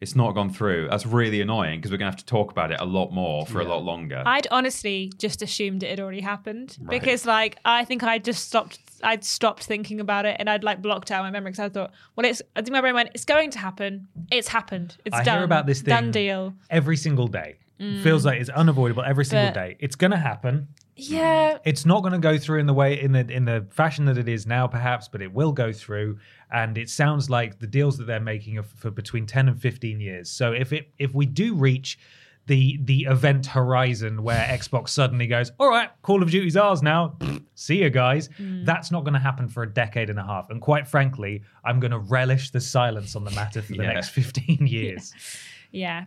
it's 0.00 0.14
not 0.14 0.32
gone 0.34 0.50
through. 0.50 0.88
That's 0.88 1.04
really 1.06 1.40
annoying 1.40 1.80
because 1.80 1.90
we're 1.90 1.96
gonna 1.98 2.10
have 2.10 2.18
to 2.20 2.24
talk 2.24 2.50
about 2.50 2.70
it 2.70 2.80
a 2.80 2.84
lot 2.84 3.12
more 3.12 3.46
for 3.46 3.60
a 3.60 3.64
lot 3.64 3.82
longer. 3.82 4.22
I'd 4.24 4.46
honestly 4.50 5.12
just 5.18 5.42
assumed 5.42 5.82
it 5.82 5.90
had 5.90 6.00
already 6.00 6.20
happened 6.20 6.76
Right. 6.80 7.00
because, 7.00 7.26
like, 7.26 7.58
I 7.64 7.84
think 7.84 8.02
I 8.02 8.18
just 8.18 8.44
stopped. 8.46 8.78
I'd 9.02 9.24
stopped 9.24 9.64
thinking 9.64 10.00
about 10.00 10.26
it 10.26 10.36
and 10.38 10.48
I'd 10.50 10.64
like 10.64 10.82
blocked 10.82 11.10
out 11.10 11.22
my 11.24 11.30
memory 11.30 11.52
because 11.52 11.64
I 11.64 11.68
thought, 11.68 11.92
well, 12.16 12.26
it's. 12.26 12.42
I 12.56 12.62
think 12.62 12.72
my 12.72 12.80
brain 12.80 12.94
went, 12.94 13.10
it's 13.14 13.24
going 13.24 13.50
to 13.52 13.58
happen. 13.58 14.08
It's 14.30 14.48
happened. 14.48 14.96
It's 15.04 15.16
I 15.16 15.22
done. 15.24 15.38
hear 15.38 15.44
about 15.44 15.66
this 15.66 15.80
thing 15.82 15.94
Done 15.94 16.10
deal. 16.10 16.54
every 16.70 16.96
single 16.96 17.26
day. 17.28 17.58
Feels 18.02 18.22
mm. 18.22 18.26
like 18.26 18.40
it's 18.40 18.50
unavoidable 18.50 19.04
every 19.04 19.24
single 19.24 19.48
But- 19.48 19.54
day. 19.54 19.76
It's 19.78 19.94
gonna 19.94 20.16
happen. 20.18 20.66
Yeah. 20.98 21.58
It's 21.64 21.86
not 21.86 22.00
going 22.02 22.12
to 22.12 22.18
go 22.18 22.36
through 22.38 22.58
in 22.60 22.66
the 22.66 22.74
way 22.74 23.00
in 23.00 23.12
the 23.12 23.20
in 23.30 23.44
the 23.44 23.66
fashion 23.70 24.04
that 24.06 24.18
it 24.18 24.28
is 24.28 24.46
now, 24.46 24.66
perhaps, 24.66 25.08
but 25.08 25.22
it 25.22 25.32
will 25.32 25.52
go 25.52 25.72
through. 25.72 26.18
And 26.52 26.76
it 26.76 26.90
sounds 26.90 27.30
like 27.30 27.58
the 27.60 27.66
deals 27.66 27.98
that 27.98 28.06
they're 28.06 28.20
making 28.20 28.58
are 28.58 28.62
for 28.64 28.90
between 28.90 29.24
ten 29.26 29.48
and 29.48 29.60
fifteen 29.60 30.00
years. 30.00 30.28
So 30.30 30.52
if 30.52 30.72
it 30.72 30.90
if 30.98 31.14
we 31.14 31.24
do 31.26 31.54
reach 31.54 31.98
the 32.46 32.78
the 32.82 33.02
event 33.08 33.46
horizon 33.46 34.22
where 34.22 34.44
Xbox 34.50 34.88
suddenly 34.88 35.26
goes, 35.26 35.52
all 35.60 35.68
right, 35.68 35.90
Call 36.02 36.22
of 36.22 36.30
Duty's 36.30 36.56
ours 36.56 36.82
now. 36.82 37.16
See 37.54 37.82
you 37.82 37.90
guys. 37.90 38.28
Mm. 38.40 38.64
That's 38.64 38.90
not 38.90 39.04
going 39.04 39.14
to 39.14 39.20
happen 39.20 39.48
for 39.48 39.62
a 39.62 39.68
decade 39.72 40.10
and 40.10 40.18
a 40.18 40.24
half. 40.24 40.48
And 40.50 40.60
quite 40.60 40.86
frankly, 40.88 41.42
I'm 41.64 41.78
going 41.80 41.90
to 41.90 41.98
relish 41.98 42.50
the 42.50 42.60
silence 42.60 43.14
on 43.16 43.24
the 43.24 43.30
matter 43.32 43.60
for 43.62 43.72
the 43.72 43.78
Yeah. 43.82 43.92
next 43.92 44.08
fifteen 44.10 44.66
years. 44.66 45.12
Yeah. 45.14 45.22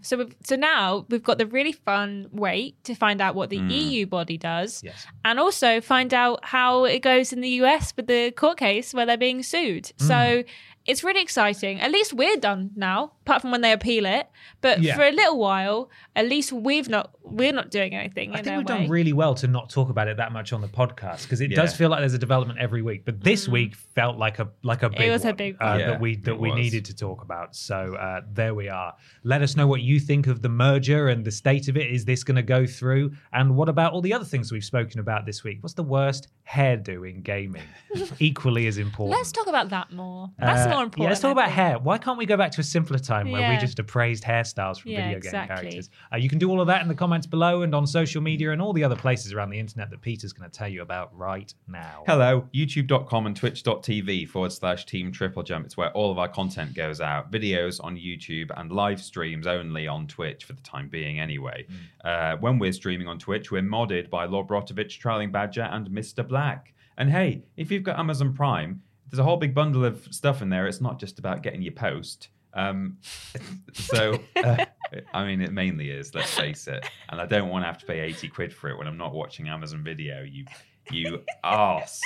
So 0.01 0.17
we've, 0.17 0.35
so 0.43 0.55
now 0.55 1.05
we've 1.09 1.23
got 1.23 1.37
the 1.37 1.45
really 1.45 1.71
fun 1.71 2.27
wait 2.31 2.81
to 2.85 2.95
find 2.95 3.21
out 3.21 3.35
what 3.35 3.49
the 3.49 3.59
mm. 3.59 3.71
EU 3.71 4.05
body 4.05 4.37
does, 4.37 4.81
Yes. 4.83 5.05
and 5.23 5.39
also 5.39 5.81
find 5.81 6.13
out 6.13 6.43
how 6.45 6.85
it 6.85 6.99
goes 6.99 7.31
in 7.31 7.41
the 7.41 7.49
US 7.61 7.93
with 7.95 8.07
the 8.07 8.31
court 8.31 8.57
case 8.57 8.93
where 8.93 9.05
they're 9.05 9.17
being 9.17 9.43
sued. 9.43 9.91
So 9.97 10.13
mm. 10.13 10.45
It's 10.85 11.03
really 11.03 11.21
exciting. 11.21 11.79
At 11.79 11.91
least 11.91 12.13
we're 12.13 12.37
done 12.37 12.71
now, 12.75 13.13
apart 13.21 13.41
from 13.41 13.51
when 13.51 13.61
they 13.61 13.71
appeal 13.71 14.05
it. 14.05 14.27
But 14.61 14.81
Yeah. 14.81 14.95
for 14.95 15.03
a 15.03 15.11
little 15.11 15.37
while, 15.39 15.89
at 16.15 16.27
least 16.27 16.51
we've 16.51 16.89
not 16.89 17.11
we're 17.23 17.53
not 17.53 17.69
doing 17.71 17.95
anything. 17.95 18.33
I 18.35 18.39
in 18.39 18.43
think 18.43 18.57
we've 18.57 18.67
way. 18.67 18.81
done 18.81 18.89
really 18.89 19.13
well 19.13 19.35
to 19.35 19.47
not 19.47 19.69
talk 19.69 19.89
about 19.89 20.07
it 20.09 20.17
that 20.17 20.31
much 20.33 20.51
on 20.51 20.59
the 20.59 20.67
podcast 20.67 21.23
because 21.23 21.39
it 21.39 21.49
does 21.55 21.73
feel 21.75 21.89
like 21.89 21.99
there's 22.01 22.13
a 22.15 22.17
development 22.17 22.59
every 22.59 22.81
week. 22.81 23.05
But 23.05 23.21
this 23.21 23.47
week 23.47 23.75
felt 23.75 24.17
like 24.17 24.39
a 24.39 24.49
like 24.63 24.83
a 24.83 24.89
big 24.89 25.09
was 25.11 25.23
a 25.23 25.27
one, 25.27 25.35
big 25.35 25.55
uh. 25.61 25.77
Yeah, 25.79 25.87
that 25.91 26.01
we 26.01 26.15
that 26.17 26.37
we 26.37 26.49
was. 26.49 26.57
needed 26.59 26.83
to 26.85 26.95
talk 26.95 27.21
about. 27.21 27.55
So 27.55 27.95
uh, 27.95 28.21
there 28.33 28.53
we 28.55 28.67
are. 28.67 28.93
Let 29.23 29.41
us 29.43 29.55
know 29.55 29.67
what 29.67 29.81
you 29.81 29.99
think 29.99 30.27
of 30.27 30.41
the 30.41 30.49
merger 30.49 31.07
and 31.09 31.23
the 31.23 31.31
state 31.31 31.67
of 31.69 31.77
it. 31.77 31.89
Is 31.91 32.03
this 32.05 32.23
going 32.23 32.35
to 32.35 32.41
go 32.43 32.65
through? 32.65 33.11
And 33.31 33.55
what 33.55 33.69
about 33.69 33.93
all 33.93 34.01
the 34.01 34.13
other 34.13 34.25
things 34.25 34.51
we've 34.51 34.63
spoken 34.63 34.99
about 34.99 35.25
this 35.25 35.43
week? 35.43 35.59
What's 35.61 35.75
the 35.75 35.83
worst 35.83 36.27
hairdo 36.49 37.09
in 37.09 37.21
gaming? 37.21 37.63
Equally 38.19 38.67
as 38.67 38.77
important. 38.77 39.17
Let's 39.17 39.31
talk 39.31 39.47
about 39.47 39.69
that 39.69 39.91
more. 39.91 40.31
That's 40.39 40.65
Uh, 40.65 40.70
more 40.71 40.83
important. 40.83 41.03
Yeah, 41.03 41.09
let's 41.09 41.21
talk 41.21 41.31
about 41.31 41.51
hair. 41.51 41.77
Why 41.79 41.97
can't 41.97 42.17
we 42.17 42.25
go 42.25 42.37
back 42.37 42.51
to 42.53 42.61
a 42.61 42.63
simpler 42.63 42.97
time 42.99 43.29
where 43.31 43.49
we 43.49 43.57
just 43.57 43.79
appraised 43.79 44.23
hairstyles 44.23 44.79
from 44.79 44.91
Yeah, 44.91 45.03
video 45.03 45.17
exactly. 45.17 45.55
game 45.55 45.61
characters? 45.63 45.89
Uh, 46.13 46.17
you 46.17 46.29
can 46.29 46.39
do 46.39 46.49
all 46.49 46.61
of 46.61 46.67
that 46.67 46.81
in 46.81 46.87
the 46.87 46.95
comments 46.95 47.27
below 47.27 47.61
and 47.61 47.73
on 47.75 47.85
social 47.85 48.21
media 48.21 48.51
and 48.51 48.61
all 48.61 48.73
the 48.73 48.83
other 48.83 48.95
places 48.95 49.33
around 49.33 49.49
the 49.49 49.59
internet 49.59 49.89
that 49.89 50.01
Peter's 50.01 50.33
going 50.33 50.49
to 50.49 50.57
tell 50.57 50.67
you 50.67 50.81
about 50.81 51.15
right 51.17 51.53
now. 51.67 52.03
Hello, 52.07 52.47
youtube.com 52.53 53.25
and 53.27 53.35
twitch.tv 53.35 54.27
forward 54.29 54.51
slash 54.51 54.85
team 54.85 55.11
triple 55.11 55.43
jump. 55.43 55.65
It's 55.65 55.77
where 55.77 55.91
all 55.91 56.11
of 56.11 56.17
our 56.17 56.27
content 56.29 56.73
goes 56.73 57.01
out. 57.01 57.31
Videos 57.31 57.83
on 57.83 57.95
YouTube 57.97 58.49
and 58.57 58.71
live 58.71 59.01
streams 59.01 59.47
only 59.47 59.87
on 59.87 60.07
Twitch 60.07 60.45
for 60.45 60.53
the 60.53 60.61
time 60.61 60.89
being, 60.89 61.19
anyway. 61.19 61.65
Uh, 62.03 62.35
when 62.37 62.59
we're 62.59 62.73
streaming 62.73 63.07
on 63.07 63.19
Twitch, 63.19 63.51
we're 63.51 63.61
modded 63.61 64.09
by 64.09 64.25
Lord 64.25 64.47
Brotovich, 64.47 64.99
Trailing 64.99 65.31
Badger, 65.31 65.63
and 65.63 65.89
Mr. 65.89 66.27
Black. 66.27 66.73
And 66.97 67.09
hey, 67.09 67.43
if 67.57 67.71
you've 67.71 67.83
got 67.83 67.97
Amazon 67.99 68.33
Prime, 68.33 68.81
there's 69.11 69.19
a 69.19 69.23
whole 69.23 69.37
big 69.37 69.53
bundle 69.53 69.83
of 69.83 70.07
stuff 70.11 70.41
in 70.41 70.49
there. 70.49 70.67
It's 70.67 70.81
not 70.81 70.99
just 70.99 71.19
about 71.19 71.43
getting 71.43 71.61
your 71.61 71.73
post. 71.73 72.29
Um, 72.53 72.97
so, 73.73 74.19
uh, 74.43 74.65
I 75.13 75.25
mean, 75.25 75.41
it 75.41 75.51
mainly 75.51 75.91
is, 75.91 76.15
let's 76.15 76.33
face 76.33 76.67
it. 76.67 76.87
And 77.09 77.19
I 77.19 77.25
don't 77.25 77.49
want 77.49 77.63
to 77.63 77.67
have 77.67 77.77
to 77.79 77.85
pay 77.85 77.99
80 77.99 78.29
quid 78.29 78.53
for 78.53 78.69
it 78.69 78.77
when 78.77 78.87
I'm 78.87 78.97
not 78.97 79.13
watching 79.13 79.47
Amazon 79.49 79.83
Video. 79.83 80.23
You 80.23 80.45
you 80.89 81.23
arse. 81.43 82.01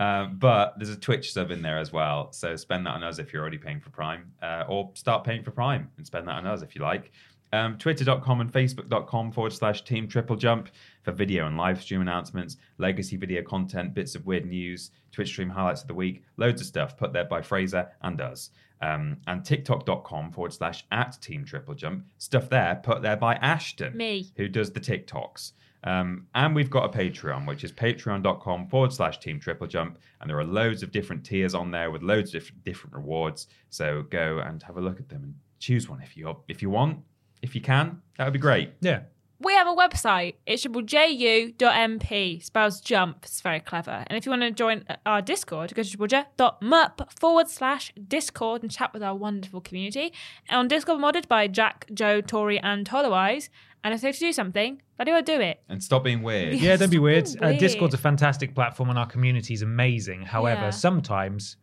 Um, 0.00 0.36
but 0.38 0.74
there's 0.76 0.90
a 0.90 0.96
Twitch 0.96 1.32
sub 1.32 1.50
in 1.50 1.60
there 1.60 1.78
as 1.78 1.92
well. 1.92 2.32
So 2.32 2.56
spend 2.56 2.86
that 2.86 2.90
on 2.90 3.02
us 3.02 3.18
if 3.18 3.32
you're 3.32 3.42
already 3.42 3.58
paying 3.58 3.80
for 3.80 3.90
Prime, 3.90 4.32
uh, 4.42 4.64
or 4.68 4.90
start 4.94 5.24
paying 5.24 5.42
for 5.42 5.50
Prime 5.50 5.90
and 5.96 6.06
spend 6.06 6.28
that 6.28 6.36
on 6.36 6.46
us 6.46 6.62
if 6.62 6.74
you 6.74 6.82
like. 6.82 7.12
Um, 7.52 7.78
Twitter.com 7.78 8.40
and 8.40 8.52
Facebook.com 8.52 9.32
forward 9.32 9.52
slash 9.52 9.82
Team 9.82 10.06
Triple 10.06 10.36
Jump 10.36 10.68
for 11.02 11.12
video 11.12 11.46
and 11.46 11.56
live 11.56 11.80
stream 11.80 12.02
announcements, 12.02 12.56
legacy 12.76 13.16
video 13.16 13.42
content, 13.42 13.94
bits 13.94 14.14
of 14.14 14.26
weird 14.26 14.46
news, 14.46 14.90
Twitch 15.12 15.28
stream 15.28 15.48
highlights 15.48 15.82
of 15.82 15.88
the 15.88 15.94
week, 15.94 16.22
loads 16.36 16.60
of 16.60 16.66
stuff 16.66 16.96
put 16.96 17.12
there 17.12 17.24
by 17.24 17.40
Fraser 17.40 17.88
and 18.02 18.20
us. 18.20 18.50
Um, 18.80 19.16
and 19.26 19.44
TikTok.com 19.44 20.30
forward 20.30 20.52
slash 20.52 20.84
at 20.92 21.20
Team 21.20 21.44
Triple 21.44 21.74
Jump, 21.74 22.04
stuff 22.18 22.48
there 22.48 22.80
put 22.82 23.02
there 23.02 23.16
by 23.16 23.34
Ashton 23.36 23.96
Me. 23.96 24.30
who 24.36 24.48
does 24.48 24.70
the 24.70 24.80
TikToks. 24.80 25.52
Um, 25.84 26.26
and 26.34 26.54
we've 26.54 26.70
got 26.70 26.94
a 26.94 26.98
Patreon, 26.98 27.46
which 27.46 27.64
is 27.64 27.72
patreon.com 27.72 28.66
forward 28.66 28.92
slash 28.92 29.18
team 29.20 29.38
triple 29.38 29.66
jump. 29.66 29.98
And 30.20 30.28
there 30.28 30.38
are 30.38 30.44
loads 30.44 30.82
of 30.82 30.90
different 30.90 31.24
tiers 31.24 31.54
on 31.54 31.70
there 31.70 31.90
with 31.90 32.02
loads 32.02 32.30
of 32.30 32.42
different, 32.42 32.64
different 32.64 32.96
rewards. 32.96 33.46
So 33.70 34.02
go 34.10 34.40
and 34.40 34.62
have 34.64 34.76
a 34.76 34.80
look 34.80 34.98
at 34.98 35.08
them 35.08 35.22
and 35.22 35.34
choose 35.60 35.88
one 35.88 36.00
if 36.00 36.16
you 36.16 36.36
if 36.48 36.62
you 36.62 36.70
want. 36.70 36.98
If 37.42 37.54
you 37.54 37.60
can, 37.60 38.02
that 38.16 38.24
would 38.24 38.32
be 38.32 38.38
great. 38.38 38.72
Yeah. 38.80 39.00
We 39.40 39.54
have 39.54 39.68
a 39.68 39.74
website. 39.74 40.34
It's 40.46 40.64
ju.mp. 40.64 42.42
Spells 42.42 42.80
jump. 42.80 43.18
It's 43.22 43.40
very 43.40 43.60
clever. 43.60 44.04
And 44.08 44.16
if 44.16 44.26
you 44.26 44.30
want 44.30 44.42
to 44.42 44.50
join 44.50 44.84
our 45.06 45.22
Discord, 45.22 45.72
go 45.74 45.82
to 45.84 45.96
triplej.mup 45.96 47.12
forward 47.20 47.48
slash 47.48 47.92
Discord 48.08 48.62
and 48.62 48.70
chat 48.72 48.92
with 48.92 49.02
our 49.02 49.14
wonderful 49.14 49.60
community. 49.60 50.12
And 50.48 50.58
on 50.58 50.68
Discord 50.68 51.00
modded 51.00 51.28
by 51.28 51.46
Jack, 51.46 51.86
Joe, 51.94 52.20
Tori, 52.20 52.58
and 52.58 52.88
Hollowize. 52.88 53.48
And 53.84 53.94
if 53.94 54.00
they 54.00 54.08
have 54.08 54.14
to 54.16 54.20
do 54.20 54.32
something, 54.32 54.82
bloody 54.96 55.12
well 55.12 55.22
do 55.22 55.40
it. 55.40 55.62
And 55.68 55.82
stop 55.84 56.02
being 56.02 56.22
weird. 56.22 56.54
Yeah, 56.54 56.76
don't 56.76 56.90
be 56.90 56.96
Stop 56.96 57.02
weird. 57.04 57.24
being 57.40 57.56
Uh, 57.56 57.58
Discord's 57.58 57.94
a 57.94 57.98
fantastic 57.98 58.56
platform 58.56 58.90
and 58.90 58.98
our 58.98 59.06
community 59.06 59.54
is 59.54 59.62
amazing. 59.62 60.22
However, 60.22 60.62
Yeah. 60.62 60.70
sometimes 60.70 61.56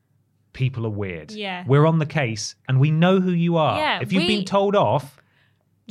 people 0.54 0.86
are 0.86 0.90
weird. 0.92 1.32
Yeah. 1.34 1.66
We're 1.68 1.86
on 1.86 2.00
the 2.00 2.06
case 2.06 2.56
and 2.70 2.80
we 2.80 2.90
know 2.90 3.20
who 3.20 3.32
you 3.32 3.58
are. 3.58 3.78
Yeah, 3.78 4.00
if 4.02 4.14
you've 4.14 4.24
we- 4.24 4.28
been 4.38 4.46
told 4.46 4.78
off, 4.78 5.18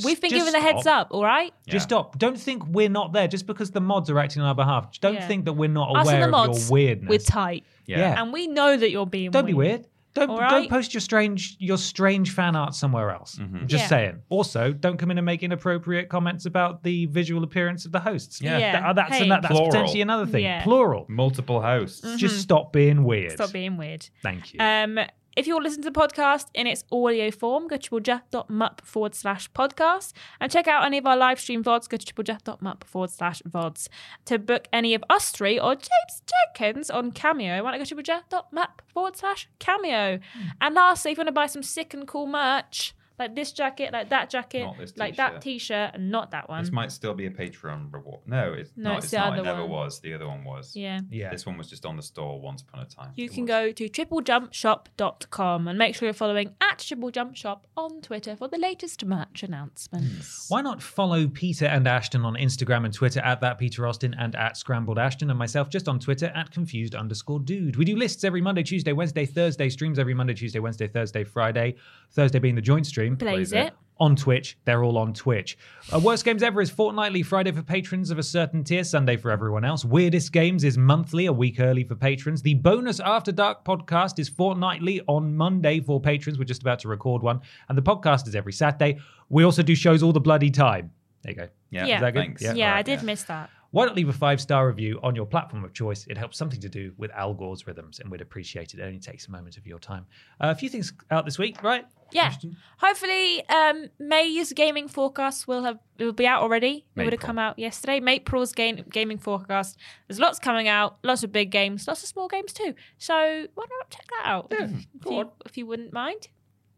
We've 0.03 0.19
been 0.19 0.31
given 0.31 0.51
the 0.51 0.59
heads 0.59 0.85
up, 0.85 1.07
all 1.11 1.23
right? 1.23 1.53
Just 1.67 1.87
stop. 1.87 2.17
Don't 2.17 2.37
think 2.39 2.63
we're 2.67 2.89
not 2.89 3.13
there 3.13 3.27
just 3.27 3.45
because 3.47 3.71
the 3.71 3.79
mods 3.81 4.09
are 4.09 4.19
acting 4.19 4.41
on 4.41 4.47
our 4.49 4.55
behalf. 4.55 4.89
Don't 4.99 5.15
Yeah. 5.15 5.27
think 5.27 5.45
that 5.45 5.53
we're 5.53 5.69
not 5.69 5.95
Us 5.95 6.07
and 6.07 6.17
aware 6.17 6.19
the 6.19 6.25
of 6.25 6.31
mods, 6.31 6.69
your 6.69 6.73
weirdness. 6.73 7.09
We're 7.09 7.19
tight. 7.19 7.63
Yeah. 7.85 7.99
Yeah. 7.99 8.21
And 8.21 8.33
we 8.33 8.47
know 8.47 8.75
that 8.75 8.91
you're 8.91 9.05
being 9.05 9.25
weird. 9.25 9.33
Don't 9.33 9.45
be 9.45 9.53
weird. 9.53 9.87
Don't 10.15 10.29
All 10.29 10.37
don't 10.37 10.49
right? 10.49 10.69
post 10.69 10.93
your 10.93 11.01
strange 11.01 11.57
your 11.59 11.77
strange 11.77 12.31
fan 12.31 12.55
art 12.55 12.73
somewhere 12.73 13.11
else. 13.11 13.35
Mm-hmm. 13.37 13.65
Just 13.67 13.83
Yeah. 13.83 13.87
saying. 13.89 14.21
Also, 14.29 14.71
don't 14.71 14.95
come 14.97 15.11
in 15.11 15.17
and 15.17 15.25
make 15.25 15.43
inappropriate 15.43 16.07
comments 16.07 16.45
about 16.45 16.83
the 16.83 17.07
visual 17.07 17.43
appearance 17.43 17.85
of 17.85 17.91
the 17.91 17.99
hosts. 17.99 18.41
Yeah. 18.41 18.57
Yeah. 18.57 18.71
That- 18.81 18.95
that's 18.95 19.17
Hey. 19.17 19.27
that, 19.27 19.41
that's 19.41 19.51
Plural. 19.51 19.69
potentially 19.71 20.01
another 20.01 20.25
thing. 20.25 20.43
Yeah. 20.43 20.63
Plural. 20.63 21.05
Multiple 21.09 21.61
hosts. 21.61 22.15
Just 22.15 22.39
stop 22.39 22.71
being 22.71 23.03
weird. 23.03 23.33
Stop 23.33 23.51
being 23.51 23.75
weird. 23.75 24.07
Thank 24.23 24.53
you. 24.53 24.59
Um, 24.61 24.99
if 25.35 25.47
you 25.47 25.53
want 25.53 25.65
to 25.65 25.69
listen 25.69 25.83
to 25.83 25.89
the 25.89 25.99
podcast 25.99 26.47
in 26.53 26.67
its 26.67 26.83
audio 26.91 27.29
form, 27.31 27.67
go 27.67 27.77
to 27.77 27.89
triplej.mup 27.89 28.81
forward 28.81 29.15
slash 29.15 29.51
podcast 29.51 30.13
and 30.39 30.51
check 30.51 30.67
out 30.67 30.85
any 30.85 30.97
of 30.97 31.05
our 31.05 31.17
live 31.17 31.39
stream 31.39 31.63
VODs. 31.63 31.89
Go 31.89 31.97
to 31.97 32.13
triplej.mup 32.13 32.83
forward 32.85 33.09
slash 33.09 33.41
VODs. 33.43 33.89
To 34.25 34.39
book 34.39 34.67
any 34.71 34.93
of 34.93 35.03
us 35.09 35.31
three 35.31 35.59
or 35.59 35.75
James 35.75 36.21
Jenkins 36.55 36.89
on 36.89 37.11
Cameo, 37.11 37.63
why 37.63 37.71
not 37.71 37.77
go 37.77 37.83
to 37.83 37.95
triplej.mup 37.95 38.81
forward 38.87 39.17
slash 39.17 39.49
Cameo. 39.59 40.19
Hmm. 40.33 40.47
And 40.61 40.75
lastly, 40.75 41.11
if 41.11 41.17
you 41.17 41.21
want 41.21 41.27
to 41.29 41.33
buy 41.33 41.47
some 41.47 41.63
sick 41.63 41.93
and 41.93 42.07
cool 42.07 42.27
merch, 42.27 42.93
like 43.17 43.35
this 43.35 43.51
jacket, 43.51 43.93
like 43.93 44.09
that 44.09 44.29
jacket, 44.29 44.67
like 44.97 45.15
that 45.17 45.29
t-shirt. 45.29 45.41
t 45.41 45.57
shirt, 45.59 45.91
and 45.93 46.11
not 46.11 46.31
that 46.31 46.49
one. 46.49 46.61
This 46.63 46.71
might 46.71 46.91
still 46.91 47.13
be 47.13 47.25
a 47.27 47.31
Patreon 47.31 47.93
reward. 47.93 48.21
No, 48.27 48.53
it's 48.53 48.71
No, 48.75 48.89
not. 48.91 48.97
it's 48.97 49.05
It's, 49.05 49.11
the 49.11 49.17
not. 49.17 49.27
other 49.33 49.41
It 49.41 49.43
never 49.45 49.61
one. 49.61 49.69
was. 49.71 49.99
The 50.01 50.13
other 50.13 50.27
one 50.27 50.43
was. 50.43 50.75
yeah. 50.75 50.99
yeah. 51.09 51.29
This 51.29 51.45
one 51.45 51.57
was 51.57 51.67
just 51.69 51.85
on 51.85 51.95
the 51.95 52.01
store 52.03 52.39
once 52.41 52.61
upon 52.61 52.81
a 52.81 52.85
time. 52.85 53.11
You 53.15 53.25
It 53.25 53.31
can 53.33 53.43
was. 53.43 53.49
go 53.49 53.71
to 53.71 53.89
triplejumpshop.com 53.89 55.67
and 55.67 55.77
make 55.77 55.95
sure 55.95 56.05
you're 56.07 56.13
following 56.13 56.53
at 56.61 56.79
triplejumpshop 56.79 57.59
on 57.77 58.01
Twitter 58.01 58.35
for 58.35 58.47
the 58.47 58.57
latest 58.57 59.05
merch 59.05 59.43
announcements. 59.43 60.47
Hmm. 60.47 60.53
Why 60.53 60.61
not 60.61 60.81
follow 60.81 61.27
Peter 61.27 61.65
and 61.65 61.87
Ashton 61.87 62.25
on 62.25 62.35
Instagram 62.35 62.85
and 62.85 62.93
Twitter 62.93 63.19
at 63.21 63.41
that 63.41 63.57
Peter 63.57 63.85
Austin 63.87 64.13
and 64.17 64.35
at 64.35 64.57
Scrambled 64.57 64.99
Ashton 64.99 65.29
and 65.29 65.37
myself 65.39 65.69
just 65.69 65.87
on 65.87 65.99
Twitter 65.99 66.31
at 66.35 66.51
confused 66.51 66.95
underscore 66.95 67.39
dude. 67.39 67.75
We 67.75 67.85
do 67.85 67.95
lists 67.95 68.23
every 68.23 68.41
Monday, 68.41 68.63
Tuesday, 68.63 68.93
Wednesday, 68.93 69.25
Thursday, 69.25 69.69
streams 69.69 69.99
every 69.99 70.13
Monday, 70.13 70.33
Tuesday, 70.33 70.59
Wednesday, 70.59 70.87
Thursday, 70.87 71.23
Friday. 71.23 71.75
Thursday 72.11 72.39
being 72.39 72.55
the 72.55 72.61
joint 72.61 72.85
stream. 72.87 73.04
Blaze 73.13 73.53
it. 73.53 73.73
On 73.97 74.13
Twitch, 74.13 74.57
they're 74.65 74.83
all 74.83 74.97
on 74.97 75.13
Twitch. 75.13 75.57
Uh, 75.93 75.99
Worst 75.99 76.25
Games 76.25 76.43
Ever 76.43 76.59
is 76.61 76.69
fortnightly, 76.69 77.23
Friday 77.23 77.53
for 77.53 77.61
patrons 77.61 78.11
of 78.11 78.19
a 78.19 78.23
certain 78.23 78.61
tier, 78.61 78.83
Sunday 78.83 79.15
for 79.15 79.31
everyone 79.31 79.63
else. 79.63 79.85
Weirdest 79.85 80.33
Games 80.33 80.65
is 80.65 80.77
monthly, 80.77 81.27
a 81.27 81.31
week 81.31 81.61
early 81.61 81.85
for 81.85 81.95
patrons. 81.95 82.41
The 82.41 82.55
Bonus 82.55 82.99
After 82.99 83.31
Dark 83.31 83.63
podcast 83.63 84.19
is 84.19 84.27
fortnightly 84.27 84.99
on 85.07 85.33
Monday 85.33 85.79
for 85.79 86.01
patrons. 86.01 86.37
We're 86.37 86.43
just 86.43 86.61
about 86.61 86.79
to 86.79 86.89
record 86.89 87.23
one. 87.23 87.39
And 87.69 87.77
the 87.77 87.81
podcast 87.81 88.27
is 88.27 88.35
every 88.35 88.51
Saturday. 88.51 88.99
We 89.29 89.45
also 89.45 89.63
do 89.63 89.75
shows 89.75 90.03
all 90.03 90.11
the 90.11 90.19
bloody 90.19 90.51
time. 90.51 90.91
There 91.21 91.31
you 91.31 91.37
go. 91.37 91.47
Yeah. 91.69 91.85
Yeah. 91.85 91.95
Is 91.95 92.01
that 92.01 92.11
good? 92.11 92.19
Thanks. 92.19 92.43
Yeah. 92.43 92.75
I 92.75 92.81
did 92.81 93.01
miss 93.01 93.23
that. 93.23 93.49
Why 93.75 93.85
not 93.85 93.97
leave 93.97 94.07
a 94.07 94.13
five 94.13 94.39
star 94.39 94.67
review 94.67 95.01
on 95.03 95.15
your 95.15 95.25
platform 95.25 95.65
of 95.65 95.73
choice? 95.73 96.07
It 96.07 96.17
helps 96.17 96.37
something 96.37 96.61
to 96.61 96.69
do 96.69 96.93
with 96.95 97.11
Al 97.11 97.33
Gore's 97.33 97.67
rhythms, 97.67 97.99
and 97.99 98.09
we'd 98.09 98.21
appreciate 98.21 98.73
it. 98.73 98.79
It 98.79 98.83
only 98.83 98.99
takes 98.99 99.27
a 99.27 99.31
moment 99.31 99.57
of 99.57 99.67
your 99.67 99.79
time. 99.79 100.05
Uh, 100.39 100.47
a 100.51 100.55
few 100.55 100.69
things 100.69 100.93
out 101.11 101.25
this 101.25 101.37
week, 101.37 101.61
right? 101.61 101.85
Yeah. 102.13 102.31
Hopefully, 102.77 103.45
um, 103.49 103.89
May's 103.99 104.53
gaming 104.53 104.87
forecast 104.87 105.45
will 105.45 105.63
have 105.63 105.79
will 105.99 106.13
be 106.13 106.25
out 106.25 106.41
already. 106.41 106.85
It 106.95 107.03
would 107.03 107.11
have 107.11 107.19
come 107.19 107.37
out 107.37 107.59
yesterday. 107.59 107.99
April's 108.01 108.53
game, 108.53 108.81
gaming 108.89 109.17
forecast. 109.17 109.77
There's 110.07 110.21
lots 110.21 110.39
coming 110.39 110.69
out. 110.69 110.99
Lots 111.03 111.25
of 111.25 111.33
big 111.33 111.51
games. 111.51 111.85
Lots 111.85 112.01
of 112.01 112.07
small 112.07 112.29
games 112.29 112.53
too. 112.53 112.75
So 112.97 113.13
why 113.55 113.65
not 113.77 113.89
check 113.89 114.07
that 114.09 114.23
out? 114.23 114.47
if, 114.51 114.87
go 115.01 115.19
you, 115.19 115.31
if 115.45 115.57
you 115.57 115.65
wouldn't 115.65 115.91
mind. 115.91 116.29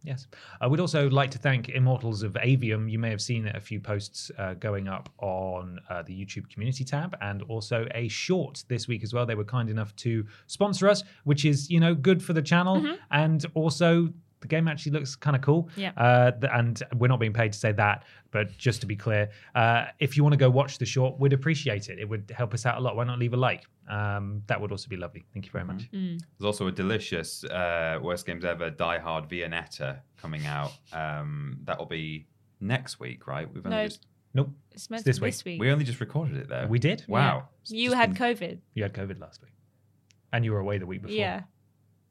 Yes. 0.07 0.25
I 0.61 0.67
would 0.67 0.79
also 0.79 1.09
like 1.09 1.31
to 1.31 1.37
thank 1.37 1.67
Immortals 1.67 2.23
of 2.23 2.31
Aveum. 2.33 2.89
You 2.89 2.97
may 2.97 3.09
have 3.09 3.21
seen 3.21 3.51
a 3.53 3.59
few 3.59 3.81
posts 3.81 4.31
uh, 4.37 4.53
going 4.53 4.87
up 4.87 5.09
on 5.17 5.81
uh, 5.89 6.01
the 6.03 6.13
YouTube 6.13 6.49
community 6.49 6.85
tab 6.85 7.17
and 7.21 7.43
also 7.43 7.85
a 7.93 8.07
short 8.07 8.63
this 8.69 8.87
week 8.87 9.03
as 9.03 9.13
well. 9.13 9.25
They 9.25 9.35
were 9.35 9.43
kind 9.43 9.69
enough 9.69 9.93
to 9.97 10.25
sponsor 10.47 10.87
us, 10.87 11.03
which 11.25 11.43
is, 11.43 11.69
you 11.69 11.81
know, 11.81 11.93
good 11.93 12.23
for 12.23 12.31
the 12.31 12.41
channel. 12.41 12.77
And 13.11 13.45
also, 13.53 14.13
the 14.41 14.47
game 14.47 14.67
actually 14.67 14.91
looks 14.93 15.15
kind 15.15 15.35
of 15.35 15.41
cool. 15.41 15.69
Yeah. 15.75 15.91
Uh, 15.97 16.31
and 16.53 16.81
we're 16.97 17.07
not 17.07 17.19
being 17.19 17.33
paid 17.33 17.53
to 17.53 17.57
say 17.59 17.71
that, 17.71 18.03
but 18.31 18.55
just 18.57 18.81
to 18.81 18.87
be 18.87 18.95
clear, 18.95 19.29
uh, 19.55 19.85
if 19.99 20.15
you 20.15 20.23
want 20.23 20.33
to 20.33 20.37
go 20.37 20.49
watch 20.49 20.77
the 20.77 20.85
short, 20.85 21.19
we'd 21.19 21.33
appreciate 21.33 21.89
it. 21.89 21.97
It 21.99 22.07
would 22.07 22.31
help 22.35 22.53
us 22.53 22.65
out 22.65 22.77
a 22.77 22.81
lot. 22.81 22.95
Why 22.95 23.03
not 23.03 23.17
leave 23.19 23.33
a 23.33 23.37
like? 23.37 23.63
Um, 23.89 24.43
that 24.47 24.59
would 24.59 24.71
also 24.71 24.89
be 24.89 24.97
lovely. 24.97 25.25
Thank 25.33 25.45
you 25.45 25.51
very 25.51 25.65
much. 25.65 25.89
Mm. 25.91 26.19
There's 26.37 26.45
also 26.45 26.67
a 26.67 26.71
delicious 26.71 27.43
uh, 27.45 27.99
worst 28.01 28.25
games 28.25 28.45
ever 28.45 28.69
Die 28.69 28.99
Hard 28.99 29.27
Viennetta 29.29 29.99
coming 30.17 30.45
out. 30.45 30.71
Um, 30.93 31.57
that'll 31.63 31.85
be 31.85 32.27
next 32.59 32.99
week, 32.99 33.27
right? 33.27 33.47
We've 33.51 33.65
only 33.65 33.77
No. 33.77 33.85
just 33.85 34.05
Nope. 34.33 34.49
It's 34.71 34.89
meant 34.91 34.99
It's 34.99 35.05
this 35.17 35.21
week. 35.21 35.33
this 35.33 35.45
week. 35.45 35.59
we 35.61 35.71
only 35.71 35.83
just 35.85 35.99
recorded 35.99 36.37
it 36.37 36.47
though. 36.49 36.67
We 36.67 36.77
did. 36.77 37.03
Wow. 37.07 37.47
It's 37.61 37.71
you 37.71 37.93
had 37.93 38.13
been- 38.13 38.35
COVID. 38.35 38.59
You 38.75 38.83
had 38.83 38.93
COVID 38.93 39.19
last 39.19 39.41
week. 39.41 39.53
And 40.31 40.43
you 40.45 40.51
were 40.51 40.59
away 40.59 40.77
the 40.77 40.85
week 40.85 41.01
before. 41.01 41.15
Yeah. 41.15 41.43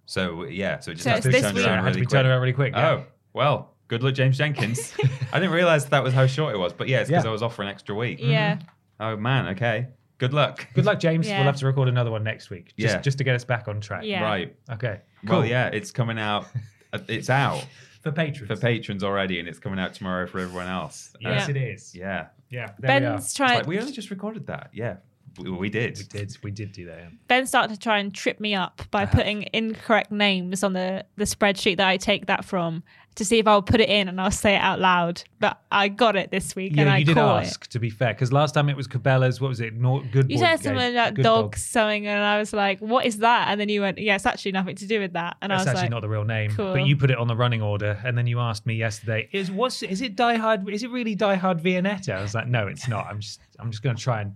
So 0.06 0.44
yeah, 0.44 0.78
so 0.80 0.90
it 0.92 0.94
just 0.94 1.04
So 1.04 1.10
has 1.10 1.22
to 1.24 1.28
be 1.28 1.32
this 1.32 1.42
turned 1.42 1.56
week. 1.56 1.66
around 1.66 1.74
It 1.74 1.76
had 1.76 1.84
really 1.84 1.92
to 1.94 2.00
be 2.00 2.06
quick. 2.06 2.10
turned 2.12 2.28
around 2.28 2.40
really 2.40 2.52
quick. 2.52 2.72
yeah. 2.74 2.88
Oh 2.90 3.04
well, 3.34 3.74
good 3.88 4.02
luck, 4.02 4.14
James 4.14 4.38
Jenkins. 4.38 4.94
I 5.32 5.38
didn't 5.40 5.54
realize 5.54 5.84
that 5.86 6.02
was 6.02 6.14
how 6.14 6.26
short 6.26 6.54
it 6.54 6.58
was, 6.58 6.72
but 6.72 6.88
yeah, 6.88 7.00
it's 7.00 7.08
because 7.10 7.24
Yeah. 7.24 7.28
I 7.30 7.32
was 7.32 7.42
off 7.42 7.54
for 7.54 7.62
an 7.62 7.68
extra 7.68 7.94
week. 7.94 8.18
Yeah. 8.20 8.58
Oh 9.00 9.16
man, 9.16 9.48
okay. 9.48 9.88
Good 10.18 10.32
luck. 10.32 10.66
Good 10.72 10.86
luck, 10.86 10.98
James. 10.98 11.28
Yeah. 11.28 11.36
We'll 11.38 11.46
have 11.46 11.56
to 11.56 11.66
record 11.66 11.88
another 11.88 12.10
one 12.10 12.24
next 12.24 12.48
week, 12.48 12.72
just 12.78 12.94
Yeah. 12.94 13.00
just 13.02 13.18
to 13.18 13.24
get 13.24 13.34
us 13.34 13.44
back 13.44 13.68
on 13.68 13.80
track. 13.80 14.02
Yeah. 14.04 14.22
Right. 14.22 14.56
Okay. 14.70 15.00
Cool. 15.26 15.40
Well, 15.40 15.46
yeah, 15.46 15.66
it's 15.68 15.90
coming 15.90 16.18
out. 16.18 16.46
uh, 16.94 16.98
It's 17.08 17.28
out 17.28 17.66
For 18.02 18.12
patrons. 18.12 18.46
for 18.48 18.56
patrons 18.56 19.02
already, 19.04 19.40
and 19.40 19.48
it's 19.48 19.58
coming 19.58 19.78
out 19.80 19.92
tomorrow 19.92 20.26
for 20.28 20.38
everyone 20.38 20.68
else. 20.68 21.10
Uh, 21.16 21.30
Yes, 21.30 21.48
Yeah. 21.48 21.50
it 21.50 21.56
is. 21.56 21.94
yeah. 21.94 22.26
Yeah. 22.48 22.70
There 22.78 22.94
we. 23.00 23.06
Ben's 23.06 23.24
It's 23.24 23.34
trying. 23.34 23.56
like 23.58 23.66
we 23.66 23.78
only 23.80 23.90
just 23.92 24.08
recorded 24.10 24.46
that. 24.46 24.70
Yeah, 24.72 24.96
we, 25.38 25.50
we 25.50 25.68
did. 25.70 25.98
We 25.98 26.04
did. 26.04 26.36
We 26.42 26.50
did 26.50 26.72
do 26.72 26.86
that. 26.86 26.98
yeah. 26.98 27.08
Ben 27.28 27.46
started 27.46 27.74
to 27.74 27.80
try 27.80 27.98
and 27.98 28.12
trip 28.14 28.40
me 28.40 28.54
up 28.54 28.82
by 28.90 29.02
Uh-huh. 29.04 29.16
putting 29.16 29.48
incorrect 29.52 30.10
names 30.10 30.62
on 30.64 30.72
the, 30.72 31.04
the 31.16 31.24
spreadsheet 31.24 31.76
that 31.78 31.88
I 31.88 31.96
take 31.96 32.26
that 32.26 32.44
from 32.44 32.82
to 33.16 33.24
see 33.24 33.38
if 33.38 33.48
I'll 33.48 33.62
put 33.62 33.80
it 33.80 33.88
in 33.88 34.08
and 34.08 34.20
I'll 34.20 34.30
say 34.30 34.54
it 34.54 34.60
out 34.60 34.78
loud. 34.78 35.22
But 35.40 35.58
I 35.72 35.88
got 35.88 36.16
it 36.16 36.30
this 36.30 36.54
week 36.56 36.72
and 36.76 36.86
Yeah, 36.86 36.94
I 36.94 36.98
you 36.98 37.04
did 37.04 37.14
caught 37.16 37.42
it. 37.42 37.46
ask. 37.48 37.66
To 37.70 37.78
be 37.78 37.90
fair, 37.90 38.14
because 38.14 38.32
last 38.32 38.52
time 38.54 38.68
it 38.68 38.76
was 38.76 38.86
Cabela's. 38.88 39.40
What 39.40 39.48
was 39.48 39.60
it? 39.60 39.74
No, 39.74 40.00
good. 40.12 40.30
You 40.30 40.38
said 40.38 40.56
something 40.62 40.92
about 40.92 41.14
Good 41.14 41.22
dogs 41.22 41.42
dog. 41.44 41.56
something, 41.56 42.06
and 42.06 42.22
I 42.24 42.38
was 42.38 42.52
like, 42.52 42.78
"What 42.80 43.04
is 43.06 43.18
that?" 43.18 43.48
And 43.48 43.60
then 43.60 43.68
you 43.68 43.80
went, 43.80 43.98
"Yeah, 43.98 44.14
it's 44.14 44.24
actually 44.26 44.52
nothing 44.52 44.76
to 44.76 44.86
do 44.86 45.00
with 45.00 45.14
that." 45.14 45.36
And 45.42 45.50
That's 45.50 45.60
I 45.60 45.62
was 45.62 45.68
actually 45.68 45.82
like, 45.82 45.90
not 45.90 46.00
the 46.02 46.08
real 46.08 46.24
name, 46.24 46.50
cool. 46.52 46.72
but 46.72 46.86
you 46.86 46.96
put 46.96 47.10
it 47.10 47.18
on 47.18 47.26
the 47.28 47.36
running 47.36 47.62
order, 47.62 47.98
and 48.04 48.16
then 48.16 48.26
you 48.26 48.38
asked 48.40 48.64
me 48.66 48.74
yesterday, 48.74 49.28
"Is 49.32 49.50
what's 49.50 49.82
is 49.82 50.00
it 50.02 50.14
Die 50.16 50.36
Hard? 50.36 50.68
Is 50.68 50.82
it 50.82 50.90
really 50.90 51.14
Die 51.14 51.34
Hard 51.34 51.58
Viennetta?" 51.62 52.16
I 52.16 52.22
was 52.22 52.34
like, 52.34 52.46
"No, 52.48 52.66
it's 52.66 52.86
not. 52.88 53.06
I'm 53.06 53.20
just 53.20 53.40
I'm 53.58 53.70
just 53.70 53.82
going 53.82 53.96
to 53.96 54.02
try 54.02 54.20
and 54.20 54.32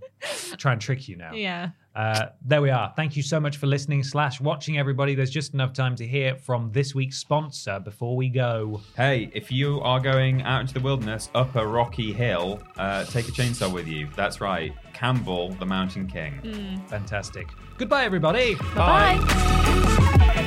try 0.58 0.72
and 0.72 0.80
trick 0.80 1.08
you 1.08 1.16
now." 1.16 1.32
"Yeah, 1.34 1.70
Uh, 1.94 2.26
there 2.44 2.62
we 2.62 2.70
are. 2.70 2.92
Thank 2.96 3.16
you 3.16 3.22
so 3.22 3.40
much 3.40 3.56
for 3.56 3.66
listening 3.66 4.02
slash 4.04 4.40
watching, 4.40 4.78
everybody. 4.78 5.14
There's 5.14 5.30
just 5.30 5.54
enough 5.54 5.72
time 5.72 5.96
to 5.96 6.06
hear 6.06 6.36
from 6.36 6.70
this 6.72 6.94
week's 6.94 7.18
sponsor 7.18 7.80
before 7.80 8.16
we 8.16 8.28
go. 8.28 8.80
Hey, 8.96 9.30
if 9.34 9.50
you 9.50 9.80
are 9.80 10.00
going 10.00 10.42
out 10.42 10.60
into 10.60 10.74
the 10.74 10.80
wilderness 10.80 11.30
up 11.34 11.56
a 11.56 11.66
rocky 11.66 12.12
hill, 12.12 12.60
uh, 12.76 13.04
take 13.04 13.28
a 13.28 13.32
chainsaw 13.32 13.72
with 13.72 13.88
you. 13.88 14.08
That's 14.16 14.40
right, 14.40 14.72
Campbell, 14.92 15.50
the 15.54 15.66
Mountain 15.66 16.06
King. 16.06 16.82
Fantastic. 16.88 17.48
Goodbye, 17.76 18.04
everybody. 18.04 18.54
bye." 18.74 20.46